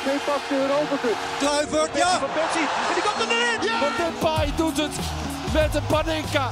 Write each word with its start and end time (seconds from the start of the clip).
PSV 0.00 0.24
pakt 0.26 0.48
de 0.48 0.54
Europa 0.54 0.96
Cup. 1.02 1.16
Kluivert, 1.38 1.96
ja. 1.96 2.18
Van 2.18 2.28
Persie. 2.34 2.68
En 2.88 2.94
die 2.94 3.02
komt 3.02 3.30
erin. 3.30 3.68
Ja. 3.68 3.78
Van 3.78 3.92
Depay 3.98 4.52
doet 4.56 4.76
het 4.76 4.96
met 5.52 5.72
de 5.72 5.80
Panenka. 5.88 6.50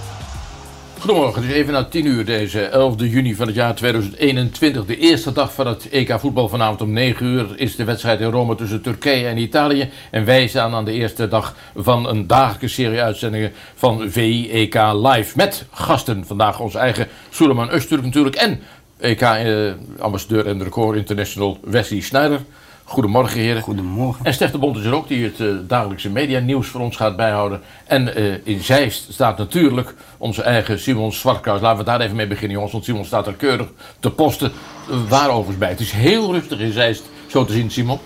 Goedemorgen, 0.99 1.43
het 1.43 1.51
is 1.51 1.57
even 1.57 1.73
na 1.73 1.85
10 1.85 2.07
uur 2.07 2.25
deze 2.25 2.63
11 2.63 2.95
juni 2.97 3.35
van 3.35 3.47
het 3.47 3.57
jaar 3.57 3.75
2021. 3.75 4.85
De 4.85 4.99
eerste 4.99 5.33
dag 5.33 5.53
van 5.53 5.67
het 5.67 5.89
EK 5.89 6.21
voetbal 6.21 6.49
vanavond 6.49 6.81
om 6.81 6.93
9 6.93 7.27
uur 7.27 7.47
is 7.57 7.77
de 7.77 7.85
wedstrijd 7.85 8.21
in 8.21 8.31
Rome 8.31 8.55
tussen 8.55 8.83
Turkije 8.83 9.27
en 9.27 9.39
Italië. 9.39 9.91
En 10.11 10.25
wij 10.25 10.47
staan 10.47 10.75
aan 10.75 10.85
de 10.85 10.93
eerste 10.93 11.29
dag 11.29 11.55
van 11.77 12.09
een 12.09 12.27
dagelijkse 12.27 12.83
serie 12.83 13.03
uitzendingen 13.03 13.53
van 13.75 14.11
VI 14.11 14.51
EK 14.51 14.75
Live. 14.93 15.37
Met 15.37 15.65
gasten 15.71 16.27
vandaag 16.27 16.61
onze 16.61 16.79
eigen 16.79 17.07
Suleiman 17.31 17.71
Öztürk 17.71 18.03
natuurlijk 18.03 18.37
en 18.37 18.61
EK-ambassadeur 18.99 20.47
en 20.47 20.63
record 20.63 20.97
international 20.97 21.59
Wesley 21.63 22.01
Sneijder. 22.01 22.41
Goedemorgen 22.89 23.41
heren. 23.41 23.63
Goedemorgen. 23.63 24.25
En 24.25 24.35
Stef 24.35 24.51
de 24.51 24.59
Bond 24.59 24.77
is 24.77 24.85
er 24.85 24.95
ook, 24.95 25.09
die 25.09 25.25
het 25.25 25.39
uh, 25.39 25.57
dagelijkse 25.63 26.11
medianieuws 26.11 26.69
voor 26.69 26.81
ons 26.81 26.97
gaat 26.97 27.17
bijhouden. 27.17 27.61
En 27.87 28.21
uh, 28.21 28.47
in 28.47 28.61
Zeist 28.61 29.13
staat 29.13 29.39
natuurlijk 29.39 29.95
onze 30.19 30.43
eigen 30.43 30.79
Simon 30.79 31.13
Zwartkous. 31.13 31.61
Laten 31.61 31.79
we 31.79 31.85
daar 31.85 32.01
even 32.01 32.17
mee 32.17 32.27
beginnen 32.27 32.53
jongens, 32.53 32.73
want 32.73 32.85
Simon 32.85 33.05
staat 33.05 33.27
er 33.27 33.35
keurig 33.35 33.69
te 34.01 34.11
posten. 34.11 34.53
Uh, 34.91 35.09
waarovers 35.09 35.59
bij. 35.59 35.69
Het 35.69 35.81
is 35.81 35.91
heel 35.91 36.33
rustig 36.33 36.59
in 36.59 36.73
Zeist, 36.73 37.05
zo 37.27 37.45
te 37.45 37.53
zien 37.53 37.71
Simon. 37.71 37.99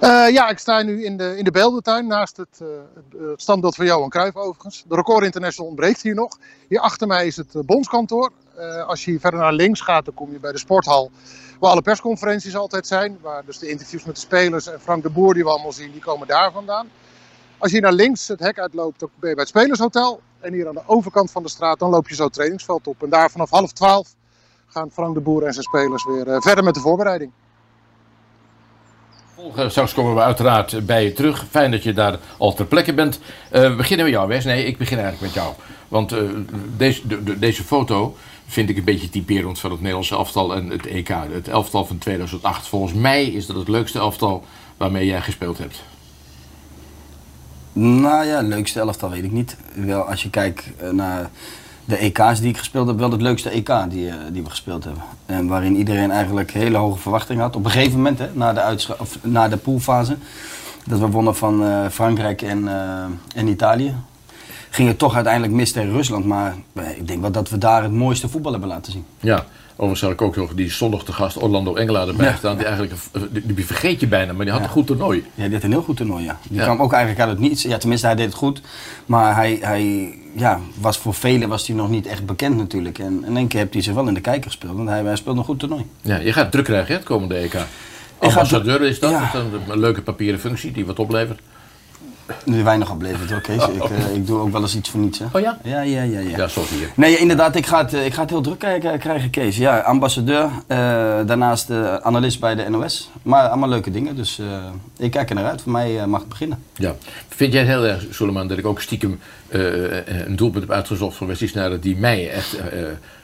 Uh, 0.00 0.30
ja, 0.30 0.48
ik 0.48 0.58
sta 0.58 0.82
nu 0.82 1.04
in 1.04 1.16
de, 1.16 1.34
in 1.38 1.44
de 1.44 1.50
beeldentuin 1.50 2.06
naast 2.06 2.36
het, 2.36 2.60
uh, 2.62 2.68
het 3.30 3.40
standbeeld 3.40 3.74
van 3.74 3.86
Johan 3.86 4.08
Cruijff 4.08 4.36
overigens. 4.36 4.84
De 4.88 4.94
Record 4.94 5.24
International 5.24 5.70
ontbreekt 5.70 6.02
hier 6.02 6.14
nog. 6.14 6.38
Hier 6.68 6.80
achter 6.80 7.06
mij 7.06 7.26
is 7.26 7.36
het 7.36 7.54
uh, 7.54 7.62
bondskantoor. 7.62 8.30
als 8.86 9.04
je 9.04 9.10
hier 9.10 9.20
verder 9.20 9.40
naar 9.40 9.52
links 9.52 9.80
gaat, 9.80 10.04
dan 10.04 10.14
kom 10.14 10.32
je 10.32 10.38
bij 10.38 10.52
de 10.52 10.58
sporthal. 10.58 11.10
Waar 11.60 11.70
alle 11.70 11.82
persconferenties 11.82 12.56
altijd 12.56 12.86
zijn. 12.86 13.18
Waar 13.20 13.44
dus 13.44 13.58
de 13.58 13.68
interviews 13.68 14.04
met 14.04 14.14
de 14.14 14.20
spelers 14.20 14.66
en 14.66 14.80
Frank 14.80 15.02
de 15.02 15.10
Boer 15.10 15.34
die 15.34 15.42
we 15.42 15.50
allemaal 15.50 15.72
zien, 15.72 15.92
die 15.92 16.00
komen 16.00 16.26
daar 16.26 16.52
vandaan. 16.52 16.88
Als 17.58 17.72
je 17.72 17.80
naar 17.80 17.92
links 17.92 18.28
het 18.28 18.40
hek 18.40 18.58
uitloopt, 18.58 19.00
dan 19.00 19.10
ben 19.20 19.28
je 19.28 19.34
bij 19.34 19.44
het 19.44 19.56
Spelershotel. 19.56 20.20
En 20.40 20.52
hier 20.52 20.68
aan 20.68 20.74
de 20.74 20.82
overkant 20.86 21.30
van 21.30 21.42
de 21.42 21.48
straat, 21.48 21.78
dan 21.78 21.90
loop 21.90 22.08
je 22.08 22.14
zo 22.14 22.24
het 22.24 22.32
trainingsveld 22.32 22.86
op. 22.86 23.02
En 23.02 23.10
daar 23.10 23.30
vanaf 23.30 23.50
half 23.50 23.72
twaalf 23.72 24.14
gaan 24.66 24.90
Frank 24.90 25.14
de 25.14 25.20
Boer 25.20 25.44
en 25.44 25.52
zijn 25.52 25.64
spelers 25.64 26.04
weer 26.04 26.42
verder 26.42 26.64
met 26.64 26.74
de 26.74 26.80
voorbereiding. 26.80 27.32
Straks 29.68 29.94
komen 29.94 30.14
we 30.14 30.20
uiteraard 30.20 30.86
bij 30.86 31.04
je 31.04 31.12
terug. 31.12 31.46
Fijn 31.50 31.70
dat 31.70 31.82
je 31.82 31.92
daar 31.92 32.18
al 32.36 32.54
ter 32.54 32.64
plekke 32.66 32.94
bent. 32.94 33.20
Uh, 33.52 33.60
we 33.60 33.74
beginnen 33.74 34.06
met 34.06 34.14
jou, 34.14 34.28
Wes. 34.28 34.44
Nee, 34.44 34.64
ik 34.64 34.78
begin 34.78 34.98
eigenlijk 34.98 35.34
met 35.34 35.42
jou. 35.42 35.54
Want 35.88 36.12
uh, 36.12 36.18
deze, 36.76 37.06
de, 37.06 37.22
de, 37.22 37.38
deze 37.38 37.62
foto 37.62 38.16
vind 38.46 38.68
ik 38.68 38.76
een 38.76 38.84
beetje 38.84 39.08
typerend 39.08 39.58
van 39.58 39.70
het 39.70 39.80
Nederlandse 39.80 40.14
elftal 40.14 40.54
en 40.54 40.68
het 40.70 40.86
EK. 40.86 41.08
Het 41.08 41.48
elftal 41.48 41.84
van 41.86 41.98
2008. 41.98 42.66
Volgens 42.66 42.92
mij 42.92 43.26
is 43.26 43.46
dat 43.46 43.56
het 43.56 43.68
leukste 43.68 43.98
elftal 43.98 44.44
waarmee 44.76 45.06
jij 45.06 45.20
gespeeld 45.20 45.58
hebt. 45.58 45.82
Nou 47.72 48.26
ja, 48.26 48.40
leukste 48.40 48.80
elftal 48.80 49.10
weet 49.10 49.24
ik 49.24 49.32
niet. 49.32 49.56
Wel, 49.74 50.02
als 50.02 50.22
je 50.22 50.30
kijkt 50.30 50.64
naar 50.92 51.30
de 51.90 51.96
EK's 51.96 52.40
die 52.40 52.48
ik 52.48 52.58
gespeeld 52.58 52.86
heb, 52.86 52.98
wel 52.98 53.10
het 53.10 53.20
leukste 53.20 53.50
EK 53.50 53.72
die, 53.88 54.06
uh, 54.06 54.14
die 54.32 54.42
we 54.42 54.50
gespeeld 54.50 54.84
hebben. 54.84 55.02
En 55.26 55.46
waarin 55.46 55.76
iedereen 55.76 56.10
eigenlijk 56.10 56.52
hele 56.52 56.76
hoge 56.76 56.98
verwachtingen 56.98 57.42
had. 57.42 57.56
Op 57.56 57.64
een 57.64 57.70
gegeven 57.70 57.96
moment, 57.96 58.18
hè, 58.18 58.28
na, 58.32 58.52
de 58.52 58.86
of, 58.98 59.18
na 59.22 59.48
de 59.48 59.56
poolfase, 59.56 60.16
dat 60.86 60.98
we 60.98 61.06
wonnen 61.06 61.36
van 61.36 61.62
uh, 61.62 61.88
Frankrijk 61.88 62.42
en, 62.42 62.62
uh, 62.62 63.04
en 63.34 63.48
Italië. 63.48 63.94
Ging 64.70 64.88
het 64.88 64.98
toch 64.98 65.14
uiteindelijk 65.14 65.52
mis 65.52 65.72
tegen 65.72 65.92
Rusland. 65.92 66.24
Maar 66.24 66.54
ik 66.96 67.08
denk 67.08 67.20
wel 67.20 67.30
dat 67.30 67.50
we 67.50 67.58
daar 67.58 67.82
het 67.82 67.92
mooiste 67.92 68.28
voetbal 68.28 68.52
hebben 68.52 68.70
laten 68.70 68.92
zien. 68.92 69.04
Ja, 69.20 69.44
overigens 69.80 70.00
had 70.00 70.10
ik 70.10 70.22
ook 70.22 70.36
nog 70.36 70.54
die 70.54 70.70
zondag 70.70 71.04
te 71.04 71.12
gast 71.12 71.42
Orlando 71.42 71.74
Engelaar 71.74 72.08
erbij 72.08 72.26
ja. 72.26 72.36
staan. 72.36 72.56
Die 72.56 72.66
eigenlijk, 72.66 72.94
die, 73.30 73.54
die 73.54 73.66
vergeet 73.66 74.00
je 74.00 74.06
bijna, 74.06 74.32
maar 74.32 74.44
die 74.44 74.52
had 74.52 74.62
ja. 74.62 74.66
een 74.66 74.72
goed 74.72 74.86
toernooi. 74.86 75.24
Ja, 75.34 75.44
die 75.44 75.54
had 75.54 75.62
een 75.62 75.70
heel 75.70 75.82
goed 75.82 75.96
toernooi, 75.96 76.24
ja. 76.24 76.38
Die 76.48 76.58
ja. 76.58 76.64
kwam 76.64 76.80
ook 76.80 76.92
eigenlijk 76.92 77.22
uit 77.22 77.30
het 77.30 77.48
niets. 77.48 77.62
Ja, 77.62 77.78
tenminste, 77.78 78.06
hij 78.06 78.16
deed 78.16 78.26
het 78.26 78.34
goed. 78.34 78.60
Maar 79.06 79.34
hij, 79.34 79.58
hij 79.60 80.14
ja, 80.36 80.60
was 80.80 80.98
voor 80.98 81.14
velen 81.14 81.48
was 81.48 81.66
hij 81.66 81.76
nog 81.76 81.90
niet 81.90 82.06
echt 82.06 82.26
bekend 82.26 82.56
natuurlijk. 82.56 82.98
En 82.98 83.24
in 83.26 83.36
één 83.36 83.48
keer 83.48 83.60
heeft 83.60 83.72
hij 83.72 83.82
zich 83.82 83.94
wel 83.94 84.08
in 84.08 84.14
de 84.14 84.20
kijker 84.20 84.50
gespeeld. 84.50 84.76
Want 84.76 84.88
hij, 84.88 85.02
hij 85.02 85.16
speelt 85.16 85.36
een 85.36 85.44
goed 85.44 85.58
toernooi. 85.58 85.86
Ja, 86.02 86.16
je 86.16 86.32
gaat 86.32 86.52
druk 86.52 86.64
krijgen, 86.64 86.88
hè, 86.88 86.94
het 86.94 87.04
komende 87.04 87.34
EK. 87.34 87.54
Ambassadeur 88.18 88.82
is 88.82 88.98
dat, 88.98 89.10
ja. 89.10 89.30
een 89.68 89.78
leuke 89.78 90.02
papieren 90.02 90.40
functie 90.40 90.72
die 90.72 90.86
wat 90.86 90.98
oplevert. 90.98 91.40
Nu 92.44 92.64
weinig 92.64 92.90
oplevert 92.90 93.30
hoor, 93.30 93.40
Kees. 93.40 93.68
Ik, 93.68 93.90
uh, 93.90 94.14
ik 94.14 94.26
doe 94.26 94.40
ook 94.40 94.52
wel 94.52 94.60
eens 94.60 94.76
iets 94.76 94.90
voor 94.90 95.00
niets. 95.00 95.18
Hè. 95.18 95.24
Oh 95.32 95.40
ja? 95.40 95.58
Ja, 95.62 95.80
ja, 95.80 96.02
ja. 96.02 96.18
Ja, 96.20 96.36
ja 96.36 96.48
zoals 96.48 96.70
hier. 96.70 96.90
Nee, 96.94 97.16
inderdaad, 97.16 97.56
ik 97.56 97.66
ga 97.66 97.78
het, 97.78 97.92
ik 97.92 98.14
ga 98.14 98.20
het 98.20 98.30
heel 98.30 98.40
druk 98.40 98.58
krijgen, 98.98 99.30
Kees. 99.30 99.56
Ja, 99.56 99.78
ambassadeur, 99.78 100.44
uh, 100.44 100.50
daarnaast 101.26 101.70
uh, 101.70 101.94
analist 101.94 102.40
bij 102.40 102.54
de 102.54 102.68
NOS. 102.68 103.10
Maar 103.22 103.48
allemaal 103.48 103.68
leuke 103.68 103.90
dingen, 103.90 104.16
dus 104.16 104.38
uh, 104.38 104.46
ik 104.96 105.10
kijk 105.10 105.28
er 105.28 105.34
naar 105.34 105.44
uit. 105.44 105.62
Voor 105.62 105.72
mij 105.72 106.06
mag 106.06 106.20
het 106.20 106.28
beginnen. 106.28 106.62
Ja. 106.74 106.94
Vind 107.28 107.52
jij 107.52 107.62
het 107.62 107.70
heel 107.70 107.86
erg, 107.86 108.06
Suleiman, 108.10 108.48
dat 108.48 108.58
ik 108.58 108.66
ook 108.66 108.80
stiekem 108.80 109.20
een 109.48 110.36
doelpunt 110.36 110.64
heb 110.64 110.72
uitgezocht 110.72 111.16
van 111.16 111.26
Wesley 111.26 111.48
Sneijder 111.48 111.80
die 111.80 111.96
mij 111.96 112.30
echt 112.30 112.56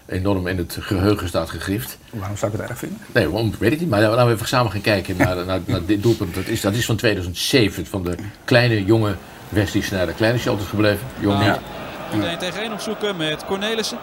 enorm 0.07 0.47
in 0.47 0.59
het 0.59 0.77
geheugen 0.81 1.29
staat 1.29 1.51
gegrift. 1.51 1.99
Waarom 2.11 2.37
zou 2.37 2.53
ik 2.53 2.59
het 2.59 2.69
erg 2.69 2.79
vinden? 2.79 2.99
Nee, 3.13 3.29
waarom, 3.29 3.55
weet 3.59 3.73
ik 3.73 3.81
niet. 3.81 3.89
Maar 3.89 4.01
laten 4.01 4.27
we 4.27 4.33
even 4.33 4.49
samen 4.49 4.73
gaan 4.73 4.81
kijken 4.81 5.17
naar, 5.17 5.45
naar, 5.45 5.61
naar 5.65 5.85
dit 5.85 6.03
doelpunt. 6.03 6.35
Dat 6.35 6.47
is, 6.47 6.61
dat 6.61 6.75
is 6.75 6.87
van 6.87 6.97
2007, 6.97 7.87
van 7.87 8.03
de 8.03 8.15
kleine, 8.45 8.85
jonge 8.85 9.15
Wesley 9.49 9.83
Sneijder. 9.83 10.15
Klein 10.15 10.35
is 10.35 10.43
hij 10.43 10.51
altijd 10.51 10.69
gebleven, 10.69 11.07
jong 11.19 11.39
niet. 11.39 11.47
Ja. 11.47 12.29
1 12.29 12.39
tegen 12.39 12.61
1 12.61 12.73
opzoeken 12.73 13.17
met 13.17 13.45
Cornelissen. 13.45 13.99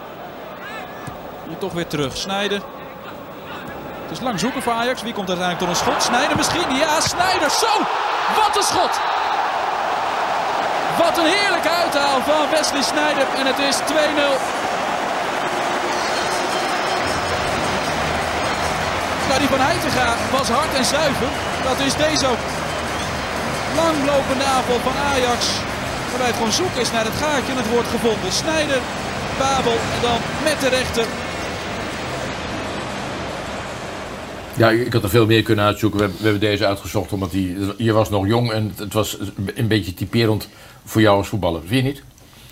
Nu 1.48 1.56
toch 1.60 1.74
weer 1.74 1.88
terug. 1.88 2.18
Snijder. 2.18 2.62
Het 4.04 4.12
is 4.12 4.20
lang 4.20 4.40
zoeken 4.40 4.62
voor 4.62 4.74
Ajax. 4.74 5.02
Wie 5.02 5.14
komt 5.14 5.30
uiteindelijk 5.30 5.68
tot 5.68 5.70
een 5.78 5.86
schot? 5.86 6.04
Snijder 6.04 6.38
misschien? 6.38 6.76
Ja, 6.76 7.00
Snijder. 7.00 7.50
Zo! 7.50 7.74
Wat 8.40 8.56
een 8.58 8.64
schot! 8.64 9.00
Wat 10.98 11.18
een 11.18 11.32
heerlijke 11.38 11.70
uithaal 11.70 12.22
van 12.22 12.50
Wesley 12.52 12.82
Snijder. 12.82 13.26
En 13.40 13.46
het 13.46 13.60
is 13.60 13.78
2-0. 13.78 14.73
Nou, 19.34 19.46
die 19.46 19.56
van 19.58 19.66
Heitinga 19.70 20.16
was 20.38 20.48
hard 20.50 20.74
en 20.80 20.86
zuiver. 20.86 21.32
Dat 21.64 21.80
is 21.88 21.96
deze 22.06 22.26
ook. 22.32 22.44
Langlopende 23.76 24.44
aanval 24.44 24.80
van 24.88 24.96
Ajax. 25.12 25.42
Waarbij 26.10 26.28
het 26.28 26.36
gewoon 26.36 26.60
zoeken 26.62 26.82
is 26.82 26.92
naar 26.92 27.06
het 27.06 27.14
gaatje 27.14 27.52
en 27.52 27.58
het 27.58 27.70
wordt 27.70 27.88
gevonden. 27.88 28.32
Snijder, 28.32 28.82
Babel 29.40 29.78
en 29.96 30.02
dan 30.02 30.20
met 30.44 30.58
de 30.60 30.70
rechter. 30.78 31.06
Ja, 34.62 34.70
ik 34.70 34.94
had 34.94 35.04
er 35.04 35.10
veel 35.10 35.26
meer 35.26 35.44
kunnen 35.44 35.66
uitzoeken. 35.66 36.00
We 36.00 36.06
hebben, 36.06 36.22
we 36.24 36.30
hebben 36.30 36.50
deze 36.50 36.66
uitgezocht 36.68 37.12
omdat 37.12 37.32
hij, 37.32 37.58
je 37.78 37.92
was 37.92 38.10
nog 38.10 38.28
jong 38.28 38.52
en 38.52 38.74
het 38.76 38.94
was 38.94 39.18
een 39.56 39.68
beetje 39.68 39.94
typerend 39.94 40.48
voor 40.86 41.02
jou 41.02 41.18
als 41.18 41.28
voetballer. 41.28 41.62
Vind 41.66 41.84
je 41.84 41.92
niet? 41.92 42.04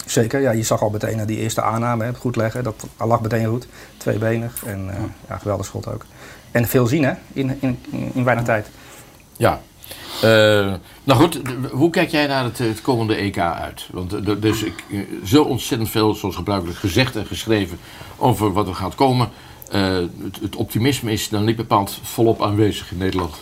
Zeker, 0.05 0.39
ja, 0.41 0.51
je 0.51 0.63
zag 0.63 0.81
al 0.81 0.89
meteen 0.89 1.19
aan 1.19 1.27
die 1.27 1.39
eerste 1.39 1.61
aanname, 1.61 2.03
hè, 2.03 2.13
goed 2.13 2.35
leggen, 2.35 2.63
dat 2.63 2.87
lag 2.97 3.21
meteen 3.21 3.45
goed. 3.45 3.67
Tweebenig 3.97 4.63
en 4.65 4.87
uh, 4.87 4.95
ja, 5.29 5.37
geweldig 5.37 5.65
schot 5.65 5.87
ook. 5.87 6.05
En 6.51 6.67
veel 6.67 6.87
zien 6.87 7.03
hè, 7.03 7.13
in, 7.33 7.57
in, 7.61 7.77
in 8.13 8.23
weinig 8.23 8.45
tijd. 8.45 8.69
Ja. 9.37 9.61
Uh, 10.23 10.73
nou 11.03 11.19
goed, 11.19 11.41
hoe 11.71 11.89
kijk 11.89 12.09
jij 12.09 12.27
naar 12.27 12.43
het, 12.43 12.57
het 12.57 12.81
komende 12.81 13.15
EK 13.15 13.37
uit? 13.37 13.87
Want 13.91 14.11
er 14.11 14.45
is 14.45 14.63
zo 15.25 15.43
ontzettend 15.43 15.89
veel, 15.89 16.13
zoals 16.13 16.35
gebruikelijk 16.35 16.79
gezegd 16.79 17.15
en 17.15 17.25
geschreven, 17.25 17.79
over 18.17 18.53
wat 18.53 18.67
er 18.67 18.75
gaat 18.75 18.95
komen. 18.95 19.29
Uh, 19.73 19.95
het, 20.23 20.39
het, 20.41 20.55
optimisme 20.55 21.11
is 21.11 21.29
dan 21.29 21.45
niet 21.45 21.55
bepaald 21.55 21.99
volop 22.01 22.43
aanwezig 22.43 22.91
in 22.91 22.97
Nederland. 22.97 23.35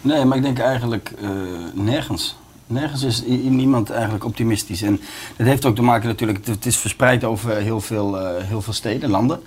Nee, 0.00 0.24
maar 0.24 0.36
ik 0.36 0.42
denk 0.42 0.58
eigenlijk 0.58 1.12
uh, 1.22 1.30
nergens. 1.72 2.36
Nergens 2.66 3.02
is 3.02 3.22
niemand 3.26 3.90
eigenlijk 3.90 4.24
optimistisch. 4.24 4.82
En 4.82 5.00
dat 5.36 5.46
heeft 5.46 5.64
ook 5.64 5.74
te 5.74 5.82
maken 5.82 6.08
natuurlijk, 6.08 6.46
het 6.46 6.66
is 6.66 6.76
verspreid 6.76 7.24
over 7.24 7.56
heel 7.56 7.80
veel, 7.80 8.20
uh, 8.20 8.42
heel 8.42 8.62
veel 8.62 8.72
steden, 8.72 9.10
landen. 9.10 9.40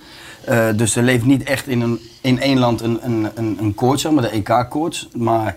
Uh, 0.48 0.68
dus 0.76 0.96
er 0.96 1.02
leeft 1.02 1.24
niet 1.24 1.42
echt 1.42 1.66
in, 1.66 1.80
een, 1.80 2.00
in 2.20 2.40
één 2.40 2.58
land 2.58 2.80
een, 2.80 2.98
een, 3.02 3.30
een, 3.34 3.58
een 3.60 4.14
maar 4.14 4.22
de 4.22 4.28
EK-koorts. 4.28 5.08
Maar 5.16 5.56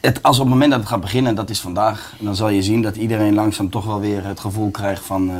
het, 0.00 0.22
als 0.22 0.36
op 0.38 0.44
het 0.44 0.52
moment 0.52 0.70
dat 0.70 0.80
het 0.80 0.88
gaat 0.88 1.00
beginnen, 1.00 1.34
dat 1.34 1.50
is 1.50 1.60
vandaag, 1.60 2.14
dan 2.18 2.36
zal 2.36 2.48
je 2.48 2.62
zien 2.62 2.82
dat 2.82 2.96
iedereen 2.96 3.34
langzaam 3.34 3.70
toch 3.70 3.84
wel 3.84 4.00
weer 4.00 4.24
het 4.24 4.40
gevoel 4.40 4.70
krijgt 4.70 5.04
van 5.04 5.30
uh, 5.30 5.36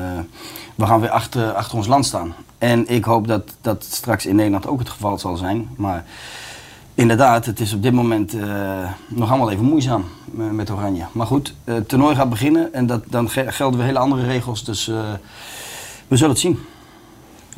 we 0.74 0.86
gaan 0.86 1.00
weer 1.00 1.10
achter, 1.10 1.52
achter 1.52 1.76
ons 1.76 1.86
land 1.86 2.06
staan. 2.06 2.34
En 2.58 2.88
ik 2.88 3.04
hoop 3.04 3.26
dat 3.26 3.42
dat 3.60 3.86
straks 3.90 4.26
in 4.26 4.36
Nederland 4.36 4.66
ook 4.66 4.78
het 4.78 4.88
geval 4.90 5.18
zal 5.18 5.36
zijn. 5.36 5.68
Maar 5.76 6.04
Inderdaad, 6.94 7.46
het 7.46 7.60
is 7.60 7.72
op 7.72 7.82
dit 7.82 7.92
moment 7.92 8.34
eh, 8.34 8.90
nog 9.08 9.28
allemaal 9.28 9.50
even 9.50 9.64
moeizaam 9.64 10.04
eh, 10.38 10.50
met 10.50 10.70
Oranje. 10.70 11.04
Maar 11.12 11.26
goed, 11.26 11.54
eh, 11.64 11.74
het 11.74 11.88
toernooi 11.88 12.14
gaat 12.14 12.30
beginnen 12.30 12.74
en 12.74 12.86
dat, 12.86 13.02
dan 13.06 13.30
ge- 13.30 13.52
gelden 13.52 13.78
weer 13.78 13.86
hele 13.86 13.98
andere 13.98 14.26
regels. 14.26 14.64
Dus 14.64 14.88
eh, 14.88 14.94
we 16.08 16.16
zullen 16.16 16.32
het 16.32 16.40
zien. 16.40 16.58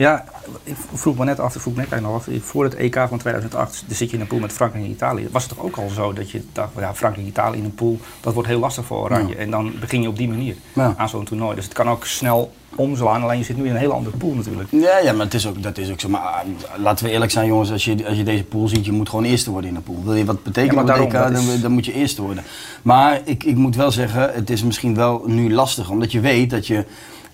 Ja, 0.01 0.25
ik 0.65 0.75
vroeg 0.95 1.17
me 1.17 1.25
net 1.25 1.41
af, 1.41 1.55
ik 1.55 1.61
vroeg 1.61 1.75
me 1.75 1.81
net 1.81 1.93
eigenlijk 1.93 2.27
nog 2.27 2.37
af, 2.39 2.45
voor 2.49 2.65
het 2.65 2.75
EK 2.75 2.95
van 3.09 3.19
2008, 3.19 3.85
dan 3.87 3.97
zit 3.97 4.11
je 4.11 4.15
in 4.17 4.23
een 4.23 4.29
pool 4.29 4.39
met 4.39 4.53
Frankrijk 4.53 4.85
en 4.85 4.91
Italië. 4.91 5.29
Was 5.31 5.43
het 5.45 5.53
toch 5.57 5.65
ook 5.65 5.77
al 5.77 5.89
zo 5.89 6.13
dat 6.13 6.31
je 6.31 6.43
dacht, 6.53 6.71
ja, 6.79 6.95
Frankrijk 6.95 7.25
en 7.27 7.33
Italië 7.33 7.59
in 7.59 7.65
een 7.65 7.75
pool, 7.75 7.99
dat 8.21 8.35
wordt 8.35 8.49
heel 8.49 8.59
lastig 8.59 8.85
voor 8.85 8.99
Oranje. 8.99 9.37
En 9.37 9.51
dan 9.51 9.73
begin 9.81 10.03
je 10.03 10.09
op 10.09 10.17
die 10.17 10.29
manier 10.29 10.55
Ja. 10.73 10.95
aan 10.97 11.09
zo'n 11.09 11.25
toernooi. 11.25 11.55
Dus 11.55 11.65
het 11.65 11.73
kan 11.75 11.89
ook 11.89 12.07
snel 12.07 12.53
omslaan, 12.75 13.23
alleen 13.23 13.39
je 13.39 13.45
zit 13.45 13.57
nu 13.57 13.65
in 13.65 13.71
een 13.71 13.77
hele 13.77 13.93
andere 13.93 14.17
pool 14.17 14.35
natuurlijk. 14.35 14.69
Ja, 14.71 14.99
ja 14.99 15.13
maar 15.13 15.25
het 15.25 15.35
is 15.35 15.47
ook, 15.47 15.63
dat 15.63 15.79
is 15.79 15.91
ook 15.91 16.01
zo. 16.01 16.09
Maar 16.09 16.21
ah, 16.21 16.39
laten 16.77 17.05
we 17.05 17.11
eerlijk 17.11 17.31
zijn 17.31 17.47
jongens, 17.47 17.71
als 17.71 17.85
je, 17.85 18.07
als 18.09 18.17
je 18.17 18.23
deze 18.25 18.45
pool 18.45 18.69
ziet, 18.69 18.85
je 18.85 18.93
moet 18.93 19.09
gewoon 19.09 19.25
eerste 19.25 19.51
worden 19.51 19.69
in 19.71 19.77
de 19.77 19.83
pool. 19.83 20.03
Wil 20.05 20.15
je 20.15 20.25
wat 20.25 20.43
betekenen 20.43 20.75
Ja, 20.75 20.81
het 20.81 20.87
daarom, 20.89 21.07
EK, 21.07 21.13
dat 21.13 21.33
dan, 21.45 21.55
is- 21.55 21.61
dan 21.61 21.73
moet 21.73 21.85
je 21.85 21.93
eerste 21.93 22.23
worden. 22.23 22.45
Maar 22.83 23.21
ik, 23.25 23.45
ik 23.45 23.57
moet 23.57 23.77
wel 23.77 23.91
zeggen, 23.91 24.31
het 24.35 24.51
is 24.51 24.63
misschien 24.63 24.95
wel 24.95 25.23
nu 25.27 25.53
lastig, 25.55 25.91
omdat 25.91 26.13
je 26.13 26.21
weet 26.21 26.51
dat 26.51 26.67
je 26.67 26.85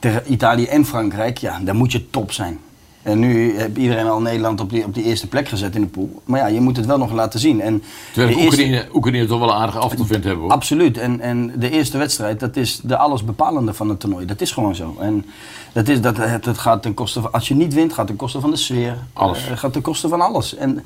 tegen 0.07 0.33
Italië 0.33 0.65
en 0.65 0.87
Frankrijk, 0.87 1.39
ja, 1.39 1.61
daar 1.63 1.75
moet 1.75 1.93
je 1.93 2.11
top 2.11 2.33
zijn. 2.33 2.59
En 3.03 3.19
nu 3.19 3.59
heeft 3.59 3.77
iedereen 3.77 4.07
al 4.07 4.21
Nederland 4.21 4.61
op 4.61 4.71
die, 4.71 4.85
op 4.85 4.95
die 4.95 5.05
eerste 5.05 5.27
plek 5.29 5.49
gezet 5.49 5.75
in 5.75 5.81
de 5.81 5.87
pool. 5.87 6.23
Maar 6.25 6.41
ja, 6.41 6.47
je 6.47 6.61
moet 6.61 6.77
het 6.77 6.87
wel 6.87 6.99
nog 6.99 7.13
laten 7.13 7.41
zien. 7.41 7.61
En 7.61 7.83
Terwijl 8.13 8.39
Oekraïne, 8.39 8.89
Oekraïne 8.95 9.27
toch 9.27 9.39
wel 9.39 9.49
een 9.49 9.55
aardige 9.55 9.79
afstand 9.79 10.11
hebben 10.11 10.37
hoor. 10.37 10.51
Absoluut. 10.51 10.99
En, 10.99 11.21
en 11.21 11.53
de 11.57 11.71
eerste 11.71 11.99
wedstrijd, 11.99 12.41
dat 12.41 12.57
is 12.57 12.81
de 12.83 12.97
allesbepalende 12.97 13.75
van 13.75 13.89
het 13.89 14.01
toernooi. 14.01 14.27
Dat 14.27 14.41
is 14.41 14.51
gewoon 14.51 14.75
zo. 14.75 14.97
En 15.01 15.25
dat, 15.73 15.89
is, 15.89 16.01
dat, 16.01 16.17
het, 16.17 16.45
het 16.45 16.59
gaat 16.59 16.83
ten 16.83 16.95
koste 16.95 17.21
van, 17.21 17.33
als 17.33 17.49
je 17.49 17.55
niet 17.55 17.75
wint, 17.75 17.93
gaat 17.93 18.07
ten 18.07 18.17
koste 18.17 18.41
van 18.41 18.51
de 18.51 18.57
sfeer. 18.57 18.97
Alles. 19.13 19.49
Eh, 19.49 19.57
gaat 19.57 19.73
ten 19.73 19.83
koste 19.83 20.09
van 20.09 20.21
alles. 20.21 20.57
En 20.57 20.85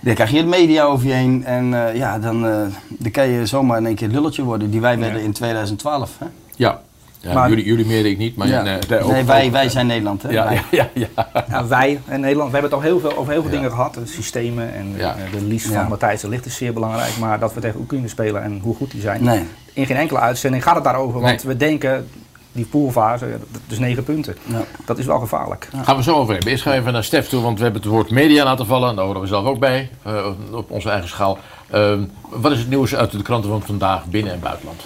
dan 0.00 0.14
krijg 0.14 0.30
je 0.30 0.40
de 0.40 0.48
media 0.48 0.84
over 0.84 1.06
je 1.06 1.12
heen. 1.12 1.44
En 1.44 1.86
eh, 1.88 1.96
ja, 1.96 2.18
dan, 2.18 2.46
eh, 2.46 2.66
dan 2.88 3.10
kan 3.10 3.28
je 3.28 3.46
zomaar 3.46 3.78
in 3.78 3.86
één 3.86 3.94
keer 3.94 4.06
het 4.06 4.16
lulletje 4.16 4.42
worden. 4.42 4.70
Die 4.70 4.80
wij 4.80 4.98
werden 4.98 5.22
in 5.22 5.32
2012. 5.32 6.18
Hè? 6.18 6.26
Ja. 6.56 6.80
Ja 7.22 7.32
Maar- 7.34 7.48
jullie, 7.48 7.64
jullie 7.64 7.86
meer 7.86 8.06
ik 8.06 8.18
niet, 8.18 8.36
maar 8.36 8.48
Ja. 8.48 8.62
nee, 8.62 8.78
nee, 8.88 9.00
ook- 9.00 9.10
nee, 9.12 9.24
wij, 9.24 9.50
wij 9.50 9.68
zijn 9.68 9.86
Nederland. 9.86 10.22
Hè? 10.22 10.30
Ja, 10.30 10.44
Wij. 10.44 10.62
ja, 10.70 10.88
ja, 10.94 11.08
ja. 11.16 11.44
Ja, 11.48 11.66
wij 11.66 12.00
en 12.06 12.20
Nederland, 12.20 12.50
we 12.50 12.58
hebben 12.58 12.70
het 12.78 12.80
al 12.80 12.90
heel 12.90 13.00
veel, 13.00 13.16
over 13.16 13.32
heel 13.32 13.42
veel 13.42 13.50
Ja. 13.50 13.56
dingen 13.56 13.70
gehad. 13.70 13.94
De 13.94 14.06
systemen 14.06 14.74
en 14.74 14.94
Ja. 14.96 15.14
eh, 15.16 15.38
de 15.38 15.44
lies 15.44 15.64
Ja. 15.64 15.70
van 15.80 15.88
Matthijs 15.88 16.20
de 16.20 16.28
Ligt 16.28 16.46
is 16.46 16.56
zeer 16.56 16.72
belangrijk. 16.72 17.18
Maar 17.20 17.38
dat 17.38 17.54
we 17.54 17.60
tegen 17.60 17.80
Oekraïne 17.80 18.08
spelen 18.08 18.42
en 18.42 18.58
hoe 18.62 18.74
goed 18.74 18.90
die 18.90 19.00
zijn. 19.00 19.24
Nee. 19.24 19.44
In 19.72 19.86
geen 19.86 19.96
enkele 19.96 20.18
uitzending 20.18 20.62
gaat 20.62 20.74
het 20.74 20.84
daarover. 20.84 21.20
Want 21.20 21.44
Nee. 21.44 21.52
we 21.52 21.56
denken, 21.56 22.08
die 22.52 22.64
poolfase, 22.64 23.26
dus 23.66 23.78
negen 23.78 24.04
punten. 24.04 24.36
Ja. 24.44 24.62
Dat 24.84 24.98
is 24.98 25.06
wel 25.06 25.18
gevaarlijk. 25.18 25.68
Gaan 25.82 25.96
we 25.96 26.02
zo 26.02 26.14
over 26.14 26.32
hebben. 26.32 26.50
Eerst 26.50 26.62
gaan 26.62 26.72
we 26.72 26.78
even 26.78 26.92
naar 26.92 27.04
Stef 27.04 27.28
toe, 27.28 27.42
want 27.42 27.56
we 27.58 27.64
hebben 27.64 27.82
het 27.82 27.90
woord 27.90 28.10
media 28.10 28.44
laten 28.44 28.66
vallen. 28.66 28.96
Daar 28.96 29.04
horen 29.04 29.20
we 29.20 29.26
zelf 29.26 29.46
ook 29.46 29.58
bij, 29.58 29.90
eh, 30.02 30.26
op 30.52 30.70
onze 30.70 30.90
eigen 30.90 31.08
schaal. 31.08 31.38
Ehm, 31.70 32.00
wat 32.30 32.52
is 32.52 32.58
het 32.58 32.68
nieuws 32.68 32.94
uit 32.94 33.10
de 33.10 33.22
kranten 33.22 33.50
van 33.50 33.62
vandaag, 33.62 34.04
binnen- 34.06 34.32
en 34.32 34.40
buitenland? 34.40 34.80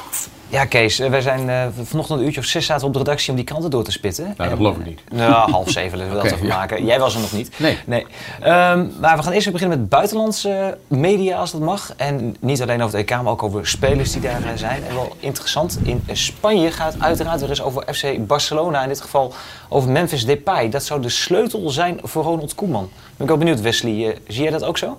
Ja, 0.49 0.65
Kees, 0.65 0.99
eh, 0.99 1.11
wij 1.11 1.21
zijn 1.21 1.49
eh, 1.51 1.67
vanochtend 1.83 2.19
een 2.19 2.25
uurtje 2.25 2.41
of 2.41 2.47
zes 2.47 2.67
zaten 2.67 2.87
op 2.87 2.93
de 2.93 2.99
redactie 2.99 3.31
om 3.31 3.37
die 3.37 3.45
kranten 3.45 3.71
door 3.71 3.85
te 3.85 3.93
spitten. 3.93 4.35
Nou, 4.37 4.49
dat 4.49 4.59
geloof 4.59 4.75
ik 4.77 4.81
eh, 4.81 4.87
niet. 4.87 5.01
Nou, 5.13 5.51
half 5.51 5.71
zeven 5.71 5.99
willen 5.99 6.15
we 6.15 6.23
dat 6.23 6.33
even 6.33 6.47
ja. 6.47 6.57
maken. 6.57 6.85
Jij 6.85 6.99
was 6.99 7.15
er 7.15 7.21
nog 7.21 7.33
niet. 7.33 7.59
Nee. 7.59 7.79
nee. 7.87 8.07
Ehm, 8.41 8.87
maar 9.01 9.17
we 9.17 9.23
gaan 9.23 9.33
eerst 9.33 9.53
beginnen 9.53 9.79
met 9.79 9.89
buitenlandse 9.89 10.79
media, 10.87 11.39
als 11.39 11.53
dat 11.53 11.61
mag. 11.61 11.93
En 11.97 12.37
niet 12.41 12.63
alleen 12.63 12.83
over 12.83 12.99
het 12.99 13.11
EK, 13.11 13.17
maar 13.23 13.33
ook 13.33 13.43
over 13.43 13.67
spelers 13.67 14.13
die 14.13 14.21
daar 14.21 14.45
eh, 14.45 14.51
zijn. 14.55 14.85
En 14.85 14.95
wel 14.95 15.17
interessant, 15.21 15.79
in 15.83 16.03
Spanje 16.13 16.71
gaat 16.71 17.01
uiteraard 17.01 17.41
weer 17.41 17.49
eens 17.49 17.63
over 17.63 17.95
FC 17.95 18.27
Barcelona. 18.27 18.83
In 18.83 18.89
dit 18.89 19.01
geval 19.01 19.35
over 19.69 19.91
Memphis 19.91 20.25
Depay. 20.25 20.69
Dat 20.69 20.85
zou 20.85 21.03
de 21.03 21.09
sleutel 21.09 21.71
zijn 21.71 21.99
voor 22.03 22.23
Ronald 22.23 22.55
Koeman. 22.55 22.91
Ben 22.93 23.23
ik 23.23 23.29
wel 23.29 23.37
benieuwd, 23.37 23.61
Wesley. 23.61 24.09
eh, 24.09 24.17
zie 24.29 24.43
jij 24.43 24.53
dat 24.53 24.65
ook 24.65 24.79
zo? 24.79 24.99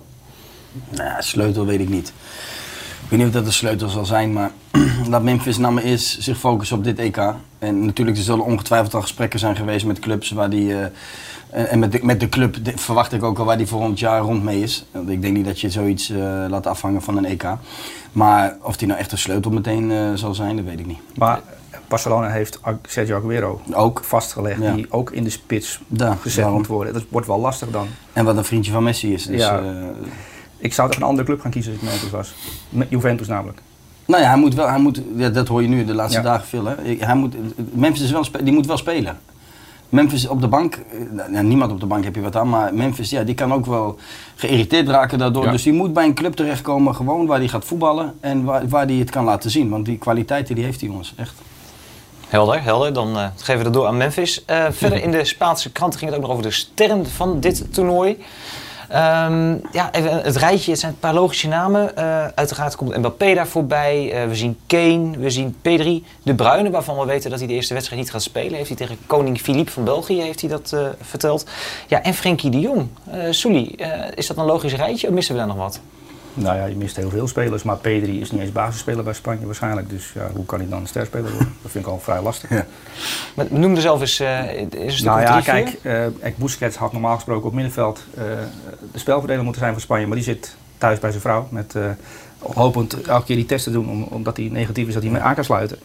Nou, 0.88 1.22
sleutel 1.22 1.66
weet 1.66 1.80
ik 1.80 1.88
niet. 1.88 2.12
Ik 3.10 3.14
weet 3.16 3.18
niet 3.18 3.28
of 3.28 3.34
dat 3.34 3.44
de 3.44 3.50
sleutel 3.58 3.88
zal 3.88 4.04
zijn, 4.04 4.32
maar 4.32 4.50
laat 5.10 5.22
Memphis 5.22 5.58
nou 5.58 5.74
maar 5.74 5.82
eerst 5.82 6.22
zich 6.22 6.38
focussen 6.38 6.76
op 6.76 6.84
dit 6.84 6.98
EK. 6.98 7.20
En 7.58 7.84
natuurlijk, 7.84 8.16
er 8.16 8.22
zullen 8.22 8.44
ongetwijfeld 8.44 8.94
al 8.94 9.00
gesprekken 9.00 9.38
zijn 9.38 9.56
geweest 9.56 9.86
met 9.86 9.98
clubs 9.98 10.30
waar 10.30 10.50
die... 10.50 10.74
eh, 10.74 11.72
en 11.72 11.78
met 11.78 11.92
de, 11.92 11.98
met 12.02 12.20
de 12.20 12.28
club 12.28 12.56
verwacht 12.74 13.12
ik 13.12 13.22
ook 13.22 13.38
al 13.38 13.44
waar 13.44 13.56
die 13.56 13.66
volgend 13.66 13.98
jaar 13.98 14.20
rond 14.20 14.42
mee 14.44 14.62
is. 14.62 14.84
Want 14.92 15.08
ik 15.08 15.22
denk 15.22 15.36
niet 15.36 15.44
dat 15.44 15.60
je 15.60 15.70
zoiets 15.70 16.10
eh, 16.10 16.16
laat 16.48 16.66
afhangen 16.66 17.02
van 17.02 17.16
een 17.16 17.24
EK. 17.24 17.44
Maar 18.12 18.56
of 18.62 18.76
die 18.76 18.88
nou 18.88 19.00
echt 19.00 19.12
een 19.12 19.18
sleutel 19.18 19.50
meteen 19.50 19.90
eh, 19.90 20.12
zal 20.14 20.34
zijn, 20.34 20.56
dat 20.56 20.64
weet 20.64 20.78
ik 20.80 20.86
niet. 20.86 20.98
Maar 21.14 21.40
Barcelona 21.88 22.28
heeft 22.28 22.60
Sergio 22.82 23.16
Aguero 23.16 23.60
Ook. 23.72 24.00
vastgelegd. 24.04 24.62
Ja. 24.62 24.74
Die 24.74 24.86
ook 24.92 25.10
in 25.10 25.24
de 25.24 25.30
spits 25.30 25.80
Ja, 25.86 26.14
gezet 26.20 26.36
daarom. 26.42 26.58
moet 26.58 26.66
worden. 26.66 26.92
Dat 26.92 27.04
wordt 27.08 27.26
wel 27.26 27.40
lastig 27.40 27.70
dan. 27.70 27.86
En 28.12 28.24
wat 28.24 28.36
een 28.36 28.44
vriendje 28.44 28.72
van 28.72 28.82
Messi 28.82 29.12
is. 29.12 29.26
Dus, 29.26 29.40
Ja. 29.40 29.62
Ik 30.58 30.74
zou 30.74 30.88
toch 30.90 31.00
een 31.00 31.06
andere 31.06 31.26
club 31.26 31.40
gaan 31.40 31.50
kiezen 31.50 31.72
als 31.72 31.80
ik 31.82 31.88
Memphis 31.88 32.10
was. 32.10 32.34
Juventus 32.88 33.26
namelijk. 33.26 33.60
Nou 34.04 34.22
ja, 34.22 34.28
hij 34.28 34.38
moet 34.38 34.54
wel, 34.54 34.68
hij 34.68 34.78
moet, 34.78 35.00
ja, 35.16 35.28
dat 35.28 35.48
hoor 35.48 35.62
je 35.62 35.68
nu 35.68 35.84
de 35.84 35.94
laatste 35.94 36.18
Ja. 36.18 36.24
dagen 36.24 36.46
veel. 36.46 36.64
Hè. 36.64 36.74
Hij 36.98 37.14
moet, 37.14 37.34
Memphis 37.72 38.02
is 38.02 38.10
wel, 38.10 38.24
die 38.42 38.52
moet 38.52 38.66
wel 38.66 38.76
spelen. 38.76 39.18
Memphis 39.88 40.26
op 40.28 40.40
de 40.40 40.48
bank, 40.48 40.74
eh, 40.74 41.26
nou, 41.28 41.44
niemand 41.44 41.72
op 41.72 41.80
de 41.80 41.86
bank 41.86 42.04
heb 42.04 42.14
je 42.14 42.20
wat 42.20 42.36
aan, 42.36 42.48
maar 42.48 42.74
Memphis 42.74 43.10
ja, 43.10 43.22
die 43.22 43.34
kan 43.34 43.52
ook 43.52 43.66
wel 43.66 43.98
geïrriteerd 44.36 44.88
raken 44.88 45.18
daardoor. 45.18 45.44
Ja. 45.44 45.50
Dus 45.50 45.62
die 45.62 45.72
moet 45.72 45.92
bij 45.92 46.04
een 46.04 46.14
club 46.14 46.32
terechtkomen 46.34 46.94
gewoon 46.94 47.26
waar 47.26 47.38
hij 47.38 47.48
gaat 47.48 47.64
voetballen 47.64 48.14
en 48.20 48.44
waar, 48.44 48.68
waar 48.68 48.86
hij 48.86 48.94
het 48.94 49.10
kan 49.10 49.24
laten 49.24 49.50
zien. 49.50 49.68
Want 49.68 49.84
die 49.84 49.98
kwaliteiten 49.98 50.54
die 50.54 50.64
heeft 50.64 50.80
die 50.80 50.88
jongens, 50.88 51.14
echt. 51.16 51.34
Helder, 52.28 52.62
helder. 52.62 52.92
Dan 52.92 53.16
eh, 53.18 53.26
geven 53.36 53.58
we 53.58 53.64
het 53.64 53.72
door 53.72 53.86
aan 53.86 53.96
Memphis. 53.96 54.44
Eh, 54.44 54.64
verder 54.70 55.02
in 55.02 55.10
de 55.10 55.24
Spaanse 55.24 55.72
kranten 55.72 55.98
ging 55.98 56.10
het 56.10 56.20
ook 56.20 56.26
nog 56.26 56.36
over 56.36 56.48
de 56.48 56.54
sterren 56.54 57.06
van 57.06 57.40
dit 57.40 57.74
toernooi. 57.74 58.16
Ehm, 58.88 59.56
ja, 59.72 59.92
even 59.92 60.22
het 60.22 60.36
rijtje. 60.36 60.70
Het 60.70 60.80
zijn 60.80 60.92
een 60.92 60.98
paar 60.98 61.14
logische 61.14 61.48
namen. 61.48 61.96
Eh, 61.96 62.26
uiteraard 62.34 62.76
komt 62.76 62.96
Mbappé 62.96 63.34
daar 63.34 63.46
voorbij. 63.46 64.12
Eh, 64.12 64.28
we 64.28 64.34
zien 64.34 64.58
Kane, 64.66 65.18
we 65.18 65.30
zien 65.30 65.56
Pedri. 65.62 66.04
De 66.22 66.34
Bruyne, 66.34 66.70
waarvan 66.70 66.98
we 66.98 67.06
weten 67.06 67.30
dat 67.30 67.38
hij 67.38 67.48
de 67.48 67.54
eerste 67.54 67.74
wedstrijd 67.74 68.00
niet 68.00 68.10
gaat 68.10 68.22
spelen. 68.22 68.54
Heeft 68.54 68.68
hij 68.68 68.76
tegen 68.76 68.98
koning 69.06 69.40
Philippe 69.40 69.70
van 69.72 69.84
België 69.84 70.22
heeft 70.22 70.40
hij 70.40 70.50
dat, 70.50 70.72
eh, 70.72 70.86
verteld. 71.00 71.46
Ja, 71.86 72.02
en 72.02 72.14
Frenkie 72.14 72.50
de 72.50 72.60
Jong. 72.60 72.88
Eh, 73.10 73.28
is 74.14 74.26
dat 74.26 74.36
een 74.36 74.44
logisch 74.44 74.74
rijtje 74.74 75.08
of 75.08 75.14
missen 75.14 75.34
we 75.34 75.40
daar 75.40 75.48
nog 75.48 75.56
wat? 75.56 75.80
Nou 76.38 76.56
ja, 76.56 76.64
je 76.64 76.76
mist 76.76 76.96
heel 76.96 77.10
veel 77.10 77.28
spelers. 77.28 77.62
Maar 77.62 77.76
Pedri 77.76 78.20
is 78.20 78.30
niet 78.30 78.40
eens 78.40 78.52
basisspeler 78.52 79.04
bij 79.04 79.12
Spanje 79.12 79.46
waarschijnlijk. 79.46 79.90
Dus 79.90 80.12
ja, 80.14 80.30
hoe 80.34 80.46
kan 80.46 80.58
hij 80.58 80.68
dan 80.68 80.80
een 80.80 80.86
sterspeler 80.86 81.30
worden? 81.30 81.54
Dat 81.62 81.70
vind 81.70 81.84
ik 81.84 81.90
al 81.90 81.98
vrij 81.98 82.22
lastig. 82.22 82.50
Ja. 82.58 82.66
Maar 83.34 83.46
noem 83.50 83.74
er 83.74 83.80
zelf 83.80 84.00
eens 84.00 84.20
eh, 84.20 84.62
is 84.70 85.02
Nou 85.02 85.20
ja, 85.20 85.40
kijk, 85.40 86.36
Busquets 86.36 86.76
had 86.76 86.92
normaal 86.92 87.14
gesproken 87.14 87.46
op 87.46 87.54
middenveld 87.54 88.04
eh, 88.14 88.24
de 88.92 88.98
spelverdeler 88.98 89.42
moeten 89.42 89.60
zijn 89.60 89.72
voor 89.72 89.82
Spanje. 89.82 90.06
Maar 90.06 90.16
die 90.16 90.24
zit 90.24 90.56
thuis 90.78 90.98
bij 90.98 91.10
zijn 91.10 91.22
vrouw. 91.22 91.48
Met, 91.50 91.74
hopend 92.38 93.02
elke 93.02 93.24
keer 93.24 93.36
die 93.36 93.46
test 93.46 93.64
te 93.64 93.70
doen, 93.70 93.88
om, 93.88 94.02
omdat 94.02 94.36
hij 94.36 94.48
negatief 94.52 94.86
is, 94.86 94.94
dat 94.94 95.02
hij 95.02 95.12
mee 95.12 95.20
aan 95.20 95.34
kan 95.34 95.44
sluiten. 95.44 95.78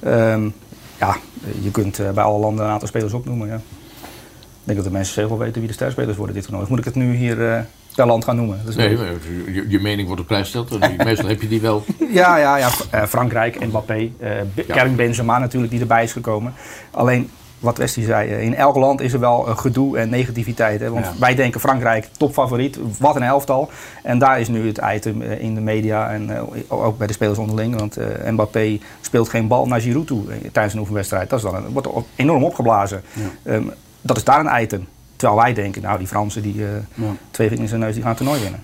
Ehm, 0.00 0.48
ja, 0.98 1.16
je 1.60 1.70
kunt 1.70 2.00
bij 2.14 2.24
alle 2.24 2.38
landen 2.38 2.64
een 2.64 2.70
aantal 2.70 2.88
spelers 2.88 3.12
opnoemen. 3.12 3.48
Ja. 3.48 3.56
Ik 3.56 4.74
denk 4.74 4.78
dat 4.78 4.86
de 4.86 4.96
mensen 4.98 5.14
zelf 5.14 5.28
wel 5.28 5.38
weten 5.38 5.58
wie 5.58 5.68
de 5.68 5.74
sterspelers 5.74 6.16
worden 6.16 6.34
dit 6.34 6.44
toernooi. 6.44 6.64
Of 6.64 6.70
moet 6.70 6.78
ik 6.78 6.84
het 6.84 6.94
nu 6.94 7.14
hier 7.14 7.66
per 7.98 8.06
land 8.06 8.24
gaan 8.24 8.36
noemen? 8.36 8.58
Dat 8.60 8.68
is 8.68 8.76
Nee, 8.76 8.96
wel- 8.96 9.06
maar 9.06 9.52
je, 9.54 9.64
je 9.68 9.80
mening 9.80 10.06
wordt 10.06 10.22
op 10.22 10.26
prijs 10.28 10.42
gesteld. 10.42 10.78
Meestal 11.04 11.28
heb 11.28 11.40
je 11.42 11.48
die 11.48 11.60
wel. 11.60 11.84
Ja, 12.12 12.36
ja, 12.36 12.56
ja. 12.56 12.68
Eh, 12.90 13.02
Frankrijk, 13.04 13.66
Mbappé, 13.66 14.10
Be- 14.18 14.64
Ja. 14.66 14.74
Karim 14.74 14.96
Benzema 14.96 15.38
natuurlijk 15.38 15.72
die 15.72 15.80
erbij 15.80 16.02
is 16.02 16.12
gekomen. 16.12 16.52
Alleen, 16.90 17.30
wat 17.58 17.76
Westie 17.78 18.04
zei, 18.04 18.30
eh, 18.30 18.42
in 18.42 18.54
elk 18.54 18.76
land 18.76 19.00
is 19.00 19.12
er 19.12 19.20
wel 19.20 19.40
gedoe 19.42 19.98
en 19.98 20.08
negativiteit. 20.10 20.80
Hè? 20.80 20.90
Want 20.90 21.04
Ja. 21.04 21.12
wij 21.18 21.34
denken 21.34 21.60
Frankrijk 21.60 22.08
topfavoriet, 22.16 22.78
wat 22.98 23.16
een 23.16 23.22
elftal. 23.22 23.70
En 24.02 24.18
daar 24.18 24.40
is 24.40 24.48
nu 24.48 24.66
het 24.66 24.80
item 24.94 25.22
in 25.22 25.54
de 25.54 25.60
media 25.60 26.10
en 26.10 26.30
ook 26.68 26.98
bij 26.98 27.06
de 27.06 27.12
spelers 27.12 27.38
onderling. 27.38 27.78
Want 27.78 27.96
Mbappé 28.30 28.78
speelt 29.00 29.28
geen 29.28 29.48
bal 29.48 29.66
naar 29.66 29.80
Giroud 29.80 30.06
toe 30.06 30.24
tijdens 30.52 30.74
een 30.74 30.80
oefenwedstrijd. 30.80 31.30
Dat 31.30 31.38
is 31.38 31.44
dan 31.44 31.54
een, 31.54 31.72
wordt 31.72 31.88
enorm 32.16 32.44
opgeblazen. 32.44 33.02
Ehm, 33.42 33.62
dat 34.00 34.16
is 34.16 34.24
daar 34.24 34.46
een 34.46 34.62
item. 34.62 34.86
Terwijl 35.18 35.40
wij 35.40 35.54
denken, 35.54 35.82
nou 35.82 35.98
die 35.98 36.06
Fransen 36.06 36.42
die 36.42 36.64
eh, 36.64 36.70
Ja. 36.94 37.12
twee 37.30 37.48
vingers 37.48 37.60
in 37.62 37.68
zijn 37.68 37.80
neus, 37.80 37.92
die 37.92 38.02
gaan 38.02 38.10
het 38.10 38.18
toernooi 38.20 38.40
winnen. 38.42 38.60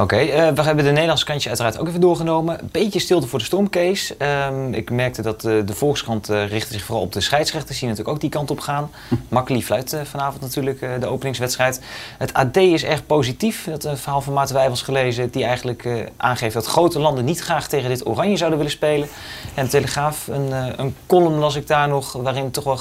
Oké, 0.00 0.16
eh, 0.16 0.48
we 0.48 0.62
hebben 0.62 0.84
de 0.84 0.90
Nederlandse 0.90 1.24
kantje 1.24 1.48
uiteraard 1.48 1.78
ook 1.78 1.88
even 1.88 2.00
doorgenomen. 2.00 2.60
Een 2.60 2.68
beetje 2.72 2.98
stilte 2.98 3.26
voor 3.26 3.38
de 3.38 3.44
stormcase. 3.44 4.14
Ehm, 4.18 4.72
ik 4.72 4.90
merkte 4.90 5.22
dat 5.22 5.44
eh, 5.44 5.52
de 5.66 5.74
Volkskrant 5.74 6.28
eh, 6.28 6.48
richtte 6.48 6.72
zich 6.72 6.82
vooral 6.82 7.04
op 7.04 7.12
de 7.12 7.20
scheidsrechters, 7.20 7.78
die 7.78 7.88
natuurlijk 7.88 8.14
ook 8.14 8.20
die 8.20 8.30
kant 8.30 8.50
op 8.50 8.60
gaan. 8.60 8.90
Makkeli 9.28 9.64
fluit 9.64 9.96
vanavond 10.04 10.40
natuurlijk 10.42 11.00
de 11.00 11.06
openingswedstrijd. 11.06 11.80
Het 12.18 12.32
AD 12.32 12.56
is 12.56 12.84
erg 12.84 13.06
positief. 13.06 13.64
Dat 13.64 13.84
een 13.84 13.96
verhaal 13.96 14.20
van 14.20 14.32
Maarten 14.32 14.54
Wijbels 14.54 14.82
gelezen, 14.82 15.30
die 15.30 15.44
eigenlijk 15.44 16.10
aangeeft 16.16 16.54
dat 16.54 16.66
grote 16.66 16.98
landen 16.98 17.24
niet 17.24 17.40
graag 17.40 17.68
tegen 17.68 17.88
dit 17.88 18.06
oranje 18.06 18.36
zouden 18.36 18.58
willen 18.58 18.72
spelen. 18.72 19.08
En 19.54 19.64
de 19.64 19.70
Telegraaf, 19.70 20.26
een, 20.26 20.52
een 20.80 20.96
column 21.06 21.38
las 21.38 21.54
ik 21.54 21.66
daar 21.66 21.88
nog, 21.88 22.12
waarin 22.12 22.50
toch 22.50 22.64
wel 22.64 22.78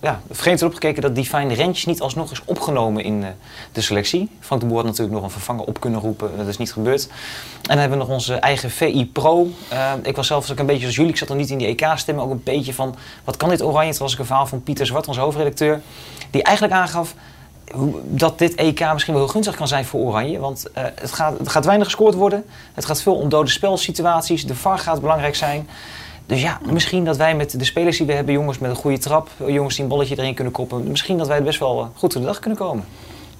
ja, 0.00 0.20
vreemd 0.30 0.60
wordt 0.60 0.74
opgekeken 0.74 1.02
dat 1.02 1.14
Divine 1.14 1.54
Rentjes 1.54 1.84
niet 1.84 2.00
alsnog 2.00 2.30
is 2.30 2.42
opgenomen 2.44 3.04
in 3.04 3.24
de 3.72 3.80
selectie. 3.80 4.30
Frank 4.40 4.60
de 4.60 4.66
Boer 4.66 4.76
had 4.76 4.86
natuurlijk 4.86 5.14
nog 5.14 5.24
een 5.24 5.30
vervanger 5.30 5.64
op 5.64 5.80
kunnen 5.80 6.00
roepen, 6.00 6.30
is 6.58 6.64
niet 6.64 6.72
gebeurd. 6.72 7.06
En 7.06 7.12
dan 7.62 7.78
hebben 7.78 7.98
we 7.98 8.04
nog 8.04 8.12
onze 8.12 8.34
eigen 8.34 8.70
VI 8.70 9.10
Pro. 9.12 9.50
Eh, 9.68 9.92
ik 10.02 10.16
was 10.16 10.26
zelfs 10.26 10.50
ook 10.50 10.58
een 10.58 10.66
beetje 10.66 10.80
zoals 10.80 10.96
jullie, 10.96 11.10
ik 11.10 11.18
zat 11.18 11.28
er 11.28 11.36
niet 11.36 11.50
in 11.50 11.58
die 11.58 11.66
EK-stemmen, 11.66 12.24
ook 12.24 12.30
een 12.30 12.42
beetje 12.44 12.74
van 12.74 12.94
wat 13.24 13.36
kan 13.36 13.48
dit 13.48 13.62
oranje? 13.62 13.88
Het 13.88 13.98
was 13.98 14.18
een 14.18 14.26
verhaal 14.26 14.46
van 14.46 14.62
Pieter 14.62 14.86
Zwart, 14.86 15.08
onze 15.08 15.20
hoofdredacteur, 15.20 15.80
die 16.30 16.42
eigenlijk 16.42 16.76
aangaf, 16.76 17.14
dat 18.04 18.38
dit 18.38 18.54
EK 18.54 18.92
misschien 18.92 19.14
wel 19.14 19.22
heel 19.22 19.32
gunstig 19.32 19.56
kan 19.56 19.68
zijn 19.68 19.84
voor 19.84 20.00
Oranje. 20.00 20.38
Want 20.38 20.70
eh, 20.72 20.84
het, 20.94 21.12
gaat, 21.12 21.38
het 21.38 21.48
gaat 21.48 21.64
weinig 21.64 21.86
gescoord 21.86 22.14
worden. 22.14 22.44
Het 22.74 22.84
gaat 22.84 23.02
veel 23.02 23.14
om 23.14 23.28
dode 23.28 23.50
spelsituaties. 23.50 24.46
De 24.46 24.54
VAR 24.54 24.78
gaat 24.78 25.00
belangrijk 25.00 25.34
zijn. 25.34 25.68
Dus 26.26 26.40
ja, 26.40 26.58
misschien 26.62 27.04
dat 27.04 27.16
wij 27.16 27.34
met 27.34 27.58
de 27.58 27.64
spelers 27.64 27.96
die 27.96 28.06
we 28.06 28.12
hebben, 28.12 28.34
jongens 28.34 28.58
met 28.58 28.70
een 28.70 28.76
goede 28.76 28.98
trap, 28.98 29.28
jongens 29.46 29.74
die 29.74 29.82
een 29.82 29.90
bolletje 29.90 30.18
erin 30.18 30.34
kunnen 30.34 30.52
koppen, 30.52 30.88
misschien 30.88 31.18
dat 31.18 31.26
wij 31.26 31.42
best 31.42 31.58
wel 31.58 31.80
eh, 31.80 31.86
goed 31.94 32.12
voor 32.12 32.20
de 32.20 32.26
dag 32.26 32.38
kunnen 32.38 32.58
komen. 32.58 32.84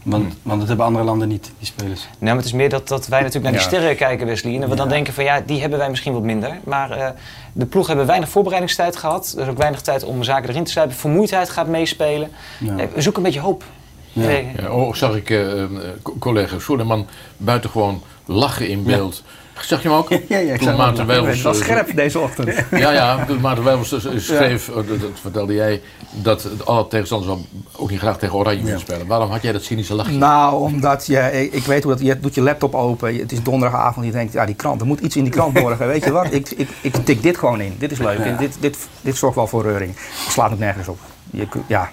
Want, 0.06 0.34
want 0.42 0.58
dat 0.58 0.68
hebben 0.68 0.86
andere 0.86 1.04
landen 1.04 1.28
niet, 1.28 1.50
die 1.58 1.66
spelers. 1.66 2.00
Nou, 2.02 2.14
maar 2.20 2.36
het 2.36 2.44
is 2.44 2.52
meer 2.52 2.68
dat, 2.68 2.88
dat 2.88 3.06
wij 3.06 3.18
natuurlijk 3.22 3.44
naar 3.52 3.62
die 3.62 3.70
Ja. 3.70 3.76
sterren 3.76 3.96
kijken, 3.96 4.26
Wesley. 4.26 4.54
En 4.54 4.60
dat 4.60 4.68
we 4.70 4.76
dan 4.76 4.88
denken 4.88 5.12
van 5.14 5.24
ja, 5.24 5.40
die 5.46 5.60
hebben 5.60 5.78
wij 5.78 5.90
misschien 5.90 6.12
wat 6.12 6.22
minder. 6.22 6.58
Maar 6.64 6.90
eh, 6.90 7.08
de 7.52 7.66
ploeg 7.66 7.86
hebben 7.86 8.06
weinig 8.06 8.28
voorbereidingstijd 8.28 8.96
gehad. 8.96 9.34
Er 9.36 9.42
is 9.42 9.48
ook 9.48 9.58
weinig 9.58 9.80
tijd 9.80 10.04
om 10.04 10.22
zaken 10.22 10.48
erin 10.48 10.64
te 10.64 10.70
sluipen. 10.70 10.96
Vermoeidheid 10.96 11.50
gaat 11.50 11.66
meespelen. 11.66 12.30
Ja. 12.58 12.76
Eh, 12.76 12.86
we 12.94 13.00
zoeken 13.00 13.20
een 13.20 13.26
beetje 13.28 13.44
hoop. 13.46 13.64
Ja. 14.12 14.26
Nee, 14.26 14.48
Ja, 14.60 14.70
oh, 14.70 14.94
zag 14.94 15.16
ik 15.16 15.30
eh, 15.30 15.62
eh, 15.62 15.68
co- 16.02 16.16
collega 16.18 16.58
Soleman 16.58 17.06
buitengewoon 17.36 18.02
lachen 18.24 18.68
in 18.68 18.82
beeld. 18.82 19.22
Zag 19.60 19.82
je 19.82 19.88
hem 19.88 19.96
ook? 19.96 20.08
Ja, 20.28 20.38
ja, 20.38 20.54
ik 20.54 20.60
Toen 20.60 20.76
Maarten 20.76 21.06
was 21.06 21.44
eh, 21.44 21.52
scherp 21.52 21.96
deze 21.96 22.18
ochtend. 22.18 22.64
Ja, 22.70 22.90
ja, 22.90 23.24
toen 23.24 23.40
Maarten 23.40 23.64
Wijls 23.64 23.88
dus, 23.88 24.04
eh, 24.04 24.12
schreef, 24.16 24.68
eh, 24.68 24.74
dat, 24.74 25.00
dat 25.00 25.20
vertelde 25.20 25.54
jij, 25.54 25.82
dat 26.10 26.48
alle 26.64 26.88
tegenstanders 26.88 27.32
wel 27.32 27.46
ook 27.76 27.90
niet 27.90 27.98
graag 27.98 28.18
tegen 28.18 28.36
Oranje 28.36 28.62
willen 28.62 28.80
spelen. 28.80 29.06
Waarom 29.06 29.30
had 29.30 29.42
jij 29.42 29.52
dat 29.52 29.62
cynische 29.62 29.94
lachje? 29.94 30.12
Nou, 30.12 30.60
omdat 30.60 31.06
je, 31.06 31.48
ik, 31.50 31.64
weet 31.64 31.82
hoe 31.82 31.92
dat, 31.92 32.02
je 32.02 32.20
doet 32.20 32.34
je 32.34 32.40
laptop 32.40 32.74
open, 32.74 33.16
het 33.16 33.32
is 33.32 33.42
donderdagavond, 33.42 34.06
je 34.06 34.12
denkt, 34.12 34.32
ja 34.32 34.46
die 34.46 34.54
krant, 34.54 34.80
er 34.80 34.86
moet 34.86 35.00
iets 35.00 35.16
in 35.16 35.22
die 35.22 35.32
krant 35.32 35.60
morgen, 35.60 35.86
weet 35.86 36.04
je 36.04 36.10
wat, 36.10 36.32
ik, 36.32 36.50
ik, 36.50 36.68
ik 36.80 36.94
tik 37.04 37.22
dit 37.22 37.38
gewoon 37.38 37.60
in, 37.60 37.74
dit 37.78 37.92
is 37.92 37.98
leuk, 37.98 38.18
en 38.18 38.36
dit, 38.36 38.56
dit, 38.60 38.78
dit 39.00 39.16
zorgt 39.16 39.36
wel 39.36 39.46
voor 39.46 39.62
reuring. 39.62 39.94
Het 40.24 40.32
slaat 40.32 40.52
ook 40.52 40.58
nergens 40.58 40.88
op. 40.88 40.98
Je, 41.30 41.46
ja, 41.66 41.90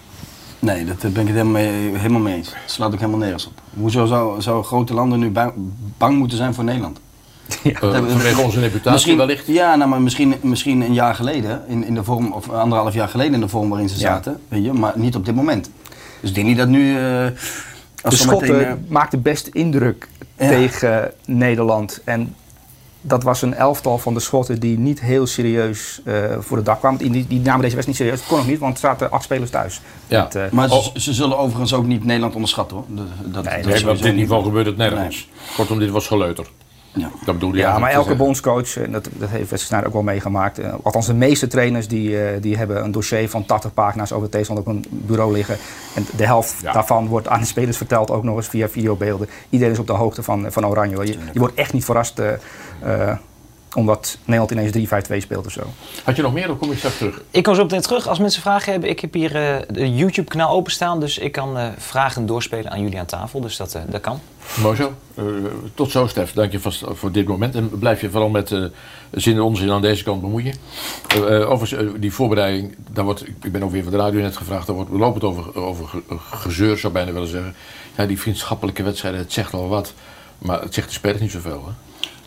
Nee, 0.59 0.85
dat 0.85 1.01
ben 1.01 1.09
ik 1.09 1.15
het 1.15 1.27
helemaal 1.27 1.51
mee, 1.51 1.97
helemaal 1.97 2.21
mee 2.21 2.35
eens. 2.35 2.53
Het 2.53 2.71
slaat 2.71 2.93
ook 2.93 2.99
helemaal 2.99 3.19
nergens 3.19 3.47
op. 3.47 3.61
Hoezo 3.79 4.05
zou, 4.05 4.41
zou 4.41 4.63
grote 4.63 4.93
landen 4.93 5.19
nu 5.19 5.31
bang, 5.31 5.53
bang 5.97 6.17
moeten 6.17 6.37
zijn 6.37 6.53
voor 6.53 6.63
Nederland? 6.63 6.99
Eh, 7.63 7.73
vanwege 7.81 8.41
onze 8.41 8.59
reputatie 8.59 8.91
Misschien, 8.91 9.17
wellicht. 9.17 9.47
Ja, 9.47 9.75
nou, 9.75 9.89
maar 9.89 10.01
misschien, 10.01 10.35
misschien 10.41 10.81
een 10.81 10.93
jaar 10.93 11.15
geleden, 11.15 11.61
in, 11.67 11.85
in 11.85 11.93
de 11.93 12.03
vorm, 12.03 12.31
of 12.31 12.49
anderhalf 12.49 12.93
jaar 12.93 13.07
geleden 13.07 13.33
in 13.33 13.39
de 13.39 13.47
vorm 13.47 13.69
waarin 13.69 13.89
ze 13.89 13.95
Ja. 13.95 14.01
zaten, 14.01 14.39
weet 14.47 14.63
je, 14.63 14.73
maar 14.73 14.93
niet 14.95 15.15
op 15.15 15.25
dit 15.25 15.35
moment. 15.35 15.69
Dus 16.19 16.29
ik 16.29 16.35
denk 16.35 16.47
niet 16.47 16.57
dat 16.57 16.67
nu. 16.67 16.97
eh 16.99 17.25
als 18.03 18.13
de 18.17 18.21
Schotten 18.21 18.67
eh, 18.67 18.73
maakten 18.87 19.21
best 19.21 19.47
indruk 19.47 20.07
Ja. 20.37 20.47
tegen 20.47 21.11
Nederland. 21.25 22.01
En 22.03 22.35
dat 23.01 23.23
was 23.23 23.41
een 23.41 23.53
elftal 23.53 23.97
van 23.97 24.13
de 24.13 24.19
Schotten 24.19 24.59
die 24.59 24.77
niet 24.79 25.01
heel 25.01 25.25
serieus 25.27 26.01
eh, 26.05 26.13
voor 26.39 26.57
de 26.57 26.63
dag 26.63 26.79
kwamen. 26.79 26.99
Die, 27.11 27.27
die, 27.27 27.39
namen 27.41 27.61
deze 27.61 27.75
wedstrijd 27.75 27.87
niet 27.87 27.95
serieus. 27.95 28.19
Dat 28.19 28.27
kon 28.27 28.39
ook 28.39 28.45
niet, 28.47 28.59
want 28.59 28.73
er 28.73 28.79
zaten 28.79 29.11
acht 29.11 29.23
spelers 29.23 29.49
thuis. 29.49 29.81
Ja. 30.07 30.29
Met, 30.33 30.51
maar 30.51 30.67
ze, 30.69 30.73
Oh. 30.75 30.95
ze 30.95 31.13
zullen 31.13 31.37
overigens 31.37 31.73
ook 31.73 31.85
niet 31.85 32.03
Nederland 32.05 32.33
onderschatten 32.33 32.77
hoor. 32.77 32.85
Dat, 32.89 33.05
dat, 33.33 33.43
Nee, 33.43 33.61
dat 33.63 33.83
Nee, 33.83 33.89
op 33.89 34.01
dit 34.01 34.15
niveau 34.15 34.43
gebeurt 34.43 34.65
het 34.65 34.77
nergens. 34.77 35.27
Kortom, 35.55 35.79
dit 35.79 35.89
was 35.89 36.07
geleuter. 36.07 36.45
Ja. 36.95 37.09
Dat 37.25 37.33
bedoelde 37.35 37.57
je 37.57 37.63
Ja, 37.63 37.79
maar 37.79 37.91
elke 37.91 38.15
bondscoach, 38.15 38.77
en 38.77 38.91
dat, 38.91 39.09
dat 39.13 39.29
heeft 39.29 39.49
Wesley 39.49 39.85
ook 39.85 39.93
wel 39.93 40.01
meegemaakt. 40.03 40.59
eh, 40.59 40.73
althans, 40.83 41.05
de 41.05 41.13
meeste 41.13 41.47
trainers 41.47 41.87
die, 41.87 42.23
eh, 42.25 42.41
die 42.41 42.57
hebben 42.57 42.83
een 42.83 42.91
dossier 42.91 43.29
van 43.29 43.45
80 43.45 43.73
pagina's 43.73 44.11
over 44.11 44.25
de 44.25 44.31
tegenstander 44.31 44.65
op 44.65 44.71
een 44.73 44.85
bureau 44.89 45.33
liggen. 45.33 45.57
En 45.95 46.05
de 46.15 46.25
helft 46.25 46.55
Ja. 46.61 46.71
daarvan 46.73 47.07
wordt 47.07 47.27
aan 47.27 47.39
de 47.39 47.45
spelers 47.45 47.77
verteld, 47.77 48.11
ook 48.11 48.23
nog 48.23 48.35
eens 48.35 48.47
via 48.47 48.67
videobeelden. 48.69 49.29
Iedereen 49.49 49.73
is 49.73 49.79
op 49.79 49.87
de 49.87 49.93
hoogte 49.93 50.23
van, 50.23 50.45
van 50.51 50.65
Oranje. 50.65 51.05
Je, 51.05 51.17
je 51.33 51.39
wordt 51.39 51.53
echt 51.55 51.73
niet 51.73 51.85
verrast 51.85 52.19
eh, 52.19 52.33
eh, 52.81 53.17
omdat 53.75 54.17
Nederland 54.25 54.71
ineens 54.73 54.89
3-5-2 55.11 55.17
speelt 55.17 55.45
of 55.45 55.51
zo. 55.51 55.61
Had 56.03 56.15
je 56.15 56.21
nog 56.21 56.33
meer, 56.33 56.47
dan 56.47 56.57
kom 56.57 56.71
ik 56.71 56.77
straks 56.77 56.97
terug. 56.97 57.21
Ik 57.31 57.43
kom 57.43 57.55
zo 57.55 57.63
meteen 57.63 57.81
terug. 57.81 58.07
Als 58.07 58.19
mensen 58.19 58.41
vragen 58.41 58.71
hebben, 58.71 58.89
ik 58.89 58.99
heb 58.99 59.13
hier 59.13 59.35
eh 59.35 59.61
de 59.69 59.93
YouTube-kanaal 59.95 60.49
openstaan. 60.49 60.99
Dus 60.99 61.17
ik 61.17 61.31
kan 61.31 61.57
eh, 61.57 61.67
vragen 61.77 62.25
doorspelen 62.25 62.71
aan 62.71 62.81
jullie 62.81 62.99
aan 62.99 63.05
tafel. 63.05 63.41
Dus 63.41 63.57
dat, 63.57 63.73
eh, 63.75 63.81
dat 63.89 64.01
kan. 64.01 64.19
Mooi 64.61 64.75
zo. 64.75 64.93
Eh, 65.15 65.23
tot 65.73 65.91
zo, 65.91 66.07
Stef. 66.07 66.33
Dank 66.33 66.51
je 66.51 66.59
vast 66.59 66.83
voor 66.87 67.11
dit 67.11 67.27
moment. 67.27 67.55
En 67.55 67.69
blijf 67.79 68.01
je 68.01 68.09
vooral 68.09 68.29
met 68.29 68.51
eh, 68.51 68.63
zin 69.11 69.35
en 69.35 69.41
onzin 69.41 69.71
aan 69.71 69.81
deze 69.81 70.03
kant 70.03 70.21
bemoeien. 70.21 70.55
Overigens, 71.47 71.91
die 71.99 72.13
voorbereiding, 72.13 72.75
daar 72.91 73.03
wordt, 73.03 73.27
ik 73.43 73.51
ben 73.51 73.63
ook 73.63 73.71
weer 73.71 73.83
van 73.83 73.91
de 73.91 73.97
radio 73.97 74.19
net 74.21 74.37
gevraagd, 74.37 74.67
daar 74.67 74.75
wordt 74.75 74.91
lopend 74.91 75.23
over, 75.23 75.55
over 75.55 75.87
ge- 75.87 76.01
gezeur, 76.31 76.77
zou 76.77 76.87
ik 76.87 76.93
bijna 76.93 77.11
willen 77.11 77.27
zeggen. 77.27 77.55
Ja, 77.97 78.05
die 78.05 78.19
vriendschappelijke 78.19 78.83
wedstrijden, 78.83 79.19
het 79.19 79.33
zegt 79.33 79.51
wel 79.51 79.67
wat. 79.67 79.93
Maar 80.37 80.61
het 80.61 80.73
zegt 80.73 80.87
de 80.87 80.93
spelers 80.93 81.21
niet 81.21 81.31
zoveel, 81.31 81.63
hè? 81.65 81.71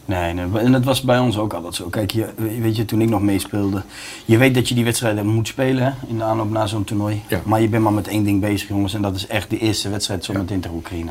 Nee, 0.07 0.33
nee, 0.33 0.47
en 0.59 0.73
dat 0.73 0.85
was 0.85 1.03
bij 1.03 1.19
ons 1.19 1.39
ook 1.39 1.53
altijd 1.53 1.75
zo. 1.75 1.89
Kijk, 1.89 2.11
je, 2.11 2.27
weet 2.61 2.77
je, 2.77 2.85
toen 2.85 3.01
ik 3.01 3.09
nog 3.09 3.23
meespeelde, 3.23 3.83
je 4.25 4.37
weet 4.37 4.55
dat 4.55 4.69
je 4.69 4.75
die 4.75 4.85
wedstrijden 4.85 5.27
moet 5.27 5.49
spelen 5.49 5.85
hè, 5.85 5.91
in 6.07 6.19
de 6.19 6.25
aanloop 6.25 6.51
naar 6.51 6.69
zo'n 6.69 6.85
toernooi. 6.85 7.23
Ja. 7.29 7.41
Maar 7.45 7.61
je 7.61 7.69
bent 7.69 7.83
maar 7.83 7.93
met 7.93 8.09
één 8.09 8.25
ding 8.25 8.41
bezig, 8.41 8.69
jongens, 8.69 8.95
en 8.95 9.03
dat 9.03 9.17
is 9.17 9.27
echt 9.27 9.51
de 9.51 9.59
eerste 9.59 9.89
wedstrijd 9.89 10.25
zometeen 10.25 10.61
tegen 10.61 10.77
Oekraïne. 10.77 11.11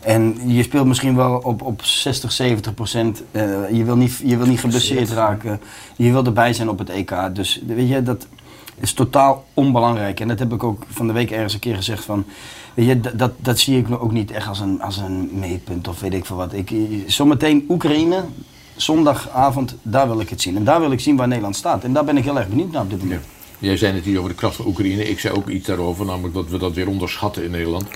En 0.00 0.36
je 0.46 0.62
speelt 0.62 0.86
misschien 0.86 1.16
wel 1.16 1.40
op, 1.42 1.62
op 1.62 1.84
60, 1.84 2.32
70 2.32 2.74
procent. 2.74 3.22
Eh, 3.30 3.70
je, 3.70 3.84
wil 3.84 3.96
niet, 3.96 4.20
je 4.24 4.36
wil 4.36 4.46
niet 4.46 4.60
geblesseerd 4.60 5.10
raken. 5.10 5.60
Je 5.96 6.12
wil 6.12 6.24
erbij 6.24 6.52
zijn 6.52 6.68
op 6.68 6.78
het 6.78 6.90
EK. 6.90 7.14
Dus 7.32 7.62
weet 7.66 7.88
je, 7.88 8.02
dat 8.02 8.26
is 8.80 8.92
totaal 8.92 9.44
onbelangrijk. 9.54 10.20
En 10.20 10.28
dat 10.28 10.38
heb 10.38 10.52
ik 10.52 10.62
ook 10.62 10.84
van 10.88 11.06
de 11.06 11.12
week 11.12 11.30
ergens 11.30 11.54
een 11.54 11.60
keer 11.60 11.76
gezegd 11.76 12.04
van... 12.04 12.24
Je, 12.74 13.00
dat, 13.00 13.32
dat, 13.36 13.58
zie 13.58 13.78
ik 13.78 13.86
ook 14.02 14.12
niet 14.12 14.30
echt 14.30 14.48
als 14.48 14.60
een, 14.60 14.82
als 14.82 14.96
een 14.96 15.30
meetpunt 15.32 15.88
of 15.88 16.00
weet 16.00 16.14
ik 16.14 16.24
veel 16.24 16.36
wat. 16.36 16.52
Ik, 16.52 16.72
zometeen 17.06 17.64
Oekraïne, 17.68 18.24
zondagavond, 18.76 19.74
daar 19.82 20.08
wil 20.08 20.20
ik 20.20 20.28
het 20.28 20.40
zien. 20.40 20.56
En 20.56 20.64
daar 20.64 20.80
wil 20.80 20.92
ik 20.92 21.00
zien 21.00 21.16
waar 21.16 21.28
Nederland 21.28 21.56
staat. 21.56 21.84
En 21.84 21.92
daar 21.92 22.04
ben 22.04 22.16
ik 22.16 22.24
heel 22.24 22.38
erg 22.38 22.48
benieuwd 22.48 22.72
naar 22.72 22.82
op 22.82 22.90
dit 22.90 23.02
moment. 23.02 23.24
Jij 23.58 23.76
zei 23.76 23.94
het 23.94 24.04
hier 24.04 24.18
over 24.18 24.30
de 24.30 24.36
kracht 24.36 24.56
van 24.56 24.66
Oekraïne. 24.66 25.08
Ik 25.08 25.20
zei 25.20 25.34
ook 25.34 25.48
iets 25.48 25.66
daarover, 25.66 26.06
namelijk 26.06 26.34
dat 26.34 26.48
we 26.48 26.58
dat 26.58 26.74
weer 26.74 26.88
onderschatten 26.88 27.44
in 27.44 27.50
Nederland. 27.50 27.86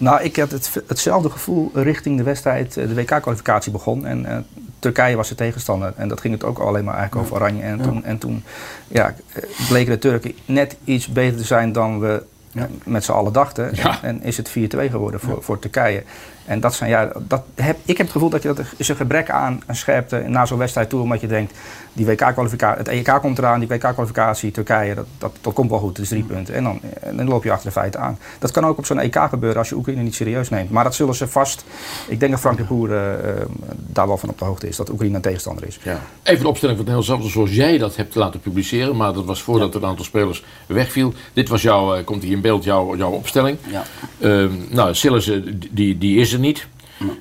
Nou, 0.00 0.22
ik 0.22 0.36
had 0.36 0.50
het, 0.50 0.82
hetzelfde 0.86 1.30
gevoel 1.30 1.70
richting 1.74 2.16
de 2.16 2.22
wedstrijd, 2.22 2.76
eh, 2.76 2.88
de 2.88 2.94
WK-kwalificatie 2.94 3.72
begon. 3.72 4.06
En 4.06 4.26
eh, 4.26 4.36
Turkije 4.78 5.16
was 5.16 5.28
de 5.28 5.34
tegenstander. 5.34 5.92
En 5.96 6.08
dat 6.08 6.20
ging 6.20 6.34
het 6.34 6.44
ook 6.44 6.58
alleen 6.58 6.84
maar 6.84 6.96
eigenlijk 6.96 7.26
over 7.26 7.42
Oranje. 7.42 7.62
En 7.62 7.80
toen, 7.80 8.04
en 8.04 8.18
toen 8.18 8.42
ja, 8.88 9.14
eh, 9.32 9.42
bleken 9.68 9.92
de 9.92 9.98
Turken 9.98 10.34
net 10.44 10.76
iets 10.84 11.06
beter 11.06 11.38
te 11.38 11.44
zijn 11.44 11.72
dan 11.72 12.00
we 12.00 12.22
Ja. 12.52 12.68
met 12.84 13.04
z'n 13.04 13.12
allen 13.12 13.32
dachten. 13.32 13.72
En, 13.76 13.98
en 14.02 14.22
is 14.22 14.36
het 14.36 14.48
4-2 14.48 14.90
geworden 14.90 15.20
voor, 15.20 15.42
voor 15.42 15.58
Turkije. 15.58 16.02
En 16.44 16.60
dat 16.60 16.74
zijn, 16.74 16.90
ja, 16.90 17.12
dat 17.28 17.42
heb, 17.54 17.76
ik 17.84 17.96
heb 17.96 18.06
het 18.06 18.10
gevoel 18.10 18.28
dat 18.28 18.42
je, 18.42 18.48
dat 18.48 18.58
er 18.58 18.72
is 18.76 18.88
een 18.88 18.96
gebrek 18.96 19.30
aan, 19.30 19.62
aan 19.66 19.74
scherpte 19.74 20.24
na 20.26 20.46
zo'n 20.46 20.58
wedstrijd 20.58 20.88
toe. 20.88 21.00
Omdat 21.00 21.20
je 21.20 21.26
denkt, 21.26 21.58
die 21.92 22.06
WK-kwalificatie, 22.06 22.78
het 22.78 22.88
EK 22.88 23.18
komt 23.20 23.38
eraan, 23.38 23.60
die 23.60 23.68
WK-kwalificatie, 23.68 24.50
Turkije, 24.50 24.94
dat, 24.94 25.06
dat, 25.18 25.32
dat 25.40 25.52
komt 25.52 25.70
wel 25.70 25.78
goed. 25.78 25.96
Het 25.96 25.98
is 25.98 26.08
drie 26.08 26.24
punten. 26.24 26.54
En 26.54 26.62
dan, 26.62 26.80
en 27.00 27.16
dan 27.16 27.28
loop 27.28 27.44
je 27.44 27.50
achter 27.50 27.66
de 27.66 27.72
feiten 27.72 28.00
aan. 28.00 28.18
Dat 28.38 28.50
kan 28.50 28.66
ook 28.66 28.78
op 28.78 28.86
zo'n 28.86 28.98
EK 28.98 29.16
gebeuren 29.28 29.58
als 29.58 29.68
je 29.68 29.74
Oekraïne 29.74 30.02
niet 30.02 30.14
serieus 30.14 30.48
neemt. 30.48 30.70
Maar 30.70 30.84
dat 30.84 30.94
zullen 30.94 31.14
ze 31.14 31.28
vast, 31.28 31.64
ik 32.08 32.20
denk 32.20 32.32
dat 32.32 32.40
Frank 32.40 32.56
de 32.56 32.64
Boer 32.64 32.92
eh, 32.92 33.12
eh, 33.12 33.46
daar 33.76 34.06
wel 34.06 34.16
van 34.16 34.28
op 34.28 34.38
de 34.38 34.44
hoogte 34.44 34.68
is, 34.68 34.76
dat 34.76 34.90
Oekraïne 34.90 35.16
een 35.16 35.22
tegenstander 35.22 35.66
is. 35.66 35.78
Ja. 35.82 36.00
Even 36.22 36.42
de 36.42 36.48
opstelling 36.48 36.78
van 36.78 36.86
het 36.86 36.94
Nederlands 36.96 37.08
elftal 37.08 37.30
zoals 37.30 37.50
jij 37.50 37.78
dat 37.78 37.96
hebt 37.96 38.14
laten 38.14 38.40
publiceren. 38.40 38.96
Maar 38.96 39.12
dat 39.12 39.24
was 39.24 39.42
voordat 39.42 39.74
een 39.74 39.84
aantal 39.84 40.04
spelers 40.04 40.44
wegviel. 40.66 41.12
Dit 41.32 41.48
was 41.48 41.62
jouw, 41.62 41.94
eh, 41.94 42.04
komt 42.04 42.22
hier 42.22 42.32
in 42.32 42.40
beeld, 42.40 42.64
jouw, 42.64 42.96
jouw 42.96 43.10
opstelling. 43.10 43.58
Ja. 43.70 43.82
Ehm, 44.20 44.50
nou, 44.68 44.94
Sillissen, 44.94 45.60
die, 45.70 45.98
die 45.98 46.18
is 46.18 46.32
er 46.40 46.46
niet. 46.46 46.66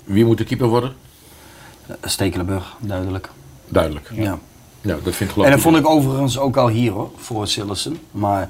Wie 0.04 0.26
moet 0.26 0.38
de 0.38 0.44
keeper 0.44 0.68
worden? 0.68 0.94
Stekelenburg, 2.04 2.76
duidelijk. 2.80 3.30
Duidelijk. 3.68 4.10
Ja. 4.14 4.40
Ja, 4.82 4.94
dat 5.04 5.16
vind 5.16 5.20
ik 5.20 5.30
geloof 5.30 5.46
En 5.46 5.52
dat 5.52 5.62
vond 5.62 5.78
ik 5.78 5.88
overigens 5.88 6.38
ook 6.40 6.58
al 6.58 6.68
hier 6.68 6.92
hoor, 6.92 7.12
voor 7.18 7.48
Sillessen. 7.48 8.00
Maar 8.12 8.50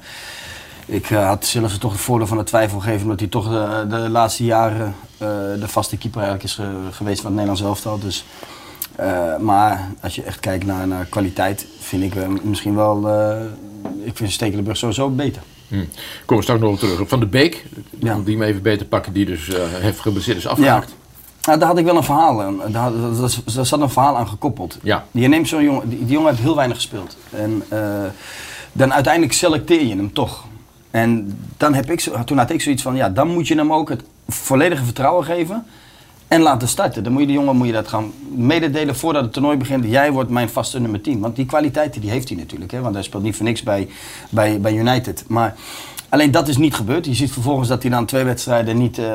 ik 0.86 1.10
eh, 1.10 1.26
had 1.26 1.44
Sillessen 1.44 1.80
toch 1.80 1.92
het 1.92 2.00
voordeel 2.00 2.26
van 2.26 2.36
de 2.38 2.44
twijfel 2.44 2.78
gegeven, 2.80 3.02
omdat 3.02 3.20
hij 3.20 3.28
toch 3.28 3.48
de, 3.48 3.86
de 3.88 3.96
laatste 4.08 4.44
jaren 4.44 4.94
eh, 5.18 5.28
de 5.60 5.68
vaste 5.68 5.96
keeper 5.96 6.20
eigenlijk 6.20 6.48
is 6.50 6.54
ge- 6.54 6.88
geweest 6.90 7.20
van 7.20 7.30
het 7.30 7.40
Nederlands 7.40 7.62
elftal. 7.62 7.98
Dus, 7.98 8.24
eh, 8.96 9.36
maar 9.36 9.88
als 10.00 10.14
je 10.14 10.22
echt 10.22 10.40
kijkt 10.40 10.64
naar, 10.66 10.86
naar 10.86 11.04
kwaliteit, 11.04 11.66
vind 11.80 12.02
ik 12.02 12.42
misschien 12.44 12.74
wel. 12.74 13.08
eh, 13.08 13.40
ik 14.04 14.16
vind 14.16 14.32
Stekelenburg 14.32 14.76
sowieso 14.76 15.08
beter. 15.10 15.42
Hm. 15.70 15.76
Komen 16.24 16.36
we 16.36 16.42
straks 16.42 16.60
nog 16.60 16.70
op 16.72 16.78
terug. 16.78 17.08
Van 17.08 17.20
de 17.20 17.26
Beek, 17.26 17.64
Ja. 17.98 18.18
die 18.24 18.36
me 18.36 18.44
even 18.46 18.62
beter 18.62 18.86
pakken, 18.86 19.12
die 19.12 19.24
dus 19.26 19.48
eh 19.48 19.62
heeft 19.68 20.00
geblesseerd 20.00 20.36
is 20.36 20.46
afgehaakt. 20.46 20.94
Nou, 21.42 21.58
daar 21.58 21.68
had 21.68 21.78
ik 21.78 21.84
wel 21.84 21.96
een 21.96 22.04
verhaal 22.04 22.42
aan. 22.42 22.56
Daar, 22.58 22.70
daar, 22.72 22.92
daar- 23.54 23.66
zat 23.66 23.80
een 23.80 23.90
verhaal 23.90 24.16
aan 24.16 24.28
gekoppeld. 24.28 24.78
Ja. 24.82 25.04
Je 25.10 25.28
neemt 25.28 25.48
zo'n 25.48 25.62
jongen, 25.64 25.88
die, 25.88 25.98
die 25.98 26.08
jongen 26.08 26.28
heeft 26.30 26.42
heel 26.42 26.56
weinig 26.56 26.76
gespeeld. 26.76 27.16
En 27.30 27.62
eh, 27.68 27.80
dan 28.72 28.92
uiteindelijk 28.92 29.32
selecteer 29.32 29.84
je 29.84 29.96
hem 29.96 30.12
toch. 30.12 30.44
En 30.90 31.38
dan 31.56 31.74
heb 31.74 31.90
ik 31.90 32.00
zo, 32.00 32.24
toen 32.24 32.38
had 32.38 32.50
ik 32.50 32.60
zoiets 32.60 32.82
van, 32.82 32.96
ja, 32.96 33.08
dan 33.08 33.28
moet 33.28 33.48
je 33.48 33.54
hem 33.54 33.72
ook 33.72 33.88
het 33.88 34.02
volledige 34.28 34.84
vertrouwen 34.84 35.24
geven. 35.24 35.64
En 36.30 36.40
laten 36.40 36.68
starten. 36.68 37.02
Dan 37.04 37.12
moet 37.12 37.20
je 37.20 37.26
de 37.26 37.32
jongen 37.32 37.56
moet 37.56 37.66
je 37.66 37.72
dat 37.72 37.88
gaan 37.88 38.12
mededelen 38.34 38.96
voordat 38.96 39.22
het 39.22 39.32
toernooi 39.32 39.56
begint. 39.56 39.84
Jij 39.84 40.12
wordt 40.12 40.30
mijn 40.30 40.48
vaste 40.48 40.80
nummer 40.80 41.00
10. 41.00 41.20
Want 41.20 41.36
die 41.36 41.46
kwaliteiten 41.46 42.00
die 42.00 42.10
heeft 42.10 42.28
hij 42.28 42.38
natuurlijk. 42.38 42.70
Hè? 42.70 42.80
Want 42.80 42.94
hij 42.94 43.04
speelt 43.04 43.22
niet 43.22 43.36
voor 43.36 43.44
niks 43.44 43.62
bij, 43.62 43.88
bij, 44.30 44.60
bij 44.60 44.74
United. 44.74 45.24
Maar 45.26 45.54
alleen 46.08 46.30
dat 46.30 46.48
is 46.48 46.56
niet 46.56 46.74
gebeurd. 46.74 47.06
Je 47.06 47.14
ziet 47.14 47.32
vervolgens 47.32 47.68
dat 47.68 47.82
hij 47.82 47.90
dan 47.90 48.06
twee 48.06 48.24
wedstrijden 48.24 48.78
niet, 48.78 48.98
eh, 48.98 49.06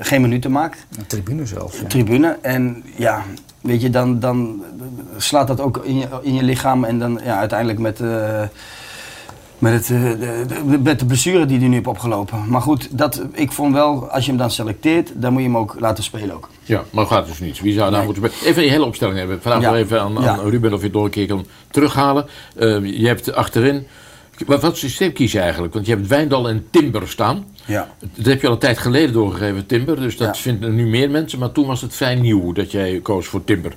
geen 0.00 0.20
minuten 0.20 0.50
maakt 0.50 0.86
Een 0.98 1.06
tribune 1.06 1.46
zelfs. 1.46 1.80
ja. 1.80 1.86
tribune. 1.86 2.38
En 2.42 2.84
ja, 2.96 3.22
weet 3.60 3.80
je, 3.82 3.90
dan, 3.90 4.20
dan 4.20 4.62
slaat 5.16 5.46
dat 5.46 5.60
ook 5.60 5.76
in 5.84 5.98
je, 5.98 6.06
in 6.22 6.34
je 6.34 6.42
lichaam. 6.42 6.84
En 6.84 6.98
dan 6.98 7.20
ja, 7.24 7.38
uiteindelijk 7.38 7.78
met, 7.78 8.00
eh, 8.00 8.42
Met, 9.62 9.72
het, 9.72 9.90
eh, 9.90 10.02
de, 10.02 10.44
de, 10.68 10.78
met 10.78 10.98
de 10.98 11.06
blessure 11.06 11.46
die 11.46 11.58
hij 11.58 11.68
nu 11.68 11.74
heeft 11.74 11.86
opgelopen. 11.86 12.44
Maar 12.48 12.60
goed, 12.60 12.88
dat, 12.98 13.22
ik 13.32 13.52
vond 13.52 13.74
wel, 13.74 14.08
als 14.10 14.24
je 14.24 14.30
hem 14.30 14.38
dan 14.40 14.50
selecteert, 14.50 15.12
dan 15.14 15.32
moet 15.32 15.42
je 15.42 15.48
hem 15.48 15.56
ook 15.56 15.76
laten 15.78 16.04
spelen 16.04 16.34
ook. 16.34 16.48
Ja, 16.62 16.84
maar 16.90 17.06
gaat 17.06 17.26
dus 17.26 17.38
niet. 17.40 17.60
Wie 17.60 17.72
zou 17.74 17.90
daar 17.90 18.04
moeten 18.04 18.22
spelen? 18.30 18.46
Even 18.50 18.62
die 18.62 18.70
hele 18.70 18.84
opstelling 18.84 19.18
hebben. 19.18 19.42
Vanavond 19.42 19.66
Ja. 19.66 19.76
even 19.76 20.00
aan, 20.00 20.16
aan 20.18 20.22
Ja. 20.24 20.36
Ruben 20.50 20.72
of 20.72 20.78
je 20.78 20.84
het 20.84 20.94
nog 20.94 21.04
een 21.04 21.10
keer 21.10 21.26
kan 21.26 21.46
terughalen. 21.70 22.26
Eh, 22.56 22.84
je 23.00 23.06
hebt 23.06 23.32
achterin... 23.34 23.86
Wat, 24.46 24.62
wat 24.62 24.76
systeem 24.76 25.12
kies 25.12 25.32
je 25.32 25.38
eigenlijk? 25.40 25.74
Want 25.74 25.86
je 25.86 25.94
hebt 25.94 26.06
Wijndal 26.06 26.48
en 26.48 26.66
Timber 26.70 27.08
staan. 27.08 27.44
Ja. 27.64 27.88
Dat 28.14 28.24
heb 28.26 28.40
je 28.40 28.46
al 28.46 28.52
een 28.52 28.58
tijd 28.58 28.78
geleden 28.78 29.12
doorgegeven, 29.12 29.66
Timber. 29.66 30.00
Dus 30.00 30.16
dat 30.16 30.36
Ja. 30.36 30.42
vinden 30.42 30.74
nu 30.74 30.86
meer 30.86 31.10
mensen. 31.10 31.38
Maar 31.38 31.52
toen 31.52 31.66
was 31.66 31.80
het 31.80 31.94
vrij 31.96 32.14
nieuw 32.14 32.52
dat 32.52 32.70
jij 32.70 33.00
koos 33.02 33.26
voor 33.26 33.44
Timber. 33.44 33.72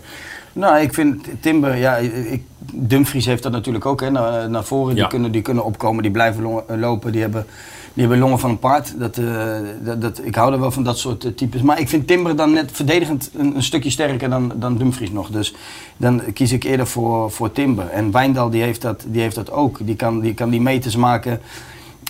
Nou, 0.55 0.79
ik 0.79 0.93
vind 0.93 1.27
Timber, 1.39 1.75
ja, 1.75 1.95
ik, 1.95 2.43
Dumfries 2.73 3.25
heeft 3.25 3.43
dat 3.43 3.51
natuurlijk 3.51 3.85
ook, 3.85 4.01
hè, 4.01 4.11
naar, 4.11 4.49
naar 4.49 4.63
voren. 4.63 4.95
Ja. 4.95 5.01
Die, 5.01 5.09
kunnen, 5.09 5.31
die 5.31 5.41
kunnen 5.41 5.65
opkomen, 5.65 6.03
die 6.03 6.11
blijven 6.11 6.43
longen- 6.43 6.79
lopen, 6.79 7.11
die 7.11 7.21
hebben, 7.21 7.45
die 7.93 8.03
hebben 8.03 8.19
longen 8.19 8.39
van 8.39 8.49
een 8.49 8.59
paard. 8.59 8.99
Dat, 8.99 9.17
eh, 9.17 9.57
dat, 9.83 10.01
dat, 10.01 10.21
ik 10.23 10.35
hou 10.35 10.53
er 10.53 10.59
wel 10.59 10.71
van 10.71 10.83
dat 10.83 10.97
soort 10.97 11.25
eh, 11.25 11.31
types. 11.31 11.61
Maar 11.61 11.79
ik 11.79 11.89
vind 11.89 12.07
Timber 12.07 12.35
dan 12.35 12.53
net 12.53 12.71
verdedigend 12.71 13.31
een, 13.37 13.55
een 13.55 13.63
stukje 13.63 13.89
sterker 13.89 14.29
dan, 14.29 14.53
dan 14.55 14.77
Dumfries 14.77 15.11
nog. 15.11 15.29
Dus 15.29 15.55
dan 15.97 16.21
kies 16.33 16.51
ik 16.51 16.63
eerder 16.63 16.87
voor, 16.87 17.31
voor 17.31 17.51
Timber. 17.51 17.89
En 17.89 18.11
Wijndal 18.11 18.49
die 18.49 18.61
heeft, 18.61 18.81
dat, 18.81 19.05
die 19.07 19.21
heeft 19.21 19.35
dat 19.35 19.51
ook. 19.51 19.77
Die 19.81 19.95
kan 19.95 20.19
die, 20.19 20.33
kan 20.33 20.49
die 20.49 20.61
meters 20.61 20.95
maken. 20.95 21.41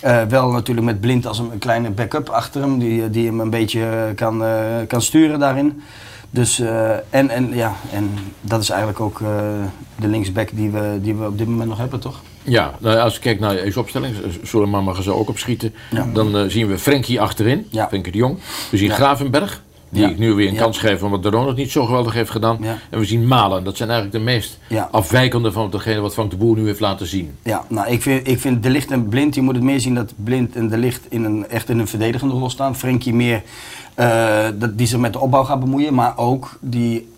Eh, 0.02 0.22
wel 0.22 0.50
natuurlijk 0.50 0.86
met 0.86 1.00
Blind 1.00 1.26
als 1.26 1.38
een, 1.38 1.58
kleine 1.58 1.90
backup 1.90 2.28
achter 2.28 2.60
hem, 2.60 2.78
die, 2.78 3.10
die 3.10 3.26
hem 3.26 3.40
een 3.40 3.50
beetje 3.50 4.12
kan, 4.14 4.42
kan 4.86 5.02
sturen 5.02 5.38
daarin. 5.38 5.82
Dus, 6.36 6.60
eh, 6.60 6.90
en, 7.10 7.30
en, 7.30 7.54
ja, 7.54 7.74
en 7.92 8.10
dat 8.40 8.62
is 8.62 8.68
eigenlijk 8.70 9.00
ook 9.00 9.20
eh, 9.20 9.28
de 9.96 10.08
linksback 10.08 10.48
die 10.52 10.70
we, 10.70 10.98
die 11.02 11.14
we 11.14 11.26
op 11.26 11.38
dit 11.38 11.46
moment 11.46 11.68
nog 11.68 11.78
hebben, 11.78 12.00
toch? 12.00 12.20
Ja, 12.42 12.74
nou, 12.78 12.98
als 12.98 13.14
ik 13.14 13.20
kijk 13.20 13.40
naar 13.40 13.54
deze 13.54 13.78
opstelling, 13.80 14.14
Suleiman 14.42 14.84
mag 14.84 14.96
er 14.96 15.02
zo 15.02 15.12
ook 15.12 15.28
op 15.28 15.38
schieten. 15.38 15.74
Dan 16.12 16.36
eh, 16.36 16.44
zien 16.48 16.66
we 16.68 16.78
Frenkie 16.78 17.20
achterin, 17.20 17.66
Ja. 17.70 17.88
Frenkie 17.88 18.12
de 18.12 18.18
Jong. 18.18 18.38
We 18.70 18.76
zien 18.76 18.88
Ja. 18.88 18.94
Gravenberg, 18.94 19.62
die 19.88 20.02
Ja. 20.02 20.08
ik 20.08 20.18
nu 20.18 20.32
weer 20.32 20.48
een 20.48 20.54
Ja. 20.54 20.60
kans 20.60 20.78
geef 20.78 21.02
omdat 21.02 21.22
de 21.22 21.30
Ronald 21.30 21.56
niet 21.56 21.70
zo 21.70 21.84
geweldig 21.84 22.12
heeft 22.14 22.30
gedaan. 22.30 22.58
Ja. 22.60 22.78
En 22.90 22.98
we 22.98 23.04
zien 23.04 23.26
Malen, 23.26 23.64
dat 23.64 23.76
zijn 23.76 23.90
eigenlijk 23.90 24.18
de 24.18 24.24
meest 24.30 24.58
afwijkende 24.90 25.52
van 25.52 25.70
degene 25.70 26.00
wat 26.00 26.12
Frank 26.12 26.30
de 26.30 26.36
Boer 26.36 26.56
nu 26.56 26.66
heeft 26.66 26.80
laten 26.80 27.06
zien. 27.06 27.30
Ja, 27.42 27.64
nou, 27.68 27.88
ik 27.90 28.02
vind, 28.02 28.28
ik 28.28 28.40
vind 28.40 28.62
De 28.62 28.70
Licht 28.70 28.90
en 28.90 29.08
Blind, 29.08 29.34
je 29.34 29.42
moet 29.42 29.54
het 29.54 29.64
meer 29.64 29.80
zien 29.80 29.94
dat 29.94 30.12
Blind 30.16 30.56
en 30.56 30.68
De 30.68 30.78
Licht 30.78 31.00
in 31.08 31.24
een, 31.24 31.48
echt 31.48 31.68
in 31.68 31.78
een 31.78 31.88
verdedigende 31.88 32.34
rol 32.34 32.50
staan. 32.50 32.76
Frenkie 32.76 33.14
meer, 33.14 33.42
eh, 33.94 34.46
dat, 34.54 34.78
die 34.78 34.86
zich 34.86 34.98
met 34.98 35.12
de 35.12 35.18
opbouw 35.18 35.44
gaat 35.44 35.60
bemoeien, 35.60 35.94
maar 35.94 36.16
ook 36.18 36.58
die 36.60 37.08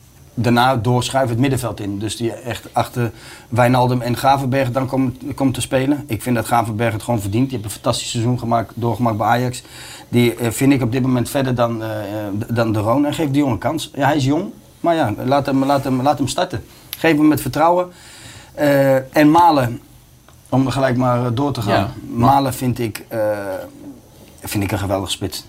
daarna 0.42 0.76
doorschuiven 0.76 1.30
het 1.30 1.40
middenveld 1.40 1.80
in. 1.80 1.98
Dus 1.98 2.16
die 2.16 2.32
echt 2.32 2.68
achter 2.72 3.12
Wijnaldum 3.48 4.00
en 4.00 4.16
Gravenberg 4.16 4.70
dan 4.70 4.86
komt, 4.86 5.34
komt 5.34 5.54
te 5.54 5.60
spelen. 5.60 6.04
Ik 6.06 6.22
vind 6.22 6.36
dat 6.36 6.46
Gravenberg 6.46 6.92
het 6.92 7.02
gewoon 7.02 7.20
verdient. 7.20 7.44
Die 7.44 7.52
heeft 7.52 7.64
een 7.64 7.80
fantastisch 7.80 8.10
seizoen 8.10 8.38
gemaakt, 8.38 8.72
doorgemaakt 8.74 9.16
bij 9.16 9.26
Ajax. 9.26 9.62
Die 10.08 10.34
eh, 10.34 10.50
vind 10.50 10.72
ik 10.72 10.82
op 10.82 10.92
dit 10.92 11.02
moment 11.02 11.30
verder 11.30 11.54
dan, 11.54 11.82
eh, 11.82 11.88
dan 12.48 12.72
de 12.72 12.78
Roon. 12.78 13.06
En 13.06 13.14
geef 13.14 13.26
die 13.26 13.36
jongen 13.36 13.52
een 13.52 13.58
kans. 13.58 13.90
Ja, 13.94 14.06
hij 14.06 14.16
is 14.16 14.24
jong, 14.24 14.52
maar 14.80 14.94
ja, 14.94 15.14
laat 15.24 15.46
hem, 15.46 15.64
laat 15.64 15.84
hem, 15.84 16.02
laat 16.02 16.18
hem 16.18 16.28
starten. 16.28 16.64
Geef 16.98 17.16
hem 17.16 17.28
met 17.28 17.40
vertrouwen. 17.40 17.92
Eh, 18.54 19.16
en 19.16 19.30
Malen, 19.30 19.80
om 20.48 20.66
er 20.66 20.72
gelijk 20.72 20.96
maar 20.96 21.34
door 21.34 21.52
te 21.52 21.62
gaan. 21.62 21.80
Ja. 21.80 21.90
Malen 22.10 22.54
vind 22.54 22.78
ik, 22.78 23.06
vind 24.40 24.64
ik 24.64 24.72
een 24.72 24.78
geweldig 24.78 25.10
spits. 25.10 25.44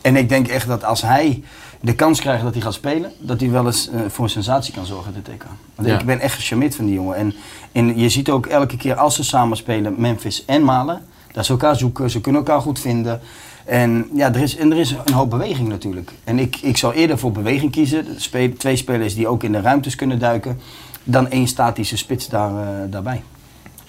En 0.00 0.16
ik 0.16 0.28
denk 0.28 0.48
echt 0.48 0.66
dat 0.66 0.84
als 0.84 1.02
hij 1.02 1.42
de 1.80 1.94
kans 1.94 2.20
krijgt 2.20 2.42
dat 2.42 2.52
hij 2.52 2.62
gaat 2.62 2.74
spelen, 2.74 3.12
dat 3.18 3.40
hij 3.40 3.50
wel 3.50 3.66
eens 3.66 3.88
eh, 3.90 4.00
voor 4.08 4.24
een 4.24 4.30
sensatie 4.30 4.74
kan 4.74 4.86
zorgen 4.86 5.14
dit 5.14 5.28
EK. 5.28 5.44
Want 5.74 5.88
Ja. 5.88 5.98
ik 5.98 6.06
ben 6.06 6.20
echt 6.20 6.34
gecharmeerd 6.34 6.74
van 6.76 6.84
die 6.84 6.94
jongen. 6.94 7.16
En, 7.16 7.34
en 7.72 7.98
je 7.98 8.08
ziet 8.08 8.30
ook 8.30 8.46
elke 8.46 8.76
keer 8.76 8.94
als 8.94 9.14
ze 9.14 9.24
samen 9.24 9.56
spelen, 9.56 9.94
Memphis 9.96 10.44
en 10.44 10.64
Malen, 10.64 11.02
dat 11.32 11.44
ze 11.46 11.52
elkaar 11.52 11.76
zoeken, 11.76 12.10
ze 12.10 12.20
kunnen 12.20 12.40
elkaar 12.44 12.60
goed 12.60 12.80
vinden. 12.80 13.20
En 13.64 14.08
ja, 14.14 14.34
er 14.34 14.40
is, 14.40 14.56
en 14.56 14.70
er 14.72 14.78
is 14.78 14.94
een 15.04 15.12
hoop 15.12 15.30
beweging 15.30 15.68
natuurlijk. 15.68 16.12
En 16.24 16.38
ik, 16.38 16.56
ik 16.56 16.76
zou 16.76 16.94
eerder 16.94 17.18
voor 17.18 17.32
beweging 17.32 17.70
kiezen, 17.70 18.06
Spe- 18.16 18.52
twee 18.52 18.76
spelers 18.76 19.14
die 19.14 19.28
ook 19.28 19.42
in 19.42 19.52
de 19.52 19.60
ruimtes 19.60 19.94
kunnen 19.94 20.18
duiken, 20.18 20.60
dan 21.04 21.28
één 21.30 21.46
statische 21.46 21.96
spits 21.96 22.28
daar, 22.28 22.50
eh, 22.50 22.66
daarbij. 22.90 23.22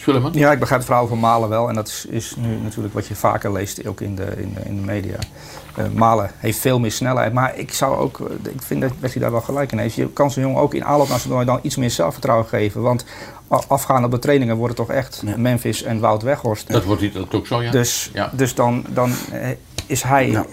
Suleiman? 0.01 0.31
Ja, 0.33 0.51
ik 0.51 0.59
begrijp 0.59 0.79
het 0.81 0.89
verhaal 0.89 1.07
van 1.07 1.19
Malen 1.19 1.49
wel. 1.49 1.69
En 1.69 1.75
dat 1.75 1.87
is, 1.87 2.05
is 2.09 2.35
nu 2.37 2.55
natuurlijk 2.63 2.93
wat 2.93 3.07
je 3.07 3.15
vaker 3.15 3.51
leest, 3.51 3.87
ook 3.87 4.01
in 4.01 4.15
de, 4.15 4.23
in 4.37 4.53
de, 4.53 4.61
in 4.65 4.75
de 4.75 4.81
media. 4.81 5.15
Eh, 5.75 5.85
Malen 5.93 6.31
heeft 6.37 6.59
veel 6.59 6.79
meer 6.79 6.91
snelheid. 6.91 7.33
Maar 7.33 7.57
ik 7.57 7.73
zou 7.73 7.97
ook, 7.97 8.19
eh, 8.19 8.51
ik 8.53 8.61
vind 8.61 8.81
dat 8.81 8.91
Wesley 8.99 9.21
daar 9.23 9.31
wel 9.31 9.41
gelijk 9.41 9.71
in 9.71 9.77
heeft. 9.77 9.95
Je 9.95 10.09
kan 10.13 10.31
zo'n 10.31 10.43
jongen 10.43 10.61
ook 10.61 10.73
in 10.73 10.85
aanloop 10.85 11.09
naar 11.09 11.21
toernooi 11.21 11.45
dan 11.45 11.59
iets 11.61 11.75
meer 11.75 11.89
zelfvertrouwen 11.91 12.47
geven. 12.47 12.81
Want 12.81 13.05
a- 13.51 13.61
afgaand 13.67 14.05
op 14.05 14.11
de 14.11 14.19
trainingen 14.19 14.55
worden 14.57 14.75
toch 14.75 14.89
echt 14.89 15.21
Ja. 15.25 15.37
Memphis 15.37 15.83
en 15.83 15.99
Wout 15.99 16.21
Weghorst. 16.21 16.71
Dat 16.71 16.83
wordt 16.83 17.01
niet 17.01 17.13
dat 17.13 17.33
ook 17.33 17.47
zo, 17.47 17.61
ja? 17.61 17.71
Dus, 17.71 18.09
Ja. 18.13 18.29
dus 18.33 18.55
dan, 18.55 18.85
dan 18.89 19.11
eh, 19.31 19.47
is 19.85 20.03
hij, 20.03 20.29
Ja. 20.29 20.45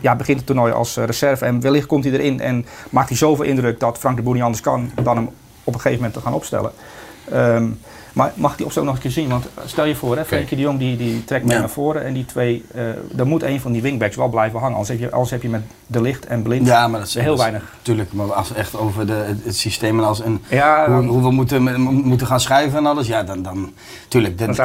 ja. 0.00 0.16
begint 0.16 0.36
het 0.38 0.46
toernooi 0.46 0.72
als 0.72 0.96
reserve. 0.96 1.44
En 1.44 1.60
wellicht 1.60 1.86
komt 1.86 2.04
hij 2.04 2.12
erin 2.12 2.40
en 2.40 2.66
maakt 2.90 3.08
hij 3.08 3.16
zoveel 3.18 3.44
indruk 3.44 3.80
dat 3.80 3.98
Frank 3.98 4.16
de 4.16 4.22
Boer 4.22 4.34
niet 4.34 4.42
anders 4.42 4.62
kan 4.62 4.90
dan 5.02 5.16
hem 5.16 5.28
op 5.64 5.74
een 5.74 5.80
gegeven 5.80 5.96
moment 5.96 6.12
te 6.14 6.20
gaan 6.20 6.34
opstellen. 6.34 6.72
Ehm, 7.30 7.68
maar 8.14 8.32
mag 8.34 8.56
die 8.56 8.64
opstelling 8.64 8.92
nog 8.92 9.00
een 9.02 9.06
keer 9.06 9.22
zien? 9.22 9.28
Want 9.28 9.46
stel 9.64 9.84
je 9.84 9.94
voor, 9.94 10.16
hè, 10.16 10.24
Frenkie 10.24 10.56
de 10.56 10.62
Jong 10.62 10.78
die, 10.78 10.96
die 10.96 11.24
trekt 11.24 11.44
mee 11.44 11.54
Ja. 11.54 11.60
naar 11.60 11.70
voren. 11.70 12.04
En 12.04 12.12
die 12.14 12.24
twee, 12.24 12.64
eh 12.74 12.82
dan 13.10 13.28
moet 13.28 13.42
een 13.42 13.60
van 13.60 13.72
die 13.72 13.82
wingbacks 13.82 14.16
wel 14.16 14.28
blijven 14.28 14.58
hangen. 14.58 14.72
Anders 14.76 14.88
heb 14.88 14.98
je, 14.98 15.10
anders 15.10 15.30
heb 15.30 15.42
je 15.42 15.48
met 15.48 15.62
De 15.86 16.00
Licht 16.00 16.26
en 16.26 16.42
Blind 16.42 16.66
Ja, 16.66 16.88
maar 16.88 16.98
dat 17.00 17.08
is 17.08 17.14
heel 17.14 17.36
weinig. 17.36 17.74
Tuurlijk, 17.82 18.12
maar 18.12 18.32
als 18.32 18.52
echt 18.54 18.76
over 18.76 19.06
de, 19.06 19.34
het, 19.44 19.56
systeem 19.56 19.98
en 19.98 20.04
als 20.04 20.24
een, 20.24 20.42
Ja, 20.48 21.00
hoe, 21.02 21.22
we 21.22 21.30
moeten, 21.30 21.80
moeten 21.82 22.26
gaan 22.26 22.40
schrijven 22.40 22.78
en 22.78 22.86
alles, 22.86 23.06
ja, 23.06 23.22
dan, 23.22 23.42
dan 23.42 23.72
tuurlijk. 24.08 24.38
Dat, 24.38 24.58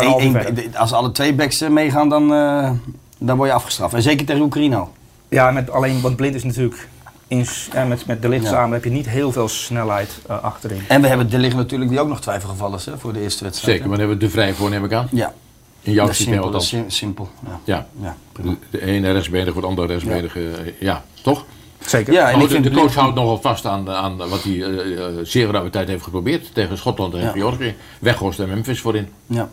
als 0.78 0.94
alle 0.94 1.12
twee 1.12 1.34
backs 1.34 1.62
eh, 1.62 1.70
meegaan, 1.70 2.10
dan, 2.10 2.34
eh, 2.34 2.72
dan 3.18 3.38
word 3.38 3.50
je 3.50 3.56
afgestraft. 3.56 3.94
En 3.94 4.02
zeker 4.02 4.26
tegen 4.26 4.42
Oekraïne 4.42 4.76
al. 4.76 4.90
Ja, 5.30 5.52
met, 5.52 5.72
alleen 5.72 6.02
want 6.02 6.16
Blind 6.16 6.36
is 6.36 6.44
natuurlijk... 6.44 6.88
In, 7.30 7.46
ja, 7.74 7.86
met, 7.86 8.06
met 8.06 8.22
De 8.22 8.30
Licht 8.30 8.44
Ja. 8.44 8.50
samen 8.50 8.74
heb 8.74 8.84
je 8.84 8.90
niet 8.90 9.10
heel 9.10 9.32
veel 9.32 9.48
snelheid 9.48 10.20
eh, 10.28 10.44
achterin. 10.44 10.82
En 10.88 11.02
we 11.02 11.08
hebben 11.08 11.30
de 11.30 11.38
liggen 11.38 11.60
natuurlijk 11.60 11.90
die 11.90 12.00
ook 12.00 12.08
nog 12.08 12.22
twijfelgevallen 12.22 12.78
is 12.80 12.86
hè, 12.86 12.98
voor 12.98 13.14
de 13.14 13.22
eerste 13.22 13.44
wedstrijd. 13.44 13.72
Zeker, 13.74 13.90
maar 13.90 13.98
daar 13.98 14.08
hebben 14.08 14.28
we 14.28 14.34
de 14.34 14.40
vrij 14.40 14.54
voor, 14.54 14.70
neem 14.70 14.86
ik 14.86 14.94
aan. 14.94 15.08
Ja, 15.12 15.34
In 15.82 15.92
jouw 15.94 16.08
systeem 16.08 16.42
simpel. 16.42 16.60
Sim- 16.62 16.90
simpel. 16.90 17.30
Ja. 17.48 17.60
Ja, 17.64 17.88
Ja, 18.02 18.16
prima. 18.32 18.56
de 18.70 18.86
ene 18.86 19.12
rechtsbenige 19.12 19.52
voor 19.52 19.62
de 19.62 19.68
andere 19.68 19.88
rechtsbenige, 19.88 20.40
ja, 20.40 20.52
ja 20.80 21.04
toch? 21.22 21.46
Zeker. 21.86 22.14
Ja, 22.14 22.32
en 22.32 22.40
ik 22.40 22.50
vind 22.50 22.64
de 22.64 22.72
coach 22.72 22.96
houdt 22.96 23.16
nogal 23.16 23.42
vast 23.42 23.66
aan, 23.66 23.90
aan 23.90 24.18
wat 24.18 24.44
hij 24.44 24.64
eh, 24.64 25.06
eh, 25.06 25.14
zeer 25.24 25.52
ruime 25.52 25.70
tijd 25.70 25.88
heeft 25.88 26.04
geprobeerd 26.04 26.54
tegen 26.54 26.78
Schotland 26.78 27.14
en 27.14 27.20
Ja. 27.20 27.32
Georgië. 27.32 27.76
Weghorst 28.00 28.40
en 28.40 28.50
Memphis 28.50 28.82
voorin. 28.82 29.08
Ja. 29.28 29.50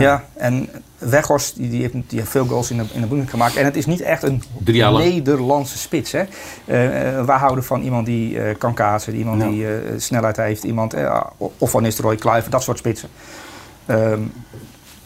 Ja, 0.00 0.24
en 0.34 0.68
Weghorst 0.98 1.56
die, 1.56 1.70
die, 1.70 1.80
heeft, 1.80 1.92
die 1.92 2.18
heeft 2.18 2.30
veel 2.30 2.44
goals 2.46 2.70
in 2.70 2.76
de, 2.76 2.84
in 2.92 3.08
de 3.08 3.26
gemaakt. 3.26 3.56
En 3.56 3.64
het 3.64 3.76
is 3.76 3.86
niet 3.86 4.00
echt 4.00 4.22
een. 4.22 4.42
Nederlandse 4.64 5.78
spits. 5.78 6.12
Hè? 6.12 6.22
Eh, 6.64 7.18
eh, 7.18 7.24
wij 7.24 7.36
houden 7.36 7.64
van 7.64 7.82
iemand 7.82 8.06
die 8.06 8.38
eh, 8.42 8.58
kan 8.58 8.74
kaatsen, 8.74 9.14
iemand 9.14 9.42
Ja. 9.42 9.48
die 9.48 9.66
eh, 9.66 9.72
snelheid 9.96 10.36
heeft, 10.36 10.64
iemand, 10.64 10.94
of 11.58 11.70
van 11.70 11.82
Nistelrooy, 11.82 12.16
Kluivert, 12.16 12.52
dat 12.52 12.62
soort 12.62 12.78
spitsen. 12.78 13.08
Ehm, 13.86 14.20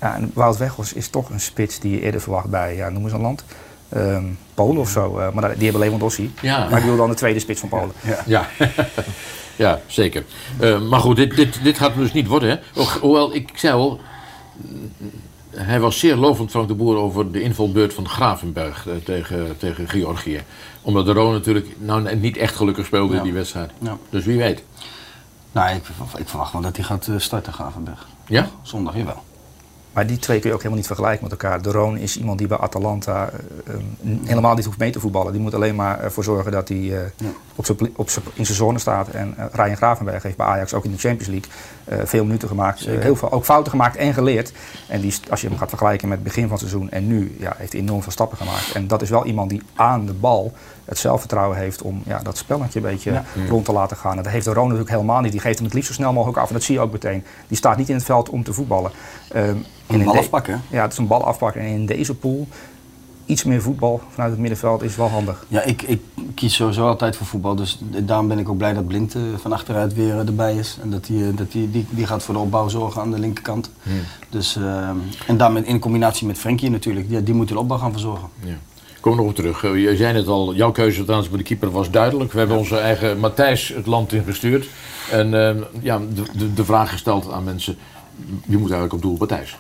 ja, 0.00 0.14
en 0.14 0.30
Wout 0.34 0.56
Weghorst 0.56 0.94
is 0.94 1.08
toch 1.08 1.30
een 1.30 1.40
spits 1.40 1.78
die 1.80 1.90
je 1.92 2.00
eerder 2.00 2.20
verwacht 2.20 2.48
bij, 2.48 2.76
ja, 2.76 2.88
noem 2.88 3.02
eens 3.04 3.12
een 3.12 3.20
land. 3.20 3.44
Ehm, 3.88 4.24
Polen 4.54 4.80
of 4.80 4.88
zo, 4.90 5.18
eh, 5.18 5.32
maar 5.32 5.42
daar- 5.42 5.54
die 5.54 5.62
hebben 5.64 5.80
Lewandowski. 5.82 6.34
Ja. 6.42 6.58
Maar 6.68 6.76
ik 6.78 6.82
bedoel 6.84 6.96
dan 6.96 7.08
de 7.10 7.14
tweede 7.16 7.38
spits 7.40 7.60
van 7.60 7.68
Polen. 7.68 7.92
Ja, 8.26 8.46
ja 9.56 9.80
zeker. 9.86 10.24
Eh, 10.60 10.80
maar 10.88 11.00
goed, 11.00 11.16
dit, 11.16 11.36
dit, 11.36 11.62
dit 11.64 11.78
gaat 11.78 11.94
dus 11.96 12.12
niet 12.12 12.26
worden. 12.26 12.48
Hè? 12.48 12.56
Ho- 12.82 13.00
Hoewel, 13.00 13.34
ik 13.34 13.48
zei 13.54 13.74
al, 13.74 14.00
hij 15.50 15.80
was 15.80 15.98
zeer 15.98 16.16
lovend 16.16 16.50
Frank 16.50 16.68
de 16.68 16.74
Boer 16.74 16.96
over 16.96 17.32
de 17.32 17.42
invalbeurt 17.42 17.94
van 17.94 18.08
Gravenberg 18.08 18.86
eh, 18.86 18.94
tegen, 19.04 19.58
tegen 19.58 19.88
Georgië. 19.88 20.42
Omdat 20.82 21.06
de 21.06 21.12
Roon 21.12 21.32
natuurlijk 21.32 21.76
nou, 21.78 22.16
niet 22.16 22.36
echt 22.36 22.56
gelukkig 22.56 22.86
speelde 22.86 23.16
in 23.16 23.22
die 23.22 23.32
wedstrijd. 23.32 23.70
Ja. 23.78 23.96
Dus 24.10 24.24
wie 24.24 24.38
weet. 24.38 24.62
Nou, 25.52 25.76
ik, 25.76 25.82
ik 26.16 26.28
verwacht 26.28 26.52
wel 26.52 26.62
dat 26.62 26.76
hij 26.76 26.84
gaat 26.84 27.06
eh, 27.06 27.18
starten, 27.18 27.52
Gravenberg. 27.52 28.06
Ja? 28.26 28.50
Zondag, 28.62 28.96
jawel. 28.96 29.22
Maar 29.96 30.06
die 30.06 30.18
twee 30.18 30.38
kun 30.38 30.48
je 30.48 30.54
ook 30.54 30.60
helemaal 30.62 30.78
niet 30.78 30.86
vergelijken 30.86 31.22
met 31.22 31.32
elkaar. 31.32 31.62
De 31.62 31.70
Roon 31.70 31.96
is 31.96 32.18
iemand 32.18 32.38
die 32.38 32.46
bij 32.46 32.58
Atalanta 32.58 33.30
eh, 33.30 33.74
eh, 33.74 33.80
helemaal 34.24 34.54
niet 34.54 34.64
hoeft 34.64 34.78
mee 34.78 34.90
te 34.90 35.00
voetballen. 35.00 35.32
Die 35.32 35.40
moet 35.40 35.54
alleen 35.54 35.74
maar 35.74 36.00
ervoor 36.00 36.24
zorgen 36.24 36.52
dat 36.52 36.68
hij 36.68 36.96
eh, 36.96 37.26
op 37.54 37.64
zijn 37.66 37.76
pli- 37.78 37.92
op 37.96 38.10
zijn- 38.10 38.24
in 38.34 38.44
zijn 38.46 38.56
zone 38.56 38.78
staat. 38.78 39.08
En 39.08 39.34
eh, 39.36 39.44
Ryan 39.52 39.76
Gravenberg 39.76 40.22
heeft 40.22 40.36
bij 40.36 40.46
Ajax 40.46 40.74
ook 40.74 40.84
in 40.84 40.90
de 40.90 40.98
Champions 40.98 41.26
League 41.28 42.06
veel 42.06 42.24
minuten 42.24 42.48
gemaakt. 42.48 42.80
heel 42.80 43.16
veel, 43.16 43.32
ook 43.32 43.44
fouten 43.44 43.70
gemaakt 43.70 43.96
en 43.96 44.14
geleerd. 44.14 44.52
En 44.88 45.00
die, 45.00 45.14
als 45.30 45.40
je 45.40 45.48
hem 45.48 45.58
gaat 45.58 45.68
vergelijken 45.68 46.08
met 46.08 46.18
het 46.18 46.26
begin 46.26 46.42
van 46.48 46.58
het 46.58 46.68
seizoen 46.68 46.90
en 46.90 47.06
nu, 47.06 47.36
ja, 47.38 47.54
heeft 47.56 47.72
hij 47.72 47.80
enorm 47.80 48.02
veel 48.02 48.12
stappen 48.12 48.38
gemaakt. 48.38 48.72
En 48.74 48.86
dat 48.86 49.02
is 49.02 49.10
wel 49.10 49.24
iemand 49.26 49.50
die 49.50 49.62
aan 49.74 50.06
de 50.06 50.12
bal 50.12 50.52
het 50.86 50.98
zelfvertrouwen 50.98 51.58
heeft 51.58 51.82
om 51.82 52.02
ja, 52.06 52.20
dat 52.22 52.36
spelletje 52.36 52.78
een 52.78 52.86
beetje 52.86 53.22
rond 53.48 53.64
te 53.64 53.72
laten 53.72 53.96
gaan. 53.96 54.16
En 54.16 54.22
dat 54.22 54.32
heeft 54.32 54.44
de 54.44 54.52
Roon 54.52 54.64
natuurlijk 54.64 54.90
helemaal 54.90 55.20
niet. 55.20 55.32
Die 55.32 55.40
geeft 55.40 55.56
hem 55.56 55.64
het 55.64 55.74
liefst 55.74 55.88
zo 55.88 55.94
snel 55.94 56.12
mogelijk 56.12 56.38
af. 56.38 56.48
En 56.48 56.54
dat 56.54 56.62
zie 56.62 56.74
je 56.74 56.80
ook 56.80 56.92
meteen. 56.92 57.24
Die 57.48 57.56
staat 57.56 57.76
niet 57.76 57.88
in 57.88 57.94
het 57.94 58.04
veld 58.04 58.28
om 58.28 58.44
te 58.44 58.52
voetballen. 58.52 58.90
Ehm, 59.32 59.44
en 59.46 59.64
Een 59.86 59.98
in 59.98 60.04
bal 60.04 60.16
afpakken. 60.16 60.62
ja, 60.70 60.82
het 60.82 60.92
is 60.92 60.98
een 60.98 61.06
bal 61.06 61.24
afpakken. 61.24 61.60
En 61.60 61.66
in 61.66 61.86
deze 61.86 62.14
pool 62.14 62.46
iets 63.26 63.44
meer 63.44 63.62
voetbal 63.62 64.00
vanuit 64.10 64.30
het 64.30 64.40
middenveld 64.40 64.82
is 64.82 64.96
wel 64.96 65.08
handig. 65.08 65.46
Ja, 65.48 65.62
ik, 65.62 65.82
ik 65.82 66.02
kies 66.34 66.54
sowieso 66.54 66.86
altijd 66.86 67.16
voor 67.16 67.26
voetbal. 67.26 67.54
Dus 67.54 67.78
daarom 68.02 68.28
ben 68.28 68.38
ik 68.38 68.48
ook 68.48 68.56
blij 68.56 68.72
dat 68.72 68.86
Blind 68.86 69.14
eh, 69.14 69.22
van 69.36 69.52
achteruit 69.52 69.94
weer 69.94 70.12
eh, 70.12 70.26
erbij 70.26 70.56
is. 70.56 70.78
En 70.82 70.90
dat 70.90 71.06
hij 71.06 71.34
dat 71.34 71.52
die, 71.52 71.70
die, 71.70 71.86
die 71.90 72.06
gaat 72.06 72.22
voor 72.22 72.34
de 72.34 72.40
opbouw 72.40 72.68
zorgen 72.68 73.00
aan 73.00 73.10
de 73.10 73.18
linkerkant. 73.18 73.70
Dus, 74.28 74.56
eh, 74.56 74.88
en 75.26 75.36
daarmee 75.36 75.64
in 75.64 75.78
combinatie 75.78 76.26
met 76.26 76.38
Frenkie 76.38 76.70
natuurlijk. 76.70 77.08
Die, 77.08 77.22
die 77.22 77.34
moet 77.34 77.48
de 77.48 77.58
opbouw 77.58 77.78
gaan 77.78 77.92
verzorgen. 77.92 78.28
Ja. 78.40 78.54
Kom 79.06 79.16
nog 79.16 79.26
op 79.26 79.34
terug. 79.34 79.64
Eh, 79.64 79.82
Je 79.82 79.96
zei 79.96 80.16
het 80.16 80.26
al, 80.26 80.54
jouw 80.54 80.70
keuze 80.70 81.02
trouwens 81.02 81.28
voor 81.28 81.38
de 81.38 81.44
keeper 81.44 81.70
was 81.70 81.90
duidelijk. 81.90 82.32
We 82.32 82.38
hebben 82.38 82.56
onze 82.56 82.78
eigen 82.78 83.18
Matthijs 83.18 83.68
het 83.68 83.86
land 83.86 84.12
ingestuurd. 84.12 84.68
En 85.10 85.48
eh, 85.48 85.62
ja, 85.82 85.98
de, 85.98 86.22
de, 86.38 86.54
de 86.54 86.64
vraag 86.64 86.90
gesteld 86.90 87.30
aan 87.30 87.44
mensen, 87.44 87.78
wie 88.46 88.58
moet 88.58 88.70
eigenlijk 88.70 88.92
op 88.92 89.02
doel? 89.02 89.16
Matthijs. 89.18 89.56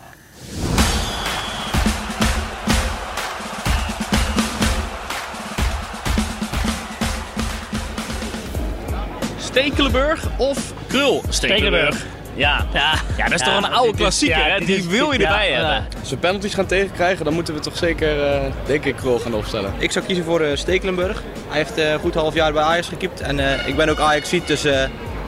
Stekelenburg 9.38 10.28
of 10.38 10.74
Krul 10.86 11.22
Stekelenburg? 11.28 12.15
Ja. 12.36 12.66
Ja. 12.72 12.92
ja, 13.16 13.24
dat 13.28 13.40
is 13.40 13.46
toch 13.46 13.56
een 13.56 13.72
oude 13.72 13.96
klassieker, 13.96 14.44
hè? 14.44 14.64
Die 14.64 14.88
wil 14.88 15.12
je 15.12 15.18
erbij 15.18 15.50
hebben. 15.50 15.86
Als 16.00 16.10
we 16.10 16.16
penalties 16.16 16.54
gaan 16.54 16.66
tegenkrijgen, 16.66 17.24
dan 17.24 17.34
moeten 17.34 17.54
we 17.54 17.60
toch 17.60 17.76
zeker, 17.76 18.32
eh, 18.32 18.40
denk 18.66 18.84
ik, 18.84 18.96
Krul 18.96 19.18
gaan 19.18 19.34
opstellen. 19.34 19.72
Ik 19.78 19.92
zou 19.92 20.04
kiezen 20.04 20.24
voor 20.24 20.40
eh, 20.40 20.56
Stekelenburg. 20.56 21.22
Hij 21.48 21.58
heeft 21.58 21.78
eh, 21.78 21.94
goed 21.94 22.14
half 22.14 22.34
jaar 22.34 22.52
bij 22.52 22.62
Ajax 22.62 22.88
gekiept 22.88 23.20
en 23.20 23.38
eh, 23.38 23.66
ik 23.68 23.76
ben 23.76 23.88
ook 23.88 23.98
Ajax-ziet, 24.00 24.46
dus 24.46 24.64
eh, 24.64 24.82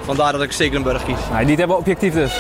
vandaar 0.05 0.33
dat 0.33 0.43
ik 0.43 0.53
Stekelenburg 0.53 1.05
kies. 1.05 1.17
Nee, 1.33 1.45
niet 1.45 1.57
helemaal 1.57 1.79
objectief 1.79 2.13
dus. 2.13 2.33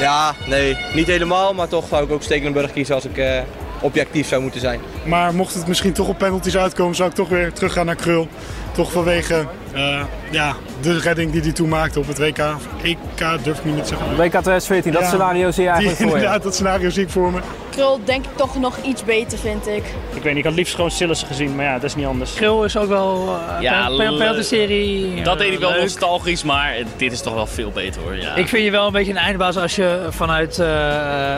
Ja, 0.00 0.34
nee, 0.46 0.76
niet 0.94 1.06
helemaal, 1.06 1.54
maar 1.54 1.68
toch 1.68 1.84
zou 1.88 2.04
ik 2.04 2.10
ook 2.12 2.22
Stekelenburg 2.22 2.72
kiezen 2.72 2.94
als 2.94 3.04
ik 3.04 3.18
eh, 3.18 3.40
objectief 3.80 4.28
zou 4.28 4.42
moeten 4.42 4.60
zijn. 4.60 4.80
Maar 5.04 5.34
mocht 5.34 5.54
het 5.54 5.66
misschien 5.66 5.92
toch 5.92 6.08
op 6.08 6.18
penalties 6.18 6.56
uitkomen, 6.56 6.94
zou 6.94 7.08
ik 7.08 7.14
toch 7.14 7.28
weer 7.28 7.52
teruggaan 7.52 7.86
naar 7.86 7.94
Krul. 7.94 8.28
Toch 8.76 8.92
vanwege 8.92 9.46
eh, 9.72 10.00
ja, 10.30 10.54
de 10.80 10.98
redding 10.98 11.32
die 11.32 11.40
hij 11.40 11.52
toen 11.52 11.68
maakte 11.68 11.98
op 11.98 12.06
het 12.06 12.18
WK. 12.18 12.38
EK 12.82 12.98
durf 13.42 13.58
ik 13.58 13.64
niet 13.64 13.76
te 13.76 13.84
zeggen. 13.88 14.06
WK 14.16 14.30
2014, 14.30 14.92
dat 14.92 15.00
Ja, 15.02 15.08
scenario 15.08 15.50
zie 15.50 15.62
je 15.62 15.68
eigenlijk 15.68 15.98
die, 15.98 16.06
voor. 16.06 16.16
Inderdaad, 16.16 16.42
dat 16.42 16.54
scenario 16.54 16.90
zie 16.90 17.02
ik 17.02 17.10
voor 17.10 17.32
me. 17.32 17.38
Krul 17.70 18.00
denk 18.04 18.24
ik 18.24 18.30
toch 18.36 18.58
nog 18.58 18.78
iets 18.82 19.04
beter, 19.04 19.38
vind 19.38 19.66
ik. 19.66 19.84
Ik 20.14 20.22
weet 20.22 20.24
niet, 20.24 20.36
ik 20.36 20.44
had 20.44 20.54
liefst 20.54 20.74
gewoon 20.74 20.90
Sillissen 20.90 21.26
gezien, 21.26 21.56
maar 21.56 21.64
ja, 21.64 21.72
dat 21.74 21.82
is 21.82 21.94
niet 21.94 22.06
anders. 22.06 22.34
Krul 22.34 22.64
is 22.64 22.76
ook 22.76 22.88
wel 22.88 23.38
uh, 23.56 23.60
Ja, 23.60 23.88
penalty 23.96 24.42
serie. 24.42 25.22
Dat 25.22 25.34
eh, 25.34 25.40
deed 25.40 25.50
hij 25.50 25.58
wel 25.58 25.70
leuk. 25.70 25.80
nostalgisch, 25.80 26.42
maar 26.42 26.74
dit 26.96 27.12
is 27.12 27.20
toch 27.20 27.34
wel 27.34 27.46
veel 27.46 27.70
beter 27.70 28.02
hoor. 28.02 28.16
Ja. 28.16 28.34
Ik 28.34 28.48
vind 28.48 28.64
je 28.64 28.70
wel 28.70 28.86
een 28.86 28.92
beetje 28.92 29.12
een 29.12 29.18
eindbaas 29.18 29.56
als 29.56 29.76
je 29.76 30.06
vanuit 30.10 30.58
eh, 30.58 30.66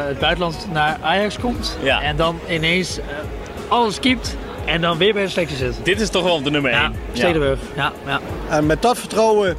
het 0.07 0.19
buitenland 0.19 0.67
naar 0.73 0.99
Ajax 1.03 1.39
komt. 1.39 1.79
Ja. 1.83 2.03
En 2.03 2.17
dan 2.17 2.39
ineens 2.49 2.99
alles 3.69 4.01
kiept 4.01 4.37
en 4.69 4.81
dan 4.81 4.99
weer 4.99 5.13
bij 5.13 5.23
de 5.23 5.29
selectie 5.29 5.57
zit. 5.57 5.75
Dit 5.83 6.01
is 6.01 6.11
toch 6.11 6.23
wel 6.23 6.43
de 6.43 6.51
nummer 6.51 6.71
1. 6.71 6.81
Ja, 6.81 6.93
Stedenburg. 7.13 7.59
Ja, 7.77 7.93
ja. 8.07 8.21
En 8.49 8.67
met 8.67 8.83
dat 8.83 8.99
vertrouwen 8.99 9.57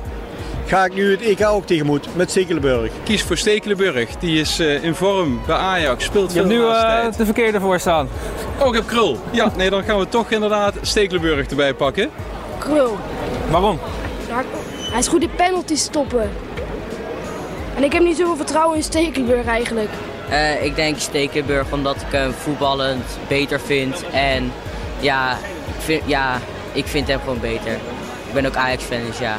ga 0.65 0.85
ik 0.85 0.93
nu 0.93 1.11
het 1.11 1.21
EK 1.21 1.45
ook 1.45 1.65
tegemoet 1.65 2.07
met 2.15 2.29
Stekelenburg. 2.29 2.91
Kies 3.03 3.23
voor 3.23 3.37
Stekelenburg. 3.37 4.09
Die 4.19 4.39
is 4.39 4.59
eh, 4.59 4.83
in 4.83 4.95
vorm 4.95 5.41
bij 5.45 5.55
Ajax, 5.55 6.05
speelt 6.05 6.31
Je 6.31 6.37
hebt 6.37 6.51
veel 6.51 6.59
nu 6.59 6.65
laatste 6.65 7.11
eh, 7.11 7.17
de 7.17 7.25
verkeerde 7.25 7.59
voor 7.59 7.79
staan. 7.79 8.09
Oh, 8.59 8.67
ik 8.67 8.73
heb 8.73 8.87
Krul. 8.87 9.17
Ja, 9.31 9.51
nee, 9.57 9.69
dan 9.69 9.83
gaan 9.83 9.99
we 9.99 10.07
toch 10.09 10.31
inderdaad 10.31 10.75
Stekelenburg 10.81 11.47
erbij 11.47 11.73
pakken. 11.73 12.09
Krul. 12.57 12.97
Waarom? 13.49 13.79
Ja, 14.27 14.43
hij 14.91 14.99
is 14.99 15.07
goed 15.07 15.21
in 15.21 15.29
penalties 15.35 15.83
stoppen. 15.83 16.29
En 17.75 17.83
ik 17.83 17.93
heb 17.93 18.03
niet 18.03 18.17
zoveel 18.17 18.35
vertrouwen 18.35 18.77
in 18.77 18.83
Stekelenburg 18.83 19.45
eigenlijk. 19.45 19.89
Eh, 20.29 20.63
ik 20.65 20.75
denk 20.75 20.99
Stekelenburg 20.99 21.71
omdat 21.71 21.95
ik 21.95 22.11
hem 22.11 22.31
voetballend 22.31 23.05
beter 23.27 23.59
vind. 23.59 24.03
En 24.11 24.51
ja 24.99 25.31
ik, 25.67 25.81
vind, 25.83 26.01
ja, 26.05 26.39
ik 26.71 26.87
vind 26.87 27.07
hem 27.07 27.19
gewoon 27.19 27.39
beter. 27.39 27.71
Ik 28.27 28.33
ben 28.33 28.45
ook 28.45 28.55
Ajax-fan, 28.55 29.05
dus 29.07 29.17
ja. 29.19 29.37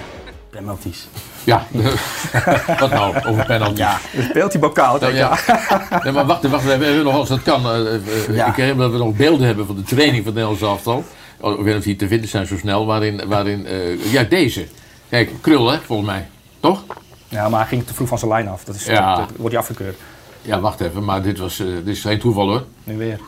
Penalties. 0.50 1.08
Ja, 1.44 1.66
wat 2.80 2.90
nou, 2.90 3.16
over 3.26 3.44
penalty. 3.46 3.78
Ja. 3.80 3.98
Speelt 4.28 4.50
die 4.52 4.60
bokaal, 4.60 4.98
Nou, 4.98 5.14
ja. 5.14 5.38
nee, 6.04 6.12
maar 6.12 6.26
wacht, 6.26 6.46
wacht, 6.48 6.64
we 6.64 6.70
hebben 6.70 7.02
nog 7.04 7.14
als 7.14 7.28
dat 7.28 7.42
kan. 7.42 7.66
eh, 7.66 8.46
Ik 8.46 8.54
herinner 8.54 8.76
dat 8.76 8.90
we 8.92 8.98
nog 8.98 9.16
beelden 9.16 9.46
hebben 9.46 9.66
van 9.66 9.76
de 9.76 9.82
training 9.82 10.16
van 10.16 10.24
het 10.24 10.34
Nederlands 10.34 10.62
elftal. 10.62 11.04
Oh, 11.40 11.50
Ik 11.52 11.56
weet 11.56 11.66
niet 11.66 11.76
of 11.76 11.82
die 11.84 11.96
te 11.96 12.08
vinden 12.08 12.28
zijn 12.28 12.46
zo 12.46 12.56
snel, 12.56 12.86
waarin, 12.86 13.22
waarin 13.26 13.66
eh, 13.66 14.12
ja, 14.12 14.22
deze. 14.22 14.66
Kijk, 15.08 15.30
krul 15.40 15.70
hè, 15.70 15.78
volgens 15.86 16.08
mij. 16.08 16.28
Toch? 16.60 16.82
Ja, 17.28 17.48
maar 17.48 17.60
hij 17.60 17.68
ging 17.68 17.86
te 17.86 17.94
vroeg 17.94 18.08
van 18.08 18.18
zijn 18.18 18.30
lijn 18.30 18.48
af. 18.48 18.64
Dat, 18.64 18.74
is, 18.74 18.84
Ja. 18.84 19.16
dat 19.16 19.28
wordt 19.36 19.52
hij 19.54 19.60
afgekeurd. 19.62 19.96
Ja, 20.42 20.60
wacht 20.60 20.80
even, 20.80 21.04
maar 21.04 21.22
dit, 21.22 21.38
was, 21.38 21.60
eh, 21.60 21.66
dit 21.66 21.86
is 21.86 22.00
geen 22.00 22.18
toeval 22.18 22.48
hoor. 22.48 22.64
Nu 22.84 22.96
weer. 22.96 23.20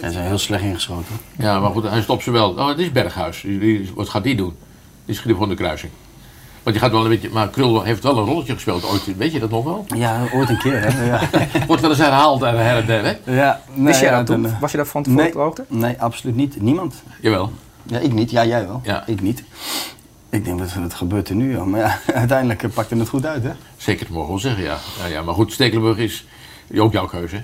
Hij 0.00 0.10
is 0.10 0.16
heel 0.16 0.38
slecht 0.38 0.62
ingeschoten. 0.62 1.14
Ja, 1.38 1.60
maar 1.60 1.70
goed, 1.70 1.88
hij 1.88 2.02
stopt 2.02 2.22
ze 2.22 2.30
wel. 2.30 2.50
Oh, 2.50 2.68
het 2.68 2.78
is 2.78 2.92
Berghuis. 2.92 3.40
Die- 3.40 3.58
die- 3.58 3.90
wat 3.94 4.08
gaat 4.08 4.22
die 4.22 4.34
doen? 4.36 4.56
Die 5.04 5.14
schiet 5.14 5.32
gewoon 5.32 5.48
de 5.48 5.54
kruising. 5.54 5.92
Want 6.62 6.76
die 6.76 6.84
gaat 6.84 6.92
wel 6.94 7.02
een 7.04 7.08
beetje, 7.08 7.30
maar 7.32 7.48
Krul 7.48 7.82
heeft 7.82 8.02
wel 8.02 8.18
een 8.18 8.24
rolletje 8.24 8.52
gespeeld 8.54 8.84
ooit. 8.84 9.16
Weet 9.16 9.32
je 9.32 9.38
dat 9.38 9.50
nog 9.50 9.64
wel? 9.64 9.84
Ja, 9.96 10.24
ooit 10.34 10.48
een 10.48 10.58
keer. 10.58 10.80
Hè? 10.92 11.04
Ja. 11.12 11.20
Wordt 11.66 11.82
wel 11.82 11.90
eens 11.90 11.98
herhaald 12.00 12.42
en 12.42 12.58
her 12.64 12.76
en 12.76 12.86
der, 12.86 13.04
hè? 13.04 13.32
Ja, 13.36 13.60
nee, 13.74 13.86
Wist 13.86 14.00
jij 14.00 14.10
ja, 14.10 14.16
dat 14.16 14.26
toen? 14.26 14.46
eh, 14.46 14.60
Was 14.60 14.70
je 14.70 14.76
dat 14.76 14.88
van 14.88 15.02
tevoren 15.02 15.24
nee, 15.24 15.32
op 15.32 15.38
de 15.38 15.44
hoogte? 15.44 15.64
Nee, 15.68 16.00
absoluut 16.00 16.36
niet. 16.36 16.60
Niemand. 16.60 17.02
Jawel. 17.20 17.52
Ja, 17.82 17.98
ik 17.98 18.12
niet. 18.12 18.30
Ja, 18.30 18.44
jij 18.44 18.66
wel. 18.66 18.80
Ja. 18.84 19.06
Ik 19.06 19.20
niet. 19.20 19.44
Ik 20.30 20.44
denk, 20.44 20.58
wat, 20.58 20.74
wat 20.74 20.94
gebeurt 20.94 21.28
er 21.28 21.34
nu? 21.34 21.52
joh? 21.52 21.66
Maar 21.66 21.80
ja, 21.80 21.98
uiteindelijk 22.14 22.62
eh, 22.62 22.70
pakte 22.70 22.96
het 22.96 23.08
goed 23.08 23.26
uit, 23.26 23.42
hè? 23.42 23.50
Zeker, 23.76 24.06
dat 24.06 24.14
mogen 24.14 24.26
we 24.26 24.32
wel 24.32 24.40
zeggen, 24.40 24.62
ja. 24.64 24.76
ja, 24.98 25.06
ja 25.06 25.22
maar 25.22 25.34
goed, 25.34 25.52
Stekelenburg 25.52 25.96
is 25.98 26.26
ook 26.80 26.92
jouw 26.92 27.06
keuze. 27.06 27.42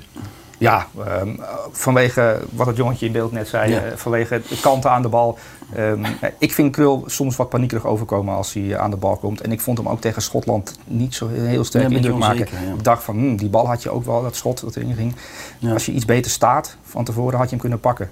Ja, 0.58 0.86
ehm, 1.06 1.28
vanwege 1.72 2.40
wat 2.50 2.66
het 2.66 2.76
jongetje 2.76 3.06
in 3.06 3.12
beeld 3.12 3.32
net 3.32 3.48
zei, 3.48 3.70
Ja. 3.70 3.80
eh, 3.84 3.92
vanwege 3.96 4.42
de 4.48 4.60
kanten 4.60 4.90
aan 4.90 5.02
de 5.02 5.08
bal. 5.08 5.38
Ehm, 5.74 6.04
eh, 6.04 6.30
ik 6.38 6.52
vind 6.52 6.72
Krul 6.72 7.02
soms 7.06 7.36
wat 7.36 7.48
paniekerig 7.48 7.86
overkomen 7.86 8.34
als 8.34 8.52
hij 8.52 8.72
eh, 8.72 8.78
aan 8.80 8.90
de 8.90 8.96
bal 8.96 9.16
komt. 9.16 9.40
En 9.40 9.52
ik 9.52 9.60
vond 9.60 9.78
hem 9.78 9.88
ook 9.88 10.00
tegen 10.00 10.22
Schotland 10.22 10.78
niet 10.84 11.14
zo 11.14 11.28
heel 11.28 11.64
sterk 11.64 11.82
Ja, 11.84 11.88
beetje 11.90 12.08
indruk 12.10 12.26
maken. 12.28 12.48
ja. 12.66 12.72
Ik 12.74 12.84
dacht 12.84 13.02
van, 13.04 13.14
hmm, 13.14 13.36
die 13.36 13.48
bal 13.48 13.66
had 13.66 13.82
je 13.82 13.90
ook 13.90 14.04
wel, 14.04 14.22
dat 14.22 14.36
schot 14.36 14.60
dat 14.60 14.76
erin 14.76 14.94
ging. 14.94 15.14
Ja. 15.58 15.72
Als 15.72 15.86
je 15.86 15.92
iets 15.92 16.04
beter 16.04 16.30
staat 16.30 16.76
van 16.82 17.04
tevoren, 17.04 17.34
had 17.36 17.44
je 17.44 17.50
hem 17.50 17.60
kunnen 17.60 17.80
pakken. 17.80 18.10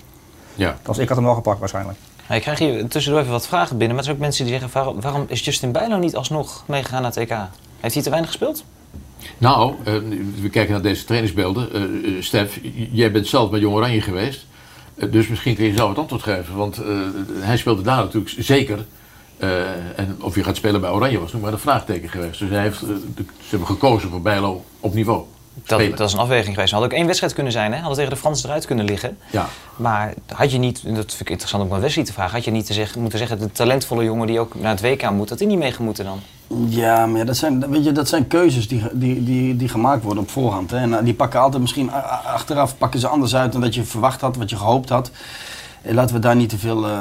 Ja. 0.55 0.77
Als 0.87 0.99
ik 0.99 1.09
had 1.09 1.17
hem 1.17 1.27
wel 1.27 1.35
gepakt 1.35 1.59
waarschijnlijk. 1.59 1.99
Ik 2.29 2.41
krijg 2.41 2.59
hier 2.59 2.89
tussendoor 2.89 3.21
even 3.21 3.33
wat 3.33 3.47
vragen 3.47 3.77
binnen. 3.79 3.89
Maar 3.89 3.99
er 3.99 4.05
zijn 4.05 4.17
ook 4.17 4.23
mensen 4.23 4.45
die 4.45 4.53
zeggen: 4.53 4.71
waarom, 4.73 5.01
waarom 5.01 5.25
is 5.29 5.45
Justin 5.45 5.73
Bijlo 5.73 5.97
niet 5.99 6.17
alsnog 6.17 6.65
meegegaan 6.67 7.03
naar 7.03 7.11
het 7.15 7.21
EK? 7.31 7.37
Heeft 7.81 7.95
hij 7.95 8.03
te 8.03 8.11
weinig 8.11 8.31
gespeeld? 8.31 8.65
Nou, 9.39 9.75
eh, 9.85 9.95
we 10.41 10.49
kijken 10.49 10.73
naar 10.73 10.83
deze 10.83 11.05
trainingsbeelden. 11.05 11.73
Eh, 11.73 11.83
Stef, 12.21 12.61
jij 12.91 13.13
bent 13.13 13.27
zelf 13.27 13.51
bij 13.51 13.61
Jong 13.61 13.75
Oranje 13.75 14.01
geweest. 14.01 14.47
Dus 15.11 15.29
misschien 15.29 15.55
kun 15.55 15.65
je 15.65 15.77
zelf 15.77 15.89
het 15.89 15.99
antwoord 15.99 16.23
geven. 16.23 16.57
Want 16.57 16.81
hij 17.41 17.57
speelde 17.57 17.83
daar 17.83 17.97
natuurlijk 17.97 18.35
zeker. 18.39 18.85
En 19.97 20.17
of 20.21 20.35
hij 20.35 20.43
gaat 20.43 20.57
spelen 20.57 20.81
bij 20.81 20.91
Oranje 20.91 21.19
was 21.19 21.33
nog 21.33 21.43
maar 21.43 21.53
een 21.53 21.59
vraagteken 21.59 22.09
geweest. 22.09 22.39
Dus 22.39 22.51
hij 22.51 22.63
heeft, 22.63 22.79
ze 22.79 22.97
hebben 23.49 23.67
gekozen 23.67 24.11
voor 24.11 24.23
Bijlo 24.23 24.65
op 24.81 24.95
niveau. 24.95 25.25
Dat, 25.65 25.97
dat 25.97 26.09
is 26.09 26.13
een 26.13 26.19
afweging 26.19 26.55
geweest. 26.55 26.71
Het 26.73 26.81
had 26.81 26.91
ook 26.91 26.97
één 26.97 27.07
wedstrijd 27.07 27.33
kunnen 27.33 27.53
zijn. 27.53 27.73
Hè? 27.73 27.79
Hadden 27.79 27.97
tegen 27.97 28.13
de 28.13 28.17
Fransen 28.17 28.49
eruit 28.49 28.67
kunnen 28.67 28.85
liggen. 28.85 29.19
Ja. 29.31 29.47
Maar 29.77 30.15
had 30.35 30.51
je 30.51 30.59
niet, 30.59 30.83
en 30.85 30.95
dat 30.95 31.09
vind 31.09 31.21
ik 31.21 31.31
interessant 31.31 31.65
om 31.65 31.73
aan 31.73 31.81
Wesley 31.81 32.05
te 32.05 32.13
vragen, 32.13 32.35
had 32.35 32.45
je 32.45 32.51
niet 32.51 32.67
te 32.67 32.73
zeggen, 32.73 33.01
moeten 33.01 33.19
zeggen, 33.19 33.39
de 33.39 33.53
talentvolle 33.53 34.05
jongen 34.05 34.27
die 34.27 34.41
ook 34.41 34.55
naar 34.55 34.71
het 34.71 34.81
WK 34.81 35.11
moet, 35.11 35.29
dat 35.29 35.39
hij 35.39 35.49
niet 35.49 35.59
meegemoeten 35.59 36.05
dan? 36.05 36.21
Ja, 36.69 37.07
maar 37.07 37.19
ja, 37.19 37.25
dat, 37.25 37.37
zijn, 37.37 37.71
weet 37.71 37.85
je, 37.85 37.93
dat 37.93 38.09
zijn 38.09 38.27
keuzes 38.27 38.69
die, 38.69 38.83
die, 38.93 39.25
die, 39.25 39.57
die 39.57 39.69
gemaakt 39.69 40.03
worden 40.03 40.23
op 40.23 40.31
voorhand. 40.31 40.71
Hè. 40.71 40.77
En 40.77 40.99
eh, 40.99 41.05
die 41.05 41.15
pakken 41.15 41.41
altijd 41.41 41.63
misschien 41.63 41.93
achteraf 42.25 42.79
pakken 42.79 43.01
ze 43.01 43.09
anders 43.09 43.37
uit 43.37 43.53
dan 43.53 43.61
dat 43.61 43.75
je 43.75 43.85
verwacht 43.85 44.21
had, 44.21 44.37
wat 44.37 44.51
je 44.51 44.57
gehoopt 44.57 44.89
had. 44.89 45.11
Laten 45.83 46.15
we 46.15 46.21
daar 46.21 46.37
niet 46.37 46.49
te 46.49 46.59
veel 46.59 46.87
eh, 46.87 46.99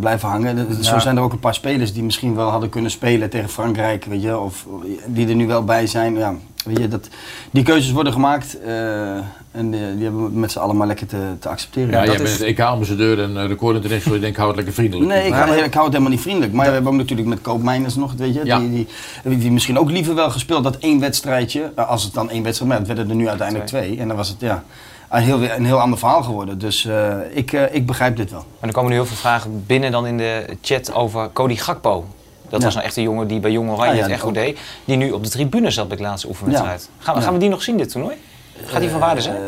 blijven 0.00 0.28
hangen. 0.28 0.84
Zo 0.84 0.98
zijn 0.98 1.16
er 1.16 1.22
ook 1.22 1.32
een 1.32 1.38
paar 1.38 1.54
spelers 1.54 1.92
die 1.92 2.02
misschien 2.02 2.34
wel 2.34 2.50
hadden 2.50 2.68
kunnen 2.68 2.90
spelen 2.90 3.30
tegen 3.30 3.48
Frankrijk, 3.48 4.04
weet 4.04 4.22
je, 4.22 4.38
of 4.38 4.66
die 5.06 5.28
er 5.28 5.34
nu 5.34 5.46
wel 5.46 5.64
bij 5.64 5.86
zijn. 5.86 6.16
Ja, 6.16 6.34
weet 6.64 6.78
je, 6.78 6.88
dat, 6.88 7.08
die 7.50 7.62
keuzes 7.62 7.90
worden 7.92 8.12
gemaakt 8.12 8.60
eh, 8.60 9.16
en 9.50 9.70
die, 9.70 9.94
die 9.94 10.02
hebben 10.04 10.24
we 10.24 10.38
met 10.38 10.52
z'n 10.52 10.58
allen 10.58 10.76
maar 10.76 10.86
lekker 10.86 11.06
te, 11.06 11.18
te 11.38 11.48
accepteren. 11.48 11.90
Ja, 11.90 12.04
Dat 12.04 12.14
jij 12.14 12.24
is- 12.24 12.38
bent 12.38 12.50
EK-ambassadeur 12.58 13.22
en 13.22 13.30
uh, 13.36 13.46
Record 13.46 13.74
International. 13.76 14.16
Ik 14.16 14.20
denk, 14.24 14.36
hou 14.36 14.46
het 14.48 14.56
lekker 14.56 14.74
vriendelijk. 14.74 15.08
Nee, 15.10 15.26
ik, 15.26 15.32
hou, 15.32 15.56
ik 15.56 15.72
hou 15.74 15.84
het 15.84 15.92
helemaal 15.92 16.10
niet 16.12 16.20
vriendelijk. 16.20 16.52
Maar 16.52 16.66
we 16.66 16.72
hebben 16.72 16.92
ook 16.92 16.98
natuurlijk 16.98 17.28
met 17.28 17.40
Koopmeiners 17.40 17.94
nog, 17.94 18.12
weet 18.16 18.34
je, 18.34 18.40
Ja. 18.44 18.58
die, 18.58 18.86
die, 19.24 19.38
die 19.38 19.50
misschien 19.52 19.78
ook 19.78 19.90
liever 19.90 20.14
wel 20.14 20.30
gespeeld 20.30 20.64
dat 20.64 20.76
één 20.78 21.00
wedstrijdje, 21.00 21.72
eh, 21.76 21.88
als 21.88 22.02
het 22.04 22.14
dan 22.14 22.30
één 22.30 22.42
wedstrijd, 22.42 22.70
maar 22.70 22.78
het 22.80 22.88
werden 22.88 23.08
er 23.10 23.16
nu 23.16 23.28
uiteindelijk 23.28 23.68
twee. 23.68 23.98
En 23.98 24.08
dan 24.08 24.16
was 24.16 24.28
het 24.28 24.40
ja, 24.40 24.64
een, 25.10 25.22
heel, 25.22 25.42
een 25.42 25.64
heel 25.64 25.80
ander 25.80 25.98
verhaal 25.98 26.22
geworden. 26.22 26.58
Dus 26.58 26.84
eh, 26.84 27.14
ik, 27.32 27.52
ik 27.52 27.86
begrijp 27.86 28.16
dit 28.16 28.30
wel. 28.30 28.44
Maar 28.60 28.68
er 28.68 28.74
komen 28.74 28.90
nu 28.90 28.96
heel 28.96 29.06
veel 29.06 29.16
vragen 29.16 29.64
binnen 29.66 29.90
dan 29.90 30.06
in 30.06 30.16
de 30.16 30.56
chat 30.62 30.92
over 30.94 31.30
Cody 31.32 31.56
Gakpo. 31.56 32.06
Dat 32.48 32.60
Ja. 32.60 32.66
was 32.66 32.74
een 32.74 32.82
echte 32.82 33.02
jongen 33.02 33.26
die 33.28 33.40
bij 33.40 33.50
Jong 33.50 33.70
Oranje 33.70 33.90
Ah, 33.90 33.96
ja, 33.96 34.02
het 34.02 34.10
echt 34.10 34.20
goed 34.20 34.28
ook. 34.28 34.34
deed. 34.34 34.58
Die 34.84 34.96
nu 34.96 35.10
op 35.10 35.24
de 35.24 35.30
tribune 35.30 35.70
zat 35.70 35.88
bij 35.88 35.96
de 35.96 36.02
laatste 36.02 36.28
oefenwedstrijd. 36.28 36.88
Ja. 36.98 37.04
Gaan, 37.04 37.14
we, 37.14 37.20
Ja. 37.20 37.24
gaan 37.26 37.34
we 37.34 37.40
die 37.40 37.48
nog 37.48 37.62
zien 37.62 37.76
dit 37.76 37.90
toernooi? 37.90 38.16
Gaat 38.64 38.80
die 38.80 38.90
van 38.90 39.00
waarde 39.00 39.20
zijn? 39.20 39.36
Eh, 39.36 39.42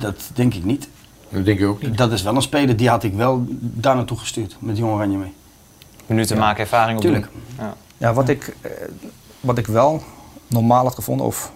dat 0.00 0.30
denk 0.34 0.54
ik 0.54 0.64
niet. 0.64 0.88
Dat 1.28 1.44
denk 1.44 1.58
ik 1.60 1.66
ook 1.66 1.82
niet. 1.82 1.98
Dat 1.98 2.12
is 2.12 2.22
wel 2.22 2.34
een 2.34 2.42
speler, 2.42 2.76
die 2.76 2.88
had 2.88 3.02
ik 3.02 3.14
wel 3.14 3.44
daar 3.60 3.96
naartoe 3.96 4.18
gestuurd, 4.18 4.56
met 4.58 4.76
Jong 4.76 4.92
Oranje 4.92 5.16
mee. 5.16 5.32
Minuten 6.06 6.38
maken, 6.38 6.60
ervaring 6.60 6.96
op 6.96 7.02
Tuurlijk. 7.04 7.28
doen. 7.32 7.42
Ja. 7.66 7.74
Ja, 7.96 8.12
wat 8.12 8.28
ik, 8.28 8.56
eh, 8.60 8.70
wat 9.40 9.58
ik 9.58 9.66
wel 9.66 10.02
normaal 10.46 10.84
had 10.84 10.94
gevonden, 10.94 11.26
of 11.26 11.52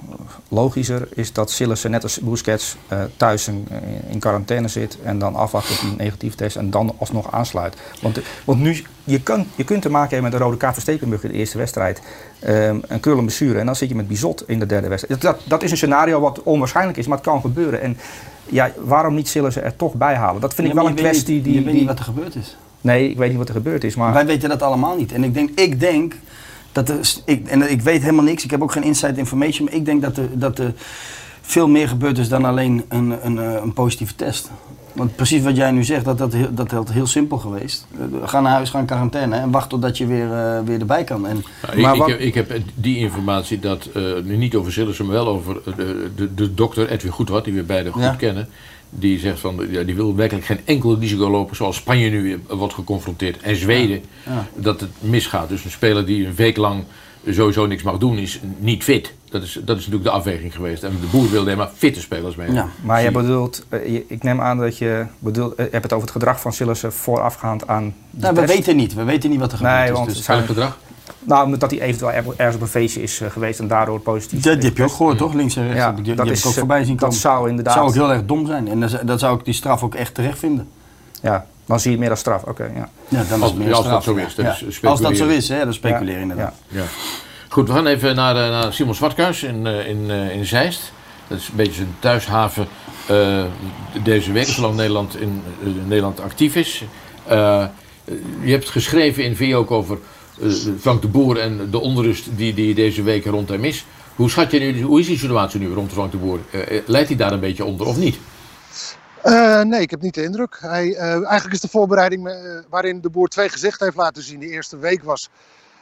logischer 0.48 1.08
is 1.14 1.32
dat 1.32 1.50
Sillissen 1.50 1.90
net 1.90 2.02
als 2.02 2.20
Busquets 2.20 2.76
eh, 2.88 2.98
thuis 3.16 3.48
in, 3.48 3.68
in 4.10 4.18
quarantaine 4.18 4.68
zit 4.68 4.98
en 5.02 5.18
dan 5.18 5.34
afwacht 5.34 5.70
op 5.70 5.90
een 5.90 5.96
negatief 5.96 6.34
test 6.34 6.56
en 6.56 6.70
dan 6.70 6.94
alsnog 6.98 7.32
aansluit. 7.32 7.76
Want, 8.02 8.18
want 8.44 8.60
nu, 8.60 8.82
je, 9.10 9.22
kan, 9.22 9.46
je 9.54 9.64
kunt 9.64 9.82
te 9.82 9.90
maken 9.90 10.10
hebben 10.10 10.30
met 10.30 10.40
een 10.40 10.46
rode 10.46 10.56
kaart 10.56 10.72
voor 10.72 10.82
Stekelenburg 10.82 11.24
in 11.24 11.30
de 11.30 11.36
eerste 11.36 11.58
wedstrijd, 11.58 12.02
ehm, 12.38 12.78
een 12.88 13.00
en 13.02 13.20
blessure 13.20 13.58
en 13.58 13.66
dan 13.66 13.76
zit 13.76 13.88
je 13.88 13.94
met 13.94 14.08
Bizot 14.08 14.44
in 14.46 14.58
de 14.58 14.66
derde 14.66 14.88
wedstrijd. 14.88 15.20
Dat, 15.20 15.40
dat 15.44 15.62
is 15.62 15.70
een 15.70 15.76
scenario 15.76 16.20
wat 16.20 16.42
onwaarschijnlijk 16.42 16.98
is, 16.98 17.06
maar 17.06 17.16
het 17.16 17.26
kan 17.26 17.40
gebeuren. 17.40 17.80
En 17.80 17.96
ja, 18.46 18.70
waarom 18.84 19.14
niet 19.14 19.28
Sillissen 19.28 19.64
er 19.64 19.76
toch 19.76 19.94
bij 19.94 20.14
halen? 20.14 20.40
Dat 20.40 20.54
vind 20.54 20.68
ik 20.68 20.74
wel 20.74 20.86
een 20.86 20.94
kwestie 20.94 21.34
niet- 21.34 21.44
die... 21.44 21.54
Je 21.54 21.62
weet 21.62 21.74
niet 21.74 21.86
wat 21.86 21.98
er 21.98 22.04
gebeurd 22.04 22.34
is. 22.34 22.56
Nee, 22.80 23.10
ik 23.10 23.16
weet 23.16 23.28
niet 23.28 23.38
wat 23.38 23.48
er 23.48 23.54
gebeurd 23.54 23.84
is, 23.84 23.94
maar... 23.94 24.12
Wij 24.12 24.26
weten 24.26 24.48
dat 24.48 24.62
allemaal 24.62 24.96
niet. 24.96 25.12
En 25.12 25.24
ik 25.24 25.34
denk, 25.34 25.50
ik 25.58 25.80
denk 25.80 26.14
dat 26.72 26.88
er, 26.88 26.98
ik, 27.24 27.48
en 27.48 27.70
ik 27.70 27.82
weet 27.82 28.00
helemaal 28.00 28.24
niks, 28.24 28.44
ik 28.44 28.50
heb 28.50 28.62
ook 28.62 28.72
geen 28.72 28.82
inside 28.82 29.18
information, 29.18 29.64
maar 29.64 29.74
ik 29.74 29.84
denk 29.84 30.02
dat 30.02 30.16
er, 30.16 30.38
dat 30.38 30.58
er 30.58 30.72
veel 31.40 31.68
meer 31.68 31.88
gebeurd 31.88 32.18
is 32.18 32.28
dan 32.28 32.44
alleen 32.44 32.84
een, 32.88 33.14
een, 33.22 33.38
eh, 33.38 33.52
een 33.62 33.72
positieve 33.72 34.14
test. 34.14 34.50
Want 34.92 35.16
precies 35.16 35.42
wat 35.42 35.56
jij 35.56 35.70
nu 35.70 35.84
zegt, 35.84 36.04
dat, 36.04 36.18
dat, 36.18 36.32
heel- 36.32 36.54
dat 36.54 36.70
had 36.70 36.90
heel 36.92 37.06
simpel 37.06 37.38
geweest. 37.38 37.86
Ga 38.24 38.40
naar 38.40 38.52
huis, 38.52 38.70
ga 38.70 38.78
in 38.78 38.84
quarantaine 38.84 39.36
en 39.36 39.50
wacht 39.50 39.68
totdat 39.68 39.98
je 39.98 40.06
weer, 40.06 40.32
eh, 40.32 40.60
weer 40.64 40.80
erbij 40.80 41.04
kan. 41.04 41.26
En, 41.26 41.44
Nou, 41.76 41.96
ik, 42.12 42.18
ik, 42.18 42.34
heb, 42.34 42.48
ik 42.48 42.58
heb 42.58 42.62
die 42.74 42.96
informatie 42.96 43.58
dat, 43.58 43.88
nu 44.24 44.36
niet 44.36 44.54
over 44.54 44.72
Sillissen, 44.72 45.04
maar 45.06 45.14
wel 45.14 45.28
over 45.28 45.56
eh, 45.66 45.76
de, 45.76 46.10
de, 46.16 46.34
de 46.34 46.54
dokter 46.54 46.88
Edwin 46.90 47.12
Goedwart, 47.12 47.44
die 47.44 47.54
we 47.54 47.62
beide 47.62 47.90
goed 47.92 48.02
Ja. 48.02 48.14
kennen. 48.14 48.48
Die 48.92 49.18
zegt 49.18 49.40
van, 49.40 49.66
ja, 49.70 49.82
die 49.82 49.94
wil 49.94 50.14
werkelijk 50.16 50.46
geen 50.46 50.60
enkel 50.64 50.98
risico 50.98 51.30
lopen 51.30 51.56
zoals 51.56 51.76
Spanje 51.76 52.10
nu 52.10 52.40
wordt 52.48 52.74
geconfronteerd. 52.74 53.38
En 53.40 53.56
Zweden, 53.56 54.00
Ja. 54.26 54.46
dat 54.54 54.80
het 54.80 54.90
misgaat. 55.00 55.48
Dus 55.48 55.64
een 55.64 55.70
speler 55.70 56.06
die 56.06 56.26
een 56.26 56.34
week 56.34 56.56
lang 56.56 56.84
sowieso 57.28 57.66
niks 57.66 57.82
mag 57.82 57.98
doen, 57.98 58.18
is 58.18 58.40
niet 58.58 58.82
fit. 58.84 59.14
Dat 59.30 59.42
is, 59.42 59.52
dat 59.52 59.76
is 59.78 59.84
natuurlijk 59.86 60.04
de 60.04 60.10
afweging 60.10 60.54
geweest. 60.54 60.82
En 60.82 60.90
de 61.00 61.06
boer 61.06 61.22
wilde 61.22 61.38
alleen 61.38 61.56
maar 61.56 61.70
fitte 61.76 62.00
spelers 62.00 62.34
mee. 62.34 62.48
Maar 62.82 63.02
je 63.02 63.10
bedoelt, 63.10 63.66
eh, 63.68 63.94
ik 64.06 64.22
neem 64.22 64.40
aan 64.40 64.58
dat 64.58 64.78
je 64.78 65.06
bedoelt, 65.18 65.54
eh, 65.54 65.64
je 65.64 65.70
hebt 65.70 65.82
het 65.82 65.92
over 65.92 66.04
het 66.06 66.16
gedrag 66.16 66.40
van 66.40 66.52
Sillissen 66.52 66.92
voorafgaand 66.92 67.66
aan 67.68 67.94
de 68.10 68.20
nou, 68.20 68.34
we 68.34 68.40
test. 68.40 68.54
weten 68.54 68.76
niet, 68.76 68.94
we 68.94 69.04
weten 69.04 69.30
niet 69.30 69.38
wat 69.40 69.50
er 69.52 69.56
gebeurd 69.56 69.76
Nee, 69.78 69.86
is. 69.86 69.92
want 69.92 70.06
dus- 70.06 70.16
het 70.16 70.24
zijn- 70.24 70.46
gedrag? 70.46 70.78
Nou, 71.24 71.44
omdat 71.44 71.70
hij 71.70 71.80
eventueel 71.80 72.12
er- 72.12 72.24
ergens 72.36 72.54
op 72.56 72.62
een 72.62 72.68
feestje 72.68 73.02
is 73.02 73.20
eh, 73.20 73.30
geweest 73.30 73.60
en 73.60 73.68
daardoor 73.68 74.00
positief 74.00 74.42
Dat 74.42 74.62
heb 74.62 74.76
je 74.76 74.82
ook 74.82 74.90
gehoord, 74.92 75.18
toch? 75.18 75.32
Links 75.34 75.56
en 75.56 75.62
rechts. 75.66 75.78
Ja, 75.78 75.86
die, 75.92 75.96
dat 75.96 76.04
die 76.04 76.14
heb 76.24 76.26
is, 76.34 76.40
ik 76.40 76.46
ook 76.46 76.52
voorbij 76.52 76.84
zien 76.84 76.92
dat 76.96 77.00
komen. 77.02 77.16
zou 77.16 77.48
inderdaad- 77.48 77.74
zou 77.74 77.86
ook 77.88 77.94
heel 77.94 78.12
erg 78.12 78.24
dom 78.26 78.46
zijn. 78.46 78.68
En 78.68 78.80
dat, 78.80 78.98
dat 79.04 79.20
zou 79.20 79.38
ik 79.38 79.44
die 79.44 79.54
straf 79.54 79.82
ook 79.82 79.94
echt 79.94 80.14
terecht 80.14 80.38
vinden. 80.38 80.68
Ja, 81.22 81.46
dan 81.70 81.80
zie 81.80 81.90
je 81.90 81.96
het 81.96 82.00
meer 82.00 82.10
als 82.10 82.20
straf. 82.20 82.42
Oké, 82.42 82.64
ja. 82.74 82.88
Ja, 83.08 83.24
dan 83.28 83.38
is 83.38 83.72
Als, 83.74 83.84
straf. 83.84 83.84
dat 83.86 84.04
zo 84.04 84.14
is. 84.14 84.34
Dat 84.34 84.44
Ja. 84.44 84.50
is 84.52 84.64
Als 84.64 84.74
speculeren. 84.74 85.02
dat 85.02 85.16
zo 85.16 85.26
is, 85.26 85.48
hè, 85.48 85.68
is 85.68 85.74
speculeren 85.74 86.20
inderdaad. 86.20 86.54
Ja. 86.68 86.84
Goed, 87.48 87.68
we 87.68 87.74
gaan 87.74 87.86
even 87.86 88.14
naar, 88.14 88.36
eh, 88.36 88.50
naar 88.50 88.72
Simon 88.72 88.94
Zwartkuis 88.94 89.42
in, 89.42 89.66
eh, 89.66 89.88
in, 89.88 90.10
eh, 90.10 90.34
in 90.36 90.44
Zeist. 90.46 90.92
Dat 91.28 91.38
is 91.38 91.48
een 91.48 91.56
beetje 91.56 91.72
zijn 91.72 91.96
thuishaven 91.98 92.66
eh, 93.06 93.44
deze 94.02 94.32
week, 94.32 94.46
zolang 94.46 94.76
Nederland 94.76 95.20
in 95.20 95.42
Nederland 95.86 96.20
actief 96.20 96.56
is. 96.56 96.82
Eh, 97.26 97.64
je 98.42 98.50
hebt 98.50 98.68
geschreven 98.68 99.24
in 99.24 99.36
VI 99.36 99.54
ook 99.56 99.70
over 99.70 99.98
Frank 100.80 101.02
de 101.02 101.08
Boer 101.08 101.38
en 101.38 101.68
de 101.70 101.78
onrust 101.80 102.28
die, 102.36 102.54
die 102.54 102.74
deze 102.74 103.02
week 103.02 103.24
rond 103.24 103.48
hem 103.48 103.64
is. 103.64 103.84
Hoe, 104.16 104.30
schat 104.30 104.50
je 104.50 104.58
nu, 104.58 104.82
hoe 104.82 105.00
is 105.00 105.06
die 105.06 105.18
situatie 105.18 105.60
nu 105.60 105.72
rond 105.72 105.92
Frank 105.92 106.10
de 106.10 106.16
Boer? 106.16 106.38
Leidt 106.86 107.08
hij 107.08 107.16
daar 107.16 107.32
een 107.32 107.40
beetje 107.40 107.64
onder 107.64 107.86
of 107.86 107.96
niet? 107.96 108.18
Eh, 109.22 109.60
nee, 109.60 109.80
ik 109.80 109.90
heb 109.90 110.00
niet 110.00 110.14
de 110.14 110.22
indruk. 110.22 110.56
Hij, 110.60 110.94
eh, 110.94 111.12
eigenlijk 111.12 111.52
is 111.52 111.60
de 111.60 111.68
voorbereiding 111.68 112.28
eh, 112.28 112.58
waarin 112.68 113.00
de 113.00 113.10
boer 113.10 113.28
twee 113.28 113.48
gezichten 113.48 113.84
heeft 113.84 113.98
laten 113.98 114.22
zien. 114.22 114.40
De 114.40 114.48
eerste 114.48 114.78
week 114.78 115.02
was 115.02 115.28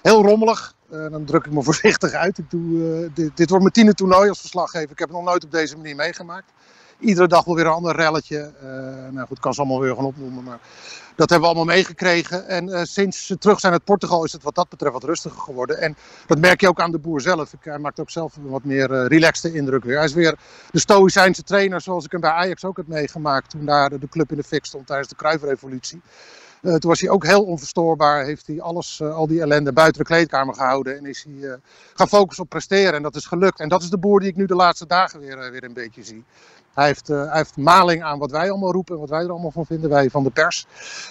heel 0.03 0.23
rommelig. 0.23 0.77
Dan 0.89 1.25
druk 1.25 1.47
ik 1.47 1.53
me 1.53 1.63
voorzichtig 1.71 2.13
uit. 2.13 2.39
Ik 2.39 2.51
doe, 2.51 3.11
dit, 3.15 3.37
dit 3.37 3.49
wordt 3.49 3.63
mijn 3.63 3.75
tiende 3.75 3.95
toernooi 3.95 4.29
als 4.29 4.41
verslaggever. 4.41 4.91
Ik 4.91 4.99
heb 4.99 5.09
het 5.09 5.17
nog 5.17 5.27
nooit 5.27 5.45
op 5.45 5.51
deze 5.51 5.77
manier 5.77 5.97
meegemaakt. 5.97 6.53
Iedere 6.99 7.29
dag 7.29 7.45
wel 7.45 7.55
weer 7.55 7.67
een 7.67 7.73
ander 7.73 7.97
relletje. 7.97 8.53
Nou 9.11 9.27
goed, 9.27 9.37
ik 9.37 9.43
kan 9.43 9.55
ze 9.55 9.61
allemaal 9.61 9.81
weer 9.81 9.95
gaan 9.95 10.05
opnoemen. 10.05 10.45
Maar 10.45 10.59
dat 11.19 11.31
hebben 11.31 11.49
we 11.49 11.55
allemaal 11.55 11.75
meegekregen. 11.75 12.49
En 12.49 12.69
eh, 12.69 12.85
sinds 12.85 13.27
ze 13.27 13.39
terug 13.39 13.61
zijn 13.61 13.73
uit 13.73 13.85
Portugal 13.85 14.25
is 14.25 14.33
het 14.33 14.43
wat 14.43 14.55
dat 14.55 14.69
betreft 14.69 14.93
wat 14.93 15.05
rustiger 15.05 15.41
geworden. 15.41 15.81
En 15.81 15.97
dat 16.27 16.39
merk 16.39 16.61
je 16.61 16.69
ook 16.69 16.81
aan 16.81 16.91
de 16.91 16.99
boer 16.99 17.21
zelf. 17.21 17.53
Hij 17.61 17.79
maakt 17.79 18.01
ook 18.01 18.11
zelf 18.11 18.37
een 18.37 18.49
wat 18.49 18.65
meer 18.65 18.93
eh, 18.93 19.07
relaxte 19.07 19.53
indruk 19.53 19.85
weer. 19.85 19.97
Hij 19.97 20.05
is 20.05 20.13
weer 20.13 20.39
de 20.71 20.79
stoïcijnse 20.79 21.43
trainer 21.43 21.81
zoals 21.81 22.05
ik 22.05 22.13
hem 22.13 22.21
bij 22.21 22.31
Ajax 22.31 22.65
ook 22.65 22.77
heb 22.77 22.87
meegemaakt. 22.87 23.51
Toen 23.51 23.65
daar 23.65 23.99
de 23.99 24.09
club 24.09 24.31
in 24.31 24.37
de 24.37 24.43
fik 24.43 24.65
stond 24.65 24.87
tijdens 24.87 25.09
de 25.09 25.17
Cruijffrevolutie. 25.17 26.01
Eh, 26.63 26.75
toen 26.75 26.91
was 26.91 27.01
hij 27.01 27.11
ook 27.11 27.27
heel 27.27 27.45
onverstoorbaar. 27.45 28.25
Heeft 28.25 28.47
hij 28.47 28.61
alles, 28.61 29.01
eh, 29.01 29.15
al 29.15 29.27
die 29.27 29.41
ellende 29.41 29.73
buiten 29.73 30.03
de 30.03 30.09
kleedkamer 30.09 30.55
gehouden. 30.55 30.97
En 30.97 31.07
is 31.07 31.27
hij 31.29 31.51
eh, 31.51 31.57
gaan 31.95 32.09
focussen 32.09 32.45
op 32.45 32.51
presteren. 32.51 32.95
En 32.95 33.03
dat 33.03 33.17
is 33.17 33.27
gelukt. 33.27 33.61
En 33.61 33.69
dat 33.69 33.83
is 33.83 33.91
de 33.91 33.99
boer 33.99 34.21
die 34.21 34.29
ik 34.29 34.37
nu 34.37 34.47
de 34.47 34.55
laatste 34.55 34.87
dagen 34.87 35.21
weer, 35.21 35.51
weer 35.51 35.65
een 35.65 35.73
beetje 35.73 36.05
zie. 36.05 36.25
Hij 36.75 36.87
heeft, 36.87 37.09
hij 37.09 37.29
heeft 37.33 37.57
maling 37.57 38.03
aan 38.03 38.19
wat 38.19 38.31
wij 38.31 38.51
allemaal 38.51 38.73
roepen 38.73 38.95
en 38.95 39.01
wat 39.01 39.11
wij 39.11 39.23
er 39.23 39.31
allemaal 39.31 39.51
van 39.51 39.67
vinden, 39.67 39.91
wij 39.91 40.11
van 40.11 40.23
de 40.23 40.31
pers. 40.31 40.67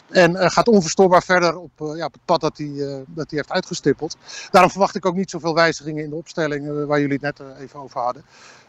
En 0.09 0.51
gaat 0.51 0.67
onverstoorbaar 0.67 1.23
verder 1.23 1.57
op, 1.57 1.71
ja, 1.77 2.05
op 2.05 2.13
het 2.13 2.25
pad 2.25 2.41
dat 2.41 2.57
hij, 2.57 2.71
dat 3.07 3.29
hij 3.29 3.39
heeft 3.39 3.51
uitgestippeld. 3.51 4.17
Daarom 4.51 4.71
verwacht 4.71 4.95
ik 4.95 5.05
ook 5.05 5.15
niet 5.15 5.29
zoveel 5.29 5.53
wijzigingen 5.53 6.03
in 6.03 6.09
de 6.09 6.15
opstelling 6.15 6.85
waar 6.85 6.99
jullie 6.99 7.19
het 7.21 7.37
net 7.37 7.47
even 7.59 7.79
over 7.79 8.01
hadden. 8.01 8.23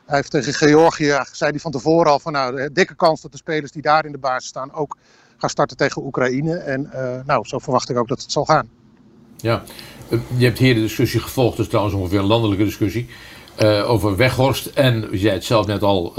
Hij 0.06 0.16
heeft 0.16 0.30
tegen 0.30 0.54
Georgië, 0.54 1.18
zei 1.32 1.50
hij 1.50 1.60
van 1.60 1.72
tevoren 1.72 2.12
al, 2.12 2.18
van 2.18 2.32
nou, 2.32 2.56
de 2.56 2.72
dikke 2.72 2.94
kans 2.94 3.20
dat 3.20 3.32
de 3.32 3.38
spelers 3.38 3.72
die 3.72 3.82
daar 3.82 4.04
in 4.04 4.12
de 4.12 4.18
basis 4.18 4.48
staan 4.48 4.72
ook 4.72 4.96
gaan 5.38 5.50
starten 5.50 5.76
tegen 5.76 6.02
Oekraïne. 6.04 6.56
En 6.56 6.92
eh, 6.92 7.24
nou, 7.26 7.46
zo 7.46 7.58
verwacht 7.58 7.88
ik 7.90 7.96
ook 7.96 8.08
dat 8.08 8.22
het 8.22 8.32
zal 8.32 8.44
gaan. 8.44 8.68
Ja, 9.36 9.62
Eh, 10.10 10.18
je 10.36 10.44
hebt 10.44 10.58
hier 10.58 10.74
de 10.74 10.80
discussie 10.80 11.20
gevolgd, 11.20 11.56
dus 11.56 11.68
trouwens 11.68 11.94
ongeveer 11.96 12.18
een 12.18 12.24
landelijke 12.26 12.64
discussie. 12.64 13.08
eh, 13.56 13.90
over 13.90 14.16
Weghorst 14.16 14.66
en, 14.66 15.08
je 15.10 15.18
zei 15.18 15.32
het 15.34 15.44
zelf 15.44 15.66
net 15.66 15.82
al, 15.82 16.12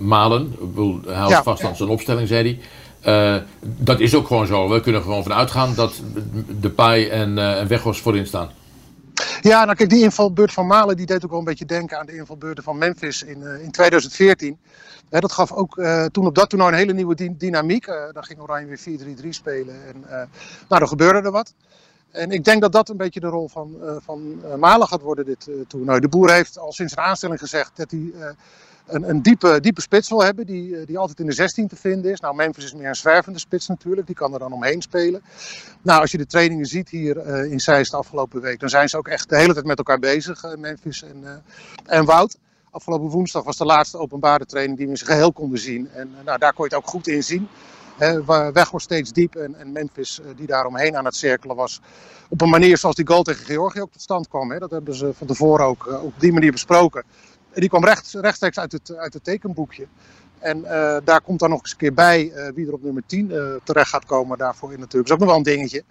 Malen. 0.00 0.54
Hij 1.06 1.14
houdt 1.14 1.30
Ja. 1.30 1.42
vast 1.42 1.64
aan 1.64 1.76
zijn 1.76 1.88
opstelling, 1.88 2.28
zei 2.28 2.58
hij. 3.02 3.44
Dat 3.60 4.00
is 4.00 4.14
ook 4.14 4.26
gewoon 4.26 4.46
zo. 4.46 4.68
We 4.68 4.80
kunnen 4.80 5.00
er 5.00 5.06
gewoon 5.06 5.22
van 5.22 5.32
uitgaan 5.32 5.74
dat 5.74 5.92
de 6.60 6.70
Pai 6.70 7.08
en, 7.08 7.38
en 7.38 7.66
Weghorst 7.68 8.00
voorin 8.00 8.26
staan. 8.26 8.50
Ja, 9.42 9.64
nou 9.64 9.76
kijk, 9.76 9.90
die 9.90 10.02
invalbeurt 10.02 10.52
van 10.52 10.66
Malen 10.66 10.96
die 10.96 11.06
deed 11.06 11.24
ook 11.24 11.30
wel 11.30 11.38
een 11.38 11.44
beetje 11.44 11.64
denken 11.64 11.98
aan 11.98 12.06
de 12.06 12.16
invalbeurten 12.16 12.64
van 12.64 12.78
Memphis 12.78 13.22
in, 13.22 13.42
in 13.62 13.70
2014. 13.70 14.58
Dat 15.10 15.32
gaf 15.32 15.52
ook 15.52 15.78
eh, 15.78 16.04
toen 16.04 16.26
op 16.26 16.34
dat 16.34 16.50
toernooi 16.50 16.72
een 16.72 16.78
hele 16.78 16.92
nieuwe 16.92 17.14
dy- 17.14 17.36
dynamiek. 17.36 17.86
Eh 17.86 18.12
dan 18.12 18.24
ging 18.24 18.40
Oranje 18.40 18.66
weer 18.66 18.78
4-3-3 19.24 19.28
spelen. 19.28 19.74
En, 19.86 20.04
eh, 20.08 20.16
nou, 20.68 20.80
dan 20.80 20.88
gebeurde 20.88 21.20
er 21.20 21.30
wat. 21.30 21.54
En 22.10 22.30
ik 22.30 22.44
denk 22.44 22.60
dat 22.60 22.72
dat 22.72 22.88
een 22.88 22.96
beetje 22.96 23.20
de 23.20 23.26
rol 23.26 23.48
van, 23.48 23.76
van 24.04 24.40
Malen 24.58 24.86
gaat 24.88 25.00
worden 25.00 25.24
dit 25.24 25.48
toernooi. 25.68 26.00
De 26.00 26.08
boer 26.08 26.32
heeft 26.32 26.58
al 26.58 26.72
sinds 26.72 26.92
zijn 26.92 27.06
aanstelling 27.06 27.38
gezegd 27.38 27.76
dat 27.76 27.90
hij 27.90 28.12
een, 28.86 29.08
een 29.08 29.22
diepe, 29.22 29.60
diepe 29.60 29.80
spits 29.80 30.08
wil 30.08 30.22
hebben. 30.22 30.46
Die, 30.46 30.84
die 30.84 30.98
altijd 30.98 31.20
in 31.20 31.26
de 31.26 31.32
16 31.32 31.68
te 31.68 31.76
vinden 31.76 32.10
is. 32.10 32.20
Nou, 32.20 32.34
Memphis 32.34 32.64
is 32.64 32.74
meer 32.74 32.88
een 32.88 32.94
zwervende 32.96 33.38
spits 33.38 33.66
natuurlijk. 33.68 34.06
Die 34.06 34.16
kan 34.16 34.32
er 34.32 34.38
dan 34.38 34.52
omheen 34.52 34.82
spelen. 34.82 35.22
Nou, 35.82 36.00
als 36.00 36.10
je 36.10 36.18
de 36.18 36.26
trainingen 36.26 36.66
ziet 36.66 36.88
hier 36.88 37.26
in 37.50 37.60
Zeist 37.60 37.90
de 37.90 37.96
afgelopen 37.96 38.40
week. 38.40 38.60
Dan 38.60 38.68
zijn 38.68 38.88
ze 38.88 38.96
ook 38.96 39.08
echt 39.08 39.28
de 39.28 39.36
hele 39.36 39.52
tijd 39.52 39.64
met 39.66 39.78
elkaar 39.78 39.98
bezig. 39.98 40.56
Memphis 40.56 41.02
en, 41.02 41.20
eh, 41.24 41.96
en 41.98 42.04
Wout. 42.04 42.36
Afgelopen 42.70 43.08
woensdag 43.08 43.44
was 43.44 43.56
de 43.56 43.64
laatste 43.64 43.98
openbare 43.98 44.46
training 44.46 44.76
die 44.76 44.86
we 44.86 44.92
in 44.92 44.98
zijn 44.98 45.10
geheel 45.10 45.32
konden 45.32 45.58
zien. 45.58 45.88
En 45.88 46.10
eh, 46.18 46.24
nou, 46.24 46.38
daar 46.38 46.52
kon 46.52 46.64
je 46.64 46.74
het 46.74 46.84
ook 46.84 46.90
goed 46.90 47.06
in 47.06 47.22
zien. 47.22 47.48
Waar 48.24 48.52
weg 48.52 48.70
was 48.70 48.82
steeds 48.82 49.12
diep 49.12 49.34
en, 49.34 49.54
en 49.54 49.72
Memphis, 49.72 50.20
eh, 50.20 50.26
die 50.36 50.46
daaromheen 50.46 50.96
aan 50.96 51.04
het 51.04 51.14
cirkelen 51.14 51.56
was. 51.56 51.80
Op 52.28 52.40
een 52.40 52.48
manier 52.48 52.78
zoals 52.78 52.94
die 52.94 53.06
goal 53.06 53.22
tegen 53.22 53.44
Georgië 53.44 53.80
ook 53.80 53.92
tot 53.92 54.02
stand 54.02 54.28
kwam. 54.28 54.58
Dat 54.58 54.70
hebben 54.70 54.94
ze 54.94 55.14
van 55.14 55.26
tevoren 55.26 55.66
ook 55.66 55.86
eh, 55.86 56.04
op 56.04 56.12
die 56.18 56.32
manier 56.32 56.52
besproken. 56.52 57.04
En 57.50 57.60
die 57.60 57.68
kwam 57.68 57.84
recht, 57.84 58.12
rechtstreeks 58.12 58.58
uit 58.58 58.72
het, 58.72 58.96
uit 58.96 59.14
het 59.14 59.24
tekenboekje. 59.24 59.86
En 60.38 60.62
daar 61.04 61.20
komt 61.20 61.38
dan 61.38 61.50
nog 61.50 61.60
eens 61.60 61.70
een 61.70 61.76
keer 61.76 61.94
bij 61.94 62.32
wie 62.54 62.66
er 62.66 62.72
op 62.72 62.82
nummer 62.82 63.02
10 63.06 63.30
eh, 63.30 63.54
terecht 63.64 63.88
gaat 63.88 64.04
komen 64.04 64.38
daarvoor 64.38 64.72
in 64.72 64.78
natuurlijk. 64.78 65.08
Is 65.08 65.14
ook 65.14 65.20
nog 65.20 65.28
wel 65.28 65.36
een 65.36 65.42
dingetje. 65.42 65.84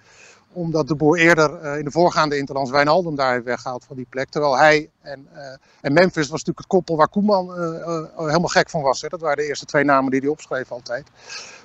Omdat 0.54 0.88
de 0.88 0.96
boer 0.96 1.18
eerder 1.18 1.56
eh, 1.56 1.78
in 1.78 1.86
de 1.86 1.92
voorgaande 1.92 2.38
Interlands 2.38 2.72
Wijnaldum 2.72 3.16
daar 3.16 3.32
heeft 3.34 3.46
weggehaald 3.46 3.86
van 3.86 3.96
die 3.96 4.08
plek. 4.10 4.30
Terwijl 4.30 4.58
hij 4.58 4.90
en, 5.02 5.28
eh, 5.34 5.58
en 5.82 5.94
Memphis 5.94 6.30
was 6.30 6.30
natuurlijk 6.30 6.58
het 6.58 6.68
koppel 6.68 6.98
waar 6.98 7.08
Koeman 7.08 7.56
eh, 7.56 8.04
helemaal 8.16 8.48
gek 8.48 8.70
van 8.70 8.82
was. 8.82 9.02
Hè. 9.02 9.08
Dat 9.08 9.22
waren 9.22 9.38
de 9.38 9.48
eerste 9.48 9.66
twee 9.66 9.84
namen 9.84 10.12
die 10.12 10.20
hij 10.20 10.30
opschreef 10.30 10.72
altijd 10.72 11.08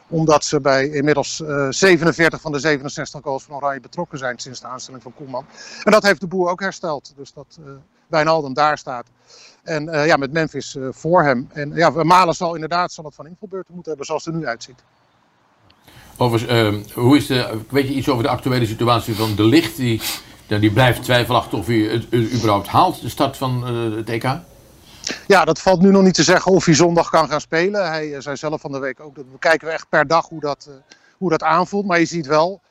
omdat 0.08 0.44
ze 0.44 0.60
bij 0.60 0.88
inmiddels 0.88 1.40
eh, 1.40 1.66
47 1.70 2.40
van 2.40 2.52
de 2.52 2.58
67 2.58 3.20
goals 3.22 3.44
van 3.44 3.56
Oranje 3.56 3.80
betrokken 3.80 4.18
zijn 4.18 4.38
sinds 4.38 4.60
de 4.60 4.66
aanstelling 4.66 5.02
van 5.02 5.14
Koeman. 5.14 5.46
En 5.82 5.92
dat 5.92 6.02
heeft 6.02 6.20
de 6.20 6.26
boer 6.26 6.50
ook 6.50 6.60
hersteld. 6.60 7.12
Dus 7.16 7.32
dat 7.32 7.58
eh 7.66 7.72
Wijnaldum 8.06 8.54
daar 8.54 8.78
staat. 8.78 9.06
En 9.62 9.84
ja, 9.84 10.16
met 10.16 10.32
Memphis 10.32 10.76
voor 10.90 11.22
hem. 11.22 11.48
En 11.52 11.74
ja, 11.74 11.90
Malen 11.90 12.34
zal 12.34 12.54
inderdaad 12.54 12.92
zal 12.92 13.04
het 13.04 13.14
van 13.14 13.26
invalbeurten 13.26 13.74
moeten 13.74 13.90
hebben 13.90 14.06
zoals 14.06 14.24
het 14.24 14.34
er 14.34 14.40
nu 14.40 14.46
uitziet. 14.46 14.82
Overigens, 16.16 16.50
eh, 16.50 16.94
hoe 16.94 17.16
is 17.16 17.26
de, 17.26 17.58
weet 17.70 17.88
je 17.88 17.94
iets 17.94 18.08
over 18.08 18.22
de 18.22 18.28
actuele 18.28 18.66
situatie 18.66 19.14
van 19.14 19.34
De 19.34 19.44
Licht? 19.44 19.76
Die, 19.76 20.00
ja, 20.46 20.58
die 20.58 20.72
blijft 20.72 21.02
twijfelachtig 21.02 21.58
of 21.58 21.66
hij 21.66 21.76
het 21.76 22.12
überhaupt 22.12 22.66
haalt, 22.66 23.00
de 23.00 23.08
start 23.08 23.36
van 23.36 23.66
eh, 23.66 23.96
het 23.96 24.08
EK. 24.08 24.38
Ja, 25.26 25.44
dat 25.44 25.60
valt 25.60 25.80
nu 25.80 25.90
nog 25.90 26.02
niet 26.02 26.14
te 26.14 26.22
zeggen 26.22 26.52
of 26.52 26.64
hij 26.64 26.74
zondag 26.74 27.10
kan 27.10 27.28
gaan 27.28 27.40
spelen. 27.40 27.88
Hij 27.88 28.14
eh, 28.14 28.20
zei 28.20 28.36
zelf 28.36 28.60
van 28.60 28.72
de 28.72 28.78
week 28.78 29.00
ook, 29.00 29.14
dat 29.14 29.32
bekijken 29.32 29.66
we 29.66 29.72
echt 29.72 29.88
per 29.88 30.06
dag 30.06 30.28
hoe 30.28 30.40
dat, 30.40 30.66
eh, 30.68 30.74
hoe 31.18 31.30
dat 31.30 31.42
aanvoelt. 31.42 31.86
Maar 31.86 31.98
je 31.98 32.04
ziet 32.04 32.26
wel 32.26 32.62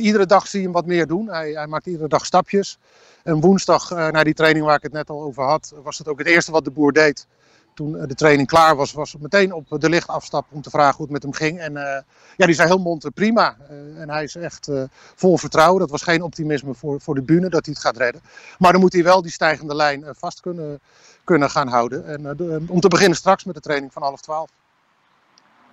iedere 0.00 0.26
dag 0.26 0.46
zie 0.46 0.58
je 0.58 0.64
hem 0.64 0.74
wat 0.74 0.86
meer 0.86 1.06
doen. 1.06 1.28
Hij, 1.28 1.50
hij 1.50 1.66
maakt 1.66 1.86
iedere 1.86 2.08
dag 2.08 2.26
stapjes. 2.26 2.78
En 3.22 3.40
woensdag, 3.40 3.90
na 3.90 4.24
die 4.24 4.34
training 4.34 4.64
waar 4.64 4.76
ik 4.76 4.82
het 4.82 4.92
net 4.92 5.10
al 5.10 5.22
over 5.22 5.44
had, 5.44 5.74
was 5.82 5.98
het 5.98 6.08
ook 6.08 6.18
het 6.18 6.26
eerste 6.26 6.52
wat 6.52 6.64
de 6.64 6.70
boer 6.70 6.92
deed. 6.92 7.26
Toen 7.74 7.98
eh, 7.98 8.08
de 8.08 8.14
training 8.14 8.48
klaar 8.48 8.76
was, 8.76 8.92
was 8.92 9.12
het 9.12 9.22
meteen 9.22 9.52
op 9.52 9.66
de 9.80 9.88
licht 9.88 10.08
afstappen 10.08 10.56
om 10.56 10.62
te 10.62 10.70
vragen 10.70 10.96
hoe 10.96 11.04
het 11.04 11.12
met 11.12 11.22
hem 11.22 11.32
ging. 11.32 11.58
En 11.58 11.76
eh, 11.76 12.02
ja, 12.36 12.46
die 12.46 12.54
zei 12.54 12.68
heel 12.68 12.78
monter 12.78 13.10
prima. 13.10 13.56
Eh, 13.68 14.00
en 14.00 14.10
hij 14.10 14.22
is 14.22 14.36
echt 14.36 14.70
vol 15.14 15.38
vertrouwen. 15.38 15.80
Dat 15.80 15.90
was 15.90 16.02
geen 16.02 16.22
optimisme 16.22 16.74
voor, 16.74 17.00
voor 17.00 17.14
de 17.14 17.22
bühne 17.22 17.48
dat 17.48 17.64
hij 17.64 17.74
het 17.74 17.82
gaat 17.82 17.96
redden. 17.96 18.22
Maar 18.58 18.72
dan 18.72 18.80
moet 18.80 18.92
hij 18.92 19.02
wel 19.02 19.22
die 19.22 19.30
stijgende 19.30 19.74
lijn 19.74 20.04
vast 20.08 20.40
kunnen, 20.40 20.80
kunnen 21.24 21.50
gaan 21.50 21.68
houden. 21.68 22.06
En 22.06 22.68
om 22.68 22.80
te 22.80 22.88
beginnen 22.88 23.16
straks 23.16 23.44
met 23.44 23.54
de 23.54 23.60
training 23.60 23.92
van 23.92 24.02
half 24.02 24.20
twaalf. 24.20 24.50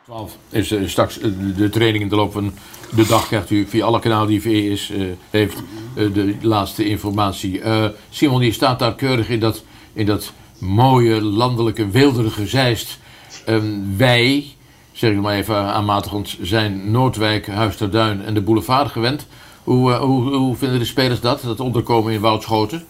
12 0.03 0.37
is 0.49 0.91
straks 0.91 1.19
de 1.55 1.69
training 1.69 2.03
in 2.03 2.09
de 2.09 2.15
loop 2.15 2.31
van 2.31 2.53
de 2.95 3.05
dag. 3.05 3.27
Krijgt 3.27 3.49
u 3.49 3.67
via 3.67 3.85
alle 3.85 3.99
kanalen 3.99 4.27
die 4.27 4.41
VE 4.41 4.69
is, 4.69 4.93
heeft 5.29 5.57
de 5.95 6.37
laatste 6.41 6.85
informatie. 6.85 7.61
Simon, 8.09 8.39
die 8.39 8.53
staat 8.53 8.79
daar 8.79 8.95
keurig 8.95 9.29
in 9.29 9.39
dat, 9.39 9.63
in 9.93 10.05
dat 10.05 10.33
mooie, 10.59 11.21
landelijke, 11.21 11.89
weelderige 11.89 12.47
Zeist. 12.47 12.97
Ehm, 13.45 13.97
wij, 13.97 14.55
zeg 14.91 15.11
ik 15.11 15.21
maar 15.21 15.35
even 15.35 15.55
aanmatigend, 15.55 16.37
zijn 16.41 16.91
Noordwijk, 16.91 17.47
Huis 17.47 17.77
ter 17.77 17.91
Duin 17.91 18.25
en 18.25 18.33
de 18.33 18.41
boulevard 18.41 18.91
gewend. 18.91 19.27
Hoe, 19.63 19.91
eh, 19.91 19.99
hoe, 19.99 20.35
hoe 20.35 20.55
vinden 20.55 20.79
de 20.79 20.85
spelers 20.85 21.19
dat, 21.19 21.41
dat 21.41 21.59
onderkomen 21.59 22.13
in 22.13 22.21
Woudschoten? 22.21 22.85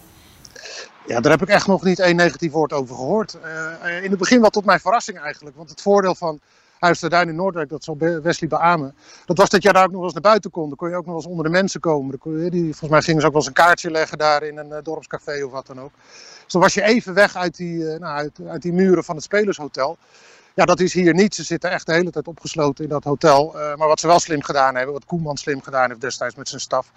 Ja, 1.06 1.20
daar 1.20 1.32
heb 1.32 1.42
ik 1.42 1.48
echt 1.48 1.66
nog 1.66 1.82
niet 1.82 1.98
één 1.98 2.16
negatief 2.16 2.52
woord 2.52 2.72
over 2.72 2.94
gehoord. 2.94 3.38
Eh, 3.40 3.96
eh, 3.96 4.04
in 4.04 4.10
het 4.10 4.18
begin 4.18 4.40
wel 4.40 4.50
tot 4.50 4.64
mijn 4.64 4.80
verrassing 4.80 5.18
eigenlijk. 5.18 5.56
Want 5.56 5.70
het 5.70 5.82
voordeel 5.82 6.14
van 6.14 6.40
Huis 6.80 7.00
Duin 7.00 7.28
in 7.28 7.34
Noordwijk, 7.34 7.68
dat 7.68 7.84
zal 7.84 7.96
Wesley 7.98 8.48
beamen. 8.48 8.94
Dat 9.26 9.36
was 9.36 9.48
dat 9.48 9.62
je 9.62 9.72
daar 9.72 9.84
ook 9.84 9.90
nog 9.90 10.02
eens 10.02 10.12
naar 10.12 10.22
buiten 10.22 10.50
kon. 10.50 10.68
Dan 10.68 10.76
kon 10.76 10.88
je 10.88 10.96
ook 10.96 11.06
nog 11.06 11.14
eens 11.14 11.26
onder 11.26 11.44
de 11.44 11.50
mensen 11.50 11.80
komen. 11.80 12.18
Je, 12.22 12.50
die, 12.50 12.62
volgens 12.62 12.90
mij 12.90 13.02
gingen 13.02 13.20
ze 13.20 13.26
ook 13.26 13.32
wel 13.32 13.40
eens 13.40 13.50
een 13.50 13.64
kaartje 13.64 13.90
leggen 13.90 14.18
daar 14.18 14.42
in 14.42 14.56
een 14.56 14.72
eh, 14.72 14.82
dorpscafé 14.82 15.44
of 15.44 15.52
wat 15.52 15.66
dan 15.66 15.80
ook. 15.80 15.92
Dus 16.44 16.52
dan 16.52 16.60
was 16.60 16.74
je 16.74 16.82
even 16.82 17.14
weg 17.14 17.36
uit 17.36 17.56
die, 17.56 17.88
eh, 17.88 18.00
nou, 18.00 18.16
uit, 18.16 18.40
uit 18.48 18.62
die 18.62 18.72
muren 18.72 19.04
van 19.04 19.14
het 19.14 19.24
Spelershotel. 19.24 19.96
Ja, 20.54 20.64
dat 20.64 20.80
is 20.80 20.92
hier 20.92 21.14
niet. 21.14 21.34
Ze 21.34 21.42
zitten 21.42 21.70
echt 21.70 21.86
de 21.86 21.92
hele 21.92 22.10
tijd 22.10 22.28
opgesloten 22.28 22.84
in 22.84 22.90
dat 22.90 23.04
hotel. 23.04 23.58
Eh, 23.58 23.76
maar 23.76 23.88
wat 23.88 24.00
ze 24.00 24.06
wel 24.06 24.20
slim 24.20 24.42
gedaan 24.42 24.74
hebben, 24.74 24.94
wat 24.94 25.04
Koeman 25.04 25.36
slim 25.36 25.62
gedaan 25.62 25.88
heeft 25.88 26.00
destijds 26.00 26.34
met 26.34 26.48
zijn 26.48 26.60
staf, 26.60 26.90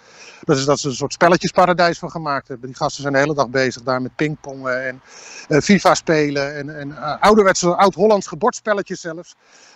dat 0.44 0.56
is 0.56 0.64
dat 0.64 0.78
ze 0.78 0.88
een 0.88 0.94
soort 0.94 1.12
spelletjesparadijs 1.12 1.98
van 1.98 2.10
gemaakt 2.10 2.48
hebben. 2.48 2.66
Die 2.66 2.76
gasten 2.76 3.02
zijn 3.02 3.14
de 3.14 3.18
hele 3.18 3.34
dag 3.34 3.48
bezig 3.48 3.82
daar 3.82 4.02
met 4.02 4.16
pingpongen 4.16 4.86
en 4.86 5.00
eh, 5.48 5.60
FIFA 5.60 5.94
spelen 5.94 6.54
en, 6.54 6.78
en 6.78 6.96
eh, 6.96 7.20
ouderwetse 7.20 7.76
oud-Hollands 7.76 8.26
gebordspelletjes 8.26 9.00
zelfs. 9.00 9.34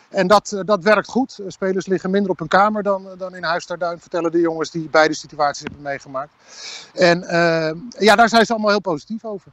En 0.09 0.27
dat, 0.27 0.63
dat 0.65 0.83
werkt 0.83 1.09
goed. 1.09 1.39
Spelers 1.47 1.87
liggen 1.87 2.11
minder 2.11 2.31
op 2.31 2.39
hun 2.39 2.49
kamer 2.49 2.83
dan, 2.83 3.09
dan 3.19 3.35
in 3.35 3.43
Huis 3.43 3.65
ter 3.65 3.79
Duin, 3.79 4.01
vertellen 4.01 4.31
de 4.31 4.41
jongens 4.41 4.71
die 4.71 4.89
beide 4.89 5.15
situaties 5.15 5.63
hebben 5.63 5.83
meegemaakt. 5.83 6.31
En 6.95 7.21
ja, 7.99 8.17
daar 8.17 8.29
zijn 8.29 8.47
ze 8.47 8.53
allemaal 8.53 8.71
heel 8.71 8.81
positief 8.81 9.25
over. 9.25 9.53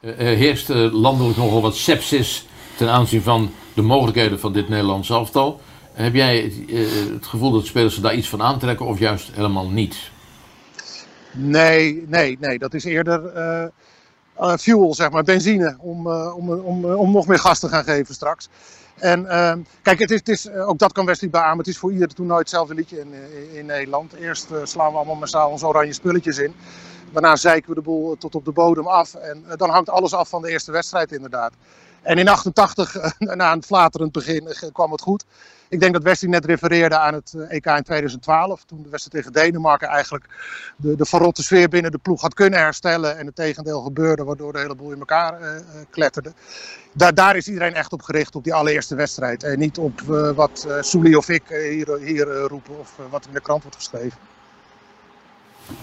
Er 0.00 0.14
heerst 0.16 0.68
landelijk 0.68 1.36
nogal 1.36 1.62
wat 1.62 1.76
sepsis 1.76 2.46
ten 2.78 2.88
aanzien 2.88 3.22
van 3.22 3.50
de 3.74 3.82
mogelijkheden 3.82 4.40
van 4.40 4.52
dit 4.52 4.68
Nederlands 4.68 5.10
elftal. 5.10 5.60
Heb 5.92 6.14
jij 6.14 6.44
eh, 6.68 6.78
het 7.14 7.26
gevoel 7.26 7.52
dat 7.52 7.66
spelers 7.66 7.96
er 7.96 8.02
daar 8.02 8.14
iets 8.14 8.28
van 8.28 8.42
aantrekken 8.42 8.86
of 8.86 8.98
juist 8.98 9.30
helemaal 9.34 9.70
niet? 9.70 10.10
Nee, 11.32 12.04
nee, 12.08 12.36
nee. 12.40 12.58
Dat 12.58 12.74
is 12.74 12.84
eerder 12.84 13.26
eh, 13.26 13.62
eh, 14.34 14.56
fuel, 14.56 14.94
zeg 14.94 15.10
maar, 15.10 15.22
benzine. 15.22 15.76
Om, 15.80 16.06
om, 16.12 16.50
om, 16.50 16.84
om 16.84 17.12
nog 17.12 17.26
meer 17.26 17.38
gas 17.38 17.58
te 17.58 17.68
gaan 17.68 17.84
geven 17.84 18.14
straks. 18.14 18.48
En 18.94 19.26
ehm, 19.26 19.58
kijk, 19.82 19.98
het 19.98 20.10
is, 20.10 20.18
het 20.18 20.28
is, 20.28 20.50
ook 20.50 20.78
dat 20.78 20.92
kan 20.92 21.06
Wesley 21.06 21.30
beamen. 21.30 21.58
Het 21.58 21.66
is 21.66 21.78
voor 21.78 21.92
ieder 21.92 22.14
toernooi 22.14 22.40
hetzelfde 22.40 22.74
liedje 22.74 23.00
in, 23.00 23.12
in, 23.12 23.56
in 23.58 23.66
Nederland. 23.66 24.12
Eerst 24.12 24.48
slaan 24.62 24.90
we 24.90 24.96
allemaal 24.96 25.14
massaal 25.14 25.50
onze 25.50 25.66
oranje 25.66 25.92
spulletjes 25.92 26.38
in. 26.38 26.54
Daarna 27.12 27.36
zeiken 27.36 27.68
we 27.68 27.74
de 27.74 27.82
boel 27.82 28.16
tot 28.18 28.34
op 28.34 28.44
de 28.44 28.52
bodem 28.52 28.86
af. 28.86 29.14
En 29.14 29.44
dan 29.56 29.70
hangt 29.70 29.90
alles 29.90 30.14
af 30.14 30.28
van 30.28 30.42
de 30.42 30.50
eerste 30.50 30.72
wedstrijd 30.72 31.12
inderdaad. 31.12 31.52
En 32.08 32.18
in 32.18 32.28
88, 32.28 32.96
eh, 32.96 33.10
na 33.36 33.52
een 33.52 33.62
flaterend 33.62 34.12
begin, 34.12 34.46
eh, 34.46 34.68
kwam 34.72 34.92
het 34.92 35.00
goed. 35.00 35.24
Ik 35.68 35.80
denk 35.80 35.92
dat 35.92 36.02
Wesley 36.02 36.30
net 36.30 36.44
refereerde 36.44 36.98
aan 36.98 37.14
het 37.14 37.34
eh, 37.34 37.56
EK 37.56 37.66
in 37.66 37.82
2012. 37.82 38.64
Toen 38.64 38.82
de 38.82 38.88
wedstrijd 38.88 39.24
tegen 39.24 39.42
Denemarken 39.42 39.88
eigenlijk 39.88 40.24
de, 40.76 40.96
de 40.96 41.04
verrotte 41.04 41.42
sfeer 41.42 41.68
binnen 41.68 41.90
de 41.90 41.98
ploeg 41.98 42.20
had 42.20 42.34
kunnen 42.34 42.58
herstellen. 42.58 43.18
En 43.18 43.26
het 43.26 43.34
tegendeel 43.34 43.80
gebeurde, 43.80 44.24
waardoor 44.24 44.52
de 44.52 44.58
hele 44.58 44.74
boel 44.74 44.92
in 44.92 44.98
elkaar 44.98 45.40
eh, 45.40 45.60
kletterde. 45.90 46.32
Daar, 46.92 47.14
daar 47.14 47.36
is 47.36 47.48
iedereen 47.48 47.74
echt 47.74 47.92
op 47.92 48.02
gericht, 48.02 48.34
op 48.34 48.44
die 48.44 48.54
allereerste 48.54 48.94
wedstrijd. 48.94 49.42
En 49.42 49.58
niet 49.58 49.78
op 49.78 50.00
wat 50.34 50.66
Soelie 50.80 51.18
of 51.18 51.28
ik 51.28 51.42
hier, 51.48 51.98
hier 51.98 52.26
roepen 52.26 52.78
of 52.78 52.98
wat 53.10 53.26
in 53.26 53.32
de 53.32 53.40
krant 53.40 53.62
wordt 53.62 53.76
geschreven. 53.76 54.18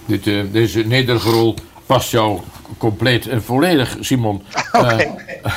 Dit, 0.05 0.23
deze 0.53 0.81
nederige 0.81 1.29
rol 1.29 1.55
past 1.86 2.12
jou 2.12 2.39
compleet 2.78 3.28
en 3.28 3.43
volledig, 3.43 3.98
Simon. 4.00 4.41
Eh, 4.76 5.00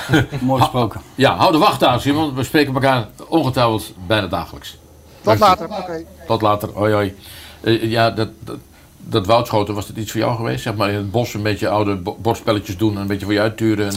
Mooi 0.41 0.61
gesproken. 0.61 1.01
ja, 1.15 1.37
hou 1.37 1.53
de 1.53 1.59
wacht 1.59 1.85
aan, 1.85 2.01
Simon. 2.01 2.35
We 2.35 2.43
spreken 2.45 2.75
elkaar 2.75 3.09
ongetwijfeld 3.29 3.93
bijna 4.07 4.27
dagelijks. 4.27 4.79
Tot 5.21 5.39
later, 5.39 5.67
oké. 5.69 6.05
Tot 6.27 6.43
later, 6.43 6.69
hoi 6.75 6.93
hoi. 6.93 7.15
Eh, 7.61 7.83
ja, 7.91 8.11
dat, 8.11 8.29
dat, 8.45 8.57
dat 8.99 9.27
woudschoten, 9.27 9.75
was 9.75 9.87
dat 9.87 9.97
iets 9.97 10.11
voor 10.11 10.21
jou 10.21 10.37
geweest? 10.37 10.63
Zeg 10.63 10.75
maar 10.75 10.89
in 10.91 10.97
het 10.97 11.11
bos 11.11 11.35
een 11.35 11.43
beetje 11.43 11.69
oude 11.69 11.97
bo- 11.97 12.17
bordspelletjes 12.23 12.77
doen 12.77 12.95
en 12.95 13.01
een 13.01 13.07
beetje 13.07 13.25
voor 13.25 13.35
je 13.35 13.41
uitturen 13.41 13.87
en, 13.89 13.95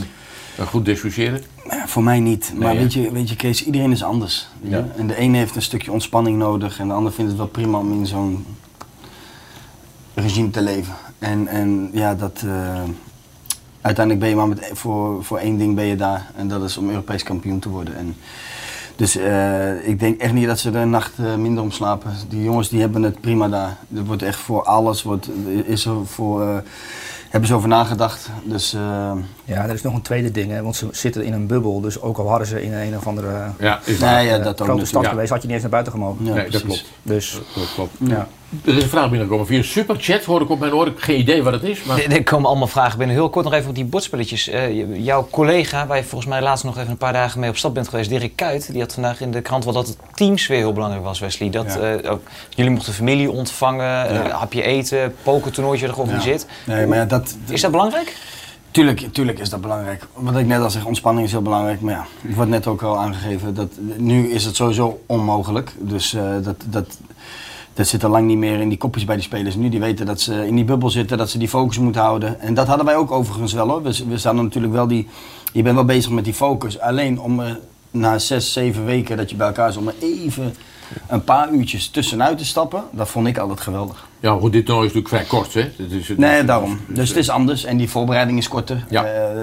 en 0.57 0.65
goed 0.67 0.85
discussiëren? 0.85 1.43
Ja, 1.69 1.87
voor 1.87 2.03
mij 2.03 2.19
niet. 2.19 2.53
Maar 2.55 2.73
Nee, 2.73 2.77
weet, 2.83 2.93
je, 2.93 3.11
weet 3.11 3.29
je, 3.29 3.35
Kees, 3.35 3.65
iedereen 3.65 3.91
is 3.91 4.03
anders. 4.03 4.47
Ja. 4.61 4.87
En 4.97 5.07
de 5.07 5.15
ene 5.15 5.37
heeft 5.37 5.55
een 5.55 5.61
stukje 5.61 5.91
ontspanning 5.91 6.37
nodig 6.37 6.79
en 6.79 6.87
de 6.87 6.93
ander 6.93 7.11
vindt 7.11 7.29
het 7.31 7.39
wel 7.39 7.49
prima 7.49 7.77
om 7.77 7.91
in 7.91 8.05
zo'n 8.05 8.45
regime 10.13 10.49
te 10.49 10.61
leven. 10.61 10.93
En, 11.21 11.47
en 11.47 11.89
ja, 11.93 12.15
dat. 12.15 12.41
eh, 12.45 12.81
uiteindelijk 13.81 14.19
ben 14.25 14.29
je 14.29 14.35
maar 14.35 14.47
met, 14.47 14.69
voor, 14.73 15.23
voor 15.23 15.37
één 15.37 15.57
ding 15.57 15.75
ben 15.75 15.85
je 15.85 15.95
daar 15.95 16.31
en 16.35 16.47
dat 16.47 16.63
is 16.63 16.77
om 16.77 16.89
Europees 16.89 17.23
kampioen 17.23 17.59
te 17.59 17.69
worden. 17.69 17.97
En, 17.97 18.15
dus 18.95 19.15
eh, 19.15 19.87
ik 19.87 19.99
denk 19.99 20.19
echt 20.19 20.33
niet 20.33 20.47
dat 20.47 20.59
ze 20.59 20.71
een 20.71 20.89
nacht 20.89 21.11
eh, 21.19 21.35
minder 21.35 21.63
om 21.63 21.71
slapen. 21.71 22.11
Die 22.29 22.43
jongens 22.43 22.69
die 22.69 22.79
hebben 22.81 23.03
het 23.03 23.21
prima 23.21 23.47
daar. 23.47 23.77
Er 23.95 24.05
wordt 24.05 24.23
echt 24.23 24.39
voor 24.39 24.63
alles, 24.63 25.03
wordt, 25.03 25.29
is 25.65 25.85
er 25.85 26.05
voor, 26.05 26.63
hebben 27.29 27.49
ze 27.49 27.55
over 27.55 27.69
nagedacht. 27.69 28.29
Dus, 28.43 28.75
Ja, 29.55 29.63
er 29.63 29.73
is 29.73 29.81
nog 29.81 29.93
een 29.93 30.01
tweede 30.01 30.31
ding, 30.31 30.51
hè, 30.51 30.61
want 30.61 30.75
ze 30.75 30.87
zitten 30.91 31.23
in 31.23 31.33
een 31.33 31.47
bubbel. 31.47 31.81
Dus 31.81 32.01
ook 32.01 32.17
al 32.17 32.29
hadden 32.29 32.47
ze 32.47 32.63
in 32.63 32.73
een 32.73 32.97
of 32.97 33.07
andere 33.07 33.29
Ja, 33.59 33.79
is 33.85 33.97
waar. 33.99 34.09
eh, 34.09 34.15
Nee, 34.15 34.25
ja, 34.25 34.31
dat 34.37 34.43
grote 34.43 34.59
natuurlijk. 34.59 34.87
stad 34.87 35.03
Ja. 35.03 35.09
geweest, 35.09 35.29
had 35.29 35.41
je 35.41 35.45
niet 35.45 35.53
eens 35.53 35.61
naar 35.63 35.71
buiten 35.71 35.93
gemogen. 35.93 36.25
Ja, 36.25 36.33
nee, 36.33 36.49
dat 36.49 36.61
klopt. 36.63 36.85
Dus 37.03 37.39
Dat 37.55 37.73
klopt. 37.73 37.91
ja. 37.99 38.27
Er 38.65 38.77
is 38.77 38.83
een 38.83 38.89
vraag 38.89 39.03
binnengekomen 39.09 39.45
via 39.47 39.61
Superchat, 39.63 40.23
hoor 40.23 40.41
ik 40.41 40.49
op 40.49 40.59
mijn 40.59 40.73
oor. 40.73 40.87
Ik 40.87 40.93
heb 40.93 41.01
geen 41.01 41.19
idee 41.19 41.43
wat 41.43 41.53
het 41.53 41.63
is, 41.63 41.83
maar... 41.83 41.99
Er 41.99 42.11
er 42.11 42.23
komen 42.23 42.49
allemaal 42.49 42.67
vragen 42.67 42.97
binnen. 42.97 43.15
Heel 43.15 43.29
kort 43.29 43.45
nog 43.45 43.53
even 43.53 43.69
op 43.69 43.75
die 43.75 43.85
bordspelletjes. 43.85 44.47
Eh, 44.49 45.03
jouw 45.05 45.27
collega, 45.31 45.87
waar 45.87 45.97
je 45.97 46.03
volgens 46.03 46.29
mij 46.29 46.41
laatst 46.41 46.63
nog 46.63 46.77
even 46.77 46.89
een 46.89 46.97
paar 46.97 47.13
dagen 47.13 47.39
mee 47.39 47.49
op 47.49 47.57
stap 47.57 47.73
bent 47.73 47.87
geweest, 47.87 48.09
Dirk 48.09 48.35
Kuyt, 48.35 48.71
die 48.71 48.81
had 48.81 48.93
vandaag 48.93 49.21
in 49.21 49.31
de 49.31 49.41
krant 49.41 49.63
wel 49.63 49.73
dat 49.73 49.87
het 49.87 49.97
teamsfeer 50.13 50.57
heel 50.57 50.73
belangrijk 50.73 51.03
was, 51.03 51.19
Wesley. 51.19 51.49
Dat, 51.49 51.77
Ja. 51.79 51.93
eh, 51.97 52.11
ook, 52.11 52.21
jullie 52.49 52.71
mochten 52.71 52.93
familie 52.93 53.31
ontvangen, 53.31 54.29
hapje 54.31 54.61
eten, 54.63 55.15
pokertoernooitje 55.23 55.87
er 55.87 55.93
georganiseerd. 55.93 56.45
Nee, 56.65 56.85
maar 56.87 56.97
ja, 56.97 57.05
dat, 57.05 57.35
Is 57.49 57.61
dat 57.61 57.71
belangrijk? 57.71 58.15
Tuurlijk, 58.71 59.13
tuurlijk 59.13 59.39
is 59.39 59.49
dat 59.49 59.61
belangrijk. 59.61 60.07
Wat 60.13 60.37
ik 60.37 60.45
net 60.45 60.61
al 60.61 60.69
zeg, 60.69 60.85
ontspanning 60.85 61.25
is 61.25 61.31
heel 61.31 61.41
belangrijk. 61.41 61.81
Maar 61.81 61.93
ja, 61.93 62.05
het 62.21 62.35
wordt 62.35 62.49
net 62.49 62.67
ook 62.67 62.81
al 62.81 62.97
aangegeven 62.97 63.53
dat 63.53 63.69
nu 63.97 64.29
is 64.29 64.45
het 64.45 64.55
sowieso 64.55 65.01
onmogelijk. 65.05 65.73
Dus 65.79 66.13
eh, 66.13 66.23
dat, 66.43 66.55
dat, 66.65 66.97
dat 67.73 67.87
zit 67.87 68.03
al 68.03 68.09
lang 68.09 68.27
niet 68.27 68.37
meer 68.37 68.59
in 68.59 68.69
die 68.69 68.77
kopjes 68.77 69.05
bij 69.05 69.15
die 69.15 69.23
spelers. 69.23 69.55
Nu 69.55 69.69
die 69.69 69.79
weten 69.79 70.05
dat 70.05 70.21
ze 70.21 70.47
in 70.47 70.55
die 70.55 70.63
bubbel 70.63 70.89
zitten, 70.89 71.17
dat 71.17 71.29
ze 71.29 71.37
die 71.37 71.47
focus 71.47 71.77
moeten 71.77 72.01
houden. 72.01 72.39
En 72.39 72.53
dat 72.53 72.67
hadden 72.67 72.85
wij 72.85 72.95
ook 72.95 73.11
overigens 73.11 73.53
wel 73.53 73.69
hoor. 73.69 73.83
We, 73.83 74.05
we 74.07 74.31
natuurlijk 74.31 74.73
wel 74.73 74.87
die, 74.87 75.07
je 75.53 75.61
bent 75.61 75.75
wel 75.75 75.85
bezig 75.85 76.11
met 76.11 76.23
die 76.23 76.33
focus. 76.33 76.79
Alleen 76.79 77.19
om 77.19 77.41
na 77.91 78.19
zes, 78.19 78.53
zeven 78.53 78.85
weken 78.85 79.17
dat 79.17 79.29
je 79.29 79.35
bij 79.35 79.47
elkaar 79.47 79.69
is, 79.69 79.77
om 79.77 79.87
er 79.87 79.95
even 79.99 80.55
een 81.07 81.23
paar 81.23 81.51
uurtjes 81.51 81.89
tussenuit 81.89 82.37
te 82.37 82.45
stappen, 82.45 82.83
dat 82.91 83.09
vond 83.09 83.27
ik 83.27 83.37
altijd 83.37 83.59
geweldig. 83.59 84.09
Ja, 84.21 84.37
goed, 84.39 84.51
dit 84.51 84.65
toernooi 84.65 84.87
is 84.87 84.93
natuurlijk 84.93 85.27
vrij 85.29 85.39
kort, 85.39 85.53
hè? 85.53 85.61
Het 85.83 85.91
is, 85.91 86.07
het 86.07 86.17
Nee, 86.17 86.39
is- 86.39 86.45
daarom. 86.45 86.79
Dus 86.87 87.07
het 87.09 87.17
is 87.17 87.29
anders 87.29 87.63
en 87.63 87.77
die 87.77 87.89
voorbereiding 87.89 88.37
is 88.37 88.47
korter. 88.47 88.85
Ja. 88.89 89.03
Eh, 89.05 89.41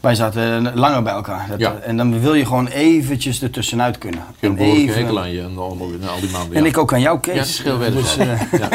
wij 0.00 0.14
zaten 0.14 0.72
langer 0.74 1.02
bij 1.02 1.12
elkaar. 1.12 1.46
Dat- 1.50 1.58
Ja. 1.60 1.74
En 1.82 1.96
dan 1.96 2.20
wil 2.20 2.34
je 2.34 2.46
gewoon 2.46 2.66
eventjes 2.66 3.42
ertussenuit 3.42 3.98
kunnen. 3.98 4.20
Ik 4.20 4.36
heb 4.40 4.58
een 4.58 4.88
hekel 4.88 5.20
aan 5.20 5.30
je 5.32 5.40
en 5.40 5.56
al, 5.58 5.62
al 5.80 6.20
die 6.20 6.30
maanden. 6.30 6.56
En 6.56 6.62
ja. 6.62 6.68
ik 6.68 6.78
ook 6.78 6.92
aan 6.92 7.00
jou, 7.00 7.20
Kees. 7.20 7.62
Ja, 7.64 7.78
het. 7.78 7.92
Dus, 7.92 8.16
eh, 8.16 8.26
ja, 8.60 8.68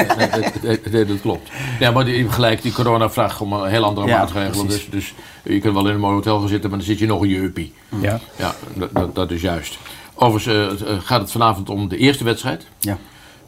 het- 0.91 1.07
dat 1.07 1.21
klopt. 1.21 1.49
Ja, 1.79 1.91
maar 1.91 2.05
die, 2.05 2.29
gelijk, 2.29 2.61
die 2.61 2.71
corona 2.71 3.09
vraagt 3.09 3.41
om 3.41 3.53
een 3.53 3.69
heel 3.69 3.83
andere 3.83 4.07
Ja, 4.07 4.17
maatregelen. 4.17 4.67
Dus, 4.67 4.89
dus 4.89 5.13
je 5.43 5.59
kunt 5.59 5.73
wel 5.73 5.87
in 5.87 5.93
een 5.93 5.99
mooi 5.99 6.13
hotel 6.13 6.39
gaan 6.39 6.47
zitten, 6.47 6.69
maar 6.69 6.79
dan 6.79 6.87
zit 6.87 6.99
je 6.99 7.05
nog 7.05 7.23
in 7.23 7.29
je 7.29 7.39
uppie. 7.39 7.73
Ja. 8.01 8.19
Ja, 8.35 8.55
dat, 8.73 8.89
dat, 8.93 9.15
dat 9.15 9.31
is 9.31 9.41
juist. 9.41 9.77
Overigens 10.13 10.81
eh, 10.81 10.89
eh, 10.93 10.97
gaat 11.03 11.21
het 11.21 11.31
vanavond 11.31 11.69
om 11.69 11.87
de 11.89 11.97
eerste 11.97 12.23
wedstrijd. 12.23 12.65
Ja. 12.79 12.97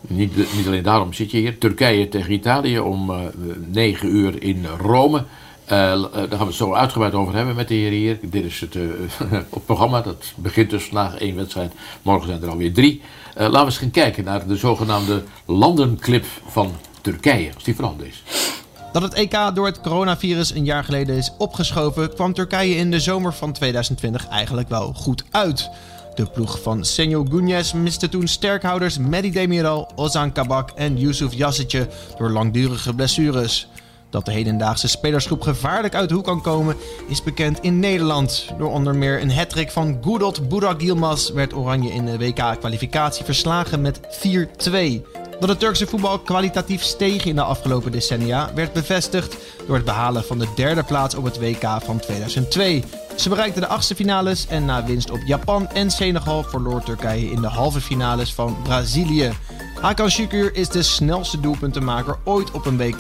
Niet, 0.01 0.55
niet 0.55 0.67
alleen 0.67 0.83
daarom 0.83 1.13
zit 1.13 1.31
je 1.31 1.37
hier. 1.37 1.57
Turkije 1.57 2.09
tegen 2.09 2.33
Italië 2.33 2.79
om 2.79 3.09
eh 3.09 3.17
9 3.71 4.15
uur 4.15 4.43
in 4.43 4.65
Rome. 4.65 5.23
Eh, 5.69 5.91
eh, 5.93 6.01
daar 6.11 6.29
gaan 6.29 6.37
we 6.37 6.45
het 6.45 6.53
zo 6.53 6.73
uitgebreid 6.73 7.13
over 7.13 7.35
hebben 7.35 7.55
met 7.55 7.67
de 7.67 7.73
heren 7.73 7.97
hier. 7.97 8.19
Dit 8.21 8.45
is 8.45 8.59
het, 8.59 8.75
eh, 8.75 8.81
het 9.29 9.65
programma. 9.65 10.01
Dat 10.01 10.33
begint 10.35 10.69
dus 10.69 10.83
vandaag 10.83 11.17
één 11.17 11.35
wedstrijd. 11.35 11.73
Morgen 12.01 12.27
zijn 12.27 12.41
er 12.41 12.49
alweer 12.49 12.73
drie. 12.73 13.01
Laten 13.35 13.59
we 13.59 13.65
eens 13.65 13.77
gaan 13.77 13.91
kijken 13.91 14.23
naar 14.23 14.47
de 14.47 14.55
zogenaamde 14.55 15.23
landenclip 15.45 16.25
van 16.47 16.71
Turkije. 17.01 17.53
Als 17.53 17.63
die 17.63 17.75
veranderd 17.75 18.09
is. 18.09 18.23
Dat 18.91 19.01
het 19.01 19.13
EK 19.13 19.51
door 19.53 19.65
het 19.65 19.81
coronavirus 19.81 20.51
een 20.51 20.65
jaar 20.65 20.83
geleden 20.83 21.15
is 21.15 21.31
opgeschoven, 21.37 22.13
kwam 22.13 22.33
Turkije 22.33 22.75
in 22.75 22.91
de 22.91 22.99
zomer 22.99 23.33
van 23.33 23.53
2020 23.53 24.27
eigenlijk 24.27 24.69
wel 24.69 24.93
goed 24.93 25.23
uit. 25.31 25.69
De 26.19 26.25
ploeg 26.25 26.61
van 26.61 26.85
Senyo 26.85 27.23
Gunyes 27.29 27.73
miste 27.73 28.09
toen 28.09 28.27
sterkhouders 28.27 28.97
Mehdi 28.97 29.31
Demiral, 29.31 29.91
Ozan 29.95 30.31
Kabak 30.31 30.71
en 30.75 30.97
Yusuf 30.97 31.33
Yassitje 31.33 31.87
door 32.17 32.29
langdurige 32.29 32.93
blessures. 32.93 33.67
Dat 34.09 34.25
de 34.25 34.31
hedendaagse 34.31 34.87
spelersgroep 34.87 35.41
gevaarlijk 35.41 35.95
uit 35.95 36.09
de 36.09 36.15
hoek 36.15 36.23
kan 36.23 36.41
komen 36.41 36.75
is 37.07 37.23
bekend 37.23 37.59
in 37.59 37.79
Nederland. 37.79 38.45
Door 38.57 38.71
onder 38.71 38.95
meer 38.95 39.21
een 39.21 39.31
hattrick 39.31 39.71
van 39.71 39.97
Gudot 40.01 40.49
Burak 40.49 40.81
Yilmaz 40.81 41.29
werd 41.29 41.53
Oranje 41.53 41.91
in 41.91 42.05
de 42.05 42.17
WK-kwalificatie 42.17 43.25
verslagen 43.25 43.81
met 43.81 43.99
4-2. 43.99 45.01
Dat 45.39 45.49
het 45.49 45.59
Turkse 45.59 45.87
voetbal 45.87 46.19
kwalitatief 46.19 46.81
steeg 46.81 47.25
in 47.25 47.35
de 47.35 47.43
afgelopen 47.43 47.91
decennia 47.91 48.53
werd 48.53 48.73
bevestigd 48.73 49.37
door 49.67 49.75
het 49.75 49.85
behalen 49.85 50.23
van 50.23 50.39
de 50.39 50.47
derde 50.55 50.83
plaats 50.83 51.15
op 51.15 51.23
het 51.23 51.39
WK 51.39 51.65
van 51.83 51.99
2002. 51.99 52.83
Ze 53.19 53.29
bereikten 53.29 53.61
de 53.61 53.67
achtste 53.67 53.95
finales 53.95 54.47
en 54.47 54.65
na 54.65 54.83
winst 54.83 55.11
op 55.11 55.19
Japan 55.25 55.69
en 55.69 55.91
Senegal 55.91 56.43
verloor 56.43 56.83
Turkije 56.83 57.31
in 57.31 57.41
de 57.41 57.47
halve 57.47 57.81
finales 57.81 58.33
van 58.33 58.57
Brazilië. 58.63 59.31
Hakan 59.81 60.09
Şükür 60.09 60.51
is 60.53 60.69
de 60.69 60.83
snelste 60.83 61.39
doelpuntenmaker 61.39 62.17
ooit 62.23 62.51
op 62.51 62.65
een 62.65 62.77
WK. 62.77 62.99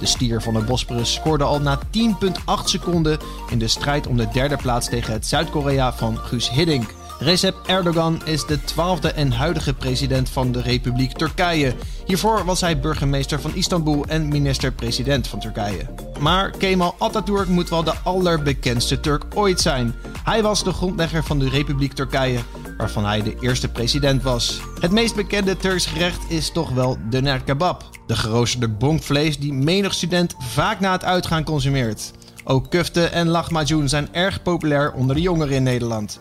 De 0.00 0.06
stier 0.06 0.42
van 0.42 0.54
de 0.54 0.60
Bosporus 0.60 1.14
scoorde 1.14 1.44
al 1.44 1.60
na 1.60 1.78
10,8 1.78 2.64
seconden 2.64 3.18
in 3.50 3.58
de 3.58 3.68
strijd 3.68 4.06
om 4.06 4.16
de 4.16 4.28
derde 4.32 4.56
plaats 4.56 4.88
tegen 4.88 5.12
het 5.12 5.26
Zuid-Korea 5.26 5.92
van 5.92 6.18
Guus 6.18 6.50
Hiddink. 6.50 6.94
Recep 7.20 7.56
Erdogan 7.66 8.20
is 8.24 8.46
de 8.46 8.64
twaalfde 8.64 9.08
en 9.08 9.32
huidige 9.32 9.74
president 9.74 10.28
van 10.28 10.52
de 10.52 10.60
Republiek 10.60 11.12
Turkije. 11.12 11.74
Hiervoor 12.06 12.44
was 12.44 12.60
hij 12.60 12.80
burgemeester 12.80 13.40
van 13.40 13.54
Istanbul 13.54 14.04
en 14.04 14.28
minister-president 14.28 15.28
van 15.28 15.40
Turkije. 15.40 15.86
Maar 16.20 16.50
Kemal 16.50 16.94
Atatürk 16.98 17.48
moet 17.48 17.68
wel 17.68 17.84
de 17.84 17.94
allerbekendste 18.02 19.00
Turk 19.00 19.24
ooit 19.34 19.60
zijn. 19.60 19.94
Hij 20.24 20.42
was 20.42 20.64
de 20.64 20.72
grondlegger 20.72 21.24
van 21.24 21.38
de 21.38 21.48
Republiek 21.48 21.92
Turkije, 21.92 22.38
waarvan 22.76 23.04
hij 23.04 23.22
de 23.22 23.36
eerste 23.40 23.68
president 23.68 24.22
was. 24.22 24.60
Het 24.80 24.90
meest 24.90 25.14
bekende 25.14 25.56
Turks 25.56 25.86
gerecht 25.86 26.30
is 26.30 26.52
toch 26.52 26.70
wel 26.70 26.96
de 27.10 27.40
kebab. 27.44 27.84
De 28.06 28.16
geroosterde 28.16 28.68
bonkvlees 28.68 29.38
die 29.38 29.52
menig 29.52 29.94
student 29.94 30.34
vaak 30.38 30.80
na 30.80 30.92
het 30.92 31.04
uitgaan 31.04 31.44
consumeert. 31.44 32.12
Ook 32.50 32.70
kufte 32.70 33.04
en 33.04 33.28
lahmacun 33.28 33.88
zijn 33.88 34.08
erg 34.12 34.42
populair 34.42 34.92
onder 34.92 35.16
de 35.16 35.22
jongeren 35.22 35.54
in 35.54 35.62
Nederland. 35.62 36.20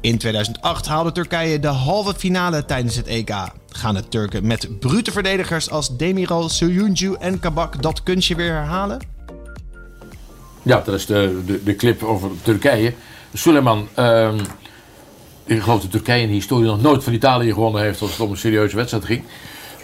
In 0.00 0.18
2008 0.18 0.86
haalde 0.86 1.12
Turkije 1.12 1.58
de 1.58 1.66
halve 1.66 2.14
finale 2.14 2.64
tijdens 2.64 2.96
het 2.96 3.06
EK. 3.06 3.30
Gaan 3.68 3.94
de 3.94 4.08
Turken 4.08 4.46
met 4.46 4.78
brute 4.78 5.12
verdedigers 5.12 5.70
als 5.70 5.96
Demiral, 5.96 6.48
Soyuncu 6.48 7.16
en 7.18 7.40
Kabak 7.40 7.82
dat 7.82 8.02
kunstje 8.02 8.34
weer 8.34 8.52
herhalen? 8.52 8.98
Ja, 10.62 10.80
dat 10.84 10.94
is 10.94 11.06
de, 11.06 11.42
de, 11.46 11.62
de 11.62 11.76
clip 11.76 12.02
over 12.02 12.30
Turkije. 12.42 12.94
Suleiman, 13.32 13.88
ehm, 13.94 14.38
ik 15.44 15.62
geloof 15.62 15.80
dat 15.80 15.90
Turkije 15.90 16.22
in 16.22 16.28
de 16.28 16.34
historie 16.34 16.66
nog 16.66 16.82
nooit 16.82 17.04
van 17.04 17.12
Italië 17.12 17.52
gewonnen 17.52 17.82
heeft 17.82 18.00
als 18.00 18.10
het 18.10 18.20
om 18.20 18.30
een 18.30 18.36
serieuze 18.36 18.76
wedstrijd 18.76 19.04
ging. 19.04 19.24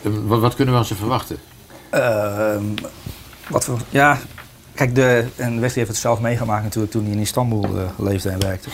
Ehm, 0.05 0.27
wat, 0.27 0.41
wat 0.41 0.55
kunnen 0.55 0.75
we 0.75 0.81
aan 0.81 0.87
ze 0.87 0.95
verwachten? 0.95 1.37
Ehm, 1.91 2.65
wat 3.49 3.65
voor, 3.65 3.81
ja, 3.91 4.19
kijk, 4.75 4.95
de, 4.95 5.25
en 5.37 5.53
Wesley 5.53 5.75
heeft 5.75 5.89
het 5.89 5.97
zelf 5.97 6.21
meegemaakt 6.21 6.65
natuurlijk 6.65 6.93
toen 6.93 7.05
hij 7.05 7.13
in 7.13 7.19
Istanbul 7.19 7.65
eh, 7.65 7.99
leefde 7.99 8.31
en 8.31 8.41
werkte. 8.41 8.69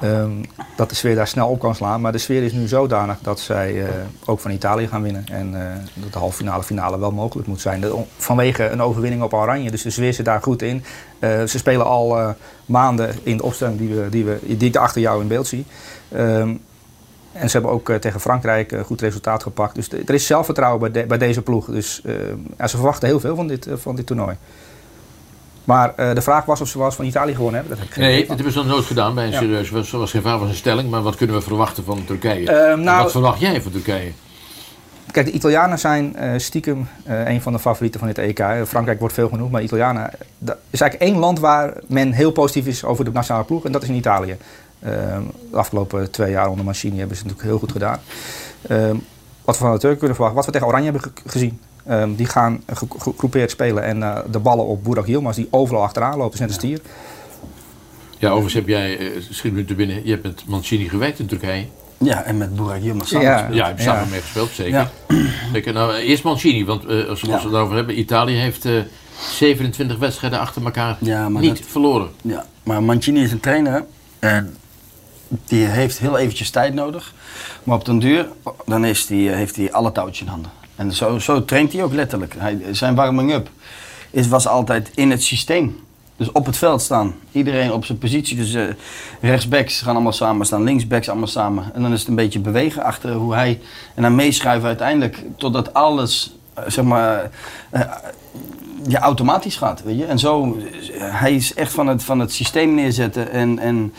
Ehm, 0.00 0.30
dat 0.76 0.88
de 0.88 0.94
sfeer 0.94 1.14
daar 1.14 1.26
snel 1.26 1.48
op 1.48 1.58
kan 1.58 1.74
slaan. 1.74 2.00
Maar 2.00 2.12
de 2.12 2.18
sfeer 2.18 2.42
is 2.42 2.52
nu 2.52 2.66
zodanig 2.66 3.18
dat 3.22 3.40
zij 3.40 3.84
eh, 3.84 3.90
ook 4.24 4.40
van 4.40 4.50
Italië 4.50 4.88
gaan 4.88 5.02
winnen. 5.02 5.24
En 5.30 5.54
eh, 5.54 5.74
dat 5.94 6.12
de 6.12 6.18
halve 6.18 6.36
finale 6.36 6.62
finale 6.62 6.98
wel 6.98 7.10
mogelijk 7.10 7.48
moet 7.48 7.60
zijn. 7.60 7.84
Vanwege 8.16 8.68
een 8.68 8.82
overwinning 8.82 9.22
op 9.22 9.32
Oranje. 9.32 9.70
Dus 9.70 9.82
de 9.82 9.90
sfeer 9.90 10.12
zit 10.12 10.24
daar 10.24 10.42
goed 10.42 10.62
in. 10.62 10.84
Eh, 11.18 11.44
ze 11.44 11.58
spelen 11.58 11.86
al 11.86 12.34
maanden 12.66 13.14
in 13.22 13.36
de 13.36 13.42
opstelling 13.42 13.78
die, 13.78 13.94
we, 13.94 14.08
die, 14.08 14.24
we, 14.24 14.38
ik 14.46 14.76
achter 14.76 15.00
jou 15.00 15.20
in 15.20 15.28
beeld 15.28 15.46
zie. 15.46 15.64
Ehm, 16.08 16.54
en 17.32 17.50
ze 17.50 17.56
hebben 17.56 17.70
ook 17.70 17.92
tegen 17.92 18.20
Frankrijk 18.20 18.72
een 18.72 18.84
goed 18.84 19.00
resultaat 19.00 19.42
gepakt. 19.42 19.74
Dus 19.74 19.92
er 19.92 20.14
is 20.14 20.26
zelfvertrouwen 20.26 20.92
bij, 20.92 21.06
bij 21.06 21.18
deze 21.18 21.42
ploeg. 21.42 21.66
Dus 21.66 22.00
eh, 22.04 22.14
ja, 22.58 22.66
ze 22.66 22.76
verwachten 22.76 23.08
heel 23.08 23.20
veel 23.20 23.36
van 23.36 23.46
dit, 23.46 23.68
van 23.72 23.96
dit 23.96 24.06
toernooi. 24.06 24.36
Maar 25.66 25.92
eh, 25.96 26.14
de 26.14 26.22
vraag 26.22 26.44
was 26.44 26.60
of 26.60 26.68
ze 26.68 26.76
wel 26.78 26.86
eens 26.86 26.96
van 26.96 27.04
Italië 27.04 27.34
gewonnen 27.34 27.60
hebben. 27.60 27.78
Dat 27.78 27.88
heb 27.88 27.96
Nee, 27.98 28.18
dat 28.26 28.34
hebben 28.36 28.52
ze 28.52 28.58
nog 28.58 28.66
nooit 28.68 28.84
gedaan 28.84 29.14
bij 29.14 29.24
een 29.24 29.30
Ja. 29.30 29.46
wedstrijd. 29.46 29.90
Dat 29.90 30.00
was 30.00 30.10
geen 30.10 30.22
vraag, 30.22 30.38
was 30.38 30.48
een 30.48 30.54
stelling. 30.54 30.90
Maar 30.90 31.02
wat 31.02 31.16
kunnen 31.16 31.36
we 31.36 31.42
verwachten 31.42 31.84
van 31.84 32.04
Turkije? 32.04 32.50
Ehm, 32.52 32.70
En 32.70 32.80
nou- 32.84 33.02
wat 33.02 33.10
verwacht 33.12 33.40
jij 33.40 33.62
van 33.62 33.72
Turkije? 33.72 34.12
Kijk, 35.10 35.26
de 35.26 35.32
Italianen 35.32 35.78
zijn 35.78 36.16
eh, 36.16 36.30
stiekem 36.36 36.88
eh, 37.04 37.28
een 37.28 37.42
van 37.42 37.52
de 37.52 37.58
favorieten 37.58 38.00
van 38.00 38.08
dit 38.08 38.18
EK. 38.18 38.38
Eh, 38.38 38.62
Frankrijk 38.66 38.98
wordt 38.98 39.14
veel 39.14 39.28
genoemd, 39.28 39.50
maar 39.50 39.62
Italianen... 39.62 40.10
Dat 40.38 40.56
is 40.70 40.80
eigenlijk 40.80 41.10
één 41.12 41.20
land 41.20 41.38
waar 41.40 41.72
men 41.86 42.12
heel 42.12 42.30
positief 42.32 42.66
is 42.66 42.84
over 42.84 43.04
de 43.04 43.10
nationale 43.12 43.44
ploeg. 43.44 43.64
En 43.64 43.72
dat 43.72 43.82
is 43.82 43.88
in 43.88 43.94
Italië. 43.94 44.36
Ehm, 44.82 45.22
de 45.50 45.56
afgelopen 45.56 46.10
twee 46.10 46.30
jaar 46.30 46.48
onder 46.48 46.64
Mancini 46.64 46.98
hebben 46.98 47.16
ze 47.16 47.22
het 47.22 47.32
natuurlijk 47.32 47.58
heel 47.58 47.68
goed 47.68 47.72
gedaan. 47.72 47.98
Ehm, 48.68 48.96
wat 49.44 49.58
we 49.58 49.64
van 49.64 49.72
de 49.72 49.78
Turken 49.78 49.98
kunnen 49.98 50.16
verwachten, 50.16 50.36
wat 50.36 50.46
we 50.46 50.52
tegen 50.52 50.66
Oranje 50.66 50.90
hebben 50.90 51.02
ge- 51.02 51.28
gezien. 51.30 51.60
Ehm, 51.86 52.14
die 52.14 52.26
gaan 52.26 52.62
ge- 52.72 52.86
gegroepeerd 52.98 53.50
spelen 53.50 53.82
en 53.84 54.02
eh, 54.02 54.18
de 54.30 54.38
ballen 54.38 54.66
op 54.66 54.84
Burak 54.84 55.06
Yilmaz, 55.06 55.36
die 55.36 55.48
overal 55.50 55.82
achteraan 55.82 56.18
lopen, 56.18 56.38
net 56.40 56.48
een 56.48 56.54
stier. 56.54 56.80
Ja, 58.18 58.26
overigens 58.28 58.54
heb 58.54 58.68
jij, 58.68 58.98
eh, 58.98 59.06
schiet 59.30 59.52
me 59.52 59.64
te 59.64 59.74
binnen, 59.74 60.04
je 60.04 60.10
hebt 60.10 60.22
met 60.22 60.42
Mancini 60.46 60.88
gewerkt 60.88 61.18
in 61.18 61.26
Turkije. 61.26 61.64
Ja, 61.98 62.22
en 62.22 62.36
met 62.36 62.56
Burak 62.56 62.80
Yilmaz 62.82 63.08
samen 63.08 63.26
Ja. 63.26 63.32
gespeeld. 63.36 63.56
Ja, 63.56 63.62
je 63.62 63.68
hebt 63.72 63.82
samen 63.82 64.04
Ja. 64.04 64.10
mee 64.10 64.20
gespeeld, 64.20 64.50
zeker. 64.50 64.72
Ja. 64.72 64.90
zeker. 65.52 65.72
Nou, 65.72 65.94
eh, 65.94 66.08
eerst 66.08 66.22
Mancini, 66.24 66.64
want 66.64 66.86
als 67.08 67.20
we 67.20 67.26
Ja. 67.28 67.34
het 67.34 67.44
erover 67.44 67.76
hebben, 67.76 67.98
Italië 67.98 68.34
heeft 68.36 68.64
eh, 68.64 68.72
27 69.30 69.98
wedstrijden 69.98 70.38
achter 70.38 70.64
elkaar 70.64 70.96
Ja, 71.00 71.28
maar 71.28 71.42
niet 71.42 71.56
dat- 71.58 71.66
verloren. 71.66 72.08
Ja, 72.22 72.44
maar 72.62 72.82
Mancini 72.82 73.22
is 73.22 73.32
een 73.32 73.40
trainer 73.40 73.84
en 74.18 74.56
die 75.44 75.64
heeft 75.64 75.98
heel 75.98 76.18
eventjes 76.18 76.50
tijd 76.50 76.74
nodig. 76.74 77.14
Maar 77.64 77.76
op 77.76 77.84
den 77.84 77.98
duur, 77.98 78.28
dan 78.66 78.84
is 78.84 79.06
die, 79.06 79.30
eh, 79.30 79.36
heeft 79.36 79.56
hij 79.56 79.72
alle 79.72 79.92
touwtjes 79.92 80.20
in 80.20 80.26
handen. 80.26 80.50
En 80.76 80.92
zo, 80.92 81.18
zo 81.18 81.44
traint 81.44 81.72
hij 81.72 81.82
ook 81.82 81.92
letterlijk. 81.92 82.34
Hij, 82.38 82.60
zijn 82.70 82.94
warming-up 82.94 83.48
was 84.28 84.46
altijd 84.46 84.90
in 84.94 85.10
het 85.10 85.22
systeem. 85.22 85.84
Dus 86.16 86.32
op 86.32 86.46
het 86.46 86.56
veld 86.56 86.82
staan. 86.82 87.14
Iedereen 87.32 87.72
op 87.72 87.84
zijn 87.84 87.98
positie. 87.98 88.36
Dus 88.36 88.54
eh, 88.54 88.64
rechtsbacks 89.20 89.80
gaan 89.80 89.94
allemaal 89.94 90.12
samen 90.12 90.46
staan, 90.46 90.62
linksbacks 90.62 91.08
allemaal 91.08 91.26
samen. 91.26 91.74
En 91.74 91.82
dan 91.82 91.92
is 91.92 92.00
het 92.00 92.08
een 92.08 92.14
beetje 92.14 92.38
bewegen 92.38 92.82
achter 92.82 93.12
hoe 93.12 93.34
hij... 93.34 93.60
En 93.94 94.02
dan 94.02 94.14
meeschuiven 94.14 94.68
uiteindelijk 94.68 95.22
totdat 95.36 95.74
alles, 95.74 96.36
eh, 96.54 96.64
zeg 96.66 96.84
maar... 96.84 97.30
ja, 98.88 99.00
automatisch 99.00 99.56
gaat, 99.56 99.82
weet 99.82 99.98
je. 99.98 100.04
En 100.04 100.18
zo, 100.18 100.56
hij 100.98 101.34
is 101.34 101.54
echt 101.54 101.72
van 101.72 101.86
het, 101.86 102.04
van 102.04 102.18
het 102.18 102.32
systeem 102.32 102.74
neerzetten 102.74 103.30
en, 103.30 103.58
en 103.58 103.94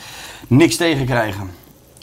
niks 0.47 0.75
tegenkrijgen. 0.75 1.49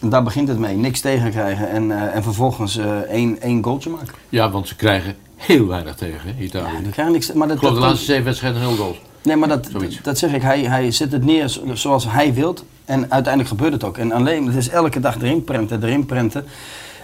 En 0.01 0.09
daar 0.09 0.23
begint 0.23 0.49
het 0.49 0.59
mee, 0.59 0.77
niks 0.77 1.01
tegenkrijgen 1.01 1.69
en, 1.69 1.91
eh, 1.91 2.15
en 2.17 2.23
vervolgens 2.23 2.77
eh, 2.77 2.97
één, 2.99 3.41
één 3.41 3.65
goaltje 3.65 3.91
maken. 3.91 4.15
Ja, 4.29 4.51
want 4.51 4.69
ze 4.69 4.77
krijgen 4.77 5.15
heel 5.37 5.67
weinig 5.67 5.95
tegen, 5.95 6.21
hè, 6.37 6.43
Italië. 6.43 6.83
Die 6.83 6.93
krijgen 6.93 7.13
niks, 7.15 7.33
maar 7.33 7.47
dat, 7.49 7.57
ik 7.57 7.63
geloof 7.63 7.79
de 7.79 7.81
laatste 7.87 8.05
zeven 8.05 8.25
wedstrijden 8.25 8.61
nul 8.61 8.77
goals. 8.77 9.01
Nee, 9.23 9.37
maar 9.37 9.49
dat, 9.49 9.69
Zoiets. 9.73 9.99
dat 10.03 10.19
zeg 10.19 10.33
ik. 10.33 10.43
Hij, 10.43 10.61
hij 10.63 10.91
zet 10.91 11.13
het 11.13 11.25
neer 11.25 11.49
zo- 11.49 11.75
zoals 11.75 12.05
hij 12.09 12.35
wilt. 12.35 12.65
En 12.85 13.01
uiteindelijk 13.11 13.49
gebeurt 13.49 13.73
het 13.73 13.85
ook. 13.85 13.99
En 13.99 14.13
alleen, 14.13 14.47
het 14.47 14.57
is 14.57 14.69
elke 14.69 15.01
dag 15.01 15.17
erin 15.17 15.45
prenten, 15.45 15.83
erin 15.83 16.07
prenten. 16.07 16.45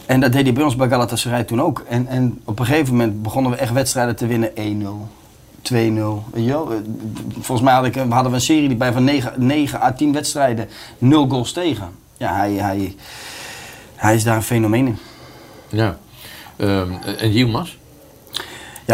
En 0.06 0.20
dat 0.20 0.32
deed 0.32 0.42
hij 0.42 0.52
bij 0.52 0.62
ons 0.64 0.76
bij 0.76 0.88
Galatasaray 0.88 1.44
toen 1.44 1.62
ook. 1.62 1.84
En, 1.88 2.06
en 2.06 2.40
op 2.44 2.58
een 2.58 2.66
gegeven 2.66 2.96
moment 2.96 3.22
begonnen 3.22 3.52
we 3.52 3.58
echt 3.58 3.72
wedstrijden 3.72 4.16
te 4.16 4.26
winnen. 4.26 4.50
1-0, 4.56 5.08
2-0. 5.62 5.74
Weet 6.32 6.44
je 6.44 6.50
wel? 6.50 6.72
Eh, 6.72 6.76
Volgens 7.32 7.60
mij 7.60 7.82
ik, 7.88 7.94
hadden 7.94 8.30
we 8.30 8.36
een 8.36 8.40
serie 8.40 8.68
die 8.68 8.76
bij 8.76 8.92
van 8.92 9.04
9, 9.04 9.32
9 9.36 9.80
à 9.82 9.92
10 9.92 10.12
wedstrijden 10.12 10.68
0 10.98 11.28
goals 11.28 11.52
tegen. 11.52 11.88
Ja, 12.16 12.34
hij, 12.36 12.52
hij, 12.52 12.94
hij 13.94 14.14
is 14.14 14.24
daar 14.24 14.36
een 14.36 14.42
fenomeen 14.42 14.86
in. 14.86 14.98
Ja. 15.68 15.98
Ehm, 16.56 16.92
en 17.18 17.32
Yilmaz? 17.32 17.76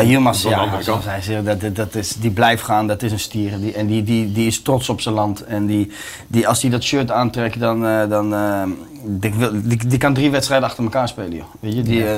Ja, 0.03 0.09
Yilmaz, 0.09 0.43
ja, 0.43 0.57
andere 0.59 0.83
zoals 0.83 1.05
kant. 1.05 1.15
hij 1.15 1.23
zegt, 1.23 1.45
dat, 1.45 1.61
dat, 1.61 1.77
dat 1.77 1.95
is, 1.95 2.13
die 2.15 2.31
blijft 2.31 2.63
gaan, 2.63 2.87
dat 2.87 3.03
is 3.03 3.13
een 3.13 3.19
stier. 3.19 3.61
Die, 3.61 3.73
en 3.73 3.87
die, 3.87 4.03
die, 4.03 4.33
die 4.33 4.47
is 4.47 4.63
trots 4.63 4.89
op 4.89 5.01
zijn 5.01 5.15
land. 5.15 5.45
En 5.45 5.67
die, 5.67 5.91
die, 6.27 6.49
als 6.49 6.63
hij 6.63 6.71
dat 6.71 6.83
shirt 6.83 7.11
aantrekt, 7.11 7.61
dan, 7.61 7.87
eh, 7.87 8.09
dan 8.09 8.35
eh, 8.35 8.63
die, 9.05 9.33
wil- 9.35 9.53
die, 9.63 9.87
die 9.87 9.99
kan 9.99 10.15
drie 10.15 10.31
wedstrijden 10.31 10.69
achter 10.69 10.85
elkaar 10.85 11.09
spelen. 11.09 11.35
Joh. 11.37 11.45
Weet 11.61 11.75
je? 11.75 11.83
Die, 11.83 11.99
Ja. 11.99 12.07
eh, 12.07 12.13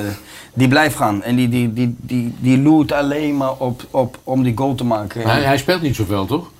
die 0.53 0.67
blijft 0.67 0.95
gaan. 0.95 1.23
En 1.23 1.35
die, 1.35 1.49
die, 1.49 1.73
die, 1.73 1.95
die, 1.99 2.35
die 2.39 2.61
loert 2.61 2.91
alleen 2.91 3.37
maar 3.37 3.53
op, 3.57 3.85
op, 3.91 4.19
om 4.23 4.43
die 4.43 4.57
goal 4.57 4.75
te 4.75 4.83
maken. 4.83 5.21
Hij, 5.29 5.41
hij 5.41 5.57
speelt 5.57 5.81
niet 5.81 5.95
zoveel, 5.95 6.25
toch? 6.25 6.51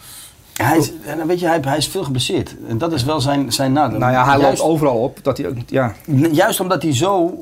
Hij 0.54 0.78
is, 0.78 0.92
en 1.06 1.18
dan 1.18 1.28
weet 1.28 1.40
je, 1.40 1.46
hij, 1.48 1.60
hij 1.62 1.78
is 1.78 1.88
veel 1.88 2.04
geblesseerd. 2.04 2.56
En 2.68 2.78
dat 2.78 2.94
is 2.94 3.04
wel 3.04 3.22
zijn, 3.22 3.52
zijn 3.54 3.72
nadeel. 3.74 4.00
Nou 4.00 4.12
ja, 4.12 4.26
hij 4.26 4.40
Juist- 4.40 4.60
loopt 4.62 4.72
overal 4.72 4.96
op. 4.98 5.20
Dat 5.22 5.38
hij 5.38 5.48
ook, 5.48 5.56
ja. 5.66 5.94
Juist 6.32 6.60
omdat 6.60 6.82
hij 6.82 6.96
zo 6.96 7.34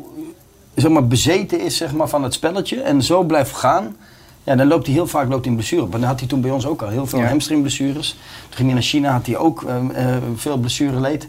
zeg 0.81 0.91
maar, 0.91 1.07
bezeten 1.07 1.59
is 1.59 1.77
zeg 1.77 1.93
maar, 1.93 2.07
van 2.09 2.23
het 2.23 2.33
spelletje 2.33 2.81
en 2.81 3.01
zo 3.03 3.23
blijft 3.23 3.51
gaan, 3.55 3.95
Ja, 4.43 4.55
dan 4.55 4.67
loopt 4.67 4.85
hij 4.85 4.95
heel 4.95 5.07
vaak 5.07 5.27
loopt 5.29 5.41
hij 5.41 5.49
in 5.49 5.55
blessure 5.55 5.81
op. 5.81 5.93
En 5.93 5.99
dat 5.99 6.09
had 6.09 6.19
hij 6.19 6.27
toen 6.27 6.41
bij 6.41 6.51
ons 6.51 6.65
ook 6.65 6.81
al. 6.81 6.89
Heel 6.89 7.05
veel 7.07 7.19
Ja. 7.19 7.25
hamstringblessures. 7.27 8.09
Toen 8.43 8.55
ging 8.55 8.65
hij 8.65 8.73
naar 8.73 8.83
China, 8.87 9.11
had 9.11 9.25
hij 9.25 9.37
ook 9.37 9.63
eh, 9.63 9.75
eh, 10.15 10.21
veel 10.35 10.57
blessureleed. 10.57 11.27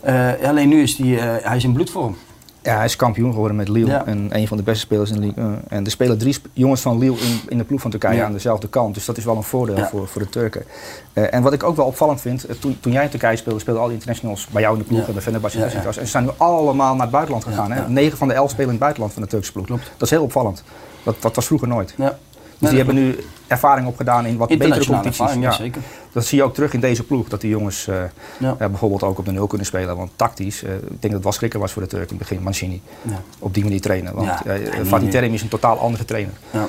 Eh 0.00 0.30
alleen 0.44 0.68
nu 0.68 0.82
is 0.82 0.96
hij, 0.96 1.18
eh, 1.18 1.46
hij 1.48 1.56
is 1.56 1.64
in 1.64 1.72
bloedvorm. 1.72 2.16
Ja, 2.62 2.76
hij 2.76 2.84
is 2.84 2.96
kampioen 2.96 3.32
geworden 3.32 3.56
met 3.56 3.68
Lille. 3.68 3.90
Ja. 3.90 4.06
En 4.06 4.26
een 4.30 4.48
van 4.48 4.56
de 4.56 4.62
beste 4.62 4.80
spelers 4.80 5.10
in 5.10 5.20
de 5.20 5.26
Ligue 5.26 5.44
1. 5.44 5.60
En 5.68 5.84
er 5.84 5.90
spelen 5.90 6.18
drie 6.18 6.36
jongens 6.52 6.80
van 6.80 6.98
Lille 6.98 7.16
in, 7.18 7.40
in 7.48 7.58
de 7.58 7.64
ploeg 7.64 7.80
van 7.80 7.90
Turkije 7.90 8.16
Ja. 8.16 8.24
aan 8.24 8.32
dezelfde 8.32 8.68
kant. 8.68 8.94
Dus 8.94 9.04
dat 9.04 9.16
is 9.16 9.24
wel 9.24 9.36
een 9.36 9.42
voordeel 9.42 9.76
Ja. 9.76 9.88
voor, 9.88 10.08
voor 10.08 10.22
de 10.22 10.28
Turken. 10.28 10.64
Eh, 11.12 11.34
en 11.34 11.42
wat 11.42 11.52
ik 11.52 11.62
ook 11.62 11.76
wel 11.76 11.86
opvallend 11.86 12.20
vind, 12.20 12.44
eh, 12.44 12.56
toen, 12.56 12.76
toen 12.80 12.92
jij 12.92 13.02
in 13.04 13.08
Turkije 13.10 13.36
speelde, 13.36 13.60
speelden 13.60 13.82
al 13.82 13.88
die 13.88 13.96
internationals 13.98 14.46
bij 14.50 14.62
jou 14.62 14.74
in 14.76 14.82
de 14.82 14.88
ploeg 14.88 15.06
en 15.06 15.12
bij 15.12 15.22
Fenerbahce 15.22 15.62
en 15.64 15.92
ze 15.94 16.06
zijn 16.06 16.24
nu 16.24 16.30
allemaal 16.36 16.92
naar 16.92 17.02
het 17.02 17.10
buitenland 17.10 17.44
gegaan. 17.44 17.72
Hè? 17.72 17.88
Negen 17.88 18.18
van 18.18 18.28
de 18.28 18.34
elf 18.34 18.48
spelen 18.50 18.66
in 18.66 18.70
het 18.74 18.80
buitenland 18.80 19.12
van 19.12 19.22
de 19.22 19.28
Turkse 19.28 19.52
ploeg. 19.52 19.66
Dat 19.66 19.80
is 19.98 20.10
heel 20.10 20.22
opvallend. 20.22 20.62
Dat, 21.02 21.16
dat 21.20 21.34
was 21.36 21.46
vroeger 21.46 21.68
nooit. 21.68 21.94
Ja. 21.96 22.18
Dus 22.62 22.70
die 22.70 22.78
hebben 22.78 22.94
nu 23.04 23.16
ervaring 23.46 23.86
opgedaan 23.86 24.26
in 24.26 24.36
wat 24.36 24.48
betere 24.48 24.84
competities. 24.86 25.18
ervaring, 25.20 25.42
ja, 25.42 25.50
zeker. 25.52 25.82
Dat 26.12 26.26
zie 26.26 26.38
je 26.38 26.44
ook 26.44 26.54
terug 26.54 26.72
in 26.72 26.80
deze 26.80 27.02
ploeg. 27.04 27.28
Dat 27.28 27.40
die 27.40 27.50
jongens 27.50 27.88
eh, 27.88 27.94
Ja. 28.38 28.56
ja, 28.58 28.68
bijvoorbeeld 28.68 29.02
ook 29.02 29.18
op 29.18 29.24
de 29.24 29.32
nul 29.32 29.46
kunnen 29.46 29.66
spelen. 29.66 29.96
Want 29.96 30.10
tactisch, 30.16 30.62
eh, 30.62 30.74
ik 30.74 30.80
denk 30.80 31.00
dat 31.02 31.12
het 31.12 31.22
wel 31.22 31.32
schrikker 31.32 31.60
was 31.60 31.72
voor 31.72 31.82
de 31.82 31.88
Turk 31.88 32.02
in 32.02 32.08
het 32.08 32.18
begin, 32.18 32.42
Mancini. 32.42 32.80
Ja. 33.02 33.22
Op 33.38 33.54
die 33.54 33.62
manier 33.62 33.80
trainen. 33.80 34.14
Want 34.14 34.26
Ja. 34.26 34.44
eh, 34.44 34.64
Ja, 34.78 34.84
Fatih 34.84 35.08
Terim 35.10 35.32
is 35.34 35.42
een 35.42 35.48
totaal 35.48 35.78
andere 35.78 36.04
trainer. 36.04 36.32
Ja. 36.50 36.68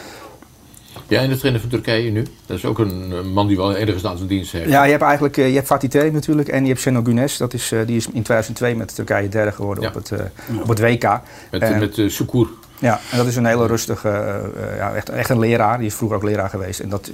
Jij 1.08 1.24
en 1.24 1.30
de 1.30 1.38
trainer 1.38 1.62
van 1.62 1.70
Turkije 1.70 2.12
nu? 2.12 2.26
Dat 2.46 2.58
is 2.58 2.66
ook 2.66 2.80
een 2.80 3.12
eh, 3.12 3.22
man 3.34 3.48
die 3.48 3.58
wel 3.58 3.76
enige 3.76 4.00
staat 4.00 4.18
van 4.18 4.28
dienst 4.28 4.52
heeft. 4.52 4.70
Ja, 4.70 4.84
je 4.84 4.92
hebt 4.92 5.04
eigenlijk 5.04 5.38
eh, 5.38 5.48
je 5.48 5.54
hebt 5.56 5.68
Fatih 5.68 5.90
Terim 5.90 6.14
natuurlijk 6.14 6.48
en 6.48 6.62
je 6.64 6.68
hebt 6.70 6.80
Şenol 6.82 7.04
Güneş. 7.04 7.38
Dat 7.38 7.54
is, 7.54 7.72
eh, 7.72 7.80
die 7.86 7.96
is 7.96 8.06
in 8.06 8.24
2002 8.24 8.76
met 8.76 8.96
Turkije 8.96 9.30
derde 9.30 9.52
geworden 9.52 9.84
Ja. 9.84 9.90
op, 9.90 9.96
het, 9.96 10.12
eh, 10.12 10.20
op 10.62 10.68
het 10.68 10.80
WK. 10.80 11.20
Met, 11.52 11.62
En- 11.62 11.80
met 11.80 11.98
eh, 11.98 12.10
Sukur. 12.10 12.48
Ja, 12.84 13.00
en 13.12 13.18
dat 13.18 13.28
is 13.28 13.36
een 13.36 13.46
hele 13.46 13.68
rustige, 13.68 14.10
eh, 14.10 14.36
eh, 14.36 14.78
ja, 14.78 14.94
echt, 14.94 15.10
echt 15.10 15.30
een 15.30 15.40
leraar. 15.40 15.78
Die 15.78 15.88
is 15.88 15.96
vroeger 15.96 16.18
ook 16.18 16.24
leraar 16.24 16.50
geweest. 16.50 16.80
En 16.80 16.90
dat, 16.90 17.08
eh, 17.08 17.14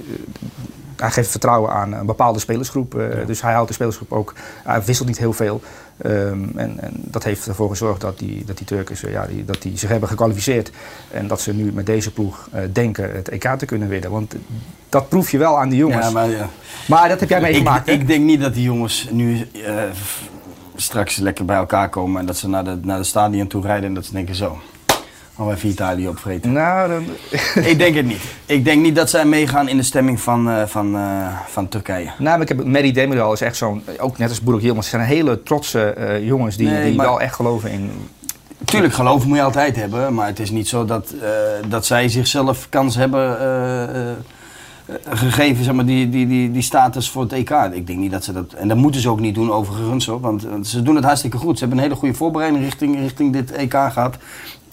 hij 0.96 1.10
geeft 1.10 1.30
vertrouwen 1.30 1.72
aan 1.72 1.92
een 1.92 2.06
bepaalde 2.06 2.38
spelersgroep. 2.38 3.02
Dus 3.26 3.42
hij 3.42 3.52
houdt 3.52 3.68
de 3.68 3.74
spelersgroep 3.74 4.12
ook, 4.12 4.34
hij 4.64 4.82
wisselt 4.82 5.08
niet 5.08 5.18
heel 5.18 5.32
veel. 5.32 5.60
Ehm, 5.96 6.58
en, 6.58 6.80
en 6.80 6.92
dat 6.94 7.24
heeft 7.24 7.46
ervoor 7.46 7.68
gezorgd 7.68 8.00
dat 8.00 8.18
die, 8.18 8.44
dat 8.44 8.56
die 8.56 8.66
Turkers 8.66 9.00
ja, 9.00 9.26
die, 9.26 9.44
dat 9.44 9.62
die 9.62 9.78
zich 9.78 9.88
hebben 9.88 10.08
gekwalificeerd. 10.08 10.70
En 11.10 11.26
dat 11.26 11.40
ze 11.40 11.54
nu 11.54 11.72
met 11.72 11.86
deze 11.86 12.12
ploeg 12.12 12.48
denken 12.72 13.14
het 13.14 13.28
EK 13.28 13.48
te 13.58 13.66
kunnen 13.66 13.88
winnen. 13.88 14.10
Want 14.10 14.34
dat 14.88 15.08
proef 15.08 15.30
je 15.30 15.38
wel 15.38 15.58
aan 15.58 15.68
die 15.68 15.78
jongens. 15.78 16.06
Ja, 16.06 16.12
maar, 16.12 16.28
ja. 16.28 16.48
Maar 16.88 17.08
dat 17.08 17.20
heb 17.20 17.28
jij 17.28 17.38
ik, 17.38 17.44
meegemaakt, 17.44 17.86
hè? 17.86 17.92
ik 17.92 18.06
denk 18.06 18.24
niet 18.24 18.40
dat 18.40 18.54
die 18.54 18.62
jongens 18.62 19.08
nu 19.10 19.48
straks 20.76 21.16
lekker 21.16 21.44
bij 21.44 21.56
elkaar 21.56 21.88
komen 21.88 22.20
en 22.20 22.26
dat 22.26 22.36
ze 22.36 22.48
naar 22.48 22.64
de, 22.64 22.78
naar 22.82 22.98
de 22.98 23.04
stadion 23.04 23.46
toe 23.46 23.62
rijden 23.62 23.88
en 23.88 23.94
dat 23.94 24.04
ze 24.04 24.12
denken 24.12 24.34
zo. 24.34 24.58
Al 25.40 25.52
even 25.52 25.68
Italië 25.68 26.08
opvreten. 26.08 26.52
Nou, 26.52 26.88
dan... 26.88 27.04
ik 27.72 27.78
denk 27.78 27.94
het 27.94 28.06
niet. 28.06 28.22
Ik 28.46 28.64
denk 28.64 28.82
niet 28.82 28.94
dat 28.94 29.10
zij 29.10 29.24
meegaan 29.24 29.68
in 29.68 29.76
de 29.76 29.82
stemming 29.82 30.20
van, 30.20 30.50
eh, 30.50 30.62
van, 30.66 30.96
eh, 30.96 31.26
van 31.46 31.68
Turkije. 31.68 32.04
Nou, 32.04 32.18
maar 32.18 32.40
ik 32.40 32.48
heb 32.48 32.64
Mary 32.64 32.92
Demiral 32.92 33.32
is 33.32 33.40
echt 33.40 33.56
zo'n, 33.56 33.82
ook 33.98 34.18
net 34.18 34.28
als 34.28 34.40
Boerik 34.40 34.62
Yilmaz, 34.62 34.88
zijn 34.88 35.02
hele 35.02 35.42
trotse 35.42 35.82
eh, 35.82 36.26
jongens 36.26 36.56
die, 36.56 36.68
Nee, 36.68 36.84
die 36.84 36.94
maar- 36.96 37.06
wel 37.06 37.20
echt 37.20 37.34
geloven 37.34 37.70
in. 37.70 37.90
Tuurlijk, 38.64 38.94
geloof 38.94 39.26
moet 39.26 39.36
je 39.36 39.42
altijd 39.42 39.76
hebben, 39.76 40.14
maar 40.14 40.26
het 40.26 40.38
is 40.40 40.50
niet 40.50 40.68
zo 40.68 40.84
dat, 40.84 41.14
dat 41.68 41.86
zij 41.86 42.08
zichzelf 42.08 42.66
kans 42.68 42.96
hebben 42.96 43.36
gegeven, 45.08 45.64
zeg 45.64 45.74
maar, 45.74 45.86
die, 45.86 46.08
die, 46.08 46.26
die, 46.26 46.50
die 46.50 46.62
status 46.62 47.10
voor 47.10 47.22
het 47.22 47.32
EK. 47.32 47.50
Ik 47.72 47.86
denk 47.86 47.98
niet 47.98 48.10
dat 48.10 48.24
ze 48.24 48.32
dat, 48.32 48.52
en 48.52 48.68
dat 48.68 48.76
moeten 48.76 49.00
ze 49.00 49.08
ook 49.10 49.20
niet 49.20 49.34
doen 49.34 49.52
overigens 49.52 50.06
hoor, 50.06 50.20
want 50.20 50.42
want 50.42 50.66
ze 50.66 50.82
doen 50.82 50.94
het 50.94 51.04
hartstikke 51.04 51.36
goed. 51.36 51.54
Ze 51.54 51.60
hebben 51.60 51.78
een 51.78 51.84
hele 51.84 51.98
goede 51.98 52.14
voorbereiding 52.14 52.64
richting, 52.64 52.98
richting 52.98 53.32
dit 53.32 53.52
EK 53.52 53.72
gehad. 53.72 54.16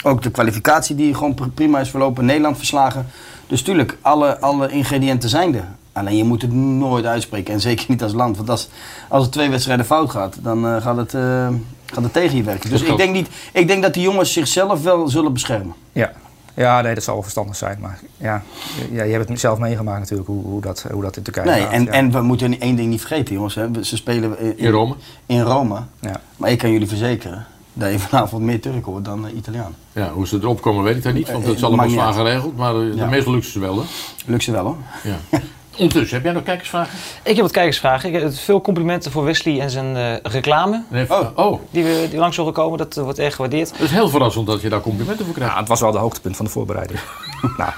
Ook 0.03 0.23
de 0.23 0.31
kwalificatie 0.31 0.95
die 0.95 1.13
gewoon 1.13 1.33
pr- 1.33 1.47
prima 1.53 1.79
is 1.79 1.89
verlopen, 1.89 2.25
Nederland 2.25 2.57
verslagen. 2.57 3.05
Dus 3.47 3.61
tuurlijk, 3.61 3.97
alle, 4.01 4.39
alle 4.39 4.69
ingrediënten 4.69 5.29
zijn 5.29 5.55
er. 5.55 5.67
Alleen 5.93 6.17
je 6.17 6.23
moet 6.23 6.41
het 6.41 6.53
nooit 6.53 7.05
uitspreken 7.05 7.53
en 7.53 7.59
zeker 7.61 7.85
niet 7.87 8.03
als 8.03 8.13
land. 8.13 8.37
Want 8.37 8.49
als, 8.49 8.69
als 9.09 9.23
het 9.23 9.31
twee 9.31 9.49
wedstrijden 9.49 9.85
fout 9.85 10.09
gaat, 10.09 10.35
dan 10.41 10.65
eh, 10.67 10.81
gaat, 10.81 10.97
het, 10.97 11.13
eh, 11.13 11.47
gaat 11.85 12.03
het 12.03 12.13
tegen 12.13 12.37
je 12.37 12.43
werken. 12.43 12.69
Dus 12.69 12.81
ik 12.81 12.97
denk, 12.97 13.13
niet, 13.13 13.27
ik 13.53 13.67
denk 13.67 13.83
dat 13.83 13.93
die 13.93 14.03
jongens 14.03 14.33
zichzelf 14.33 14.83
wel 14.83 15.07
zullen 15.07 15.33
beschermen. 15.33 15.73
Ja. 15.91 16.11
ja, 16.53 16.81
nee, 16.81 16.93
dat 16.93 17.03
zal 17.03 17.13
wel 17.13 17.23
verstandig 17.23 17.55
zijn. 17.55 17.77
Maar 17.81 17.99
ja, 18.17 18.43
ja 18.91 19.03
je 19.03 19.11
hebt 19.13 19.29
het 19.29 19.39
zelf 19.39 19.59
meegemaakt 19.59 19.99
natuurlijk, 19.99 20.27
hoe, 20.27 20.43
hoe, 20.43 20.61
dat, 20.61 20.85
hoe 20.91 21.01
dat 21.01 21.17
in 21.17 21.23
Turkije 21.23 21.45
Nee, 21.45 21.61
gaat. 21.61 21.71
en, 21.71 21.83
ja. 21.83 21.91
en 21.91 22.11
we 22.11 22.21
moeten 22.21 22.59
één 22.59 22.75
ding 22.75 22.89
niet 22.89 22.99
vergeten, 22.99 23.33
jongens. 23.33 23.55
Hè. 23.55 23.83
Ze 23.83 23.95
spelen 23.95 24.39
in, 24.39 24.57
In 24.57 24.71
Rome. 24.71 24.95
In 25.25 25.41
Rome. 25.41 25.81
Ja. 25.99 26.21
Maar 26.37 26.51
ik 26.51 26.57
kan 26.57 26.71
jullie 26.71 26.87
verzekeren 26.87 27.45
dat 27.77 27.91
je 27.91 27.99
vanavond 27.99 28.43
meer 28.43 28.61
Turken 28.61 28.91
wordt 28.91 29.05
dan 29.05 29.25
uh, 29.25 29.35
Italiaan. 29.35 29.75
Ja, 29.91 30.09
hoe 30.11 30.27
ze 30.27 30.37
erop 30.41 30.61
komen 30.61 30.83
weet 30.83 30.95
ik 30.95 31.03
daar 31.03 31.13
niet, 31.13 31.31
want 31.31 31.43
Eh, 31.43 31.47
het 31.49 31.57
is 31.57 31.63
allemaal 31.63 31.85
maakt 31.87 32.05
niet 32.05 32.13
zwaar 32.13 32.25
geregeld. 32.25 32.57
Maar 32.57 32.75
eh, 32.75 32.95
Ja. 32.95 33.03
de 33.03 33.09
meeste 33.09 33.31
lukt 33.31 33.45
ze 33.45 33.59
wel, 33.59 33.75
hè? 33.77 33.83
Lukt 34.25 34.43
ze 34.43 34.51
wel, 34.51 34.63
hoor. 34.65 34.77
Ja. 35.03 35.17
Ondertussen, 35.79 36.15
heb 36.15 36.25
jij 36.25 36.33
nog 36.33 36.43
kijkersvragen? 36.43 36.97
Ik 37.23 37.33
heb 37.33 37.41
wat 37.41 37.51
kijkersvragen. 37.51 38.13
Ik 38.13 38.21
heb 38.21 38.33
veel 38.35 38.61
complimenten 38.61 39.11
voor 39.11 39.23
Wesley 39.23 39.59
en 39.59 39.69
zijn 39.69 39.95
eh, 39.95 40.31
reclame. 40.31 40.83
oh. 41.09 41.27
oh. 41.35 41.59
Die, 41.71 41.83
we, 41.83 42.07
die 42.09 42.19
langs 42.19 42.35
zullen 42.35 42.53
komen. 42.53 42.77
Dat 42.77 42.97
eh, 42.97 43.03
wordt 43.03 43.19
erg 43.19 43.35
gewaardeerd. 43.35 43.71
Het 43.71 43.79
is 43.79 43.91
heel 43.91 44.09
verrassend 44.09 44.47
dat 44.47 44.61
je 44.61 44.69
daar 44.69 44.81
complimenten 44.81 45.25
voor 45.25 45.33
krijgt. 45.33 45.53
Ja, 45.53 45.59
het 45.59 45.67
was 45.67 45.79
wel 45.79 45.91
de 45.91 45.97
hoogtepunt 45.97 46.35
van 46.35 46.45
de 46.45 46.51
voorbereiding. 46.51 46.99
nou. 47.57 47.71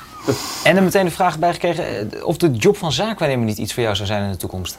En 0.64 0.78
er 0.78 0.84
meteen 0.84 1.06
de 1.06 1.12
vraag 1.12 1.40
bij 1.40 1.54
gekregen 1.54 2.12
eh, 2.12 2.26
of 2.26 2.38
de 2.38 2.52
job 2.52 2.78
van 2.78 2.92
zaakwaarnemer 2.92 3.46
niet 3.46 3.58
iets 3.58 3.74
voor 3.74 3.84
jou 3.84 3.96
zou 3.96 4.08
zijn 4.08 4.24
in 4.24 4.32
de 4.32 4.38
toekomst. 4.38 4.78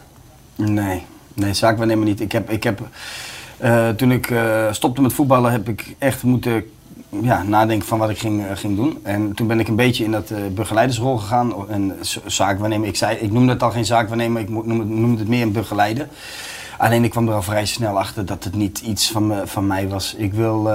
Nee, 0.56 1.06
nee, 1.34 1.54
zaakwaarnemer 1.54 2.04
niet. 2.06 2.20
Ik 2.20 2.32
heb, 2.32 2.50
ik 2.50 2.62
heb, 2.62 2.80
eh, 3.60 3.88
toen 3.88 4.12
ik 4.12 4.30
eh, 4.30 4.66
stopte 4.70 5.02
met 5.02 5.12
voetballen 5.12 5.52
heb 5.52 5.68
ik 5.68 5.94
echt 5.98 6.22
moeten 6.22 6.64
ja, 7.22 7.42
nadenken 7.42 7.88
van 7.88 7.98
wat 7.98 8.10
ik 8.10 8.18
ging, 8.18 8.46
eh, 8.46 8.56
ging 8.56 8.76
doen. 8.76 8.98
En 9.02 9.34
toen 9.34 9.46
ben 9.46 9.60
ik 9.60 9.68
een 9.68 9.76
beetje 9.76 10.04
in 10.04 10.10
dat 10.10 10.32
begeleidersrol 10.54 11.16
gegaan. 11.16 11.68
En 11.68 11.96
z- 12.00 12.18
zaakwaarnemer, 12.26 12.88
ik, 12.88 12.96
zei, 12.96 13.16
ik 13.16 13.32
noemde 13.32 13.52
het 13.52 13.62
al 13.62 13.70
geen 13.70 13.84
zaakwaarnemer, 13.84 14.40
ik 14.42 14.48
mo- 14.48 14.62
noem 14.64 14.78
het, 14.78 14.88
noemde 14.88 15.18
het 15.18 15.28
meer 15.28 15.42
een 15.42 15.52
begeleider. 15.52 16.08
Alleen 16.78 17.04
ik 17.04 17.10
kwam 17.10 17.28
er 17.28 17.34
al 17.34 17.42
vrij 17.42 17.66
snel 17.66 17.98
achter 17.98 18.26
dat 18.26 18.44
het 18.44 18.54
niet 18.54 18.78
iets 18.78 19.10
van, 19.10 19.26
me, 19.26 19.42
van 19.46 19.66
mij 19.66 19.88
was. 19.88 20.14
Ik 20.14 20.32
wil, 20.32 20.70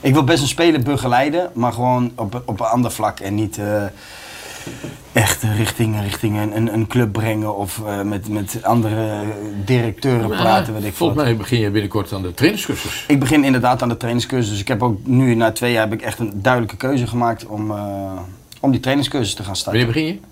ik 0.00 0.12
wil 0.12 0.24
best 0.24 0.42
een 0.42 0.48
speler 0.48 0.82
begeleiden, 0.82 1.50
maar 1.54 1.72
gewoon 1.72 2.12
op, 2.14 2.42
op 2.44 2.60
een 2.60 2.66
ander 2.66 2.90
vlak. 2.90 3.20
En 3.20 3.34
niet 3.34 3.60
echt 5.12 5.42
richting, 5.56 6.00
richting 6.00 6.38
een, 6.38 6.56
een, 6.56 6.72
een 6.74 6.86
club 6.86 7.12
brengen 7.12 7.56
of 7.56 7.80
eh, 7.86 8.02
met, 8.02 8.28
met 8.28 8.58
andere 8.62 9.20
directeuren 9.64 10.28
praten. 10.28 10.74
Weet 10.74 10.84
ik 10.84 10.94
Volgens 10.94 11.22
mij 11.22 11.36
begin 11.36 11.60
je 11.60 11.70
binnenkort 11.70 12.12
aan 12.12 12.22
de 12.22 12.34
trainingscursus. 12.34 13.04
Ik 13.08 13.18
begin 13.18 13.44
inderdaad 13.44 13.82
aan 13.82 13.88
de 13.88 13.96
trainingscursus. 13.96 14.50
Dus 14.50 14.60
ik 14.60 14.68
heb 14.68 14.82
ook 14.82 14.98
nu, 15.06 15.34
na 15.34 15.52
twee 15.52 15.72
jaar, 15.72 15.82
heb 15.82 15.92
ik 15.92 16.02
echt 16.02 16.18
een 16.18 16.32
duidelijke 16.34 16.76
keuze 16.76 17.06
gemaakt 17.06 17.46
om, 17.46 17.70
eh, 17.70 18.12
om 18.60 18.70
die 18.70 18.80
trainingscursus 18.80 19.34
te 19.34 19.42
gaan 19.42 19.56
starten. 19.56 19.82
Wanneer 19.84 20.02
begin 20.02 20.14
je? 20.14 20.26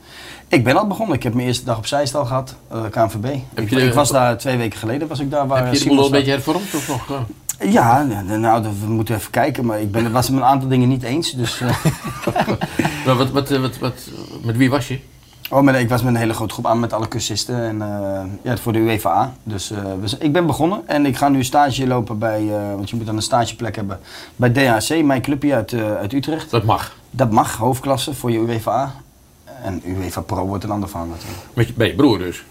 Ik 0.49 0.65
ben 0.65 0.77
al 0.77 0.87
begonnen. 0.87 1.17
Ik 1.17 1.23
heb 1.23 1.35
mijn 1.35 1.47
eerste 1.47 1.65
dag 1.65 1.77
op 1.79 1.87
Zeist 1.87 2.15
al 2.15 2.25
gehad, 2.25 2.57
eh, 2.71 2.85
KNVB. 2.91 3.25
Ik, 3.55 3.71
je 3.71 3.77
de- 3.77 3.83
ik 3.87 3.93
was 3.95 4.11
daar 4.11 4.39
twee 4.39 4.57
weken 4.57 4.79
geleden, 4.79 5.09
was 5.09 5.19
ik 5.21 5.31
daar. 5.31 5.47
Waar 5.47 5.59
Heb 5.59 5.67
je 5.67 5.73
de 5.73 5.79
Simon 5.79 5.95
boel 5.97 6.05
al 6.05 6.11
een 6.11 6.17
beetje 6.17 6.33
hervormd 6.33 6.75
of 6.75 6.89
nog? 6.89 7.23
Ja, 7.61 8.03
nou, 8.39 8.63
we 8.63 8.87
moeten 8.87 9.15
even 9.15 9.31
kijken. 9.31 9.67
Maar 9.67 9.81
ik 9.81 9.93
ben 9.93 10.13
was 10.13 10.27
het 10.27 10.35
met 10.35 10.45
een 10.45 10.49
aantal 10.49 10.69
dingen 10.69 10.89
niet 10.89 11.03
eens. 11.03 11.33
Dus, 11.33 11.61
eh, 11.61 11.69
Maar 13.07 13.17
wat, 13.17 13.31
wat, 13.31 13.49
wat, 13.49 13.79
wat, 13.79 14.11
met 14.43 14.57
wie 14.57 14.71
was 14.71 14.89
je? 14.89 14.99
oh, 15.51 15.61
maar 15.61 15.81
ik 15.81 15.89
was 15.89 16.03
met 16.03 16.15
een 16.15 16.21
hele 16.21 16.35
grote 16.35 16.53
groep 16.53 16.67
aan 16.67 16.81
met 16.81 16.93
alle 16.93 17.09
cursisten. 17.09 17.63
En, 17.63 17.83
eh, 17.83 18.25
ja, 18.43 18.57
voor 18.57 18.73
de 18.73 18.79
UEFA. 18.79 19.33
Dus 19.43 19.71
eh, 19.71 19.83
we 20.01 20.17
ik 20.19 20.33
ben 20.33 20.47
begonnen. 20.47 20.83
En 20.87 21.07
ik 21.07 21.17
ga 21.17 21.29
nu 21.29 21.45
stage 21.45 21.87
lopen 21.87 22.19
bij, 22.19 22.47
want 22.77 22.91
je 22.91 22.97
moet 22.97 23.07
dan 23.07 23.17
een 23.17 23.23
stageplek 23.23 23.77
hebben, 23.77 24.01
bij 24.37 24.51
DHC, 24.51 25.05
mijn 25.05 25.23
clubje 25.23 25.55
uit, 25.55 25.75
uit 25.75 26.13
Utrecht. 26.13 26.51
Dat 26.51 26.65
mag. 26.65 26.97
Dat 27.11 27.31
mag, 27.31 27.57
hoofdklasse 27.57 28.15
voor 28.15 28.31
je 28.31 28.39
UEFA. 28.39 28.95
En 29.63 29.83
UEFA 29.85 30.21
Pro 30.21 30.47
wordt 30.47 30.65
een 30.65 30.71
ander 30.71 30.89
van 30.89 31.09
natuurlijk. 31.09 31.43
Met 31.53 31.67
je, 31.67 31.73
bij 31.73 31.87
je 31.87 31.95
broer 31.95 32.19
dus? 32.19 32.45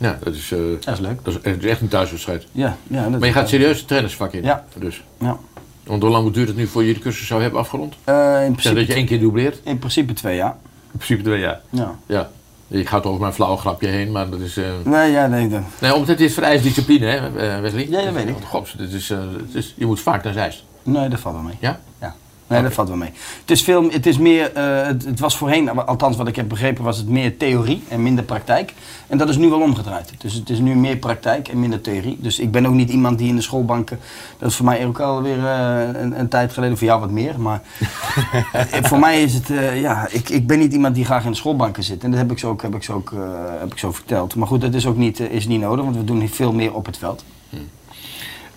Ja. 0.00 0.18
Dat 0.24 0.34
is, 0.34 0.52
eh, 0.52 0.58
Dat 0.80 0.94
is 0.94 1.00
leuk. 1.00 1.24
dat 1.24 1.34
is, 1.34 1.42
dat 1.42 1.56
is 1.62 1.70
echt 1.70 1.80
een 1.80 1.88
thuiswedstrijd. 1.88 2.46
Ja, 2.52 2.76
ja, 2.86 3.02
dat 3.08 3.18
maar 3.18 3.28
je 3.28 3.34
gaat 3.34 3.48
serieus 3.48 3.78
het 3.78 3.86
trainersvak 3.88 4.32
in? 4.32 4.42
Ja. 4.42 4.64
Dus. 4.78 5.02
Ja. 5.18 5.36
Want 5.84 6.02
hoe 6.02 6.10
lang 6.10 6.32
duurt 6.32 6.48
het 6.48 6.56
nu 6.56 6.66
voor 6.66 6.84
je 6.84 6.94
de 6.94 7.00
cursus 7.00 7.26
zou 7.26 7.42
hebben 7.42 7.60
afgerond? 7.60 7.94
Eh, 8.04 8.14
in 8.14 8.40
Zeg 8.40 8.50
principe 8.52 8.74
dat 8.74 8.86
je 8.86 8.94
één 8.94 9.06
keer 9.06 9.20
dubleert? 9.20 9.60
In 9.64 9.78
principe 9.78 10.12
twee 10.12 10.36
jaar. 10.36 10.56
In 10.92 10.98
principe 10.98 11.22
twee 11.22 11.40
jaar. 11.40 11.60
Ja. 11.70 11.94
ja. 12.06 12.30
Je 12.66 12.86
gaat 12.86 13.04
over 13.04 13.20
mijn 13.20 13.32
flauw 13.32 13.56
grapje 13.56 13.86
heen, 13.88 14.10
maar 14.12 14.30
dat 14.30 14.40
is... 14.40 14.56
eh, 14.56 14.64
Nee, 14.84 15.10
ja, 15.10 15.26
nee. 15.26 15.48
Dat... 15.48 15.60
Nee, 15.80 15.92
omdat 15.92 16.08
het 16.08 16.20
is 16.20 16.34
vereist 16.34 16.62
discipline, 16.62 17.06
hè, 17.06 17.60
Wesley? 17.60 17.86
Ja, 17.90 18.04
dat 18.04 18.12
weet 18.14 18.28
ik. 18.28 18.34
God, 18.44 18.78
dit 18.78 18.92
is, 18.92 19.08
het 19.08 19.54
is, 19.54 19.74
je 19.76 19.86
moet 19.86 20.00
vaak 20.00 20.24
naar 20.24 20.32
Zeist. 20.32 20.64
Nee, 20.82 21.08
dat 21.08 21.20
valt 21.20 21.34
wel 21.34 21.44
mee. 21.44 21.56
Ja? 21.60 21.80
Ja. 22.00 22.14
Nee, 22.50 22.62
dat 22.62 22.72
valt 22.72 22.88
wel 22.88 22.96
mee. 22.96 23.10
Het 23.40 23.50
is, 23.50 23.62
veel, 23.62 23.90
het 23.90 24.06
is 24.06 24.18
meer, 24.18 24.52
eh, 24.52 24.86
het, 24.86 25.04
het 25.04 25.20
was 25.20 25.36
voorheen, 25.36 25.86
althans 25.86 26.16
wat 26.16 26.28
ik 26.28 26.36
heb 26.36 26.48
begrepen, 26.48 26.84
was 26.84 26.96
het 26.96 27.08
meer 27.08 27.36
theorie 27.36 27.82
en 27.88 28.02
minder 28.02 28.24
praktijk. 28.24 28.74
En 29.06 29.18
dat 29.18 29.28
is 29.28 29.36
nu 29.36 29.48
wel 29.48 29.60
omgedraaid. 29.60 30.12
Dus 30.18 30.34
het 30.34 30.50
is 30.50 30.58
nu 30.58 30.74
meer 30.74 30.96
praktijk 30.96 31.48
en 31.48 31.60
minder 31.60 31.80
theorie. 31.80 32.18
Dus 32.20 32.38
ik 32.38 32.50
ben 32.50 32.66
ook 32.66 32.72
niet 32.72 32.90
iemand 32.90 33.18
die 33.18 33.28
in 33.28 33.36
de 33.36 33.42
schoolbanken, 33.42 33.98
dat 34.38 34.50
is 34.50 34.56
voor 34.56 34.64
mij 34.64 34.86
ook 34.86 35.00
alweer 35.00 35.36
uh, 35.36 36.00
een, 36.00 36.20
een 36.20 36.28
tijd 36.28 36.52
geleden, 36.52 36.78
voor 36.78 36.86
jou 36.86 37.00
wat 37.00 37.10
meer. 37.10 37.40
Maar 37.40 37.62
eh, 38.52 38.82
voor 38.82 38.98
mij 38.98 39.22
is 39.22 39.34
het, 39.34 39.50
uh, 39.50 39.80
ja, 39.80 40.06
ik, 40.10 40.28
ik 40.28 40.46
ben 40.46 40.58
niet 40.58 40.72
iemand 40.72 40.94
die 40.94 41.04
graag 41.04 41.24
in 41.24 41.30
de 41.30 41.36
schoolbanken 41.36 41.82
zit. 41.82 42.04
En 42.04 42.10
dat 42.10 42.20
heb 42.20 42.30
ik 42.30 42.38
zo 42.38 42.48
ook, 42.48 42.62
heb 42.62 42.74
ik 42.74 42.82
zo, 42.82 42.92
ook, 42.92 43.14
heb 43.60 43.72
ik 43.72 43.78
zo 43.78 43.92
verteld. 43.92 44.34
Maar 44.34 44.46
goed, 44.46 44.60
dat 44.60 44.74
is 44.74 44.86
ook 44.86 44.96
niet, 44.96 45.20
is 45.20 45.46
niet 45.46 45.60
nodig, 45.60 45.84
want 45.84 45.96
we 45.96 46.04
doen 46.04 46.28
veel 46.28 46.52
meer 46.52 46.74
op 46.74 46.86
het 46.86 46.98
veld. 46.98 47.24
Hm. 47.50 47.56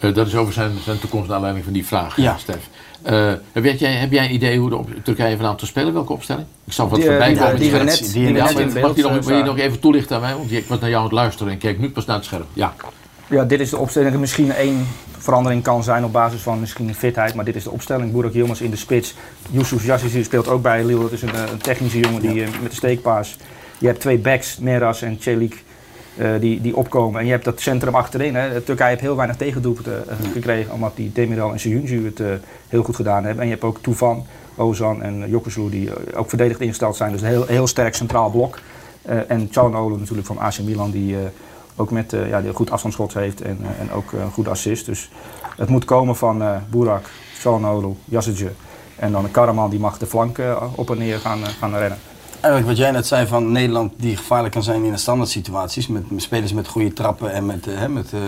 Eh, 0.04 0.14
dat 0.14 0.28
is 0.28 0.36
over 0.36 0.54
zijn, 0.54 0.72
zijn 0.84 1.00
toekomst 1.00 1.28
naar 1.28 1.36
aanleiding 1.36 1.66
van 1.66 1.74
die 1.74 1.86
vraag, 1.86 2.16
Ja. 2.16 2.38
Stef. 2.38 2.70
Eh, 3.04 3.32
heb, 3.52 3.64
jij, 3.64 3.92
heb 3.92 4.12
jij 4.12 4.26
een 4.26 4.34
idee 4.34 4.58
hoe 4.60 4.70
de 4.70 4.76
op, 4.78 4.90
Turkije 5.04 5.36
vanavond 5.36 5.60
te 5.60 5.66
spelen? 5.66 5.94
Welke 5.94 6.14
opstelling? 6.14 6.46
Ik 6.66 6.74
zal 6.74 6.90
wat 6.90 7.00
Die, 7.00 7.04
eh, 7.10 7.10
voorbij 7.16 7.34
die- 7.34 7.38
komen. 7.44 7.60
die 7.60 7.72
net- 7.72 8.10
die 8.14 8.30
net 8.30 8.50
in 8.60 8.82
mag 8.82 8.96
je 8.96 9.02
nog, 9.02 9.12
eh, 9.18 9.24
wil 9.24 9.38
je 9.38 9.44
nog 9.44 9.58
even 9.58 9.80
toelichten 9.80 10.16
aan 10.16 10.22
mij? 10.22 10.36
Want 10.36 10.52
ik 10.52 10.66
was 10.68 10.80
naar 10.80 10.90
jou 10.90 11.00
aan 11.02 11.08
het 11.10 11.18
luisteren 11.18 11.52
en 11.54 11.58
keek 11.60 11.80
nu 11.80 11.90
pas 11.90 12.06
naar 12.06 12.16
het 12.16 12.26
scherm. 12.26 12.46
Ja. 12.54 12.74
Ja, 13.30 13.44
dit 13.44 13.60
is 13.60 13.70
de 13.70 13.78
opstelling. 13.78 14.16
Misschien 14.20 14.52
één 14.52 14.88
verandering 15.18 15.64
kan 15.64 15.84
zijn 15.84 16.04
op 16.04 16.12
basis 16.12 16.42
van 16.42 16.60
misschien 16.60 16.96
fitheid, 16.96 17.34
maar 17.36 17.46
dit 17.46 17.56
is 17.56 17.64
de 17.64 17.72
opstelling. 17.72 18.12
Burak 18.12 18.34
Yilmaz 18.34 18.60
in 18.62 18.70
de 18.70 18.76
spits. 18.78 19.14
Yusuf 19.50 19.86
Yazici 19.86 20.24
speelt 20.24 20.48
ook 20.48 20.62
bij 20.62 20.84
Lille. 20.86 21.02
Dat 21.02 21.12
is 21.12 21.22
een, 21.22 21.36
een 21.52 21.58
technische 21.58 22.00
jongen 22.00 22.22
die, 22.22 22.34
met 22.62 22.70
de 22.70 22.76
steekpaas. 22.76 23.38
Je 23.78 23.88
hebt 23.88 24.00
twee 24.00 24.18
backs, 24.18 24.58
Meras 24.58 25.02
en 25.02 25.18
Celik, 25.20 25.64
die, 26.40 26.62
die 26.62 26.76
opkomen. 26.76 27.20
En 27.20 27.26
je 27.26 27.32
hebt 27.32 27.46
dat 27.46 27.60
centrum 27.60 27.96
achterin. 27.96 28.36
Hè. 28.36 28.62
Turkije 28.62 28.90
heeft 28.90 29.02
heel 29.02 29.16
weinig 29.16 29.38
tegendoelpunten 29.38 30.10
eh, 30.10 30.16
gekregen, 30.32 30.74
omdat 30.74 30.96
die 30.96 31.12
Demiral 31.12 31.52
en 31.52 31.60
Seyuncu 31.60 32.06
het 32.06 32.20
eh, 32.20 32.28
heel 32.68 32.84
goed 32.84 32.96
gedaan 32.96 33.24
hebben. 33.24 33.42
En 33.42 33.48
je 33.48 33.54
hebt 33.54 33.64
ook 33.66 33.78
Toufan, 33.82 34.26
Ozan 34.56 35.02
en 35.02 35.30
Jokoslu 35.30 35.70
die 35.70 35.90
eh, 35.90 36.20
ook 36.20 36.30
verdedigd 36.30 36.62
ingesteld 36.62 36.96
zijn. 36.96 37.12
Dus 37.12 37.22
een 37.22 37.28
heel, 37.28 37.46
heel 37.46 37.68
sterk 37.68 37.96
centraal 37.96 38.30
blok. 38.30 38.60
Eh, 39.02 39.18
en 39.32 39.50
Çalhanoğlu 39.50 40.00
natuurlijk 40.00 40.28
van 40.28 40.40
AC 40.40 40.60
Milan, 40.60 40.92
die 40.92 41.16
eh, 41.16 41.22
ook 41.76 41.92
met 41.92 42.14
eh, 42.14 42.30
ja, 42.30 42.40
die 42.40 42.50
een 42.50 42.56
goed 42.56 42.72
afstandsschot 42.72 43.14
heeft 43.14 43.42
en, 43.42 43.58
eh, 43.62 43.82
en 43.82 43.92
ook 43.92 44.14
eh, 44.14 44.20
een 44.20 44.32
goede 44.32 44.50
assist. 44.50 44.86
Dus 44.86 45.10
het 45.58 45.70
moet 45.70 45.86
komen 45.86 46.16
van 46.16 46.42
eh 46.42 46.56
Burak, 46.70 47.06
Çalhanoğlu, 47.42 47.96
Yazici. 48.06 48.50
En 48.96 49.12
dan 49.12 49.32
Karaman 49.32 49.70
die 49.70 49.80
mag 49.80 49.98
de 49.98 50.06
flank 50.06 50.38
eh, 50.38 50.64
op 50.76 50.92
en 50.92 50.98
neer 50.98 51.20
gaan, 51.20 51.44
eh, 51.44 51.50
gaan 51.60 51.76
rennen. 51.76 51.98
Eigenlijk 52.44 52.74
wat 52.74 52.78
jij 52.84 52.92
net 52.92 53.08
zei 53.08 53.28
van 53.28 53.52
Nederland 53.52 53.94
die 53.98 54.18
gevaarlijk 54.18 54.54
kan 54.54 54.64
zijn 54.64 54.84
in 54.84 54.92
de 54.92 54.98
standaard 54.98 55.30
situaties. 55.30 55.88
Met, 55.88 56.12
met 56.12 56.22
spelers 56.22 56.54
met 56.54 56.68
goede 56.68 56.94
trappen 56.94 57.34
en 57.34 57.46
met, 57.46 57.68
eh, 57.68 57.78
hè, 57.78 57.90
met 57.90 58.14
eh, 58.14 58.20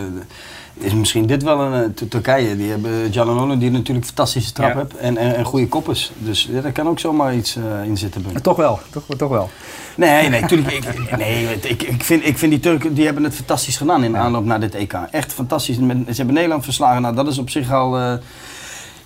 is 0.86 0.94
misschien 0.94 1.26
dit 1.26 1.44
wel 1.44 1.60
een 1.62 1.84
eh, 1.84 1.90
Tur- 1.96 2.08
Turkije. 2.08 2.58
Die 2.58 2.70
hebben 2.70 3.12
Çalhanoğlu 3.12 3.58
die 3.60 3.72
natuurlijk 3.72 4.06
fantastische 4.06 4.52
trap 4.52 4.74
Ja. 4.74 4.78
heeft 4.78 4.98
en, 4.98 5.18
en, 5.18 5.36
en 5.36 5.46
goede 5.46 5.68
koppers. 5.68 6.12
Dus 6.18 6.48
ja, 6.52 6.62
daar 6.62 6.72
kan 6.72 6.88
ook 6.88 7.00
zomaar 7.00 7.36
iets 7.36 7.58
in 7.86 7.98
zitten. 7.98 8.22
Ben. 8.22 8.42
Toch 8.42 8.58
wel, 8.58 8.80
toch, 8.90 9.04
toch 9.18 9.30
wel. 9.30 9.50
Nee, 9.96 10.30
nee, 10.30 10.46
tuurlijk. 10.46 10.74
Ik, 10.74 11.18
nee, 11.18 11.54
ik, 11.62 11.84
ik, 11.84 12.04
vind, 12.04 12.26
ik 12.26 12.38
vind 12.38 12.52
die 12.52 12.62
Turken 12.62 12.94
die 12.94 13.06
hebben 13.06 13.24
het 13.24 13.36
fantastisch 13.36 13.78
gedaan 13.78 14.04
in 14.04 14.12
de 14.12 14.18
aanloop 14.18 14.46
naar 14.46 14.60
dit 14.60 14.76
EK. 14.76 14.94
Echt 15.12 15.34
fantastisch. 15.34 15.76
Ze 15.76 16.14
hebben 16.16 16.34
Nederland 16.34 16.64
verslagen. 16.64 17.02
Nou, 17.02 17.16
dat 17.16 17.28
is 17.28 17.38
op 17.38 17.50
zich 17.50 17.72
al 17.72 18.20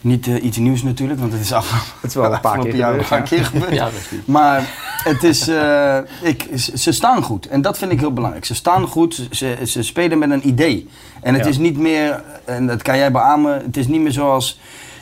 niet 0.01 0.27
eh, 0.27 0.43
iets 0.43 0.57
nieuws 0.57 0.83
natuurlijk, 0.83 1.19
want 1.19 1.31
het 1.31 1.41
is 1.41 1.53
af, 1.53 1.95
Het 2.01 2.09
is 2.09 2.15
wel 2.15 2.23
een 2.23 2.29
paar 2.29 2.39
afgelopen 2.43 2.71
keer 2.71 2.79
jaar 2.79 2.89
gebeurd, 2.89 3.11
een 3.11 3.17
paar 3.17 3.29
ja. 3.29 3.35
keer 3.35 3.45
gebeurd. 3.45 3.73
Ja. 3.73 3.89
Maar 4.25 4.69
het 5.03 5.23
is, 5.23 5.47
eh, 5.47 5.97
ik, 6.21 6.47
ze 6.75 6.91
staan 6.91 7.23
goed 7.23 7.47
en 7.47 7.61
dat 7.61 7.77
vind 7.77 7.91
ik 7.91 7.99
heel 7.99 8.13
belangrijk. 8.13 8.45
Ze 8.45 8.55
staan 8.55 8.87
goed, 8.87 9.27
ze, 9.31 9.57
ze 9.65 9.83
spelen 9.83 10.17
met 10.17 10.31
een 10.31 10.47
idee. 10.47 10.87
En 11.21 11.33
het 11.33 11.43
Ja. 11.43 11.49
is 11.49 11.57
niet 11.57 11.77
meer, 11.77 12.23
en 12.45 12.67
dat 12.67 12.81
kan 12.81 12.97
jij 12.97 13.11
beamen, 13.11 13.61
het 13.65 13.77
is 13.77 13.87
niet 13.87 14.01
meer 14.01 14.11
zoals 14.11 14.59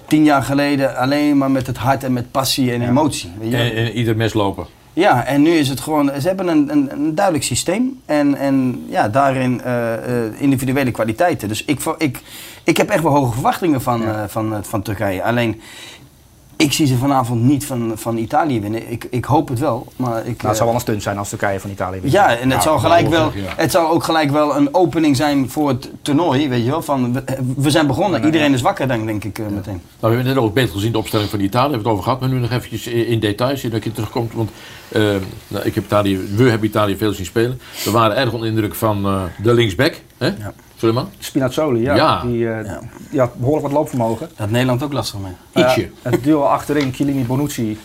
tien 0.08 0.24
jaar 0.24 0.44
geleden 0.44 0.98
alleen 0.98 1.38
maar 1.38 1.52
met 1.52 1.68
het 1.68 1.78
hart 1.78 2.04
en 2.04 2.14
met 2.14 2.32
passie 2.32 2.72
en 2.74 2.82
emotie. 2.90 3.32
Weet 3.40 3.52
je? 3.52 3.58
En, 3.58 3.76
en 3.76 3.92
ieder 3.92 4.16
mes 4.16 4.34
lopen. 4.34 4.66
Ja, 4.94 5.26
en 5.26 5.42
nu 5.42 5.50
is 5.50 5.70
het 5.70 5.80
gewoon, 5.80 6.12
ze 6.22 6.28
hebben 6.28 6.48
een, 6.48 6.72
een, 6.72 6.92
een 6.92 7.16
duidelijk 7.16 7.46
systeem 7.46 8.02
en, 8.06 8.36
en 8.36 8.86
ja, 8.90 9.10
daarin 9.10 9.62
eh, 9.62 9.94
eh, 9.94 10.32
individuele 10.38 10.92
kwaliteiten. 10.92 11.48
Dus 11.48 11.66
ik, 11.66 11.80
ik, 11.98 12.22
ik 12.68 12.78
heb 12.78 12.90
echt 12.90 13.04
wel 13.04 13.12
hoge 13.12 13.34
verwachtingen 13.34 13.82
van, 13.82 14.06
eh, 14.06 14.24
van, 14.28 14.54
eh, 14.54 14.60
van 14.62 14.82
Turkije. 14.82 15.24
Alleen, 15.24 15.62
ik 16.58 16.74
zie 16.74 16.88
ze 16.88 16.98
vanavond 16.98 17.42
niet 17.42 17.66
van, 17.66 17.92
van 17.96 18.18
Italië 18.18 18.62
winnen. 18.62 18.92
Ik, 18.92 19.08
ik 19.10 19.26
hoop 19.26 19.48
het 19.48 19.60
wel, 19.60 19.88
maar 19.96 20.18
ik... 20.18 20.26
Nou, 20.26 20.36
het 20.36 20.44
eh, 20.44 20.54
zou 20.54 20.66
wel 20.66 20.74
een 20.74 20.80
stunt 20.80 21.04
zijn 21.04 21.18
als 21.18 21.30
Turkije 21.30 21.60
van 21.60 21.70
Italië 21.70 22.00
wint. 22.00 22.14
ja, 22.14 22.38
en 22.38 22.52
het, 22.52 22.64
zal 22.64 22.80
gelijk 22.80 23.08
wel, 23.08 23.32
ja. 23.36 23.54
het 23.56 23.72
zal 23.72 23.90
ook 23.90 24.04
gelijk 24.04 24.32
wel 24.32 24.56
een 24.56 24.74
opening 24.74 25.16
zijn 25.16 25.50
voor 25.50 25.70
het 25.70 25.92
toernooi, 26.02 26.50
weet 26.50 26.64
je 26.64 26.70
wel. 26.70 26.82
Van, 26.82 27.14
we, 27.14 27.24
we 27.56 27.70
zijn 27.70 27.88
begonnen, 27.88 28.26
iedereen 28.26 28.54
is 28.54 28.62
wakker 28.62 28.88
dan, 28.88 29.06
denk 29.06 29.24
ik 29.24 29.40
eh, 29.40 29.46
meteen. 29.46 29.82
Nou, 29.82 29.82
we 30.00 30.08
hebben 30.08 30.26
net 30.26 30.38
ook 30.38 30.54
beter 30.54 30.74
gezien 30.74 30.92
de 30.92 30.98
opstelling 30.98 31.30
van 31.30 31.40
Italië, 31.40 31.72
hebben 31.72 31.84
we 31.84 31.90
het 31.90 31.94
over 31.94 32.04
gehad, 32.04 32.20
maar 32.20 32.30
nu 32.30 32.40
nog 32.40 32.52
eventjes 32.52 32.88
in 32.88 33.08
in 33.08 33.20
details, 33.20 33.62
dat 33.62 33.84
je 33.84 33.92
terugkomt. 33.92 34.34
Want 34.34 34.50
eh, 34.88 35.02
nou, 35.48 35.66
ik 35.66 35.76
heb 35.76 35.84
Italië, 35.84 36.18
we 36.36 36.50
hebben 36.50 36.68
Italië 36.68 36.98
veel 36.98 37.14
zien 37.14 37.26
spelen. 37.26 37.60
We 37.84 37.92
waren 37.92 38.16
erg 38.16 38.32
onder 38.32 38.50
de 38.50 38.56
indruk 38.56 38.76
van 38.76 39.06
eh, 39.06 39.22
de 39.44 39.54
linksback, 39.54 40.02
hè? 40.18 40.28
Ja. 40.28 40.54
Suleiman? 40.78 41.10
Spinazzoli, 41.20 41.82
ja. 41.82 41.96
Ja. 41.96 42.22
Die, 42.22 42.52
eh, 42.52 42.78
die 43.10 43.20
had 43.20 43.36
behoorlijk 43.36 43.66
wat 43.68 43.76
loopvermogen. 43.76 44.28
Daar 44.28 44.38
had 44.38 44.50
Nederland 44.50 44.84
ook 44.84 44.94
last 44.94 45.10
van 45.10 45.22
mee. 45.22 45.66
Ietsje. 45.66 45.90
Het 46.02 46.24
duo 46.24 46.42
achterin, 46.44 46.94
Chiellini 46.94 47.24
Bonucci, 47.24 47.80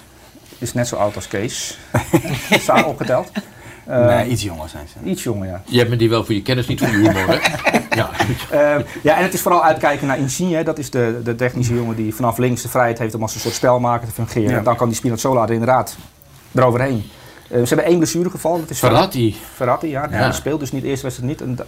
is 0.58 0.72
net 0.72 0.88
zo 0.88 0.96
oud 0.96 1.14
als 1.14 1.28
Kees. 1.28 1.78
Samen 2.50 2.86
opgeteld. 2.86 3.30
Eh, 3.86 4.06
nee, 4.06 4.28
iets 4.28 4.42
jonger 4.42 4.68
zijn 4.68 4.86
ze. 4.88 5.10
Iets 5.10 5.22
jonger, 5.22 5.48
ja. 5.48 5.62
Je 5.66 5.78
hebt 5.78 5.90
me 5.90 5.96
die 5.96 6.08
wel 6.08 6.24
voor 6.24 6.34
je 6.34 6.42
kennis, 6.42 6.66
niet 6.66 6.78
voor 6.78 6.88
je 6.88 6.96
humor, 6.96 7.26
hè? 7.26 7.38
ja. 7.96 8.10
Eh, 8.50 8.84
ja, 9.02 9.16
en 9.16 9.22
het 9.22 9.34
is 9.34 9.40
vooral 9.40 9.64
uitkijken 9.64 10.06
naar 10.06 10.18
Insigne. 10.18 10.56
hè. 10.56 10.62
Dat 10.62 10.78
is 10.78 10.90
de, 10.90 11.20
de 11.24 11.34
technische 11.34 11.74
jongen 11.74 11.96
die 11.96 12.14
vanaf 12.14 12.38
links 12.38 12.62
de 12.62 12.68
vrijheid 12.68 12.98
heeft 12.98 13.14
om 13.14 13.22
als 13.22 13.34
een 13.34 13.40
soort 13.40 13.54
spelmaker 13.54 14.08
te 14.08 14.14
fungeren. 14.14 14.50
Ja. 14.50 14.56
En 14.58 14.64
dan 14.64 14.76
kan 14.76 14.88
die 14.88 14.96
Spinazzola 14.96 15.42
er 15.42 15.50
inderdaad 15.52 15.96
eroverheen. 16.54 17.02
Eh, 17.50 17.60
ze 17.60 17.66
hebben 17.66 17.84
één 17.84 17.96
blessuregeval. 17.96 18.60
Dat 18.60 18.70
is 18.70 18.78
Verratti. 18.78 19.36
Verratti, 19.54 19.88
ja. 19.88 20.08
Ja. 20.10 20.24
Die 20.24 20.32
speelt 20.32 20.60
dus 20.60 20.72
niet 20.72 20.82
de 20.82 20.88
eerste 20.88 21.04
wedstrijd 21.04 21.30
niet. 21.30 21.40
En 21.48 21.66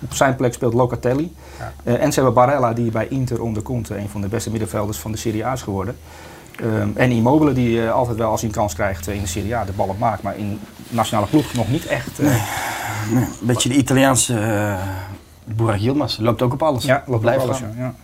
op 0.00 0.14
zijn 0.14 0.36
plek 0.36 0.52
speelt 0.54 0.74
Locatelli. 0.74 1.34
Eh, 1.82 2.02
en 2.02 2.08
ze 2.12 2.14
hebben 2.14 2.34
Barella, 2.34 2.72
die 2.72 2.90
bij 2.90 3.06
Inter 3.08 3.42
onderkomt. 3.42 3.90
Een 3.90 4.08
van 4.08 4.20
de 4.20 4.28
beste 4.28 4.50
middenvelders 4.50 4.98
van 4.98 5.12
de 5.12 5.18
Serie 5.18 5.46
A 5.46 5.52
is 5.52 5.62
geworden. 5.62 5.96
Ehm, 6.56 6.88
en 6.94 7.10
Immobile, 7.10 7.52
die 7.52 7.82
eh, 7.82 7.92
altijd 7.92 8.16
wel 8.18 8.30
als 8.30 8.40
hij 8.40 8.48
een 8.48 8.56
kans 8.56 8.74
krijgt 8.74 9.08
eh, 9.08 9.14
in 9.14 9.20
de 9.20 9.26
Serie 9.28 9.56
A 9.56 9.64
de 9.64 9.72
ballen 9.72 9.96
maakt. 9.98 10.22
Maar 10.22 10.36
in 10.38 10.60
nationale 10.88 11.26
ploeg 11.26 11.54
nog 11.54 11.68
niet 11.68 11.86
echt. 11.86 12.18
eh, 12.18 12.26
Nee, 13.10 13.22
een 13.22 13.28
beetje 13.46 13.68
de 13.68 13.74
Italiaanse 13.74 14.32
uh, 14.34 14.82
Burak 15.44 15.78
Yilmaz. 15.78 16.18
Loopt 16.18 16.42
ook 16.42 16.52
op 16.52 16.62
alles. 16.62 16.84
ja, 16.84 17.04
loopt 17.06 17.20
Blijft 17.20 17.42
alles. 17.42 17.58
Ja. 17.58 17.70
ja. 17.76 17.94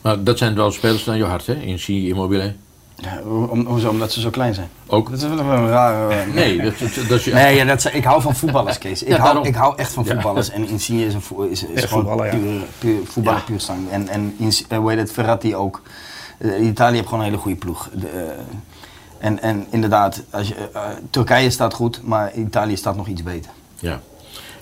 Maar 0.00 0.22
dat 0.24 0.38
zijn 0.38 0.54
wel 0.54 0.70
spelers 0.70 1.04
naar 1.04 1.16
je 1.16 1.24
hart, 1.24 1.46
hè? 1.46 1.54
In 1.54 1.86
Immobile. 1.86 2.54
Ja, 3.00 3.20
om, 3.48 3.66
hoezo? 3.66 3.88
Omdat 3.88 4.12
ze 4.12 4.20
zo 4.20 4.30
klein 4.30 4.54
zijn. 4.54 4.68
Ook? 4.86 5.10
Dat 5.10 5.18
is 5.22 5.28
wel 5.28 5.38
een 5.38 5.68
rare... 5.68 6.26
Nee, 6.26 6.60
dat, 6.62 6.78
dat, 6.78 6.94
dat 7.08 7.18
is 7.18 7.24
je... 7.24 7.32
Nee, 7.32 7.56
ja, 7.56 7.64
dat, 7.64 7.90
ik 7.92 8.04
hou 8.04 8.22
van 8.22 8.34
voetballers, 8.36 8.78
Kees. 8.84 9.02
Ik, 9.02 9.08
Ja, 9.08 9.16
hou, 9.18 9.46
ik 9.46 9.54
hou 9.54 9.76
echt 9.76 9.92
van 9.92 10.04
Ja. 10.04 10.12
voetballers. 10.12 10.50
En 10.50 10.68
Insigne 10.68 11.04
is, 11.04 11.14
een 11.14 11.20
vo- 11.20 11.42
is, 11.42 11.60
gewoon 11.60 11.88
voetballer, 11.88 12.24
ja. 12.26 12.30
puur, 12.38 12.60
puur, 12.78 12.98
voetballer 13.06 13.38
Ja. 13.40 13.44
puur 13.44 13.60
stand. 13.60 13.90
En, 13.90 14.08
en 14.08 14.34
eh, 14.68 14.78
hoe 14.78 14.90
heet 14.90 14.98
het, 14.98 15.12
Verratti 15.12 15.54
ook. 15.56 15.82
Eh, 16.38 16.66
Italië 16.66 16.94
heeft 16.96 17.08
gewoon 17.08 17.20
een 17.24 17.30
hele 17.30 17.40
goede 17.42 17.56
ploeg. 17.58 17.88
De, 17.92 18.06
eh, 18.08 19.26
en, 19.26 19.42
en 19.42 19.66
inderdaad, 19.70 20.22
als 20.30 20.48
je, 20.48 20.54
Turkije 21.10 21.50
staat 21.50 21.74
goed, 21.74 22.00
maar 22.04 22.34
Italië 22.34 22.76
staat 22.76 22.96
nog 22.96 23.06
iets 23.06 23.22
beter. 23.22 23.50
Ja, 23.78 24.00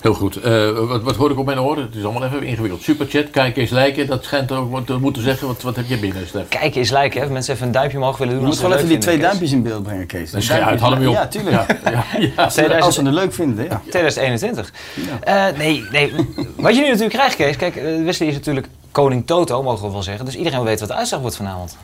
heel 0.07 0.15
goed. 0.15 0.37
Eh, 0.37 0.71
wat, 0.89 1.03
wat 1.03 1.17
hoor 1.17 1.31
ik 1.31 1.39
op 1.39 1.47
mijn 1.47 1.61
oren? 1.61 1.83
Het 1.83 1.95
is 1.95 2.05
allemaal 2.05 2.25
even 2.25 2.43
ingewikkeld. 2.43 2.83
Superchat, 2.83 3.31
kijk 3.31 3.57
eens 3.57 3.71
lijken. 3.71 4.07
Dat 4.07 4.25
schijnt 4.25 4.53
ook 4.53 4.87
te 4.87 4.99
moeten 4.99 5.23
zeggen. 5.23 5.47
Wat, 5.47 5.63
wat 5.63 5.77
heb 5.77 5.87
je 5.87 5.99
binnen, 5.99 6.27
Stef? 6.27 6.49
Kijk 6.49 6.75
eens 6.75 6.91
lijken, 6.91 7.21
hè. 7.21 7.29
Mensen 7.31 7.55
even 7.55 7.67
een 7.67 7.73
duimpje 7.73 7.99
omhoog 7.99 8.19
willen 8.19 8.35
doen. 8.35 8.43
Je 8.43 8.49
moet 8.49 8.59
gewoon 8.59 8.77
even 8.77 8.89
die 8.89 8.99
twee 8.99 9.19
duimpjes 9.19 9.53
in 9.53 9.63
beeld 9.63 9.83
brengen, 9.83 10.07
Kees. 10.07 10.31
Die 10.31 10.43
geen 10.43 10.63
uit, 10.63 10.81
hem 10.81 11.07
op. 11.07 11.13
Ja, 11.13 11.27
tuurlijk. 11.27 11.55
Ja, 11.85 12.05
ja. 12.19 12.31
Als, 12.45 12.55
ze, 12.55 12.81
als 12.81 12.95
ze 12.95 13.03
het 13.03 13.15
leuk 13.15 13.33
vinden, 13.33 13.65
ja. 13.65 13.81
Kees. 13.85 13.91
2021. 13.91 14.73
Eh, 15.21 15.45
nee, 15.57 15.85
nee. 15.91 16.13
Wat 16.57 16.75
je 16.75 16.81
nu 16.81 16.87
natuurlijk 16.87 17.15
krijgt, 17.15 17.37
Kees. 17.37 17.57
Kijk, 17.57 17.77
eh, 17.77 18.05
Wesley 18.05 18.29
is 18.29 18.35
natuurlijk 18.35 18.69
koning 18.91 19.27
Toto, 19.27 19.63
mogen 19.63 19.87
we 19.87 19.93
wel 19.93 20.03
zeggen. 20.03 20.25
Dus 20.25 20.37
iedereen 20.37 20.63
weet 20.63 20.81
wat 20.81 20.89
de 20.89 20.95
uitslag 20.95 21.21
wordt 21.21 21.37
vanavond. 21.37 21.77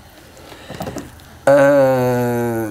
Eh, 1.42 2.66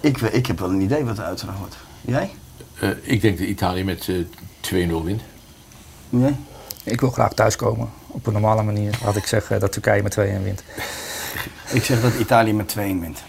ik, 0.00 0.20
ik 0.20 0.46
heb 0.46 0.58
wel 0.58 0.70
een 0.70 0.80
idee 0.80 1.04
wat 1.04 1.16
de 1.16 1.22
uitslag 1.22 1.58
wordt. 1.58 1.76
Jij? 2.00 2.30
Eh, 2.80 2.88
ik 3.02 3.20
denk 3.20 3.38
dat 3.38 3.46
Italië 3.46 3.84
met 3.84 4.08
eh 4.08 4.16
2-0 4.60 5.04
wint. 5.04 5.22
Jij? 6.08 6.36
Ik 6.84 7.00
wil 7.00 7.10
graag 7.10 7.34
thuiskomen. 7.34 7.90
Op 8.06 8.26
een 8.26 8.32
normale 8.32 8.62
manier 8.62 8.98
had 9.02 9.16
ik 9.16 9.26
zeggen 9.26 9.60
dat 9.60 9.72
Turkije 9.72 10.02
met 10.02 10.18
2-1 10.18 10.42
wint. 10.42 10.62
Ik 11.72 11.84
zeg 11.84 12.00
dat 12.00 12.14
Italië 12.14 12.52
met 12.52 12.68
2 12.68 13.00
wint. 13.00 13.22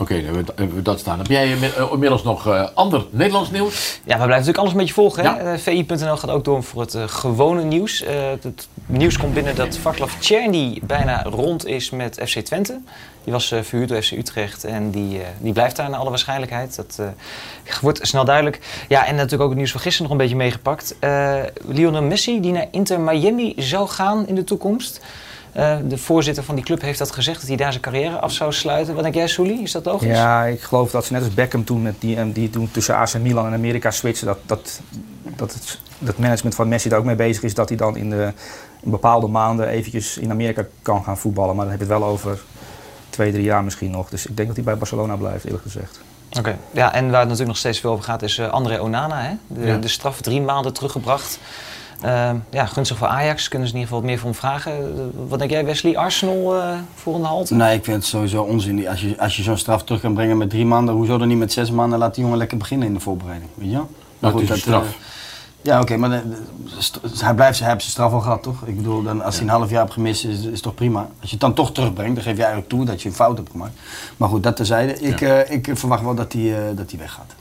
Oké, 0.00 0.14
dan 0.14 0.24
hebben 0.24 0.44
we- 0.44 0.52
hebben 0.56 0.76
we 0.76 0.82
dat 0.82 0.98
staan. 0.98 1.18
Heb 1.18 1.26
jij 1.26 1.50
inmi- 1.50 1.66
eh, 1.76 1.88
inmiddels 1.92 2.22
nog 2.22 2.46
eh, 2.46 2.66
ander 2.74 3.04
Nederlands 3.10 3.50
nieuws? 3.50 3.74
Ja, 4.04 4.18
we 4.18 4.24
blijven 4.24 4.28
natuurlijk 4.28 4.58
alles 4.58 4.72
met 4.72 4.88
je 4.88 4.94
volgen. 4.94 5.22
Ja. 5.22 5.38
Eh, 5.38 5.58
VI.nl 5.58 6.16
gaat 6.16 6.30
ook 6.30 6.44
door 6.44 6.62
voor 6.62 6.80
het 6.80 6.94
eh, 6.94 7.02
gewone 7.06 7.62
nieuws. 7.64 8.02
Eh, 8.02 8.14
het 8.42 8.68
nieuws 8.86 9.18
komt 9.18 9.34
binnen 9.34 9.54
dat 9.56 9.76
Vaklav 9.76 10.12
Czerny 10.18 10.80
bijna 10.82 11.22
rond 11.22 11.66
is 11.66 11.90
met 11.90 12.20
FC 12.26 12.38
Twente. 12.38 12.80
Die 13.24 13.32
was 13.32 13.50
eh, 13.52 13.62
verhuurd 13.62 13.88
door 13.88 14.02
FC 14.02 14.10
Utrecht 14.12 14.64
en 14.64 14.90
die, 14.90 15.18
eh, 15.20 15.26
die 15.40 15.52
blijft 15.52 15.76
daar 15.76 15.90
naar 15.90 15.98
alle 16.00 16.08
waarschijnlijkheid. 16.10 16.76
Dat 16.76 16.96
eh, 17.00 17.74
wordt 17.80 17.98
snel 18.02 18.24
duidelijk. 18.24 18.84
Ja, 18.88 19.06
en 19.06 19.14
natuurlijk 19.14 19.42
ook 19.42 19.48
het 19.48 19.58
nieuws 19.58 19.70
van 19.72 19.80
gisteren 19.80 20.02
nog 20.10 20.12
een 20.18 20.22
beetje 20.24 20.42
meegepakt. 20.42 20.94
Eh, 20.98 21.36
Lionel 21.66 22.02
Messi, 22.02 22.40
die 22.40 22.52
naar 22.52 22.66
Inter 22.70 23.00
Miami 23.00 23.52
zou 23.56 23.88
gaan 23.88 24.26
in 24.26 24.34
de 24.34 24.44
toekomst. 24.44 25.00
Eh, 25.58 25.76
de 25.84 25.98
voorzitter 25.98 26.44
van 26.44 26.54
die 26.54 26.64
club 26.64 26.80
heeft 26.80 26.98
dat 26.98 27.10
gezegd, 27.10 27.38
dat 27.38 27.48
hij 27.48 27.56
daar 27.56 27.70
zijn 27.70 27.82
carrière 27.82 28.18
af 28.18 28.32
zou 28.32 28.52
sluiten. 28.52 28.94
Wat 28.94 29.02
denk 29.02 29.14
jij, 29.14 29.26
Souli? 29.28 29.62
Is 29.62 29.72
dat 29.72 29.84
logisch? 29.84 30.08
Ja, 30.08 30.44
ik 30.44 30.60
geloof 30.60 30.90
dat 30.90 31.04
ze 31.04 31.12
net 31.12 31.22
als 31.22 31.34
Beckham 31.34 31.64
toen, 31.64 31.82
met 31.82 31.94
die, 31.98 32.16
eh, 32.16 32.24
die 32.32 32.50
toen 32.50 32.70
tussen 32.70 32.94
AC 32.96 33.18
Milan 33.18 33.46
en 33.46 33.52
Amerika 33.52 33.90
switchen, 33.90 34.26
dat, 34.26 34.38
dat, 34.46 34.80
dat 35.36 35.52
het 35.54 35.78
dat 35.98 36.18
management 36.18 36.54
van 36.54 36.68
Messi 36.68 36.88
daar 36.88 36.98
ook 36.98 37.04
mee 37.04 37.16
bezig 37.16 37.42
is, 37.42 37.54
dat 37.54 37.68
hij 37.68 37.78
dan 37.78 37.96
in, 37.96 38.10
de, 38.10 38.32
in 38.80 38.90
bepaalde 38.90 39.26
maanden 39.26 39.68
eventjes 39.68 40.18
in 40.18 40.30
Amerika 40.30 40.64
kan 40.82 41.04
gaan 41.04 41.18
voetballen. 41.18 41.56
Maar 41.56 41.64
dan 41.64 41.74
heb 41.74 41.82
je 41.86 41.92
het 41.92 42.00
wel 42.00 42.08
over 42.10 42.40
twee, 43.10 43.32
drie 43.32 43.44
jaar 43.44 43.64
misschien 43.64 43.90
nog. 43.90 44.08
Dus 44.08 44.26
ik 44.26 44.36
denk 44.36 44.48
dat 44.48 44.56
hij 44.56 44.64
bij 44.64 44.76
Barcelona 44.76 45.16
blijft, 45.16 45.44
eerlijk 45.44 45.62
gezegd. 45.62 46.00
Oké, 46.38 46.58
ja, 46.70 46.92
en 46.94 47.02
waar 47.02 47.20
het 47.20 47.28
natuurlijk 47.28 47.48
nog 47.48 47.56
steeds 47.56 47.80
veel 47.80 47.90
over 47.90 48.04
gaat 48.04 48.22
is 48.22 48.38
eh, 48.38 48.48
André 48.48 48.80
Onana. 48.80 49.22
Hè? 49.22 49.34
De, 49.46 49.66
Ja. 49.66 49.76
de 49.76 49.88
straf 49.88 50.20
drie 50.20 50.40
maanden 50.40 50.72
teruggebracht. 50.72 51.38
Eh, 52.00 52.30
ja, 52.50 52.66
gunstig 52.66 52.96
voor 52.96 53.06
Ajax. 53.06 53.48
Kunnen 53.48 53.68
ze 53.68 53.74
in 53.74 53.80
ieder 53.80 53.94
geval 53.94 53.98
wat 53.98 54.10
meer 54.10 54.18
van 54.18 54.30
hem 54.30 54.38
vragen. 54.38 54.72
Eh, 54.72 55.28
wat 55.28 55.38
denk 55.38 55.50
jij 55.50 55.64
Wesley? 55.64 55.96
Arsenal 55.96 56.56
uh, 56.56 56.78
volgende 56.94 57.28
halte? 57.28 57.54
Nee, 57.54 57.76
ik 57.76 57.84
vind 57.84 57.96
het 57.96 58.06
sowieso 58.06 58.42
onzin. 58.42 58.88
Als 58.88 59.00
je, 59.00 59.20
als 59.20 59.36
je 59.36 59.42
zo'n 59.42 59.56
straf 59.56 59.84
terug 59.84 60.00
kan 60.00 60.14
brengen 60.14 60.36
met 60.36 60.50
drie 60.50 60.66
maanden, 60.66 60.94
hoezo 60.94 61.18
dan 61.18 61.28
niet 61.28 61.38
met 61.38 61.52
zes 61.52 61.70
maanden? 61.70 61.98
Laat 61.98 62.14
die 62.14 62.22
jongen 62.22 62.38
lekker 62.38 62.56
beginnen 62.56 62.88
in 62.88 62.94
de 62.94 63.00
voorbereiding. 63.00 63.50
Weet 63.54 63.70
je 63.70 63.74
wel? 63.74 64.30
Goed, 64.30 64.32
dat 64.32 64.42
is 64.42 64.50
een 64.50 64.56
straf. 64.56 64.96
Ja, 65.62 65.80
oké, 65.80 65.96
maar 65.96 66.10
de, 66.10 66.22
de, 66.28 67.24
hij 67.24 67.34
blijft 67.34 67.58
hij 67.58 67.68
heeft 67.68 67.80
zijn 67.80 67.92
straf 67.92 68.12
al 68.12 68.20
gehad, 68.20 68.42
toch? 68.42 68.62
Ik 68.66 68.76
bedoel, 68.76 69.02
dan, 69.02 69.22
als 69.22 69.34
hij 69.34 69.44
een 69.44 69.50
half 69.50 69.70
jaar 69.70 69.80
hebt 69.80 69.92
gemist, 69.92 70.24
is, 70.24 70.44
is 70.44 70.60
toch 70.60 70.74
prima. 70.74 71.00
Als 71.00 71.30
je 71.30 71.30
het 71.30 71.40
dan 71.40 71.54
toch 71.54 71.72
terugbrengt, 71.72 72.14
dan 72.14 72.24
geef 72.24 72.36
je 72.36 72.42
eigenlijk 72.42 72.70
toe 72.70 72.84
dat 72.84 73.02
je 73.02 73.08
een 73.08 73.14
fout 73.14 73.36
hebt 73.36 73.50
gemaakt. 73.50 73.72
Maar 74.16 74.28
goed, 74.28 74.42
dat 74.42 74.56
terzijde. 74.56 74.98
Ik, 74.98 75.20
ja. 75.20 75.48
uh, 75.48 75.50
ik 75.50 75.70
verwacht 75.72 76.02
wel 76.02 76.14
dat 76.14 76.32
hij, 76.32 76.42
uh, 76.42 76.56
dat 76.76 76.90
hij 76.90 76.98
weggaat. 76.98 77.34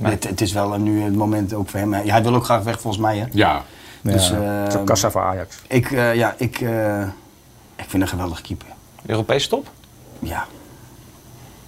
Maar 0.00 0.10
het, 0.10 0.24
het, 0.24 0.40
is 0.40 0.52
wel 0.52 0.78
nu 0.78 1.02
het 1.02 1.14
moment 1.14 1.54
ook 1.54 1.68
voor 1.68 1.80
hem. 1.80 1.92
Hij 1.92 2.22
wil 2.22 2.34
ook 2.34 2.44
graag 2.44 2.62
weg, 2.62 2.80
volgens 2.80 3.02
mij. 3.02 3.18
Hè? 3.18 3.26
Ja. 3.32 3.62
Dus, 4.00 4.28
ja. 4.28 4.66
Uh, 4.74 4.84
kassa 4.84 5.10
voor 5.10 5.22
Ajax. 5.22 5.56
Ik, 5.68 5.90
ja, 5.90 6.34
ik, 6.38 6.60
ik 7.76 7.84
vind 7.86 8.02
een 8.02 8.08
geweldig 8.08 8.40
keeper. 8.40 8.68
Europese 9.06 9.48
top? 9.48 9.70
Ja, 10.18 10.46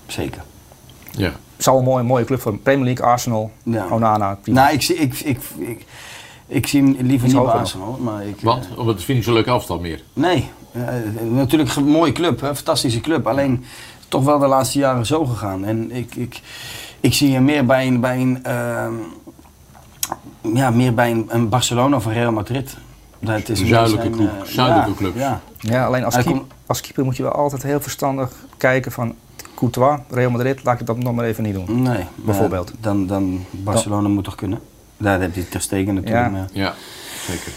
zeker. 0.07 0.43
Ja. 1.11 1.33
Het 1.57 1.65
zou 1.65 1.79
een 1.79 1.85
mooie, 1.85 2.03
mooie 2.03 2.25
club 2.25 2.41
voor 2.41 2.59
Premier 2.59 2.85
League, 2.85 3.05
Arsenal, 3.05 3.51
ja. 3.63 3.87
Onana. 3.91 4.39
Prima. 4.43 4.61
Nou, 4.61 4.75
ik, 4.75 4.83
zie, 4.83 4.97
ik, 4.97 5.21
ik, 5.21 5.39
ik, 5.59 5.85
ik 6.47 6.67
zie 6.67 6.83
hem 6.83 6.97
liever 7.01 7.29
niet 7.29 7.37
bij 7.37 7.53
Arsenal. 7.53 7.99
Maar 8.01 8.27
ik, 8.27 8.41
Want? 8.41 8.69
Omdat 8.77 8.95
het 8.95 9.05
vind 9.05 9.19
ik 9.19 9.25
zo'n 9.25 9.35
leuke 9.35 9.51
afstand 9.51 9.81
meer? 9.81 10.03
Nee, 10.13 10.51
uh, 10.73 10.85
natuurlijk 11.31 11.77
een 11.77 11.89
mooie 11.89 12.13
club, 12.13 12.43
een 12.43 12.57
fantastische 12.57 13.01
club. 13.01 13.27
Alleen 13.27 13.65
toch 14.09 14.25
wel 14.25 14.39
de 14.39 14.47
laatste 14.47 14.79
jaren 14.79 15.07
zo 15.07 15.25
gegaan. 15.25 15.65
En 15.65 15.93
ik, 15.93 16.15
ik, 16.15 16.41
ik 17.07 17.15
zie 17.15 17.33
hem 17.33 17.45
meer 17.45 17.67
bij 17.67 17.87
een, 17.87 18.01
bij 18.01 18.21
een, 18.21 18.43
uh, 18.47 18.87
ja, 20.55 20.71
meer 20.71 20.95
bij 20.95 21.11
een, 21.11 21.27
een, 21.29 21.49
Barcelona 21.49 21.97
of 21.97 22.05
een 22.05 22.13
Real 22.13 22.33
Madrid. 22.33 22.77
Dat 23.19 23.49
is 23.49 23.61
een 23.61 23.67
zuidelijke, 23.67 24.11
club. 24.11 24.31
Uh, 24.33 24.43
zuidelijke 24.45 25.13
ja. 25.15 25.41
Ja, 25.59 25.73
ja 25.73 25.87
alleen 25.87 26.05
als, 26.05 26.17
keep, 26.17 26.45
als 26.67 26.81
keeper 26.81 27.05
moet 27.05 27.17
je 27.17 27.23
wel 27.23 27.33
altijd 27.33 27.63
heel 27.63 27.81
verstandig 27.81 28.33
kijken 28.57 28.93
van 28.93 29.15
Courtois, 29.55 30.01
Real 30.11 30.31
Madrid, 30.31 30.65
laat 30.65 30.81
ik 30.81 30.87
dat 30.87 30.99
nog 30.99 31.15
maar 31.15 31.25
even 31.25 31.43
niet 31.43 31.55
doen. 31.55 31.83
Nee, 31.83 32.05
bijvoorbeeld. 32.15 32.73
Dan, 32.81 33.07
dan 33.07 33.45
Barcelona 33.51 34.03
dan, 34.03 34.11
moet 34.11 34.25
toch 34.25 34.35
kunnen? 34.35 34.61
Daar 34.97 35.21
heb 35.21 35.35
je 35.35 35.49
ter 35.49 35.61
stegen 35.61 35.95
natuurlijk. 35.95 36.33
Ja. 36.33 36.47
ja, 36.53 36.75
zeker. 37.27 37.53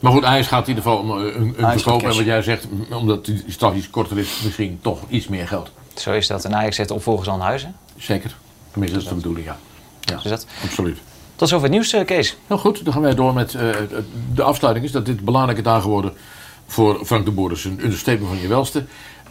Maar 0.00 0.12
goed, 0.12 0.24
Ajax 0.24 0.46
gaat 0.46 0.68
in 0.68 0.74
ieder 0.74 0.82
geval 0.82 1.18
een, 1.20 1.54
een 1.56 1.70
verkoop. 1.72 2.02
En 2.02 2.16
wat 2.16 2.24
jij 2.24 2.42
zegt, 2.42 2.68
omdat 2.90 3.24
die 3.24 3.44
straf 3.46 3.74
iets 3.74 3.90
korter 3.90 4.18
is, 4.18 4.40
misschien 4.44 4.78
toch 4.82 4.98
iets 5.08 5.28
meer 5.28 5.48
geld. 5.48 5.72
Zo 5.94 6.12
is 6.12 6.26
dat. 6.26 6.44
En 6.44 6.54
Ajax 6.54 6.76
zet 6.76 6.90
opvolgers 6.90 7.28
al 7.28 7.34
in 7.34 7.40
huizen. 7.40 7.74
Zeker. 7.96 8.36
Tenminste, 8.72 8.96
dat 8.98 9.04
is 9.04 9.10
de 9.10 9.14
bedoeling, 9.14 9.46
ja. 9.46 9.58
ja. 10.00 10.16
Is 10.24 10.30
dat? 10.30 10.46
Absoluut. 10.62 10.98
Tot 11.36 11.48
zover 11.48 11.64
het 11.64 11.74
nieuws, 11.74 12.04
Kees. 12.04 12.36
Nou 12.46 12.60
goed, 12.60 12.84
dan 12.84 12.92
gaan 12.92 13.02
wij 13.02 13.14
door 13.14 13.34
met 13.34 13.54
uh, 13.54 13.70
de 14.34 14.42
afsluiting. 14.42 14.86
Is 14.86 14.92
dat 14.92 15.06
dit 15.06 15.24
belangrijke 15.24 15.62
dag 15.62 15.82
geworden 15.82 16.12
voor 16.66 17.04
Frank 17.04 17.24
de 17.24 17.30
Boer. 17.30 17.48
Dus 17.48 17.64
een 17.64 17.84
understatement 17.84 18.28
van 18.28 18.40
je 18.40 18.48
welste. 18.48 18.84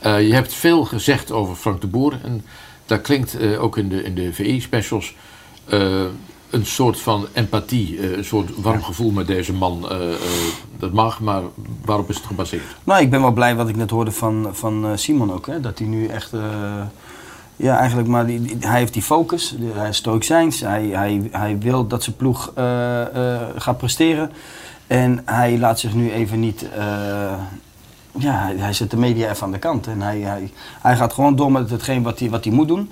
Uh, 0.06 0.28
je 0.28 0.34
hebt 0.34 0.54
veel 0.54 0.86
gezegd 0.86 1.32
over 1.32 1.56
Frank 1.56 1.82
de 1.82 1.88
Boer. 1.88 2.20
En 2.24 2.46
daar 2.86 3.00
klinkt 3.00 3.42
uh, 3.42 3.64
ook 3.64 3.78
in 3.78 3.90
de, 3.90 4.04
in 4.04 4.16
de 4.16 4.34
VI-specials 4.34 5.16
uh, 5.74 6.04
een 6.50 6.66
soort 6.66 7.00
van 7.00 7.28
empathie. 7.34 8.16
een 8.18 8.26
soort 8.26 8.62
warm 8.62 8.84
gevoel 8.84 9.12
met 9.12 9.28
deze 9.28 9.54
man. 9.54 9.90
dat 10.80 10.94
mag, 10.94 11.20
maar 11.20 11.42
waarop 11.86 12.10
is 12.10 12.16
het 12.16 12.26
gebaseerd? 12.26 12.76
Nou, 12.84 13.02
ik 13.02 13.10
ben 13.10 13.22
wel 13.22 13.32
blij 13.32 13.56
wat 13.56 13.70
ik 13.70 13.76
net 13.76 13.90
hoorde 13.90 14.12
van, 14.12 14.50
van 14.52 14.98
Simon 14.98 15.34
ook. 15.34 15.48
Hè, 15.48 15.60
dat 15.60 15.80
hij 15.80 15.88
nu 15.88 16.08
echt... 16.08 16.32
ja, 17.56 17.78
eigenlijk 17.78 18.08
maar 18.08 18.26
die, 18.26 18.42
die, 18.42 18.58
hij 18.60 18.80
heeft 18.80 18.94
die 18.94 19.02
focus. 19.02 19.56
Hij 19.74 19.90
is 19.90 19.98
stoïcijns. 19.98 20.60
Hij, 20.60 20.86
hij, 20.86 21.30
hij 21.32 21.58
wil 21.58 21.88
dat 21.88 22.04
zijn 22.04 22.16
ploeg 22.16 22.52
gaat 23.56 23.78
presteren. 23.78 24.32
En 24.88 25.22
hij 25.26 25.58
laat 25.58 25.80
zich 25.80 25.94
nu 25.94 26.12
even 26.12 26.40
niet 26.40 26.66
ja, 28.18 28.34
hij, 28.44 28.56
hij, 28.58 28.74
zet 28.74 28.92
de 28.92 28.98
media 28.98 29.30
even 29.30 29.44
aan 29.44 29.52
de 29.52 29.60
kant. 29.60 29.88
En 29.88 30.02
hij, 30.02 30.20
hij, 30.20 30.52
hij 30.82 30.96
gaat 30.96 31.14
gewoon 31.14 31.36
door 31.36 31.52
met 31.52 31.70
hetgeen 31.70 32.04
wat 32.04 32.20
hij, 32.20 32.30
wat 32.30 32.44
hij 32.44 32.54
moet 32.54 32.68
doen. 32.68 32.92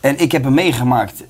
En 0.00 0.20
ik 0.20 0.32
heb 0.32 0.44
hem 0.44 0.54
meegemaakt 0.54 1.24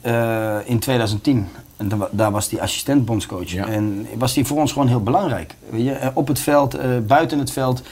in 0.65 0.79
2010. 0.79 1.49
En 1.77 1.89
da, 1.89 2.09
daar 2.11 2.31
was 2.31 2.51
hij 2.51 2.61
assistent 2.61 3.05
bondscoach. 3.05 3.51
Ja. 3.51 3.67
En 3.67 4.07
was 4.19 4.35
hij 4.35 4.45
voor 4.45 4.59
ons 4.59 4.73
gewoon 4.73 4.89
heel 4.89 5.03
belangrijk. 5.03 5.55
Weet 5.71 5.85
je? 5.85 6.11
Op 6.15 6.29
het 6.29 6.39
veld, 6.39 6.77
buiten 7.07 7.39
het 7.39 7.51
veld. 7.51 7.83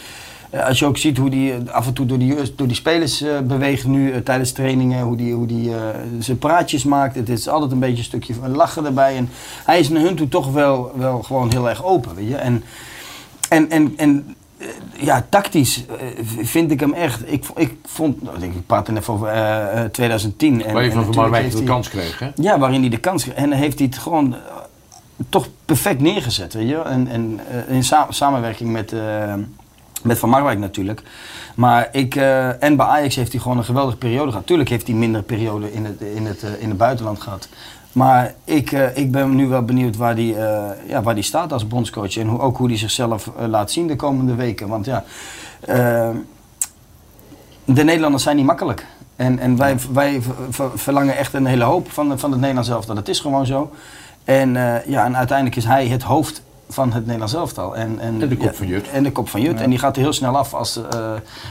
Uh, 0.55 0.67
als 0.67 0.79
je 0.79 0.87
ook 0.87 0.97
ziet 0.97 1.19
hoe 1.19 1.29
hij 1.29 1.63
af 1.71 1.87
en 1.87 1.93
toe 1.93 2.07
door 2.07 2.19
die, 2.19 2.55
door 2.57 2.67
die 2.67 2.77
spelers 2.77 3.25
beweegt 3.45 3.87
nu 3.87 4.23
tijdens 4.23 4.53
trainingen. 4.53 5.03
Hoe 5.03 5.17
hij 5.17 5.31
hoe 5.31 5.47
die, 5.47 5.71
zijn 6.19 6.39
praatjes 6.39 6.85
maakt. 6.85 7.15
Het 7.15 7.29
is 7.29 7.49
altijd 7.49 7.73
een 7.73 7.79
beetje 7.79 7.97
een 7.97 8.05
stukje 8.05 8.35
van 8.35 8.57
lachen 8.57 8.85
erbij. 8.85 9.17
En 9.17 9.29
hij 9.65 9.79
is 9.79 9.89
naar 9.89 10.03
hun 10.03 10.15
toe 10.17 10.29
toch 10.29 10.53
wel, 10.53 10.93
wel 10.97 11.23
gewoon 11.23 11.51
heel 11.51 11.69
erg 11.69 11.85
open. 11.85 12.15
Weet 12.15 12.29
je? 12.29 12.37
En, 12.37 12.65
en, 13.49 13.71
en, 13.71 13.93
en 13.97 14.35
ja, 14.97 15.27
tactisch 15.29 15.85
vind 16.43 16.71
ik 16.71 16.81
hem 16.81 16.93
echt. 16.93 17.33
Ik, 17.33 17.45
ik 17.57 17.75
vond, 17.85 18.23
nou, 18.23 18.43
ik 18.43 18.67
praat 18.67 18.87
er 18.87 18.93
net 18.93 19.09
over 19.09 19.35
uh, 19.35 19.85
2010. 19.85 20.65
En, 20.65 20.75
Waar 20.75 20.85
je 20.85 20.91
van 20.91 21.09
Marwijk 21.15 21.51
de 21.51 21.65
kans 21.65 21.89
kreeg, 21.89 22.19
hè? 22.19 22.31
Ja, 22.35 22.59
waarin 22.59 22.81
hij 22.81 22.91
de 22.91 22.99
kans 22.99 23.23
kreeg. 23.23 23.35
En 23.35 23.53
heeft 23.53 23.79
hij 23.79 23.87
het 23.87 23.99
gewoon 23.99 24.33
uh, 24.33 24.39
toch 25.29 25.49
perfect 25.65 26.01
neergezet, 26.01 26.55
weet 26.55 26.69
je. 26.69 26.83
En, 26.83 27.09
en 27.09 27.41
uh, 27.69 27.75
in 27.75 27.85
sa 27.85 28.07
samenwerking 28.09 28.71
met, 28.71 28.95
met 30.03 30.19
Van 30.19 30.29
Marwijk 30.29 30.59
natuurlijk. 30.59 31.03
Maar 31.55 31.89
ik, 31.93 32.17
en 32.59 32.77
bij 32.77 32.87
Ajax 32.87 33.17
heeft 33.17 33.33
hij 33.33 33.41
gewoon 33.41 33.59
een 33.59 33.65
geweldige 33.65 33.97
periode 33.97 34.31
gehad. 34.31 34.47
Tuurlijk 34.47 34.69
heeft 34.69 34.87
hij 34.87 34.97
minder 34.97 35.23
periode 35.23 35.73
in 35.73 35.85
het, 35.85 36.01
in 36.01 36.27
het, 36.27 36.43
in 36.59 36.69
het 36.69 36.79
buitenland 36.79 37.21
gehad. 37.21 37.49
Maar 37.93 38.35
ik, 38.45 38.73
uh, 38.73 38.97
ik 38.97 39.11
ben 39.11 39.35
nu 39.35 39.47
wel 39.47 39.63
benieuwd 39.63 39.97
waar 39.97 40.15
die, 40.15 40.35
ja, 40.87 41.03
waar 41.03 41.15
die 41.15 41.25
staat 41.25 41.53
als 41.53 41.67
bondscoach. 41.67 42.17
En 42.17 42.27
hoe, 42.27 42.41
ook 42.41 42.57
hoe 42.57 42.69
hij 42.69 42.79
zichzelf 42.79 43.31
laat 43.47 43.71
zien 43.71 43.87
de 43.87 43.97
komende 43.97 44.35
weken. 44.35 44.69
Want 44.69 44.85
ja, 44.85 45.05
de 47.65 47.85
Nederlanders 47.85 48.23
zijn 48.23 48.37
niet 48.37 48.47
makkelijk. 48.47 48.87
En, 49.17 49.39
en 49.39 49.57
wij, 49.57 49.77
wij 49.93 50.23
verlangen 50.75 51.17
echt 51.17 51.35
een 51.35 51.47
hele 51.47 51.65
hoop 51.65 51.91
van, 51.91 52.19
van 52.19 52.31
het 52.31 52.41
Nederlands 52.41 52.69
elftal. 52.71 52.95
Dat 52.95 53.09
is 53.09 53.21
gewoon 53.21 53.47
zo. 53.47 53.71
En, 54.25 54.53
ja, 54.87 55.05
en 55.05 55.17
uiteindelijk 55.17 55.57
is 55.57 55.65
hij 55.65 55.87
het 55.87 56.03
hoofd 56.03 56.43
van 56.69 56.93
het 56.93 57.03
Nederlands 57.03 57.35
elftal. 57.35 57.77
En, 57.77 57.99
en, 57.99 58.23
en 58.23 58.29
de 58.29 58.37
kop 58.37 58.47
ja, 58.47 58.55
van 58.55 58.67
Jut. 58.67 58.89
En 58.89 59.03
de 59.03 59.13
kop 59.13 59.29
van 59.29 59.41
Jut. 59.41 59.59
Ja. 59.59 59.65
En 59.65 59.71
die 59.71 59.79
gaat 59.79 59.97
er 59.97 60.03
heel 60.03 60.13
snel 60.13 60.37
af 60.37 60.55
als, 60.55 60.81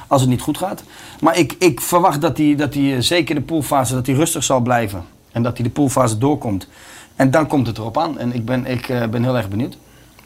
als 0.07 0.21
het 0.21 0.29
niet 0.29 0.41
goed 0.41 0.57
gaat. 0.57 0.83
Maar 1.19 1.37
ik, 1.37 1.55
ik 1.59 1.81
verwacht 1.81 2.21
dat 2.21 2.37
hij 2.37 2.55
dat 2.55 2.73
die, 2.73 3.01
zeker 3.01 3.35
de 3.35 3.41
poolfase 3.41 3.93
dat 3.93 4.05
hij 4.05 4.15
rustig 4.15 4.43
zal 4.43 4.59
blijven. 4.59 5.03
En 5.31 5.43
dat 5.43 5.57
hij 5.57 5.65
de 5.65 5.71
poolfase 5.71 6.17
doorkomt. 6.17 6.67
En 7.15 7.31
dan 7.31 7.47
komt 7.47 7.67
het 7.67 7.77
erop 7.77 7.97
aan. 7.97 8.19
En 8.19 8.33
ik 8.33 8.45
ben, 8.45 8.65
ik, 8.65 8.89
uh, 8.89 9.05
ben 9.05 9.23
heel 9.23 9.37
erg 9.37 9.49
benieuwd. 9.49 9.77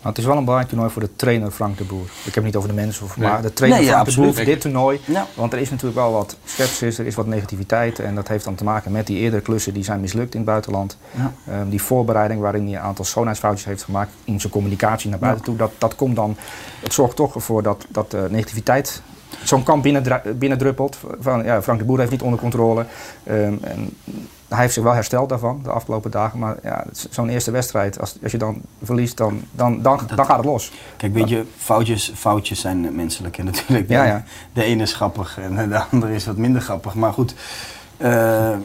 Maar 0.06 0.14
het 0.14 0.24
is 0.24 0.30
wel 0.30 0.40
een 0.40 0.46
belangrijk 0.46 0.74
toernooi 0.74 0.94
voor 0.94 1.02
de 1.02 1.16
trainer 1.16 1.52
Frank 1.52 1.78
de 1.78 1.84
Boer. 1.84 2.06
Ik 2.06 2.24
heb 2.24 2.34
het 2.34 2.44
niet 2.44 2.56
over 2.56 2.70
de 2.70 2.76
mensen, 2.76 3.06
nee. 3.16 3.30
maar 3.30 3.42
de 3.42 3.54
trainer 3.54 3.80
nee, 3.80 3.90
Frank 3.90 4.08
ja, 4.08 4.14
de 4.14 4.22
Boer 4.22 4.34
voor 4.36 4.46
dit 4.46 4.62
toernooi. 4.62 5.00
Ja. 5.06 5.28
Want 5.34 5.54
er 5.54 5.60
is 5.60 5.70
natuurlijk 5.70 5.98
wel 5.98 6.12
wat 6.12 6.36
sceptisch, 6.46 6.98
er 6.98 7.06
is 7.06 7.16
wat 7.16 7.28
negativiteit. 7.28 8.00
En 8.00 8.16
dat 8.16 8.28
heeft 8.28 8.44
dan 8.44 8.56
te 8.56 8.64
maken 8.64 8.92
met 8.92 9.08
die 9.08 9.18
eerdere 9.18 9.42
klussen 9.42 9.74
die 9.74 9.84
zijn 9.84 10.00
mislukt 10.00 10.34
in 10.34 10.40
het 10.40 10.50
buitenland. 10.50 10.98
Ja. 11.12 11.60
Um, 11.60 11.70
die 11.70 11.82
voorbereiding 11.82 12.42
waarin 12.42 12.66
hij 12.66 12.76
een 12.76 12.82
aantal 12.82 13.06
schoonheidsfoutjes 13.06 13.66
heeft 13.66 13.84
gemaakt 13.84 14.12
in 14.24 14.40
zijn 14.40 14.52
communicatie 14.52 15.10
naar 15.10 15.20
buiten 15.20 15.44
toe. 15.44 15.56
Dat, 15.56 15.72
dat 15.78 15.96
komt 15.96 16.16
dan, 16.16 16.38
het 16.82 16.94
zorgt 16.94 17.16
toch 17.16 17.36
ervoor 17.36 17.64
dat, 17.64 17.86
dat 17.90 18.14
uh, 18.14 18.22
negativiteit 18.30 19.02
zo'n 19.44 19.64
kamp 19.64 19.84
binnendruppelt. 20.36 20.98
Van, 21.20 21.44
ja, 21.44 21.62
Frank 21.62 21.80
de 21.80 21.86
Boer 21.86 22.00
heeft 22.00 22.12
niet 22.12 22.22
onder 22.22 22.40
controle. 22.40 22.86
Um, 23.28 23.60
en 23.62 23.98
hij 24.48 24.60
heeft 24.60 24.74
zich 24.74 24.84
wel 24.84 24.94
hersteld 24.94 25.30
daarvan 25.30 25.60
de 25.64 25.70
afgelopen 25.70 26.12
dagen. 26.12 26.40
Maar 26.40 26.56
ja, 26.64 26.86
zo'n 27.10 27.30
eerste 27.30 27.52
wedstrijd, 27.52 28.00
als, 28.00 28.18
als 28.24 28.32
je 28.32 28.38
dan 28.38 28.62
verliest, 28.84 29.18
dan, 29.18 29.42
dan, 29.52 29.82
dan, 29.82 29.98
dat, 29.98 30.18
dan 30.18 30.26
gaat 30.26 30.38
het 30.38 30.46
los. 30.46 30.72
Kijk, 30.98 31.14
weet 31.14 31.30
je, 31.30 31.46
foutjes, 31.58 32.12
foutjes 32.16 32.60
zijn 32.60 32.96
menselijk. 32.96 33.38
En 33.38 33.46
natuurlijk, 33.46 33.88
de, 33.88 33.94
ja, 33.94 34.04
ja. 34.06 34.24
de 34.54 34.64
ene 34.64 34.84
is 34.84 34.94
grappig 34.94 35.38
en 35.40 35.70
de 35.70 35.80
andere 35.92 36.14
is 36.14 36.26
wat 36.26 36.38
minder 36.38 36.62
grappig. 36.62 36.96
Maar 36.96 37.14
goed, 37.14 37.36
uh, 37.98 38.56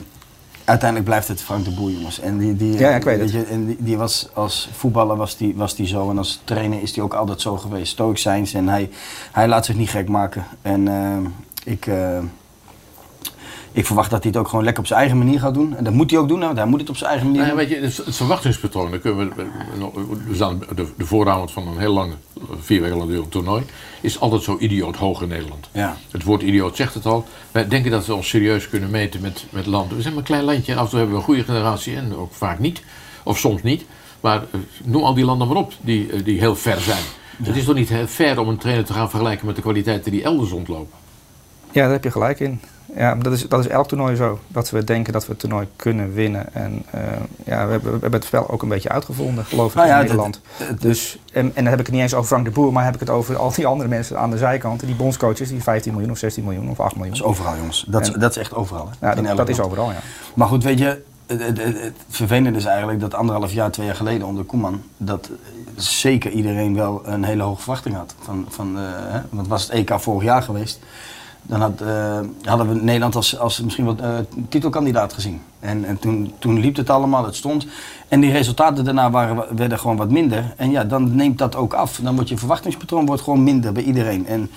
uiteindelijk 0.70 1.08
blijft 1.08 1.28
het 1.28 1.42
Frank 1.42 1.64
de 1.64 1.70
Boer, 1.70 1.90
jongens. 1.90 2.20
En 2.20 2.38
die, 2.38 2.56
die, 2.56 2.78
ja, 2.78 2.90
ik 2.90 3.02
weet, 3.02 3.18
weet 3.18 3.32
je, 3.32 3.44
en 3.44 3.66
die, 3.66 3.76
die, 3.78 3.96
was 3.98 4.28
als 4.34 4.68
voetballer 4.72 5.16
was 5.16 5.36
die, 5.36 5.54
was 5.56 5.74
die 5.74 5.86
zo. 5.86 6.10
En 6.10 6.18
als 6.18 6.40
trainer 6.44 6.82
is 6.82 6.94
hij 6.94 7.04
ook 7.04 7.14
altijd 7.14 7.40
zo 7.40 7.56
geweest. 7.56 7.92
Stoïcijns. 7.92 8.54
En 8.54 8.68
hij, 8.68 8.90
hij 9.32 9.48
laat 9.48 9.64
zich 9.64 9.76
niet 9.76 9.90
gek 9.90 10.08
maken. 10.08 10.44
En 10.62 10.86
uh, 10.86 11.16
ik... 11.64 11.86
Uh, 11.86 12.18
ik 13.72 13.86
verwacht 13.86 14.10
dat 14.10 14.22
hij 14.22 14.30
het 14.32 14.40
ook 14.40 14.48
gewoon 14.48 14.64
lekker 14.64 14.82
op 14.82 14.88
zijn 14.88 15.00
eigen 15.00 15.18
manier 15.18 15.40
gaat 15.40 15.54
doen. 15.54 15.76
En 15.76 15.84
dat 15.84 15.92
moet 15.92 16.10
hij 16.10 16.20
ook 16.20 16.28
doen, 16.28 16.40
want 16.40 16.56
hij 16.56 16.66
moet 16.66 16.80
het 16.80 16.88
op 16.88 16.96
zijn 16.96 17.10
eigen 17.10 17.30
manier 17.30 17.46
doen. 17.46 17.56
Weet 17.56 17.68
je, 17.68 17.76
het 17.76 18.16
verwachtingspatroon, 18.16 18.90
dan 18.90 19.00
kunnen 19.00 19.32
we, 19.36 19.44
we 20.26 20.34
staan 20.34 20.58
de, 20.74 20.86
de 20.96 21.06
vooravond 21.06 21.50
van 21.52 21.68
een 21.68 21.78
heel 21.78 21.92
lang, 21.92 22.12
vier 22.60 22.80
weken 22.80 22.96
lang 22.96 23.26
toernooi, 23.28 23.62
is 24.00 24.20
altijd 24.20 24.42
zo 24.42 24.56
idioot 24.58 24.96
hoog 24.96 25.22
in 25.22 25.28
Nederland. 25.28 25.68
Ja. 25.72 25.96
Het 26.10 26.22
woord 26.22 26.42
idioot 26.42 26.76
zegt 26.76 26.94
het 26.94 27.06
al. 27.06 27.26
Wij 27.50 27.68
denken 27.68 27.90
dat 27.90 28.06
we 28.06 28.14
ons 28.14 28.28
serieus 28.28 28.68
kunnen 28.68 28.90
meten 28.90 29.20
met, 29.20 29.46
met 29.50 29.66
landen. 29.66 29.96
We 29.96 30.02
zijn 30.02 30.14
maar 30.14 30.22
een 30.22 30.28
klein 30.28 30.44
landje 30.44 30.74
af 30.74 30.84
en 30.84 30.88
toe 30.88 30.98
hebben 30.98 31.16
we 31.16 31.20
een 31.20 31.28
goede 31.28 31.44
generatie 31.44 31.96
en 31.96 32.16
ook 32.16 32.32
vaak 32.32 32.58
niet. 32.58 32.82
Of 33.22 33.38
soms 33.38 33.62
niet. 33.62 33.84
Maar 34.20 34.42
uh, 34.54 34.60
noem 34.84 35.02
al 35.02 35.14
die 35.14 35.24
landen 35.24 35.48
maar 35.48 35.56
op 35.56 35.72
die, 35.80 36.12
uh, 36.12 36.24
die 36.24 36.38
heel 36.38 36.56
ver 36.56 36.80
zijn. 36.80 37.02
Ja. 37.38 37.46
Het 37.46 37.56
is 37.56 37.64
toch 37.64 37.74
niet 37.74 37.92
ver 38.06 38.38
om 38.38 38.48
een 38.48 38.58
trainer 38.58 38.84
te 38.84 38.92
gaan 38.92 39.10
vergelijken 39.10 39.46
met 39.46 39.56
de 39.56 39.62
kwaliteiten 39.62 40.12
die 40.12 40.22
elders 40.22 40.50
ontlopen? 40.50 40.98
Ja, 41.72 41.82
daar 41.82 41.92
heb 41.92 42.04
je 42.04 42.10
gelijk 42.10 42.40
in. 42.40 42.60
Ja, 42.96 43.14
dat 43.14 43.32
is, 43.32 43.48
dat 43.48 43.60
is 43.60 43.68
elk 43.68 43.88
toernooi 43.88 44.16
zo. 44.16 44.38
Dat 44.48 44.70
we 44.70 44.84
denken 44.84 45.12
dat 45.12 45.24
we 45.26 45.30
het 45.30 45.40
toernooi 45.40 45.66
kunnen 45.76 46.12
winnen. 46.14 46.54
En 46.54 46.82
eh, 46.90 47.00
ja, 47.44 47.64
we 47.66 47.70
hebben, 47.70 47.92
we 47.92 47.98
hebben 48.00 48.12
het 48.12 48.24
spel 48.24 48.50
ook 48.50 48.62
een 48.62 48.68
beetje 48.68 48.88
uitgevonden, 48.88 49.44
geloof 49.44 49.70
ik, 49.70 49.74
Nou 49.76 49.90
in 49.90 49.96
Nederland. 49.96 50.40
dus, 50.80 51.18
en, 51.32 51.44
en 51.44 51.52
dan 51.54 51.66
heb 51.66 51.78
ik 51.80 51.86
het 51.86 51.94
niet 51.94 52.02
eens 52.04 52.14
over 52.14 52.26
Frank 52.28 52.44
de 52.44 52.50
Boer, 52.50 52.72
maar 52.72 52.84
heb 52.84 52.94
ik 52.94 53.00
het 53.00 53.10
over 53.10 53.36
al 53.36 53.52
die 53.52 53.66
andere 53.66 53.88
mensen 53.88 54.18
aan 54.18 54.30
de 54.30 54.38
zijkant. 54.38 54.86
Die 54.86 54.94
bondscoaches, 54.94 55.48
die 55.48 55.62
15 55.62 55.92
miljoen 55.92 56.10
of 56.10 56.18
16 56.18 56.44
miljoen 56.44 56.70
of 56.70 56.80
8 56.80 56.96
miljoen. 56.96 57.12
Dat 57.14 57.22
is 57.22 57.28
overal, 57.30 57.56
jongens. 57.56 57.84
Dat, 57.88 58.08
En- 58.08 58.20
dat 58.20 58.30
is 58.30 58.36
echt 58.36 58.54
overal. 58.54 58.88
Hè? 58.98 59.06
Ja, 59.12 59.34
dat, 59.34 59.48
is 59.48 59.60
overal, 59.60 59.90
ja. 59.90 59.98
Maar 60.34 60.48
goed, 60.48 60.64
weet 60.64 60.78
je, 60.78 61.02
het, 61.26 61.42
het, 61.42 61.62
het, 61.62 61.82
het 61.82 61.94
vervelende 62.08 62.58
is 62.58 62.64
eigenlijk 62.64 63.00
dat 63.00 63.14
anderhalf 63.14 63.52
jaar, 63.52 63.70
twee 63.70 63.86
jaar 63.86 63.96
geleden 63.96 64.26
onder 64.26 64.44
Koeman, 64.44 64.82
dat 64.96 65.30
zeker 65.76 66.30
iedereen 66.30 66.74
wel 66.74 67.02
een 67.04 67.24
hele 67.24 67.42
hoge 67.42 67.60
verwachting 67.60 67.94
had. 67.96 68.14
Van, 68.20 68.46
van, 68.48 68.78
eh, 68.78 68.82
hè, 68.86 69.20
want 69.30 69.48
was 69.48 69.62
het 69.62 69.70
EK 69.72 70.00
vorig 70.00 70.22
jaar 70.22 70.42
geweest, 70.42 70.80
dan 71.42 71.60
had, 71.60 71.80
eh, 71.80 72.18
hadden 72.44 72.68
we 72.68 72.74
Nederland 72.74 73.14
als, 73.16 73.38
als 73.38 73.60
misschien 73.60 73.84
wat 73.84 74.00
eh, 74.00 74.08
titelkandidaat 74.48 75.12
gezien. 75.12 75.40
En, 75.60 75.84
en 75.84 75.98
toen, 75.98 76.32
toen 76.38 76.60
liep 76.60 76.76
het 76.76 76.90
allemaal, 76.90 77.24
het 77.24 77.36
stond. 77.36 77.66
En 78.08 78.20
die 78.20 78.32
resultaten 78.32 78.84
daarna 78.84 79.10
waren, 79.10 79.36
wa- 79.36 79.46
werden 79.56 79.78
gewoon 79.78 79.96
wat 79.96 80.10
minder. 80.10 80.52
En 80.56 80.70
ja, 80.70 80.84
dan 80.84 81.14
neemt 81.14 81.38
dat 81.38 81.56
ook 81.56 81.72
af. 81.74 82.00
Dan 82.02 82.14
wordt 82.14 82.28
je 82.28 82.36
verwachtingspatroon 82.38 83.06
wordt 83.06 83.22
gewoon 83.22 83.42
minder 83.42 83.72
bij 83.72 83.82
iedereen. 83.82 84.26
En 84.26 84.50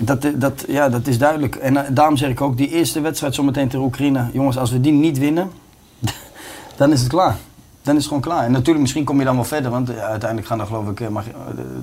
dat, 0.00 0.24
eh, 0.24 0.30
dat, 0.34 0.64
ja, 0.68 0.88
dat 0.88 1.06
is 1.06 1.18
duidelijk. 1.18 1.54
En 1.56 1.86
daarom 1.94 2.16
zeg 2.16 2.30
ik 2.30 2.40
ook, 2.40 2.56
die 2.56 2.68
eerste 2.68 3.00
wedstrijd 3.00 3.34
zometeen 3.34 3.68
tegen 3.68 3.84
Oekraïne. 3.84 4.28
Jongens, 4.32 4.58
als 4.58 4.70
we 4.70 4.80
die 4.80 4.92
niet 4.92 5.18
winnen, 5.18 5.50
dan 6.76 6.92
is 6.92 7.00
het 7.00 7.08
klaar. 7.08 7.36
Dan 7.82 7.94
is 7.94 8.00
het 8.00 8.08
gewoon 8.08 8.22
klaar. 8.22 8.44
En 8.44 8.52
natuurlijk, 8.52 8.80
misschien 8.80 9.04
kom 9.04 9.18
je 9.18 9.24
dan 9.24 9.34
wel 9.34 9.44
verder. 9.44 9.70
Want 9.70 9.90
eh, 9.94 10.04
uiteindelijk 10.04 10.48
gaan 10.48 10.60
er 10.60 10.66
geloof 10.66 10.88
ik, 10.88 11.00
eh, 11.00 11.08
mag, 11.08 11.24
eh, 11.28 11.32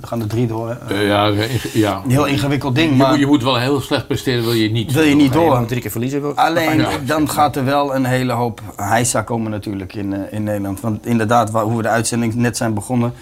gaan 0.02 0.22
er 0.22 0.28
drie 0.28 0.48
door. 0.48 0.78
ja, 0.90 1.32
ja. 1.74 2.02
Een 2.04 2.12
heel 2.12 2.26
ingewikkeld 2.26 2.76
ding, 2.76 2.90
Je, 2.92 2.96
maar- 2.98 3.10
moet- 3.10 3.20
je 3.20 3.26
moet 3.26 3.44
wel 3.44 3.58
heel 3.60 3.82
slecht 3.82 4.08
presteren, 4.08 4.44
wil 4.44 4.54
je 4.54 4.72
niet. 4.72 4.92
Wil 4.92 5.04
je 5.04 5.16
niet 5.16 5.34
door. 5.34 5.66
drie 5.66 5.82
keer 5.82 5.92
verliezen 5.92 6.22
wil. 6.22 6.34
Alleen 6.36 6.78
Ja. 6.80 6.88
dan 7.06 7.30
gaat 7.30 7.56
er 7.56 7.66
wel 7.66 7.96
een 7.96 8.06
hele 8.06 8.34
hoop 8.34 8.62
heisa 8.76 9.22
komen 9.22 9.52
natuurlijk 9.52 9.94
in, 9.96 10.32
in 10.32 10.44
Nederland. 10.44 10.80
Want 10.82 11.06
inderdaad, 11.06 11.52
waar, 11.52 11.64
hoe 11.64 11.76
we 11.78 11.82
de 11.82 11.88
uitzending 11.90 12.34
net 12.36 12.58
zijn 12.58 12.74
begonnen. 12.74 13.14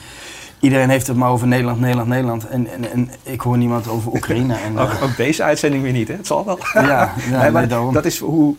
Iedereen 0.60 0.90
heeft 0.90 1.08
het 1.08 1.16
maar 1.18 1.30
over 1.30 1.48
Nederland, 1.48 1.80
Nederland, 1.80 2.08
Nederland. 2.10 2.48
En, 2.48 2.68
en, 2.74 2.92
en 2.92 3.10
ik 3.24 3.42
hoor 3.42 3.58
niemand 3.58 3.88
over 3.88 4.12
Oekraïne. 4.12 4.54
En, 4.56 4.78
Ook, 4.82 4.90
ook 5.04 5.18
deze 5.18 5.44
uitzending 5.44 5.84
weer 5.84 5.92
niet, 5.92 6.08
hè? 6.08 6.14
Het 6.14 6.28
zal 6.28 6.46
wel. 6.46 6.60
Ja, 6.74 6.82
ja, 6.82 7.14
Nee, 7.42 7.52
maar 7.52 7.68
nee, 7.68 7.92
dat 7.92 8.06
is 8.06 8.20
hoe. 8.20 8.56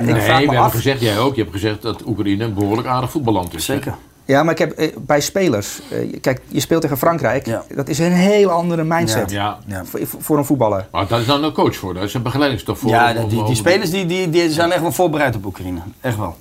Ja, 0.00 0.06
ik 0.06 0.12
nee, 0.14 0.20
vraag 0.22 0.40
we 0.40 0.46
me 0.46 0.58
af. 0.58 0.72
gezegd, 0.72 1.00
jij 1.00 1.18
ook, 1.18 1.34
je 1.34 1.40
hebt 1.40 1.52
gezegd 1.52 1.82
dat 1.82 2.06
Oekraïne 2.06 2.44
een 2.44 2.54
behoorlijk 2.54 2.88
aardig 2.88 3.10
voetballand 3.10 3.54
is. 3.54 3.66
hè? 3.66 3.74
Zeker. 3.74 3.94
Ja, 4.24 4.42
maar 4.42 4.52
ik 4.52 4.58
heb 4.58 4.72
eh, 4.72 4.96
bij 4.98 5.20
spelers. 5.20 5.80
eh, 5.90 6.20
kijk, 6.20 6.40
je 6.48 6.60
speelt 6.60 6.82
tegen 6.82 6.98
Frankrijk. 6.98 7.58
Dat 7.74 7.88
is 7.88 7.98
een 7.98 8.12
heel 8.12 8.50
andere 8.50 8.84
mindset 8.84 9.30
Ja. 9.30 9.58
voor, 9.84 10.00
voor 10.18 10.38
een 10.38 10.44
voetballer. 10.44 10.86
Maar 10.92 11.06
daar 11.06 11.20
is 11.20 11.26
dan 11.26 11.44
een 11.44 11.52
coach 11.52 11.76
voor, 11.76 11.94
daar 11.94 12.02
is 12.02 12.14
een 12.14 12.22
begeleidingstof 12.22 12.78
voor. 12.78 12.90
ja, 12.90 13.06
om- 13.08 13.12
die, 13.14 13.22
om- 13.22 13.28
die, 13.28 13.38
om- 13.40 13.46
die 13.46 13.54
spelers 13.56 13.90
die, 13.90 14.06
die, 14.06 14.30
die 14.30 14.50
zijn 14.50 14.72
echt 14.72 14.80
wel 14.80 14.92
voorbereid 14.92 15.36
op 15.36 15.44
Oekraïne. 15.44 15.80
Echt 16.00 16.16
wel. 16.16 16.36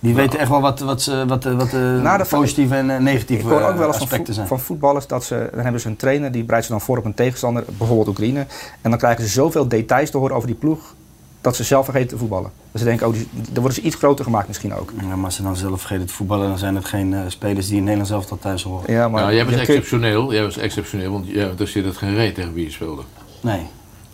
Die 0.00 0.14
weten 0.14 0.38
echt 0.38 0.48
wel 0.48 0.60
wat, 0.60 0.80
wat, 0.80 1.02
ze- 1.02 1.24
wat, 1.26 1.44
eh, 1.46 1.52
wat 1.54 1.70
de 1.70 2.24
positieve 2.30 2.74
en 2.74 3.02
negatieve 3.02 3.42
Ik 3.42 3.48
hoor 3.48 3.62
ook 3.62 3.76
wel 3.76 3.94
eens 3.94 4.34
zijn. 4.34 4.46
van 4.46 4.60
voetballers 4.60 5.06
dat 5.06 5.24
ze. 5.24 5.48
Dan 5.54 5.62
hebben 5.62 5.80
ze 5.80 5.88
een 5.88 5.96
trainer 5.96 6.32
die 6.32 6.42
bereidt 6.44 6.66
ze 6.66 6.72
dan 6.72 6.80
voor 6.80 6.98
op 6.98 7.04
een 7.04 7.14
tegenstander, 7.14 7.64
bijvoorbeeld 7.78 8.08
Oekraïne. 8.08 8.46
En 8.80 8.90
dan 8.90 8.98
krijgen 8.98 9.24
ze 9.24 9.30
zoveel 9.30 9.68
details 9.68 10.10
te 10.10 10.18
horen 10.18 10.36
over 10.36 10.46
die 10.48 10.56
ploeg. 10.56 10.94
Dat 11.40 11.56
ze 11.56 11.64
zelf 11.64 11.84
vergeten 11.84 12.08
te 12.08 12.16
voetballen. 12.18 12.50
Dus 12.72 12.80
ze 12.80 12.86
denken, 12.86 13.06
oh, 13.06 13.12
die, 13.12 13.28
dan 13.32 13.62
worden 13.62 13.72
ze 13.72 13.80
iets 13.80 13.96
groter 13.96 14.24
gemaakt 14.24 14.46
misschien 14.48 14.74
ook. 14.74 14.92
Ja, 15.00 15.16
maar 15.16 15.24
als 15.24 15.34
ze 15.36 15.42
dan 15.42 15.56
zelf 15.56 15.80
vergeten 15.80 16.06
te 16.06 16.12
voetballen, 16.12 16.48
dan 16.48 16.58
zijn 16.58 16.74
het 16.74 16.84
geen 16.84 17.14
eh, 17.14 17.20
spelers 17.28 17.66
die 17.66 17.76
in 17.76 17.82
Nederland 17.82 18.08
zelf 18.08 18.26
tot 18.26 18.40
thuis 18.40 18.62
horen. 18.62 18.92
Ja, 18.92 19.08
maar 19.08 19.22
Ja, 19.22 19.32
jij 19.32 19.44
was 19.44 19.52
je 19.52 19.56
kunt- 19.58 19.68
exceptioneel, 19.68 20.32
jij 20.32 20.42
was 20.42 20.56
exceptioneel, 20.56 21.12
want 21.12 21.26
ja, 21.26 21.48
daar 21.56 21.66
zit 21.66 21.84
het 21.84 21.96
geen 21.96 22.14
reet 22.14 22.34
tegen 22.34 22.52
wie 22.52 22.64
je 22.64 22.70
speelde. 22.70 23.02
Nee. 23.40 23.60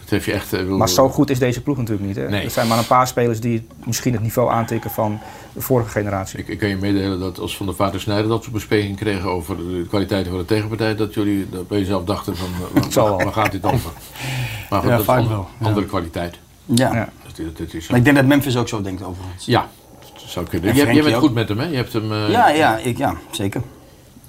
Dat 0.00 0.08
heeft 0.12 0.24
je 0.24 0.32
echt... 0.32 0.52
eh, 0.52 0.64
wil- 0.64 0.76
Maar 0.76 0.88
zo 0.88 1.08
goed 1.08 1.30
is 1.30 1.38
deze 1.38 1.60
ploeg 1.62 1.76
natuurlijk 1.76 2.06
niet. 2.06 2.16
Hè? 2.16 2.28
Nee. 2.28 2.44
Er 2.44 2.50
zijn 2.50 2.68
maar 2.68 2.78
een 2.78 2.86
paar 2.86 3.06
spelers 3.06 3.40
die 3.40 3.66
misschien 3.84 4.12
het 4.12 4.22
niveau 4.22 4.50
aantikken 4.50 4.90
van 4.90 5.18
de 5.52 5.60
vorige 5.60 5.90
generatie. 5.90 6.38
Ik, 6.38 6.48
ik 6.48 6.58
kan 6.58 6.68
je 6.68 6.76
meedelen 6.76 7.20
dat 7.20 7.38
als 7.38 7.56
Van 7.56 7.66
der 7.66 7.74
Vaart 7.74 7.92
en 7.94 8.00
Snijder 8.00 8.28
dat 8.28 8.40
soort 8.42 8.54
bespreking 8.54 8.96
kregen 8.96 9.30
over 9.30 9.56
de 9.56 9.84
kwaliteiten 9.88 10.30
van 10.30 10.40
de 10.40 10.46
tegenpartij, 10.46 10.96
dat 10.96 11.14
jullie 11.14 11.46
dat 11.50 11.68
bij 11.68 11.78
jezelf 11.78 12.04
dachten 12.04 12.36
van, 12.36 12.46
eh, 12.48 12.74
waar, 12.82 12.92
zal 12.92 13.06
wel. 13.08 13.16
waar 13.24 13.32
gaat 13.32 13.52
dit 13.52 13.64
over? 13.64 13.90
Maar 14.70 14.80
goed, 14.80 14.88
Ja, 14.90 14.96
dat 14.96 15.20
is 15.22 15.26
wel, 15.28 15.48
ja. 15.60 15.66
andere 15.66 15.86
kwaliteit. 15.86 16.38
Ja. 16.64 16.94
Ja. 16.94 17.08
Dat, 17.26 17.36
dat, 17.46 17.56
dat 17.58 17.72
is 17.74 17.86
zo. 17.86 17.94
Ik 17.94 18.04
denk 18.04 18.16
dat 18.16 18.26
Memphis 18.26 18.56
ook 18.56 18.68
zo 18.68 18.82
denkt 18.82 19.02
overigens. 19.02 19.44
Ja, 19.46 19.68
dat 20.00 20.22
zou 20.26 20.46
kunnen. 20.46 20.74
Jij 20.74 20.82
Frenkie 20.82 21.02
bent 21.02 21.14
ook. 21.14 21.20
goed 21.22 21.34
met 21.34 21.48
hem, 21.48 21.58
hè? 21.58 21.66
Je 21.66 21.76
hebt 21.76 21.92
hem... 21.92 22.12
eh, 22.12 22.28
Ja, 22.30 22.48
ja, 22.48 22.76
ik, 22.78 22.98
ja, 22.98 23.14
zeker. 23.30 23.62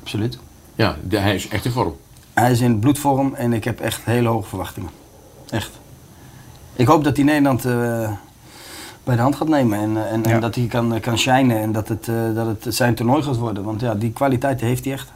Absoluut. 0.02 0.40
Ja, 0.76 0.96
de- 1.04 1.18
hij 1.18 1.36
is 1.36 1.48
echt 1.48 1.66
in 1.66 1.72
vorm. 1.72 1.96
Hij 2.34 2.52
is 2.52 2.60
in 2.62 2.80
bloedvorm 2.80 3.34
en 3.34 3.54
ik 3.54 3.64
heb 3.64 3.80
echt 3.80 4.02
hele 4.04 4.28
hoge 4.28 4.48
verwachtingen. 4.50 4.90
Echt. 5.50 5.72
Ik 6.76 6.88
hoop 6.88 7.04
dat 7.04 7.16
hij 7.16 7.26
Nederland 7.26 7.66
eh, 7.66 8.10
bij 9.04 9.16
de 9.16 9.22
hand 9.22 9.36
gaat 9.36 9.48
nemen 9.48 9.80
en, 9.80 9.98
eh, 9.98 10.12
en, 10.14 10.24
en 10.26 10.40
dat 10.40 10.56
hij 10.56 10.66
kan, 10.66 11.00
kan 11.00 11.18
shinen 11.18 11.60
en 11.60 11.72
dat 11.72 11.88
het, 11.88 12.08
eh, 12.08 12.16
dat 12.36 12.48
het 12.62 12.76
zijn 12.76 12.96
toernooi 12.96 13.24
gaat 13.24 13.38
worden. 13.38 13.64
Want 13.64 13.82
ja, 13.82 13.96
die 13.96 14.12
kwaliteit 14.12 14.62
heeft 14.62 14.84
hij 14.86 14.94
echt. 14.94 15.12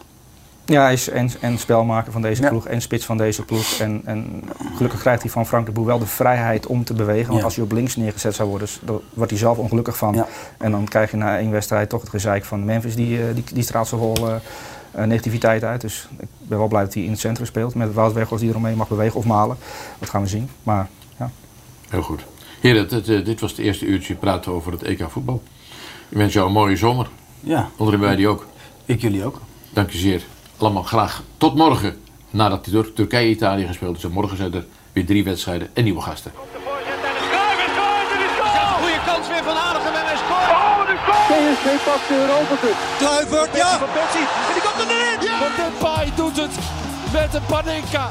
Ja, 0.70 0.82
hij 0.82 0.93
is 0.93 1.09
en, 1.09 1.30
en 1.41 1.57
spelmaker 1.57 2.11
van 2.11 2.22
deze 2.22 2.41
Ja. 2.41 2.49
ploeg 2.49 2.67
en 2.67 2.82
spits 2.82 3.05
van 3.05 3.17
deze 3.17 3.45
ploeg. 3.45 3.80
En, 3.80 4.01
en 4.05 4.43
gelukkig 4.76 4.99
krijgt 4.99 5.22
hij 5.22 5.32
van 5.32 5.45
Frank 5.45 5.65
de 5.65 5.72
Boer 5.72 5.86
wel 5.86 5.99
de 5.99 6.05
vrijheid 6.05 6.65
om 6.67 6.84
te 6.84 6.93
bewegen. 6.93 7.28
Want 7.28 7.38
Ja. 7.39 7.43
als 7.45 7.55
hij 7.55 7.63
op 7.63 7.72
links 7.72 7.95
neergezet 7.95 8.36
zou 8.36 8.49
worden, 8.49 8.67
dan 8.82 9.01
wordt 9.13 9.32
hij 9.32 9.39
zelf 9.39 9.57
ongelukkig 9.57 9.97
van. 9.97 10.13
Ja. 10.13 10.28
En 10.57 10.72
dan 10.72 10.86
krijg 10.88 11.11
je 11.11 11.17
na 11.17 11.38
één 11.38 11.51
wedstrijd 11.51 11.89
toch 11.89 12.01
het 12.01 12.09
gezeik 12.09 12.45
van 12.45 12.65
Memphis. 12.65 12.95
Die, 12.95 13.20
eh, 13.28 13.36
die, 13.36 13.43
die 13.53 13.63
straalt 13.63 13.88
zoveel 13.88 14.28
eh, 14.28 14.36
eh, 14.91 15.07
negativiteit 15.07 15.63
uit. 15.63 15.82
Dus 15.82 16.07
ik 16.20 16.28
ben 16.38 16.57
wel 16.57 16.67
blij 16.67 16.84
dat 16.84 16.93
hij 16.93 17.03
in 17.03 17.11
het 17.11 17.20
centrum 17.20 17.45
speelt. 17.45 17.76
Met 17.76 17.93
Wout 17.93 18.13
Weghorst 18.13 18.41
die 18.43 18.51
eromheen 18.51 18.78
mag 18.78 18.88
bewegen 18.88 19.15
of 19.20 19.26
malen. 19.26 19.57
Dat 19.99 20.09
gaan 20.09 20.22
we 20.22 20.28
zien. 20.28 20.49
Maar 20.63 20.88
ja. 21.20 21.32
Heel 21.89 22.01
goed. 22.01 22.26
Heren, 22.61 22.89
dit, 22.89 23.05
dit 23.05 23.39
was 23.39 23.51
het 23.51 23.59
eerste 23.59 23.86
uurtje 23.86 24.15
praten 24.15 24.51
over 24.51 24.72
het 24.72 24.84
EK 24.84 25.05
voetbal. 25.09 25.41
Ik 26.09 26.17
wens 26.17 26.34
jou 26.34 26.47
een 26.47 26.53
mooie 26.53 26.76
zomer. 26.76 27.09
Ja. 27.39 27.70
Onderin 27.78 28.01
wij 28.01 28.15
die 28.15 28.28
ook. 28.28 28.47
Ik 28.86 29.01
jullie 29.01 29.26
ook. 29.26 29.41
Dank 29.74 29.89
je 29.89 29.97
zeer. 29.97 30.24
Allemaal 30.60 30.84
graag 30.84 31.22
tot 31.38 31.55
morgen. 31.55 32.01
Nadat 32.30 32.66
de 32.66 32.72
Tur- 32.72 32.93
Turkije-Italië 32.93 33.68
gespeeld 33.68 33.97
is. 33.97 34.03
En 34.03 34.12
morgen 34.12 34.38
zijn 34.38 34.53
er 34.53 34.66
weer 34.93 35.05
drie 35.05 35.24
wedstrijden 35.24 35.70
en 35.74 35.84
nieuwe 35.84 36.01
gasten. 36.01 36.32
Goede 38.82 38.99
kans 39.05 39.28
weer 39.28 39.43
van 39.43 39.55
Aardigem 39.57 39.93
en 39.93 40.05
hij 40.05 40.16
scoort. 40.16 40.49
Oh, 40.49 40.86
de! 40.88 40.95
PSV 41.30 41.86
pakt 41.86 42.07
de 42.07 42.16
Europa 42.16 42.55
Cup. 42.62 42.76
Kluivert, 42.97 43.55
ja! 43.55 43.78
Van 43.78 43.88
Persie. 43.93 44.26
En 44.47 44.53
die 44.53 44.62
komt 44.62 44.80
er 44.84 44.95
erin. 44.95 45.38
Van 45.43 45.53
Depay 45.66 46.12
doet 46.16 46.38
het 46.38 46.51
met 47.14 47.34
een 47.34 47.45
Panenka. 47.45 48.10